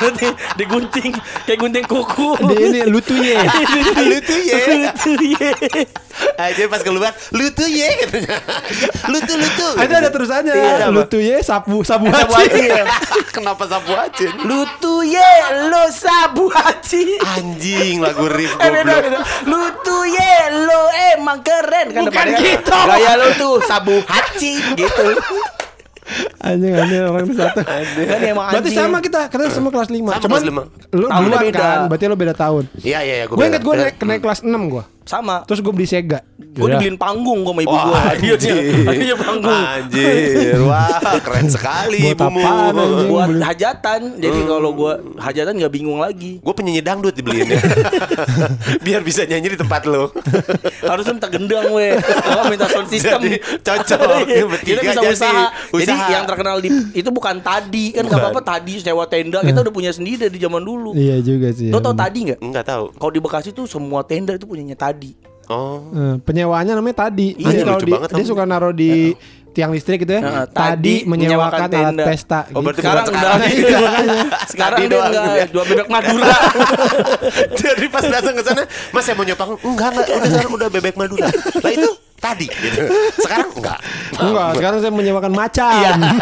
Nanti 0.00 0.28
digunting, 0.56 1.12
kayak 1.44 1.58
gunting 1.58 1.84
kuku. 1.84 2.32
Di 2.48 2.54
ini 2.56 2.80
lutunya 2.88 3.36
lu 3.98 4.18
tuh 4.24 4.40
ya. 4.40 4.56
Lutu, 4.72 5.12
ye. 5.20 5.52
Aja 6.38 6.66
pas 6.66 6.82
keluar 6.82 7.14
lu 7.30 7.46
tuh 7.52 7.66
ya 7.66 7.86
katanya. 8.02 8.42
Lu 9.06 9.18
tuh 9.20 9.36
lu 9.36 9.48
tuh. 9.54 9.72
Ada 9.76 9.94
ada 10.00 10.10
terusannya 10.10 10.50
Iya? 10.50 10.90
Lutunya 10.90 11.38
sapu 11.42 11.86
Sapu 11.86 12.10
Sabu 12.10 12.32
haji 12.34 12.58
haji 12.58 12.62
ya. 12.64 12.84
Kenapa 13.30 13.68
sapu 13.68 13.94
acin? 13.94 14.32
Lutu 14.42 15.06
ye, 15.06 15.30
lo 15.68 15.86
sabu 15.92 16.50
haji. 16.50 17.22
Anjing 17.36 18.02
lagu 18.02 18.26
riff 18.26 18.54
Eh 18.58 18.66
beda 18.66 18.82
goblok. 18.82 19.02
beda. 19.06 19.18
Lutu 19.46 19.98
ye, 20.10 20.34
lo 20.64 20.82
emang 21.14 21.38
keren 21.42 21.86
kan 21.92 22.02
Bukan 22.06 22.26
gitu. 22.34 22.70
Gaya 22.72 23.12
lo 23.14 23.28
tuh 23.38 23.54
sabu 23.70 24.02
haji 24.02 24.52
gitu. 24.74 25.06
Anjing 26.40 26.72
anjing 26.72 27.04
orang 27.04 27.28
itu 27.28 27.36
satu. 27.36 27.60
Kan 27.60 28.20
emang 28.24 28.48
Berarti 28.48 28.70
anjing. 28.72 28.80
sama 28.80 28.98
kita 29.04 29.20
Kita 29.28 29.42
semua 29.52 29.70
kelas 29.70 29.90
5 29.92 30.00
Sama 30.00 30.08
Cuman 30.16 30.24
kelas 30.30 30.44
lima. 30.48 30.62
Lu 30.88 31.04
Tahunnya 31.04 31.20
duluan 31.28 31.44
beda. 31.44 31.60
kan 31.60 31.78
Berarti 31.92 32.04
lu 32.04 32.16
beda 32.16 32.34
tahun. 32.34 32.64
Iya 32.80 32.98
iya 33.02 33.14
iya 33.14 33.24
Gue 33.28 33.44
inget 33.44 33.60
gue 33.60 33.74
naik, 33.76 33.96
naik 34.00 34.22
kelas 34.22 34.40
6 34.40 34.48
gue 34.48 34.84
sama. 35.08 35.40
Terus 35.48 35.64
gue 35.64 35.72
beli 35.72 35.88
Sega. 35.88 36.20
Gue 36.36 36.68
Yaudah. 36.68 36.78
dibeliin 36.78 36.98
panggung 36.98 37.40
gue 37.40 37.52
sama 37.54 37.62
ibu 37.64 37.76
gue. 37.76 37.98
Anjir. 37.98 38.56
hadiahnya 38.84 39.16
panggung. 39.16 39.62
Anjir, 39.64 40.58
wah 40.66 41.00
keren 41.18 41.48
sekali 41.48 42.00
Buat 42.04 42.18
ibumu. 42.18 42.40
apaan, 42.44 42.72
anjing? 42.76 43.08
Buat 43.08 43.28
hajatan. 43.40 44.00
Jadi 44.18 44.38
kalau 44.44 44.70
gue 44.74 44.92
hajatan 45.16 45.52
nggak 45.56 45.72
bingung 45.72 45.98
lagi. 45.98 46.32
Gue 46.44 46.54
penyanyi 46.54 46.82
dangdut 46.82 47.14
dibeliinnya. 47.14 47.58
Biar 48.84 49.00
bisa 49.00 49.24
nyanyi 49.24 49.54
di 49.54 49.58
tempat 49.58 49.86
lo. 49.86 50.10
Harusnya 50.82 51.14
minta 51.14 51.30
gendang 51.30 51.70
weh. 51.72 51.94
Oh, 52.34 52.44
minta 52.50 52.66
sound 52.68 52.90
system. 52.90 53.22
Jadi, 53.22 53.38
cocok. 53.62 54.00
Kita 54.28 54.46
Bertiga 54.48 54.80
bisa 54.82 55.00
jadi 55.00 55.14
usaha. 55.14 55.44
Jadi 55.72 55.94
usaha. 55.94 56.10
yang 56.10 56.24
terkenal 56.26 56.56
di 56.58 56.68
itu 56.92 57.08
bukan 57.08 57.38
tadi 57.38 57.94
kan 57.94 58.02
nggak 58.02 58.18
apa-apa 58.18 58.42
tadi 58.42 58.82
sewa 58.82 59.06
tenda 59.06 59.38
kita 59.38 59.62
udah 59.62 59.74
punya 59.74 59.94
sendiri 59.94 60.26
dari 60.26 60.38
zaman 60.42 60.62
dulu. 60.66 60.90
Iya 60.98 61.22
juga 61.22 61.54
sih. 61.54 61.70
Lo 61.70 61.78
tau 61.78 61.94
tadi 61.94 62.32
nggak? 62.32 62.38
Enggak 62.42 62.64
tahu. 62.66 62.84
Kalau 62.98 63.12
di 63.14 63.20
Bekasi 63.22 63.54
tuh 63.54 63.70
semua 63.70 64.02
tenda 64.02 64.34
itu 64.34 64.42
punyanya 64.42 64.74
tadi. 64.74 64.97
Oh. 65.48 65.80
Eh, 65.96 66.16
penyewaannya 66.20 66.76
namanya 66.76 67.08
tadi. 67.08 67.32
Iya, 67.40 67.46
Nanti 67.48 67.62
kalau 67.64 67.80
di, 67.80 67.92
banget, 67.96 68.08
dia 68.12 68.24
suka 68.28 68.44
naruh 68.44 68.74
di 68.76 69.16
tiang 69.56 69.72
listrik 69.72 70.04
gitu 70.04 70.12
ya. 70.12 70.22
Heeh, 70.22 70.44
tadi 70.52 70.94
tadi 71.02 71.08
menyewakan 71.08 71.66
menyewakan 71.66 71.68
alat 71.72 71.92
tenda. 71.96 72.04
pesta. 72.04 72.40
Oh, 72.52 72.60
berarti 72.60 72.78
gitu. 72.78 72.84
Sekarang 72.84 73.04
udah 73.08 73.16
sekarang. 73.16 73.38
gitu. 73.48 73.76
Sekarang 74.52 74.78
Tadi 74.78 74.86
dia 74.86 74.92
doang 74.92 75.08
enggak 75.08 75.34
ya. 75.34 75.46
jual 75.48 75.64
bebek 75.64 75.88
Madura. 75.88 76.36
Jadi 77.64 77.86
pas 77.88 78.04
datang 78.04 78.34
ke 78.36 78.42
sana, 78.44 78.62
Mas 78.92 79.02
saya 79.02 79.14
mau 79.16 79.24
nyopang. 79.24 79.48
Enggak, 79.64 79.88
enggak. 79.90 80.06
Udah 80.12 80.28
sekarang 80.30 80.52
udah 80.52 80.68
bebek 80.68 80.94
Madura. 80.94 81.28
Lah 81.64 81.70
itu 81.72 81.90
tadi 82.18 82.46
gitu. 82.50 82.82
Sekarang 83.16 83.50
enggak. 83.54 83.78
Enggak, 84.14 84.48
sekarang 84.54 84.78
saya 84.78 84.92
menyewakan 84.92 85.32
macan. 85.32 85.74
Iya. 85.78 85.92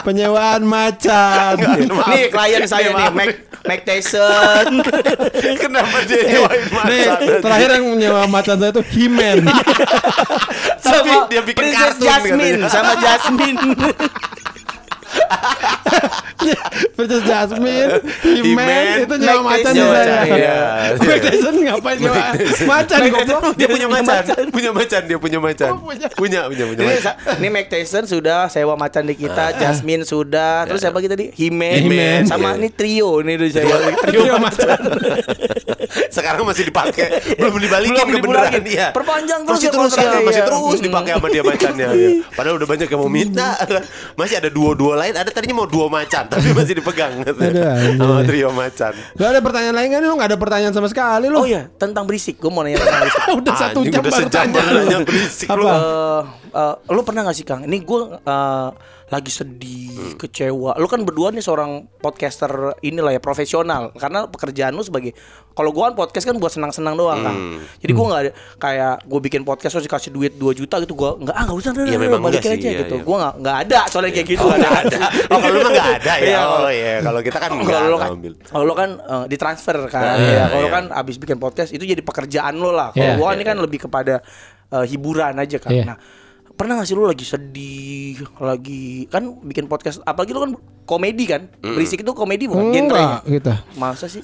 Penyewaan 0.00 0.62
macan. 0.64 1.54
Maaf. 1.92 2.08
nih 2.08 2.32
klien 2.32 2.62
saya 2.64 2.88
Nih, 2.88 2.96
nih. 2.96 3.12
Mac 3.12 3.28
Mac 3.62 3.80
Tyson. 3.84 4.80
Kenapa 5.62 5.96
dia 6.02 6.22
nyewain 6.24 6.62
Nih, 6.88 7.04
macan? 7.04 7.40
terakhir 7.44 7.68
yang 7.76 7.84
menyewa 7.86 8.22
macan 8.24 8.56
saya 8.56 8.70
itu 8.70 8.82
Himen. 8.88 9.44
Tapi 10.88 11.10
dia 11.28 11.42
bikin 11.44 11.60
Princess 11.60 11.80
kartun 11.94 12.06
Jasmine 12.06 12.56
katanya. 12.58 12.68
sama 12.70 12.92
Jasmine. 12.96 13.60
Princess 16.94 17.22
Jasmine, 17.26 17.98
Himen, 18.22 19.04
itu 19.04 19.14
nyewa 19.18 19.42
Mike 19.42 19.46
macan 19.50 19.72
di 19.74 19.82
Tyson. 19.82 19.94
saya. 19.94 20.18
Iya. 20.24 20.58
Mike 21.02 21.24
Tyson 21.26 21.54
ngapain 21.66 21.96
nyewa 21.98 22.24
macan 22.64 22.98
Mike 22.98 23.14
goblok? 23.14 23.42
Dia 23.58 23.68
punya 23.68 23.86
macan, 23.90 24.44
punya 24.54 24.70
macan, 24.70 25.00
dia 25.06 25.18
punya 25.18 25.38
macan. 25.42 25.70
Oh, 25.74 25.82
punya. 25.82 26.06
Punya, 26.14 26.40
punya, 26.50 26.64
punya 26.70 26.82
Ini, 26.82 26.98
ini 27.42 27.48
Mac 27.50 27.66
Tyson 27.70 28.04
sudah 28.06 28.46
sewa 28.50 28.74
macan 28.78 29.04
di 29.06 29.14
kita, 29.18 29.54
Jasmine 29.58 30.06
sudah, 30.06 30.66
terus 30.66 30.82
siapa 30.82 30.98
lagi 30.98 31.10
tadi? 31.10 31.24
Himen, 31.34 31.86
Himen. 31.86 32.22
sama 32.26 32.54
Iya. 32.54 32.58
ini 32.64 32.68
trio 32.72 33.10
nih 33.22 33.34
udah 33.38 33.48
sewa 33.50 33.76
Trio 34.08 34.34
macan. 34.40 34.78
Sekarang 36.16 36.42
masih 36.44 36.64
dipakai, 36.68 37.36
belum 37.38 37.54
dibalikin 37.60 38.04
ke 38.04 38.18
beneran 38.20 38.52
iya. 38.68 38.88
Perpanjang 38.92 39.40
terus 39.44 39.60
masih 39.60 39.68
ya 39.68 39.72
terus 39.72 39.92
ya, 39.96 40.20
masih 40.20 40.42
iya. 40.42 40.48
terus 40.48 40.78
dipakai 40.80 41.12
sama 41.16 41.28
dia 41.30 41.42
macannya. 41.44 41.88
Padahal 42.32 42.54
udah 42.60 42.68
banyak 42.68 42.88
yang 42.88 43.00
mau 43.00 43.10
minta. 43.10 43.48
Masih 44.18 44.36
ada 44.40 44.48
duo-duo 44.52 44.94
lain, 44.98 45.07
ada 45.14 45.30
tadinya 45.30 45.64
mau 45.64 45.68
duo 45.68 45.86
macan, 45.86 46.24
tapi 46.32 46.52
masih 46.52 46.74
dipegang 46.76 47.22
anjir. 47.22 47.34
sama 47.96 48.22
trio 48.24 48.50
macan. 48.52 48.92
Gak 49.14 49.28
ada 49.28 49.40
pertanyaan 49.40 49.76
lain 49.76 49.88
kan? 49.94 50.00
Lu 50.02 50.14
gak 50.16 50.28
ada 50.34 50.38
pertanyaan 50.38 50.74
sama 50.74 50.88
sekali 50.90 51.26
lu. 51.28 51.38
Oh 51.40 51.46
iya, 51.46 51.70
tentang 51.76 52.04
berisik. 52.04 52.36
Gue 52.36 52.50
mau 52.52 52.60
nanya 52.60 52.82
tentang 52.82 53.00
berisik. 53.06 53.22
Udah 53.40 53.54
satu 53.54 53.78
Anjing, 53.80 53.92
jam 53.94 54.02
udah 54.02 54.12
baru 54.12 54.28
tanya. 54.28 54.60
nanya 54.74 54.98
berisik 55.04 55.48
lu. 55.48 55.64
Apa? 55.64 55.74
Eh, 55.78 56.22
eh, 56.58 56.74
lu 56.92 57.00
pernah 57.04 57.20
gak 57.28 57.36
sih 57.36 57.46
Kang? 57.46 57.62
Ini 57.64 57.78
gue 57.80 58.00
eh, 58.20 58.68
lagi 59.08 59.30
sedih, 59.30 59.88
kecewa. 60.14 60.76
Lu 60.76 60.84
kan 60.84 61.00
berdua 61.00 61.28
nih 61.28 61.40
seorang 61.40 61.88
podcaster 61.96 62.48
inilah 62.80 63.10
ya 63.10 63.18
profesional. 63.18 63.88
Karena 63.92 64.24
pekerjaan 64.24 64.70
lu 64.70 64.80
sebagai 64.80 65.16
kalau 65.50 65.70
gue 65.70 65.80
kan 65.80 65.94
podcast 65.94 66.22
kan 66.22 66.36
buat 66.36 66.50
senang-senang 66.50 66.92
doang 66.92 67.18
Kang. 67.18 67.38
Jadi 67.76 67.88
gue 67.90 68.04
nggak 68.04 68.20
ada 68.20 68.30
kayak 68.54 68.94
gue 69.02 69.20
bikin 69.22 69.42
podcast 69.42 69.74
terus 69.74 69.86
dikasih 69.86 70.10
duit 70.10 70.32
2 70.32 70.52
juta 70.54 70.76
gitu 70.78 70.92
gue 70.92 71.10
nggak 71.18 71.32
ah 71.32 71.42
nggak 71.42 71.56
usah 71.56 71.70
Iya, 71.74 71.96
memang 71.96 72.20
balik 72.20 72.38
enggak 72.38 72.52
sih, 72.52 72.60
aja 72.60 72.68
iya, 72.68 72.78
gitu. 72.78 72.94
iya. 72.94 73.02
Gue 73.02 73.16
nggak 73.16 73.34
nggak 73.38 73.56
ada 73.64 73.80
soalnya 73.86 74.12
kayak 74.12 74.28
gitu 74.28 74.44
Oh, 74.44 74.52
ada. 74.84 75.00
Oh, 75.26 75.38
kalau 75.38 75.50
lu 75.50 75.60
mah 75.60 75.72
nggak 75.72 75.90
ada 75.98 76.12
ya. 76.14 76.22
Iya, 76.22 76.38
Oh 76.38 76.50
kalau- 76.52 76.70
iya, 76.70 76.94
kalau 77.00 77.20
kita 77.24 77.38
kan 77.38 77.50
enggak 77.50 77.72
kalau 77.74 77.88
lo 77.88 77.96
kan, 77.96 78.10
ngambil. 78.12 78.32
kalau 78.44 78.64
lo 78.64 78.74
kan 78.74 78.90
eh, 78.94 79.24
ditransfer 79.26 79.76
kan, 79.88 80.04
Iya, 80.16 80.30
ya. 80.30 80.44
Kalau 80.46 80.60
lo 80.60 80.68
iya. 80.68 80.76
kan 80.76 80.84
abis 80.92 81.16
bikin 81.16 81.38
podcast 81.38 81.70
itu 81.72 81.82
jadi 81.82 82.02
pekerjaan 82.02 82.54
lo 82.54 82.70
lah. 82.70 82.92
Kalau 82.92 83.02
Iya. 83.02 83.16
gua 83.16 83.28
ini 83.32 83.42
kan 83.42 83.56
lebih 83.56 83.80
kepada 83.82 84.20
eh, 84.68 84.84
hiburan 84.84 85.32
aja 85.34 85.56
kan. 85.56 85.72
Iya. 85.72 85.84
Nah, 85.86 85.96
pernah 86.58 86.74
gak 86.74 86.84
sih 86.84 86.92
lo 86.92 87.06
lagi 87.06 87.22
sedih, 87.22 88.18
lagi 88.36 88.84
kan 89.06 89.22
bikin 89.40 89.64
podcast, 89.64 90.02
apalagi 90.02 90.32
lo 90.32 90.42
kan 90.42 90.52
komedi 90.84 91.24
kan, 91.24 91.46
berisik 91.56 92.02
itu 92.02 92.10
komedi 92.10 92.44
bukan 92.44 92.66
Enggak 92.66 93.22
genre. 93.22 93.30
gitu. 93.30 93.52
Masa 93.74 94.06
sih? 94.06 94.20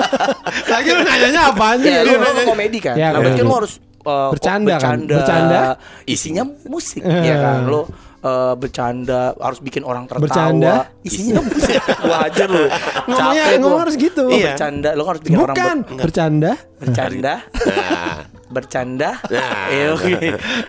Lagi 0.72 0.88
lu 0.88 1.02
nanyanya 1.02 1.40
apaan 1.48 1.76
sih? 1.78 1.90
ya, 1.90 2.00
Lu 2.00 2.12
lo 2.12 2.22
kan 2.22 2.32
nanya- 2.32 2.48
komedi 2.48 2.78
kan. 2.78 2.94
Ya, 2.94 3.10
nah, 3.10 3.20
berarti 3.20 3.42
lo 3.42 3.52
harus 3.54 3.72
eh, 4.00 4.28
Bercanda 4.30 4.70
kan? 4.72 4.80
bercanda, 4.80 5.14
Bercanda? 5.14 5.60
isinya 6.06 6.42
musik, 6.64 7.02
ya 7.02 7.36
kan. 7.36 7.58
Lo 7.66 7.80
eh, 8.20 8.54
bercanda 8.54 9.20
harus 9.36 9.58
bikin 9.58 9.82
orang 9.82 10.04
tertawa. 10.06 10.24
Bercanda? 10.24 10.74
isinya 11.02 11.40
musik. 11.42 11.76
Wajar 12.10 12.48
lo. 12.48 12.64
Ngomongnya 13.06 13.42
Capek 13.44 13.58
ngomong 13.58 13.80
harus 13.80 13.94
gitu. 13.96 14.22
Lo 14.22 14.32
Iya. 14.32 14.54
bercanda, 14.54 14.88
lo 14.94 15.04
harus 15.04 15.20
bikin 15.20 15.38
orang 15.38 15.54
Bukan 15.54 15.76
ber- 15.84 16.00
bercanda. 16.00 16.52
bercanda 16.78 17.34
Nah, 17.44 18.39
bercanda 18.50 19.22
Nah, 19.26 19.70
Eh, 19.70 19.88
oke. 19.88 20.10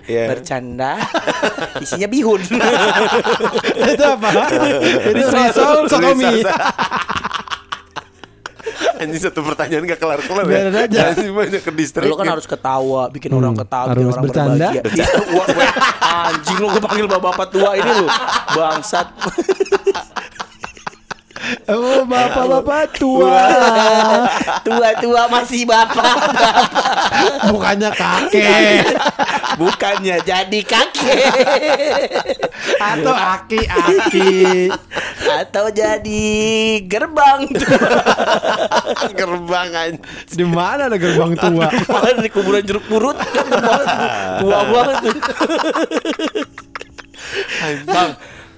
Iya. 0.06 0.26
bercanda 0.30 1.02
isinya 1.78 2.06
bihun 2.06 2.40
Itu 3.92 4.04
apa? 4.06 4.30
Jadi 5.02 5.22
risol 5.26 5.74
sotomi. 5.86 6.46
Anjing 9.02 9.18
satu 9.20 9.42
pertanyaan 9.42 9.90
gak 9.90 9.98
kelar-kelar 9.98 10.46
ya. 10.46 10.50
Biarin 10.54 10.76
aja. 10.78 11.00
Anjing 11.10 11.34
banyak 11.34 11.62
ke 11.66 11.72
distrik. 11.74 12.06
lo 12.06 12.14
kan 12.14 12.30
harus 12.30 12.46
ketawa 12.46 13.10
bikin 13.10 13.34
orang 13.34 13.58
ketawa 13.58 13.90
bikin 13.90 13.98
harus 13.98 14.14
orang 14.14 14.24
bercanda. 14.24 14.68
berbahagia 14.70 14.94
Iya, 14.94 15.06
anjing 16.30 16.58
lo 16.58 16.68
gue 16.70 16.82
panggil 16.82 17.06
bapak 17.10 17.48
tua 17.50 17.70
ini 17.74 17.92
lo 17.92 18.06
bangsat 18.54 19.08
Oh, 21.72 22.06
bapak-bapak 22.06 23.02
tua. 23.02 23.42
tua-tua 24.66 25.26
masih 25.32 25.66
bapak 25.66 26.16
Bukannya 27.50 27.90
kakek 27.94 28.86
bukannya 29.62 30.18
jadi 30.24 30.60
kakek 30.64 31.34
atau 32.80 33.14
aki-aki. 33.14 34.70
atau 35.22 35.70
jadi 35.70 36.32
gerbang 36.86 37.48
gerbang 39.20 39.70
anjing. 39.72 40.04
Di 40.28 40.46
mana 40.46 40.88
ada 40.90 40.98
gerbang 40.98 41.36
tua? 41.38 41.68
malah 41.90 42.20
di 42.20 42.30
kuburan 42.32 42.64
jeruk 42.64 42.86
purut 42.90 43.18
tua 44.40 44.60
banget 44.70 45.04
bang 47.88 48.12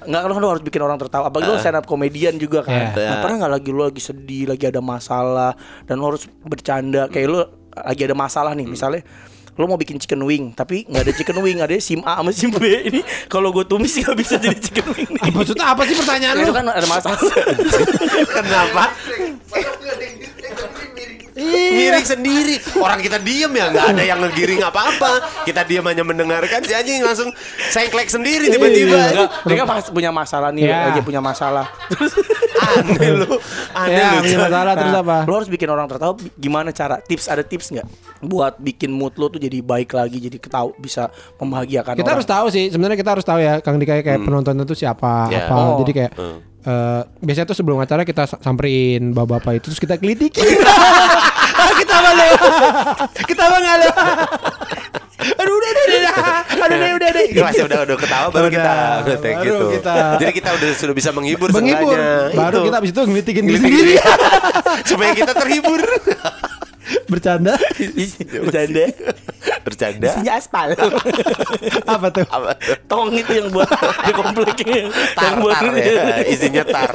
Nggak 0.05 0.21
kan 0.21 0.29
lo 0.33 0.49
harus 0.49 0.63
bikin 0.63 0.81
orang 0.81 0.97
tertawa 0.97 1.29
Apalagi 1.29 1.49
lo 1.49 1.57
stand 1.57 1.77
up 1.77 1.85
komedian 1.85 2.35
juga 2.35 2.61
kan 2.61 2.91
Iya. 2.93 3.09
Nah 3.09 3.17
pernah 3.19 3.35
nggak 3.45 3.53
lagi 3.57 3.69
lo 3.69 3.83
lagi 3.87 4.01
sedih 4.01 4.43
Lagi 4.49 4.65
ada 4.67 4.79
masalah 4.79 5.51
Dan 5.83 5.99
lo 5.99 6.13
harus 6.13 6.25
bercanda 6.41 7.07
Kayak 7.07 7.27
lo 7.29 7.39
lagi 7.73 8.01
ada 8.03 8.15
masalah 8.15 8.51
nih 8.53 8.67
Misalnya 8.67 9.01
lo 9.53 9.69
mau 9.69 9.77
bikin 9.77 10.01
chicken 10.01 10.17
wing 10.25 10.49
tapi 10.49 10.81
nggak 10.89 11.03
ada 11.05 11.13
chicken 11.13 11.37
wing 11.37 11.61
ada 11.61 11.77
sim 11.77 12.01
A 12.01 12.17
sama 12.17 12.33
sim 12.33 12.49
B 12.49 12.57
ini 12.89 13.05
kalau 13.29 13.53
gue 13.53 13.61
tumis 13.61 13.93
nggak 13.93 14.17
bisa 14.17 14.41
jadi 14.41 14.57
chicken 14.57 14.81
wing 14.97 15.13
nih. 15.13 15.29
Maksudnya 15.29 15.77
apa 15.77 15.85
sih 15.85 15.93
pertanyaan 15.93 16.41
itu 16.41 16.49
lu? 16.49 16.57
kan 16.57 16.65
ada 16.73 16.87
masalah 16.89 17.21
Kenapa? 18.41 18.89
Miring 21.33 22.05
sendiri. 22.05 22.55
Orang 22.75 22.99
kita 22.99 23.17
diem 23.17 23.49
ya, 23.49 23.65
nggak 23.69 23.85
ada 23.91 24.03
yang 24.03 24.19
ngegiring 24.21 24.61
apa-apa. 24.61 25.43
Kita 25.43 25.61
diem 25.63 25.81
hanya 25.83 26.01
mendengarkan 26.01 26.61
si 26.61 26.71
anjing 26.71 27.01
langsung 27.01 27.33
sengklek 27.69 28.07
sendiri 28.07 28.47
tiba-tiba. 28.47 28.97
Enggak, 29.09 29.29
dia 29.43 29.55
kan 29.57 29.67
pas 29.67 29.85
punya 29.87 30.09
masalah 30.09 30.49
nih, 30.49 30.65
Ya. 30.65 30.89
lagi 30.89 31.01
punya 31.01 31.19
masalah. 31.19 31.65
Terus 31.89 32.13
Aneh 32.63 33.11
lu. 33.17 33.33
Aneh 33.75 33.97
Ya, 33.97 34.09
lu. 34.17 34.39
masalah 34.39 34.73
terus 34.73 34.95
apa? 34.95 35.17
Lo 35.25 35.33
harus 35.35 35.49
bikin 35.49 35.67
orang 35.67 35.85
tertawa 35.85 36.13
gimana 36.33 36.69
cara? 36.69 37.01
Tips 37.01 37.27
ada 37.27 37.41
tips 37.41 37.73
nggak 37.73 37.87
buat 38.23 38.55
bikin 38.55 38.87
mood 38.87 39.17
lo 39.17 39.27
tuh 39.27 39.35
jadi 39.37 39.59
baik 39.59 39.91
lagi, 39.91 40.15
jadi 40.17 40.37
ketawa 40.39 40.71
bisa 40.77 41.11
membahagiakan 41.37 41.93
Kita 41.93 42.03
orang. 42.03 42.15
harus 42.15 42.27
tahu 42.27 42.45
sih, 42.49 42.71
sebenarnya 42.71 42.95
kita 42.95 43.11
harus 43.11 43.25
tahu 43.25 43.35
ya 43.37 43.59
Kang 43.59 43.75
Dika 43.75 43.99
kayak 43.99 44.21
penonton 44.21 44.55
itu 44.55 44.75
siapa, 44.77 45.27
Ya. 45.27 45.43
apa. 45.43 45.55
Oh. 45.55 45.77
Jadi 45.83 45.91
kayak 45.91 46.11
eh, 46.63 47.01
biasanya 47.19 47.45
tuh 47.45 47.55
sebelum 47.55 47.77
acara 47.77 48.01
kita 48.01 48.23
sa- 48.25 48.39
samperin 48.39 49.11
bapak-bapak 49.11 49.53
itu 49.57 49.65
terus 49.67 49.79
kita 49.79 49.95
kelitiki. 49.95 50.41
kita 51.79 51.95
malu. 51.99 52.29
kita 53.23 53.43
malu. 53.45 53.89
Aduh 55.23 55.53
udah 55.53 55.69
udah 55.69 55.85
udah. 55.87 56.15
Aduh 56.53 56.75
udah 56.75 56.91
udah 56.93 57.09
udah. 57.09 57.23
Kelas 57.29 57.55
udah 57.61 57.79
udah 57.85 57.97
ketawa 57.97 58.27
baru 58.27 58.43
Udah, 58.43 58.51
kita 58.51 58.73
baru 58.99 59.39
gitu. 59.39 59.65
kita. 59.73 59.95
Jadi 60.19 60.31
kita 60.33 60.49
udah 60.51 60.69
sudah 60.75 60.95
bisa 60.95 61.09
menghibur, 61.11 61.47
Menghibur. 61.49 61.97
Baru 62.33 62.57
Itu. 62.57 62.65
kita 62.67 62.77
abis 62.79 62.91
itu 62.91 63.01
ngelitikin 63.05 63.43
diri 63.45 63.57
sendiri. 63.57 63.79
diri. 63.79 63.95
supaya 64.89 65.11
kita 65.13 65.31
terhibur. 65.33 65.79
Bercanda. 67.11 67.53
bercanda. 68.43 68.85
Bercanda. 69.63 70.09
Isinya 70.11 70.33
aspal. 70.35 70.67
apa 71.95 72.07
tuh? 72.11 72.25
Apa? 72.27 72.51
Tong 72.87 73.15
itu 73.15 73.31
yang 73.31 73.47
buat 73.51 73.69
di 74.07 74.11
komplek 74.13 74.57
yang 74.67 74.91
Tar, 75.15 75.39
buat 75.39 75.55
tar 75.55 75.73
ya. 75.79 76.23
Isinya 76.27 76.63
tar. 76.67 76.91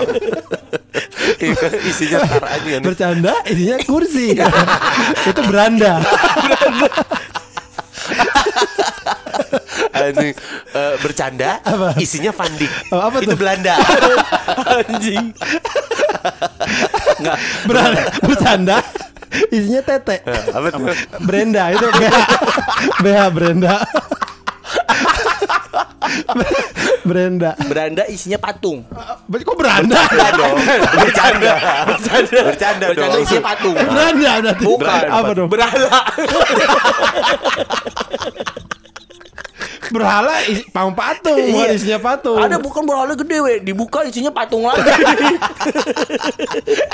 Isinya 1.89 2.19
tar 2.25 2.45
aja 2.45 2.69
kan. 2.79 2.83
Bercanda 2.85 3.33
isinya 3.49 3.77
kursi. 3.85 4.37
itu 5.25 5.41
beranda. 5.49 6.05
Anjing 9.99 10.35
eh, 10.75 10.95
bercanda 11.03 11.51
isinya 11.99 12.33
funding. 12.33 12.71
Oh, 12.93 13.01
apa 13.03 13.25
Itu 13.25 13.35
tuh? 13.35 13.37
Belanda. 13.41 13.75
Anjing. 14.79 15.35
Beranda, 17.67 18.03
bercanda 18.23 18.79
isinya 19.55 19.83
tete. 19.85 20.17
apa 20.27 20.67
tuh? 20.73 20.89
Brenda 21.25 21.73
itu 21.73 21.87
BH, 21.99 22.17
BH 23.05 23.21
Brenda. 23.33 23.75
Brenda. 27.09 27.57
Beranda 27.69 28.05
isinya 28.09 28.37
patung. 28.41 28.85
Kok 29.29 29.57
beranda? 29.57 29.97
Bercanda 29.97 30.29
dong. 30.37 30.57
Bercanda. 31.01 31.53
Bercanda. 31.89 32.39
Bercanda 32.45 32.87
Bercanda 32.93 33.15
dong. 33.17 33.25
isinya 33.25 33.45
patung. 33.45 33.75
Beranda 33.77 34.33
berarti. 34.41 34.65
Bukan. 34.65 35.05
Apa 35.09 35.31
dong? 35.33 35.49
Berhala. 35.49 36.01
Berhala 39.89 40.35
isi, 40.45 40.63
pang 40.69 40.93
patung, 40.93 41.39
bukan 41.39 41.67
Iya. 41.67 41.75
isinya 41.75 41.99
patung. 41.99 42.37
Ada 42.37 42.57
bukan 42.57 42.83
berhala 42.85 43.13
gede 43.15 43.37
we, 43.41 43.55
dibuka 43.61 44.05
isinya 44.05 44.29
patung 44.29 44.63
lagi. 44.63 44.85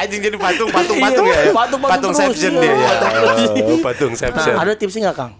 Anjing 0.00 0.20
jadi 0.22 0.36
patung, 0.38 0.68
patung, 0.70 0.98
patung 0.98 1.26
Iya, 1.26 1.40
ya. 1.40 1.52
patung-patung 1.52 2.12
terus, 2.12 2.18
Patungception 2.18 2.52
iya. 2.54 2.60
dia 2.60 2.72
ya. 2.72 2.76
Patung. 3.82 4.12
Oh. 4.12 4.30
Nah, 4.30 4.60
ada 4.60 4.72
tipsnya 4.74 5.00
nggak 5.10 5.16
Kang? 5.16 5.32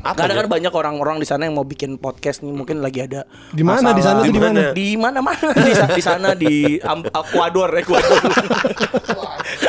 Apa 0.00 0.24
Karena 0.24 0.40
kan 0.40 0.48
banyak 0.48 0.72
orang-orang 0.72 1.20
di 1.20 1.28
sana 1.28 1.44
yang 1.44 1.52
mau 1.52 1.60
bikin 1.60 2.00
podcast 2.00 2.40
nih, 2.40 2.48
mungkin 2.48 2.80
lagi 2.80 3.04
ada 3.04 3.28
Di 3.52 3.60
mana? 3.60 3.92
Di 3.92 4.00
sana 4.00 4.24
di 4.24 4.32
mana? 4.32 4.72
Di 4.72 4.96
mana-mana 4.96 5.52
di, 5.60 5.72
sa- 5.76 5.92
di 5.92 6.00
sana 6.00 6.32
di 6.32 6.80
Ecuador, 6.80 7.68
Ecuador. 7.76 8.16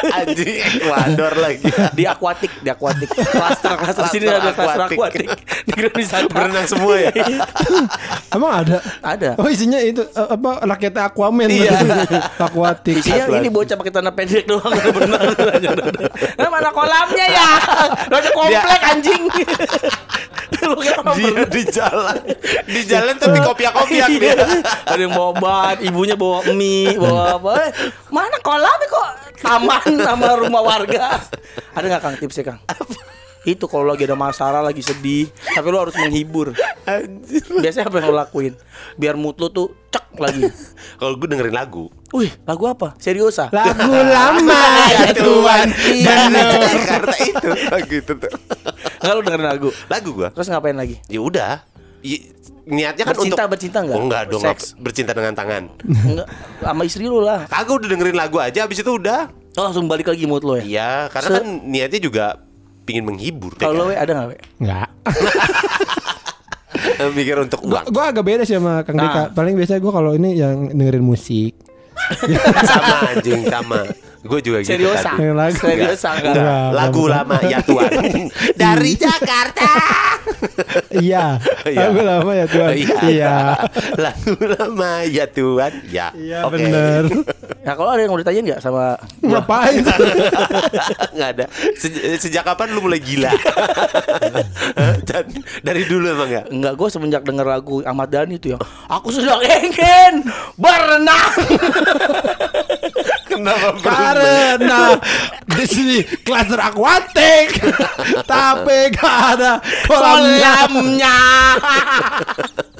Anjing 0.21 0.57
Ecuador 0.57 1.33
lagi. 1.37 1.63
di 1.93 2.03
akuatik, 2.07 2.51
di 2.61 2.69
akuatik. 2.69 3.09
Klaster, 3.11 3.73
klaster 3.77 4.05
sini 4.09 4.25
ada 4.27 4.51
klaster 4.53 4.89
akuatik. 4.89 5.27
akuatik. 5.27 5.29
Negeri 5.69 5.87
wisata. 5.93 6.31
Berenang 6.31 6.65
semua 6.65 6.95
ya. 6.97 7.11
Emang 8.35 8.51
ada? 8.65 8.77
Ada. 9.01 9.29
Oh 9.37 9.47
isinya 9.47 9.77
itu 9.81 10.01
eh, 10.01 10.27
apa 10.31 10.65
rakyatnya 10.65 11.01
Aquaman 11.11 11.49
Iya. 11.49 11.71
Aquatic. 12.39 13.01
Isinya 13.01 13.25
ini 13.37 13.49
bocah 13.51 13.75
pakai 13.77 13.93
tanah 13.93 14.13
pendek 14.15 14.45
doang 14.49 14.73
berenang. 14.73 15.25
Nah, 16.37 16.49
mana 16.49 16.69
kolamnya 16.73 17.25
ya? 17.29 17.49
Ada 18.09 18.29
komplek 18.33 18.81
anjing. 18.81 19.21
Dia 20.61 21.43
di 21.47 21.63
jalan. 21.69 22.17
Di 22.67 22.81
jalan 22.85 23.15
tapi 23.17 23.37
kopiak-kopiak 23.41 24.07
dia. 24.17 24.33
Iya. 24.33 24.45
Ada 24.85 25.01
yang 25.01 25.13
bawa 25.15 25.31
bat, 25.37 25.77
ibunya 25.81 26.15
bawa 26.15 26.45
mie, 26.53 26.95
bawa 26.97 27.39
apa? 27.39 27.71
Mana 28.11 28.37
kolamnya 28.43 28.87
kok 28.87 29.09
taman 29.41 29.90
sama 29.97 30.37
rumah 30.37 30.61
warga? 30.61 31.19
Ada 31.71 31.85
nggak 31.87 32.01
Kang 32.01 32.15
tipsnya 32.15 32.43
Kang? 32.45 32.59
Itu 33.41 33.65
kalau 33.65 33.89
lagi 33.89 34.05
ada 34.05 34.13
masalah, 34.13 34.61
lagi 34.61 34.79
sedih, 34.79 35.25
tapi 35.49 35.65
lu 35.67 35.81
harus 35.81 35.97
menghibur. 35.97 36.53
Biasanya 37.57 37.89
apa 37.89 37.97
yang 37.97 38.13
lo 38.13 38.15
lakuin? 38.15 38.53
Biar 38.93 39.17
mood 39.17 39.33
lu 39.35 39.49
tuh 39.49 39.73
cek 39.89 40.13
lagi. 40.15 40.45
Kalau 40.95 41.17
gue 41.17 41.25
dengerin 41.25 41.49
lagu. 41.51 41.89
Wih, 42.13 42.29
lagu 42.45 42.69
apa? 42.69 42.93
Seriusa? 42.95 43.49
Lagu 43.49 43.89
lama 43.89 44.61
ya 44.93 45.09
Tuhan. 45.09 45.67
Dan. 46.05 46.29
Jakarta 46.37 47.15
itu. 47.17 47.49
Oh, 47.49 47.79
gitu 47.81 48.11
tuh. 48.13 48.31
Enggak 49.01 49.13
lu 49.15 49.21
dengerin 49.23 49.47
lagu. 49.47 49.69
Lagu 49.87 50.09
gua. 50.13 50.29
Terus 50.29 50.45
ngapain 50.45 50.77
lagi? 50.77 51.01
Ya 51.07 51.17
udah. 51.17 51.65
I- 52.01 52.29
niatnya 52.61 53.03
kan 53.03 53.17
Bercinta, 53.17 53.41
untuk 53.41 53.49
bercinta 53.49 53.77
nggak? 53.81 53.97
Oh, 53.97 54.05
enggak 54.05 54.23
dong, 54.29 54.41
Seks. 54.45 54.63
apa- 54.69 54.85
bercinta 54.85 55.11
dengan 55.11 55.33
tangan. 55.33 55.63
Enggak, 55.81 56.27
sama 56.61 56.81
istri 56.85 57.09
lu 57.09 57.17
lah. 57.17 57.49
Kagak 57.49 57.73
udah 57.73 57.89
dengerin 57.89 58.13
lagu 58.13 58.37
aja 58.37 58.59
habis 58.61 58.77
itu 58.77 58.91
udah. 58.91 59.33
Oh, 59.51 59.63
langsung 59.63 59.85
balik 59.85 60.07
lagi 60.07 60.23
mood 60.23 60.41
lo 60.41 60.55
ya? 60.55 60.63
Iya, 60.63 60.91
karena 61.09 61.27
Se- 61.27 61.35
kan 61.37 61.45
niatnya 61.65 61.99
juga 61.99 62.25
pingin 62.81 63.03
menghibur. 63.03 63.51
ya 63.53 63.59
Kalau 63.61 63.83
lo 63.83 63.85
kan? 63.85 63.99
ada 63.99 64.11
nggak 64.13 64.27
we? 64.27 64.37
Enggak. 64.59 64.89
mikir 67.11 67.35
untuk 67.41 67.59
Gua, 67.61 67.81
uang. 67.81 67.85
gua 67.89 68.03
agak 68.09 68.23
beda 68.23 68.43
sih 68.43 68.55
sama 68.55 68.81
Kang 68.81 68.95
Nah. 68.95 69.03
Deka. 69.05 69.23
Paling 69.33 69.53
biasa 69.53 69.77
gua 69.77 69.91
kalau 69.93 70.11
ini 70.13 70.29
yang 70.33 70.71
dengerin 70.71 71.03
musik. 71.03 71.53
sama 72.65 72.95
anjing 73.09 73.43
sama. 73.45 73.81
Gue 74.21 74.39
juga 74.39 74.61
gitu. 74.61 74.77
Yang 74.77 75.33
lagu. 75.33 75.57
Seriusa 75.57 76.09
enggak? 76.13 76.33
Enggak. 76.37 76.67
Lagu 76.71 77.03
lama 77.09 77.37
ya 77.41 77.59
Tuhan. 77.59 77.91
Dari 78.61 78.91
Jakarta. 78.93 79.71
Iya. 80.91 81.37
Iya. 81.65 81.89
Lagu 81.89 82.01
lama 82.01 82.31
ya 82.33 82.45
Tuhan. 82.45 82.73
Iya. 83.05 83.35
Lagu 83.95 84.33
lama 84.37 84.91
ya 85.05 85.25
Tuhan. 85.27 85.71
Ya. 85.89 86.07
Iya 86.13 86.39
Oke. 86.45 86.57
bener. 86.57 87.03
Ya 87.61 87.73
kalau 87.77 87.93
ada 87.93 88.01
yang 88.01 88.11
mau 88.11 88.17
ditanyain 88.17 88.45
nggak 88.45 88.61
sama 88.61 88.97
Ngapain? 89.21 89.81
Nggak 91.13 91.29
ada. 91.37 91.45
Se- 91.73 92.17
sejak 92.17 92.41
kapan 92.43 92.73
lu 92.73 92.81
mulai 92.81 93.01
gila? 93.01 93.33
Dan 95.03 95.25
dari 95.61 95.85
dulu 95.85 96.05
emang 96.09 96.29
ya. 96.29 96.43
Enggak, 96.47 96.73
gue 96.75 96.87
semenjak 96.89 97.21
denger 97.21 97.45
lagu 97.45 97.81
Ahmad 97.81 98.09
Dhani 98.09 98.37
itu 98.37 98.53
yang 98.53 98.61
Aku 98.89 99.09
sedang 99.09 99.41
ingin 99.41 100.25
berenang 100.55 101.31
Kenapa 103.31 103.79
Karena 103.79 104.99
di 105.47 105.63
sini 105.63 105.97
klaster 106.19 106.59
akuatik, 106.59 107.63
tapi 108.27 108.91
gak 108.91 109.15
ada 109.39 109.63
kolamnya. 109.87 111.25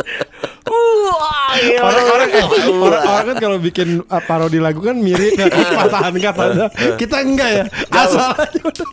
Orang-orang 1.82 2.30
eh, 2.32 2.45
orang, 2.72 3.03
orang 3.03 3.26
kan 3.28 3.38
kalau 3.44 3.57
bikin 3.60 3.99
uh, 4.07 4.23
parodi 4.23 4.60
lagu 4.61 4.80
kan 4.80 4.95
mirip 4.95 5.36
ya 5.36 5.48
patahan 5.84 6.15
katanya. 6.15 6.65
Kita 6.95 7.18
enggak 7.22 7.49
ya. 7.52 7.64
Asal 7.91 8.32
aja 8.40 8.61
udah 8.64 8.90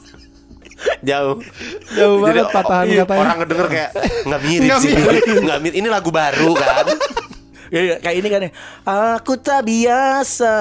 Jauh. 1.03 1.43
jauh 1.91 2.17
banget 2.23 2.47
patahan 2.55 2.87
iya, 2.87 3.03
katanya. 3.03 3.23
Orang 3.23 3.37
ngedenger 3.43 3.67
kayak 3.67 3.91
nggak 4.27 4.41
mirip 4.47 4.71
sih. 4.79 4.93
mirip. 4.95 5.23
Nggak 5.43 5.59
mirip. 5.63 5.77
Ini 5.79 5.89
lagu 5.91 6.11
baru 6.15 6.51
kan. 6.55 6.87
Ya, 7.69 7.81
ya, 7.85 7.97
kayak 8.01 8.17
ini 8.17 8.29
kan 8.29 8.41
ya. 8.49 8.51
Aku 9.13 9.37
tak 9.37 9.69
biasa, 9.69 10.57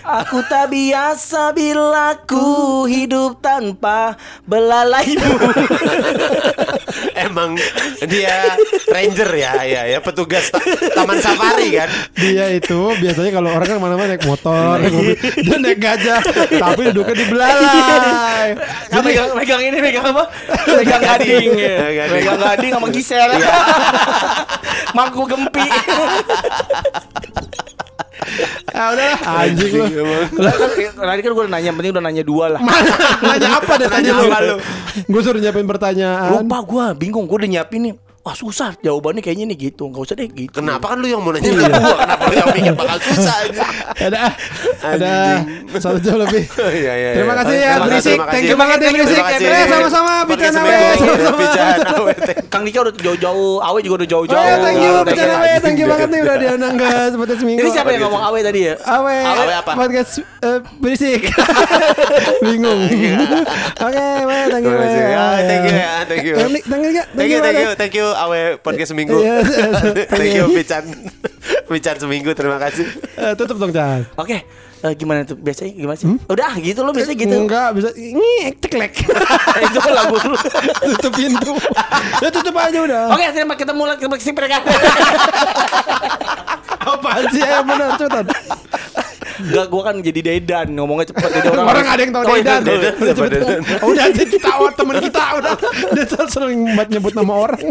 aku 0.00 0.40
tak 0.48 0.72
biasa 0.72 1.52
bila 1.52 2.16
ku 2.24 2.88
hidup 2.88 3.44
tanpa 3.44 4.16
belalaimu. 4.48 5.36
Emang 7.28 7.60
dia 8.08 8.56
ranger 8.88 9.30
ya, 9.36 9.52
ya, 9.62 9.82
ya 9.86 9.98
petugas 10.00 10.48
ta- 10.48 10.64
taman 10.96 11.20
safari 11.20 11.76
kan. 11.76 11.88
Dia 12.16 12.48
itu 12.50 12.96
biasanya 12.96 13.30
kalau 13.30 13.52
orang 13.52 13.68
kan 13.68 13.78
mana-mana 13.78 14.16
naik 14.16 14.24
motor, 14.24 14.80
naik 14.80 14.92
mobil, 14.96 15.16
dia 15.44 15.56
naik 15.60 15.78
gajah, 15.78 16.20
tapi 16.56 16.80
duduknya 16.88 17.14
di 17.14 17.26
belalai. 17.28 18.48
Kan 18.88 19.00
megang, 19.04 19.30
megang 19.36 19.60
ini 19.60 19.78
megang 19.78 20.06
apa? 20.08 20.24
Megang 20.72 21.02
gading. 21.04 21.52
ya. 21.52 21.78
Gading. 22.00 22.16
Megang 22.16 22.38
gading 22.40 22.72
sama 22.72 22.88
Gisel. 22.88 23.28
Iya. 23.36 23.52
Mangku 24.96 25.22
gempi. 25.28 25.68
Ah 28.70 28.96
udah 28.96 29.12
anjing 29.44 29.72
lu. 29.76 29.84
Lah 30.40 30.54
kan 30.56 30.70
tadi 30.96 31.20
kan 31.20 31.30
gue 31.36 31.42
udah 31.44 31.52
nanya, 31.52 31.70
penting 31.76 31.92
udah 31.92 32.04
nanya 32.04 32.24
dua 32.24 32.44
lah. 32.56 32.60
Mana 32.64 32.94
nanya 33.20 33.48
apa 33.60 33.72
deh 33.76 33.88
tadi 33.92 34.08
apa 34.08 34.36
lu? 34.40 34.56
Gue 35.04 35.20
suruh 35.20 35.40
nyiapin 35.42 35.68
pertanyaan. 35.68 36.40
Lupa 36.40 36.64
gue, 36.64 36.84
bingung. 36.96 37.28
Gue 37.28 37.44
udah 37.44 37.50
nyiapin 37.50 37.80
nih. 37.90 37.94
Wah 38.20 38.36
susah 38.36 38.76
jawabannya 38.78 39.24
kayaknya 39.24 39.48
nih 39.48 39.72
gitu. 39.72 39.88
Gak 39.88 40.02
usah 40.04 40.12
deh 40.12 40.28
gitu. 40.28 40.52
Kenapa 40.52 40.92
kan 40.92 41.00
lu 41.00 41.08
yang 41.08 41.24
mau 41.24 41.32
nanya 41.32 41.48
gua? 41.50 41.64
Kenapa 41.96 42.22
lu 42.22 42.34
yang 42.36 42.48
mikir 42.52 42.74
bakal 42.76 42.98
susah 43.00 43.34
aja? 43.48 43.64
Ada 43.96 44.20
ada 44.84 45.12
satu 45.76 45.98
jam 45.98 46.20
lebih. 46.20 46.44
Iya, 46.80 46.92
iya, 46.94 47.10
Terima 47.16 47.32
iya. 47.32 47.40
kasih 47.40 47.56
ya 47.56 47.72
berisik. 47.80 48.18
Thank 48.28 48.46
you 48.46 48.56
banget 48.56 48.76
ya 48.76 48.88
Terima 48.88 48.96
berisik. 49.00 49.24
kasih. 49.24 49.46
Eh 49.46 49.64
sama-sama 49.66 50.12
Pican. 50.24 50.52
Awe. 50.52 50.68
Iya, 50.68 50.92
Sama-sama. 51.16 52.12
Kang 52.52 52.62
Dika 52.62 52.78
udah 52.82 52.92
jauh-jauh, 52.94 53.56
Awe 53.58 53.78
juga 53.80 53.94
udah 54.00 54.06
Oh 54.06 54.12
jauh-jauh. 54.12 54.36
ya 54.38 54.56
thank 54.58 54.78
you 54.78 54.92
Pican 55.02 55.24
you. 55.24 55.34
Awe. 55.34 55.52
Thank 55.58 55.78
you 55.78 55.86
banget 55.88 56.08
nih 56.08 56.20
udah 56.20 56.36
diundang 56.36 56.74
ke 56.76 56.88
seperti 57.08 57.32
seminggu. 57.40 57.60
Ini 57.60 57.70
siapa 57.70 57.88
yang 57.90 58.02
ngomong 58.04 58.22
Awe 58.22 58.38
tadi 58.44 58.60
ya? 58.62 58.74
Awe. 58.84 59.16
Awe 59.24 59.52
apa? 59.56 59.70
Podcast 59.72 60.12
eh, 60.40 60.58
berisik. 60.76 61.22
Bingung. 62.40 62.80
Oke, 63.80 64.04
Awe, 64.20 64.38
thank 64.46 64.64
you. 64.64 64.70
Terima 64.70 64.84
kasih. 64.84 65.00
Awe. 65.00 65.08
Ya, 65.08 65.26
thank 65.40 65.64
you 65.64 65.72
ya, 65.72 65.92
thank 66.04 66.24
you. 66.24 66.34
Thank 66.36 66.84
you. 66.84 67.00
Thank 67.10 67.56
you, 67.56 67.68
thank 67.74 67.94
you, 67.96 68.08
Awe 68.14 68.58
podcast 68.60 68.90
seminggu. 68.94 69.18
Iya, 69.18 69.42
Thank 70.12 70.34
you, 70.36 70.46
Pican. 70.54 70.84
Pican 71.66 71.96
seminggu, 72.02 72.30
terima 72.34 72.58
kasih. 72.58 72.86
Eh, 73.16 73.32
Tutup 73.34 73.58
dong, 73.58 73.70
Chan. 73.70 74.06
Oke, 74.16 74.42
eh, 74.82 74.92
gimana 74.98 75.22
tuh 75.26 75.36
biasanya 75.38 75.74
gimana 75.74 75.96
sih? 75.98 76.06
Udah 76.26 76.52
gitu 76.58 76.80
lo 76.82 76.90
biasanya 76.90 77.18
gitu. 77.18 77.36
Enggak, 77.36 77.68
bisa 77.76 77.88
ngek 77.94 78.54
ceklek. 78.64 78.92
Itu 79.70 79.78
kan 79.78 79.92
lagu 79.92 80.16
lu. 80.18 80.36
tutup 80.96 81.12
pintu. 81.14 81.52
Ya 82.20 82.28
tutup 82.32 82.54
aja 82.56 82.78
udah. 82.82 83.02
Oke, 83.14 83.24
terima 83.34 83.54
kita 83.54 83.72
mulai 83.76 83.96
ke 83.98 84.06
mereka. 84.08 84.62
Apaan 86.80 87.24
sih 87.30 87.42
yang 87.44 87.66
benar 87.68 87.94
cepetan. 88.00 88.26
Enggak, 89.42 89.66
gua 89.66 89.82
kan 89.82 89.94
jadi 89.98 90.20
dedan 90.20 90.66
ngomongnya 90.72 91.08
cepet 91.08 91.30
jadi 91.32 91.48
orang. 91.48 91.66
Orang 91.66 91.86
ada 91.86 92.00
yang 92.00 92.12
tahu 92.12 92.22
Oh, 92.22 92.34
Dedan. 92.34 92.60
Dedan. 92.62 92.94
Udah. 93.10 93.40
Oh, 93.80 93.90
aja 93.92 94.24
kita 94.24 94.48
awat 94.52 94.72
teman 94.74 94.96
kita 94.98 95.22
udah. 95.36 95.52
Dia 95.92 96.04
sering 96.26 96.60
buat 96.70 96.88
nyebut 96.88 97.12
nama 97.12 97.32
orang. 97.40 97.62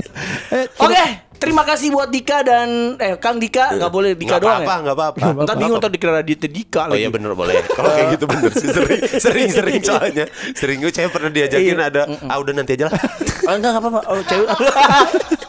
Eh, 0.50 0.66
Oke, 0.76 1.04
terima 1.36 1.64
kasih 1.64 1.90
buat 1.90 2.10
Dika 2.10 2.41
dan 2.41 2.98
eh 2.98 3.16
Kang 3.16 3.38
Dika 3.38 3.72
nggak 3.72 3.88
boleh 3.88 4.12
Dika 4.14 4.36
Nggak 4.36 4.41
doang 4.41 4.60
apa-apa, 4.60 4.74
ya. 4.74 4.84
nggak 4.84 4.96
apa-apa. 4.96 5.26
Ntar 5.40 5.56
bingung 5.56 5.78
ntar 5.78 5.90
dikira 5.90 6.12
Raditya 6.16 6.50
Dika 6.50 6.82
Oh 6.82 6.91
lagi. 6.91 7.00
iya 7.00 7.10
bener 7.10 7.32
boleh. 7.32 7.56
Kalau 7.66 7.90
kayak 7.90 8.08
gitu 8.14 8.26
bener 8.26 8.52
sih 8.52 8.70
sering 8.70 9.00
sering 9.18 9.50
sering 9.50 9.82
soalnya. 9.82 10.26
Sering 10.52 10.78
gue 10.80 10.91
saya 10.91 11.08
pernah 11.08 11.30
diajakin 11.30 11.76
Iya. 11.76 11.88
ada 11.88 12.02
ah 12.26 12.38
udah 12.38 12.54
nanti 12.54 12.74
aja 12.74 12.88
lah. 12.88 12.98
Oh, 13.46 13.54
enggak 13.54 13.70
enggak 13.72 13.84
apa-apa. 13.84 14.00
Oh, 14.08 14.22
cewek. 14.22 14.48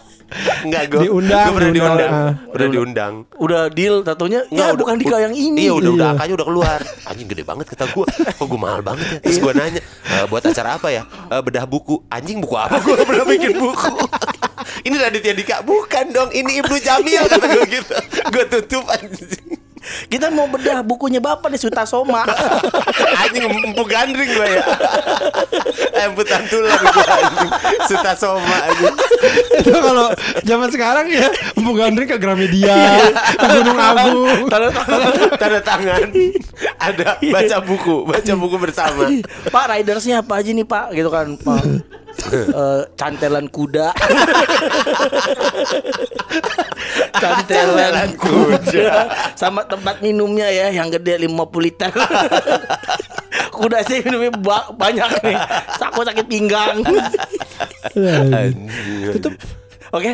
Enggak 0.60 0.82
gue. 0.88 1.00
Diundang, 1.02 1.44
Gue 1.44 1.56
pernah 1.56 1.70
diundang. 1.70 1.96
diundang. 1.98 2.12
Ah. 2.12 2.32
Pernah 2.48 2.68
diundang. 2.68 3.14
udah 3.36 3.62
deal 3.68 3.96
tatonya. 4.00 4.40
Nggak, 4.46 4.68
Ya 4.68 4.78
bukan 4.78 4.94
Dika 4.96 5.16
yang 5.18 5.34
ini. 5.34 5.60
Iya 5.60 5.72
udah 5.74 5.90
udah 5.90 6.06
Iya. 6.06 6.12
angkanya 6.14 6.34
udah 6.34 6.46
keluar. 6.46 6.78
Anjing 7.04 7.26
gede 7.26 7.42
banget 7.42 7.66
kata 7.66 7.84
gue. 7.88 8.06
Kok 8.08 8.46
gue 8.46 8.60
mahal 8.60 8.80
banget 8.80 9.06
ya. 9.06 9.18
Terus 9.20 9.38
gue 9.38 9.52
nanya 9.52 9.82
"Eh, 9.82 10.24
buat 10.26 10.42
acara 10.42 10.76
apa 10.76 10.88
ya? 10.88 11.02
"Eh, 11.04 11.40
bedah 11.40 11.64
buku. 11.64 11.98
Anjing 12.06 12.38
buku 12.38 12.54
apa? 12.54 12.78
Gue 12.78 12.94
gak 12.94 13.06
pernah 13.06 13.26
bikin 13.26 13.54
buku. 13.54 13.90
ini 14.86 14.94
Raditya 14.96 15.32
Dika. 15.32 15.56
Bukan 15.60 16.04
dong. 16.10 16.30
Ini 16.30 16.60
Ibnu 16.60 16.76
Jamil 16.78 17.22
kata 17.26 17.46
gue 17.48 17.64
gitu. 17.68 17.94
Gue 18.28 18.44
tutup 18.46 18.84
anjing. 18.86 19.58
Kita 20.12 20.28
mau 20.28 20.44
bedah 20.44 20.84
bukunya 20.84 21.18
Bapak 21.18 21.48
nih 21.48 21.60
Suta 21.60 21.88
Soma. 21.88 22.22
anjing 23.24 23.48
empuk 23.48 23.88
gandring 23.88 24.30
gue 24.30 24.48
ya. 24.60 24.64
Emputan 26.04 26.44
tulang 26.48 26.76
gue 26.76 27.04
anjing. 27.06 27.50
Suta 27.88 28.12
soma 28.16 28.56
anjing. 28.68 28.94
Itu 29.60 29.78
kalau 29.80 30.06
zaman 30.44 30.68
sekarang 30.72 31.06
ya 31.12 31.28
Empu 31.56 31.72
Gandring 31.76 32.08
ke 32.08 32.16
Gramedia, 32.16 32.76
ke 33.36 33.46
Gunung 33.60 33.78
Agung. 33.78 34.48
Tanda 34.48 34.68
Tanda 35.36 35.60
tangan. 35.60 36.08
Ada 36.80 37.20
baca 37.20 37.56
buku, 37.60 37.96
baca 38.08 38.32
buku 38.36 38.56
bersama. 38.56 39.08
Pak 39.48 39.64
ridersnya 39.76 40.24
apa 40.24 40.40
aja 40.40 40.50
nih 40.52 40.66
Pak 40.66 40.86
gitu 40.96 41.08
kan 41.12 41.36
Pak 41.36 41.64
Eh, 42.30 42.82
cantelan 43.00 43.48
kuda 43.48 43.96
cantelan 47.16 48.10
kuda 48.18 48.94
sama 49.38 49.64
tempat 49.70 49.96
minumnya 50.00 50.46
ya 50.46 50.68
yang 50.72 50.90
gede 50.90 51.16
50 51.20 51.30
liter 51.60 51.90
kuda 53.54 53.78
sih 53.84 54.00
minumnya 54.00 54.32
ba- 54.34 54.72
banyak 54.72 55.10
nih 55.20 55.36
aku 55.76 56.00
sakit 56.02 56.26
pinggang. 56.26 56.80
Tutup. 59.12 59.34
oke 59.90 60.12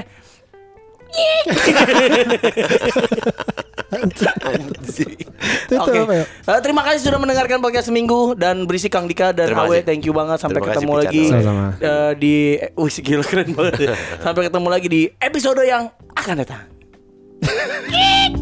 Oke, 5.76 5.98
ya? 6.02 6.24
Eh, 6.26 6.60
terima 6.60 6.82
kasih 6.82 7.00
sudah 7.02 7.16
mendengarkan 7.16 7.58
podcast 7.58 7.86
seminggu 7.86 8.34
dan 8.34 8.66
berisi 8.66 8.88
Kang 8.88 9.06
Dika 9.06 9.30
dan 9.30 9.54
Awe. 9.54 9.80
Thank 9.80 10.04
you 10.04 10.12
banget 10.12 10.42
sampai 10.42 10.58
Terima 10.58 10.68
ketemu 10.72 10.92
lagi 10.94 11.24
Sama-sama. 11.26 11.64
eh, 11.78 12.12
di 12.16 12.34
wih 12.74 12.96
gila 12.98 13.24
keren 13.24 13.50
banget. 13.52 13.74
ya. 13.80 13.94
sampai 14.24 14.42
ketemu 14.44 14.68
lagi 14.68 14.88
di 14.88 15.02
episode 15.16 15.62
yang 15.62 15.88
akan 16.12 16.34
datang. 16.36 16.62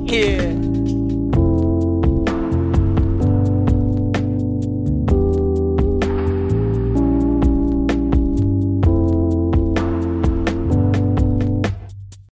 Iya. 0.04 0.83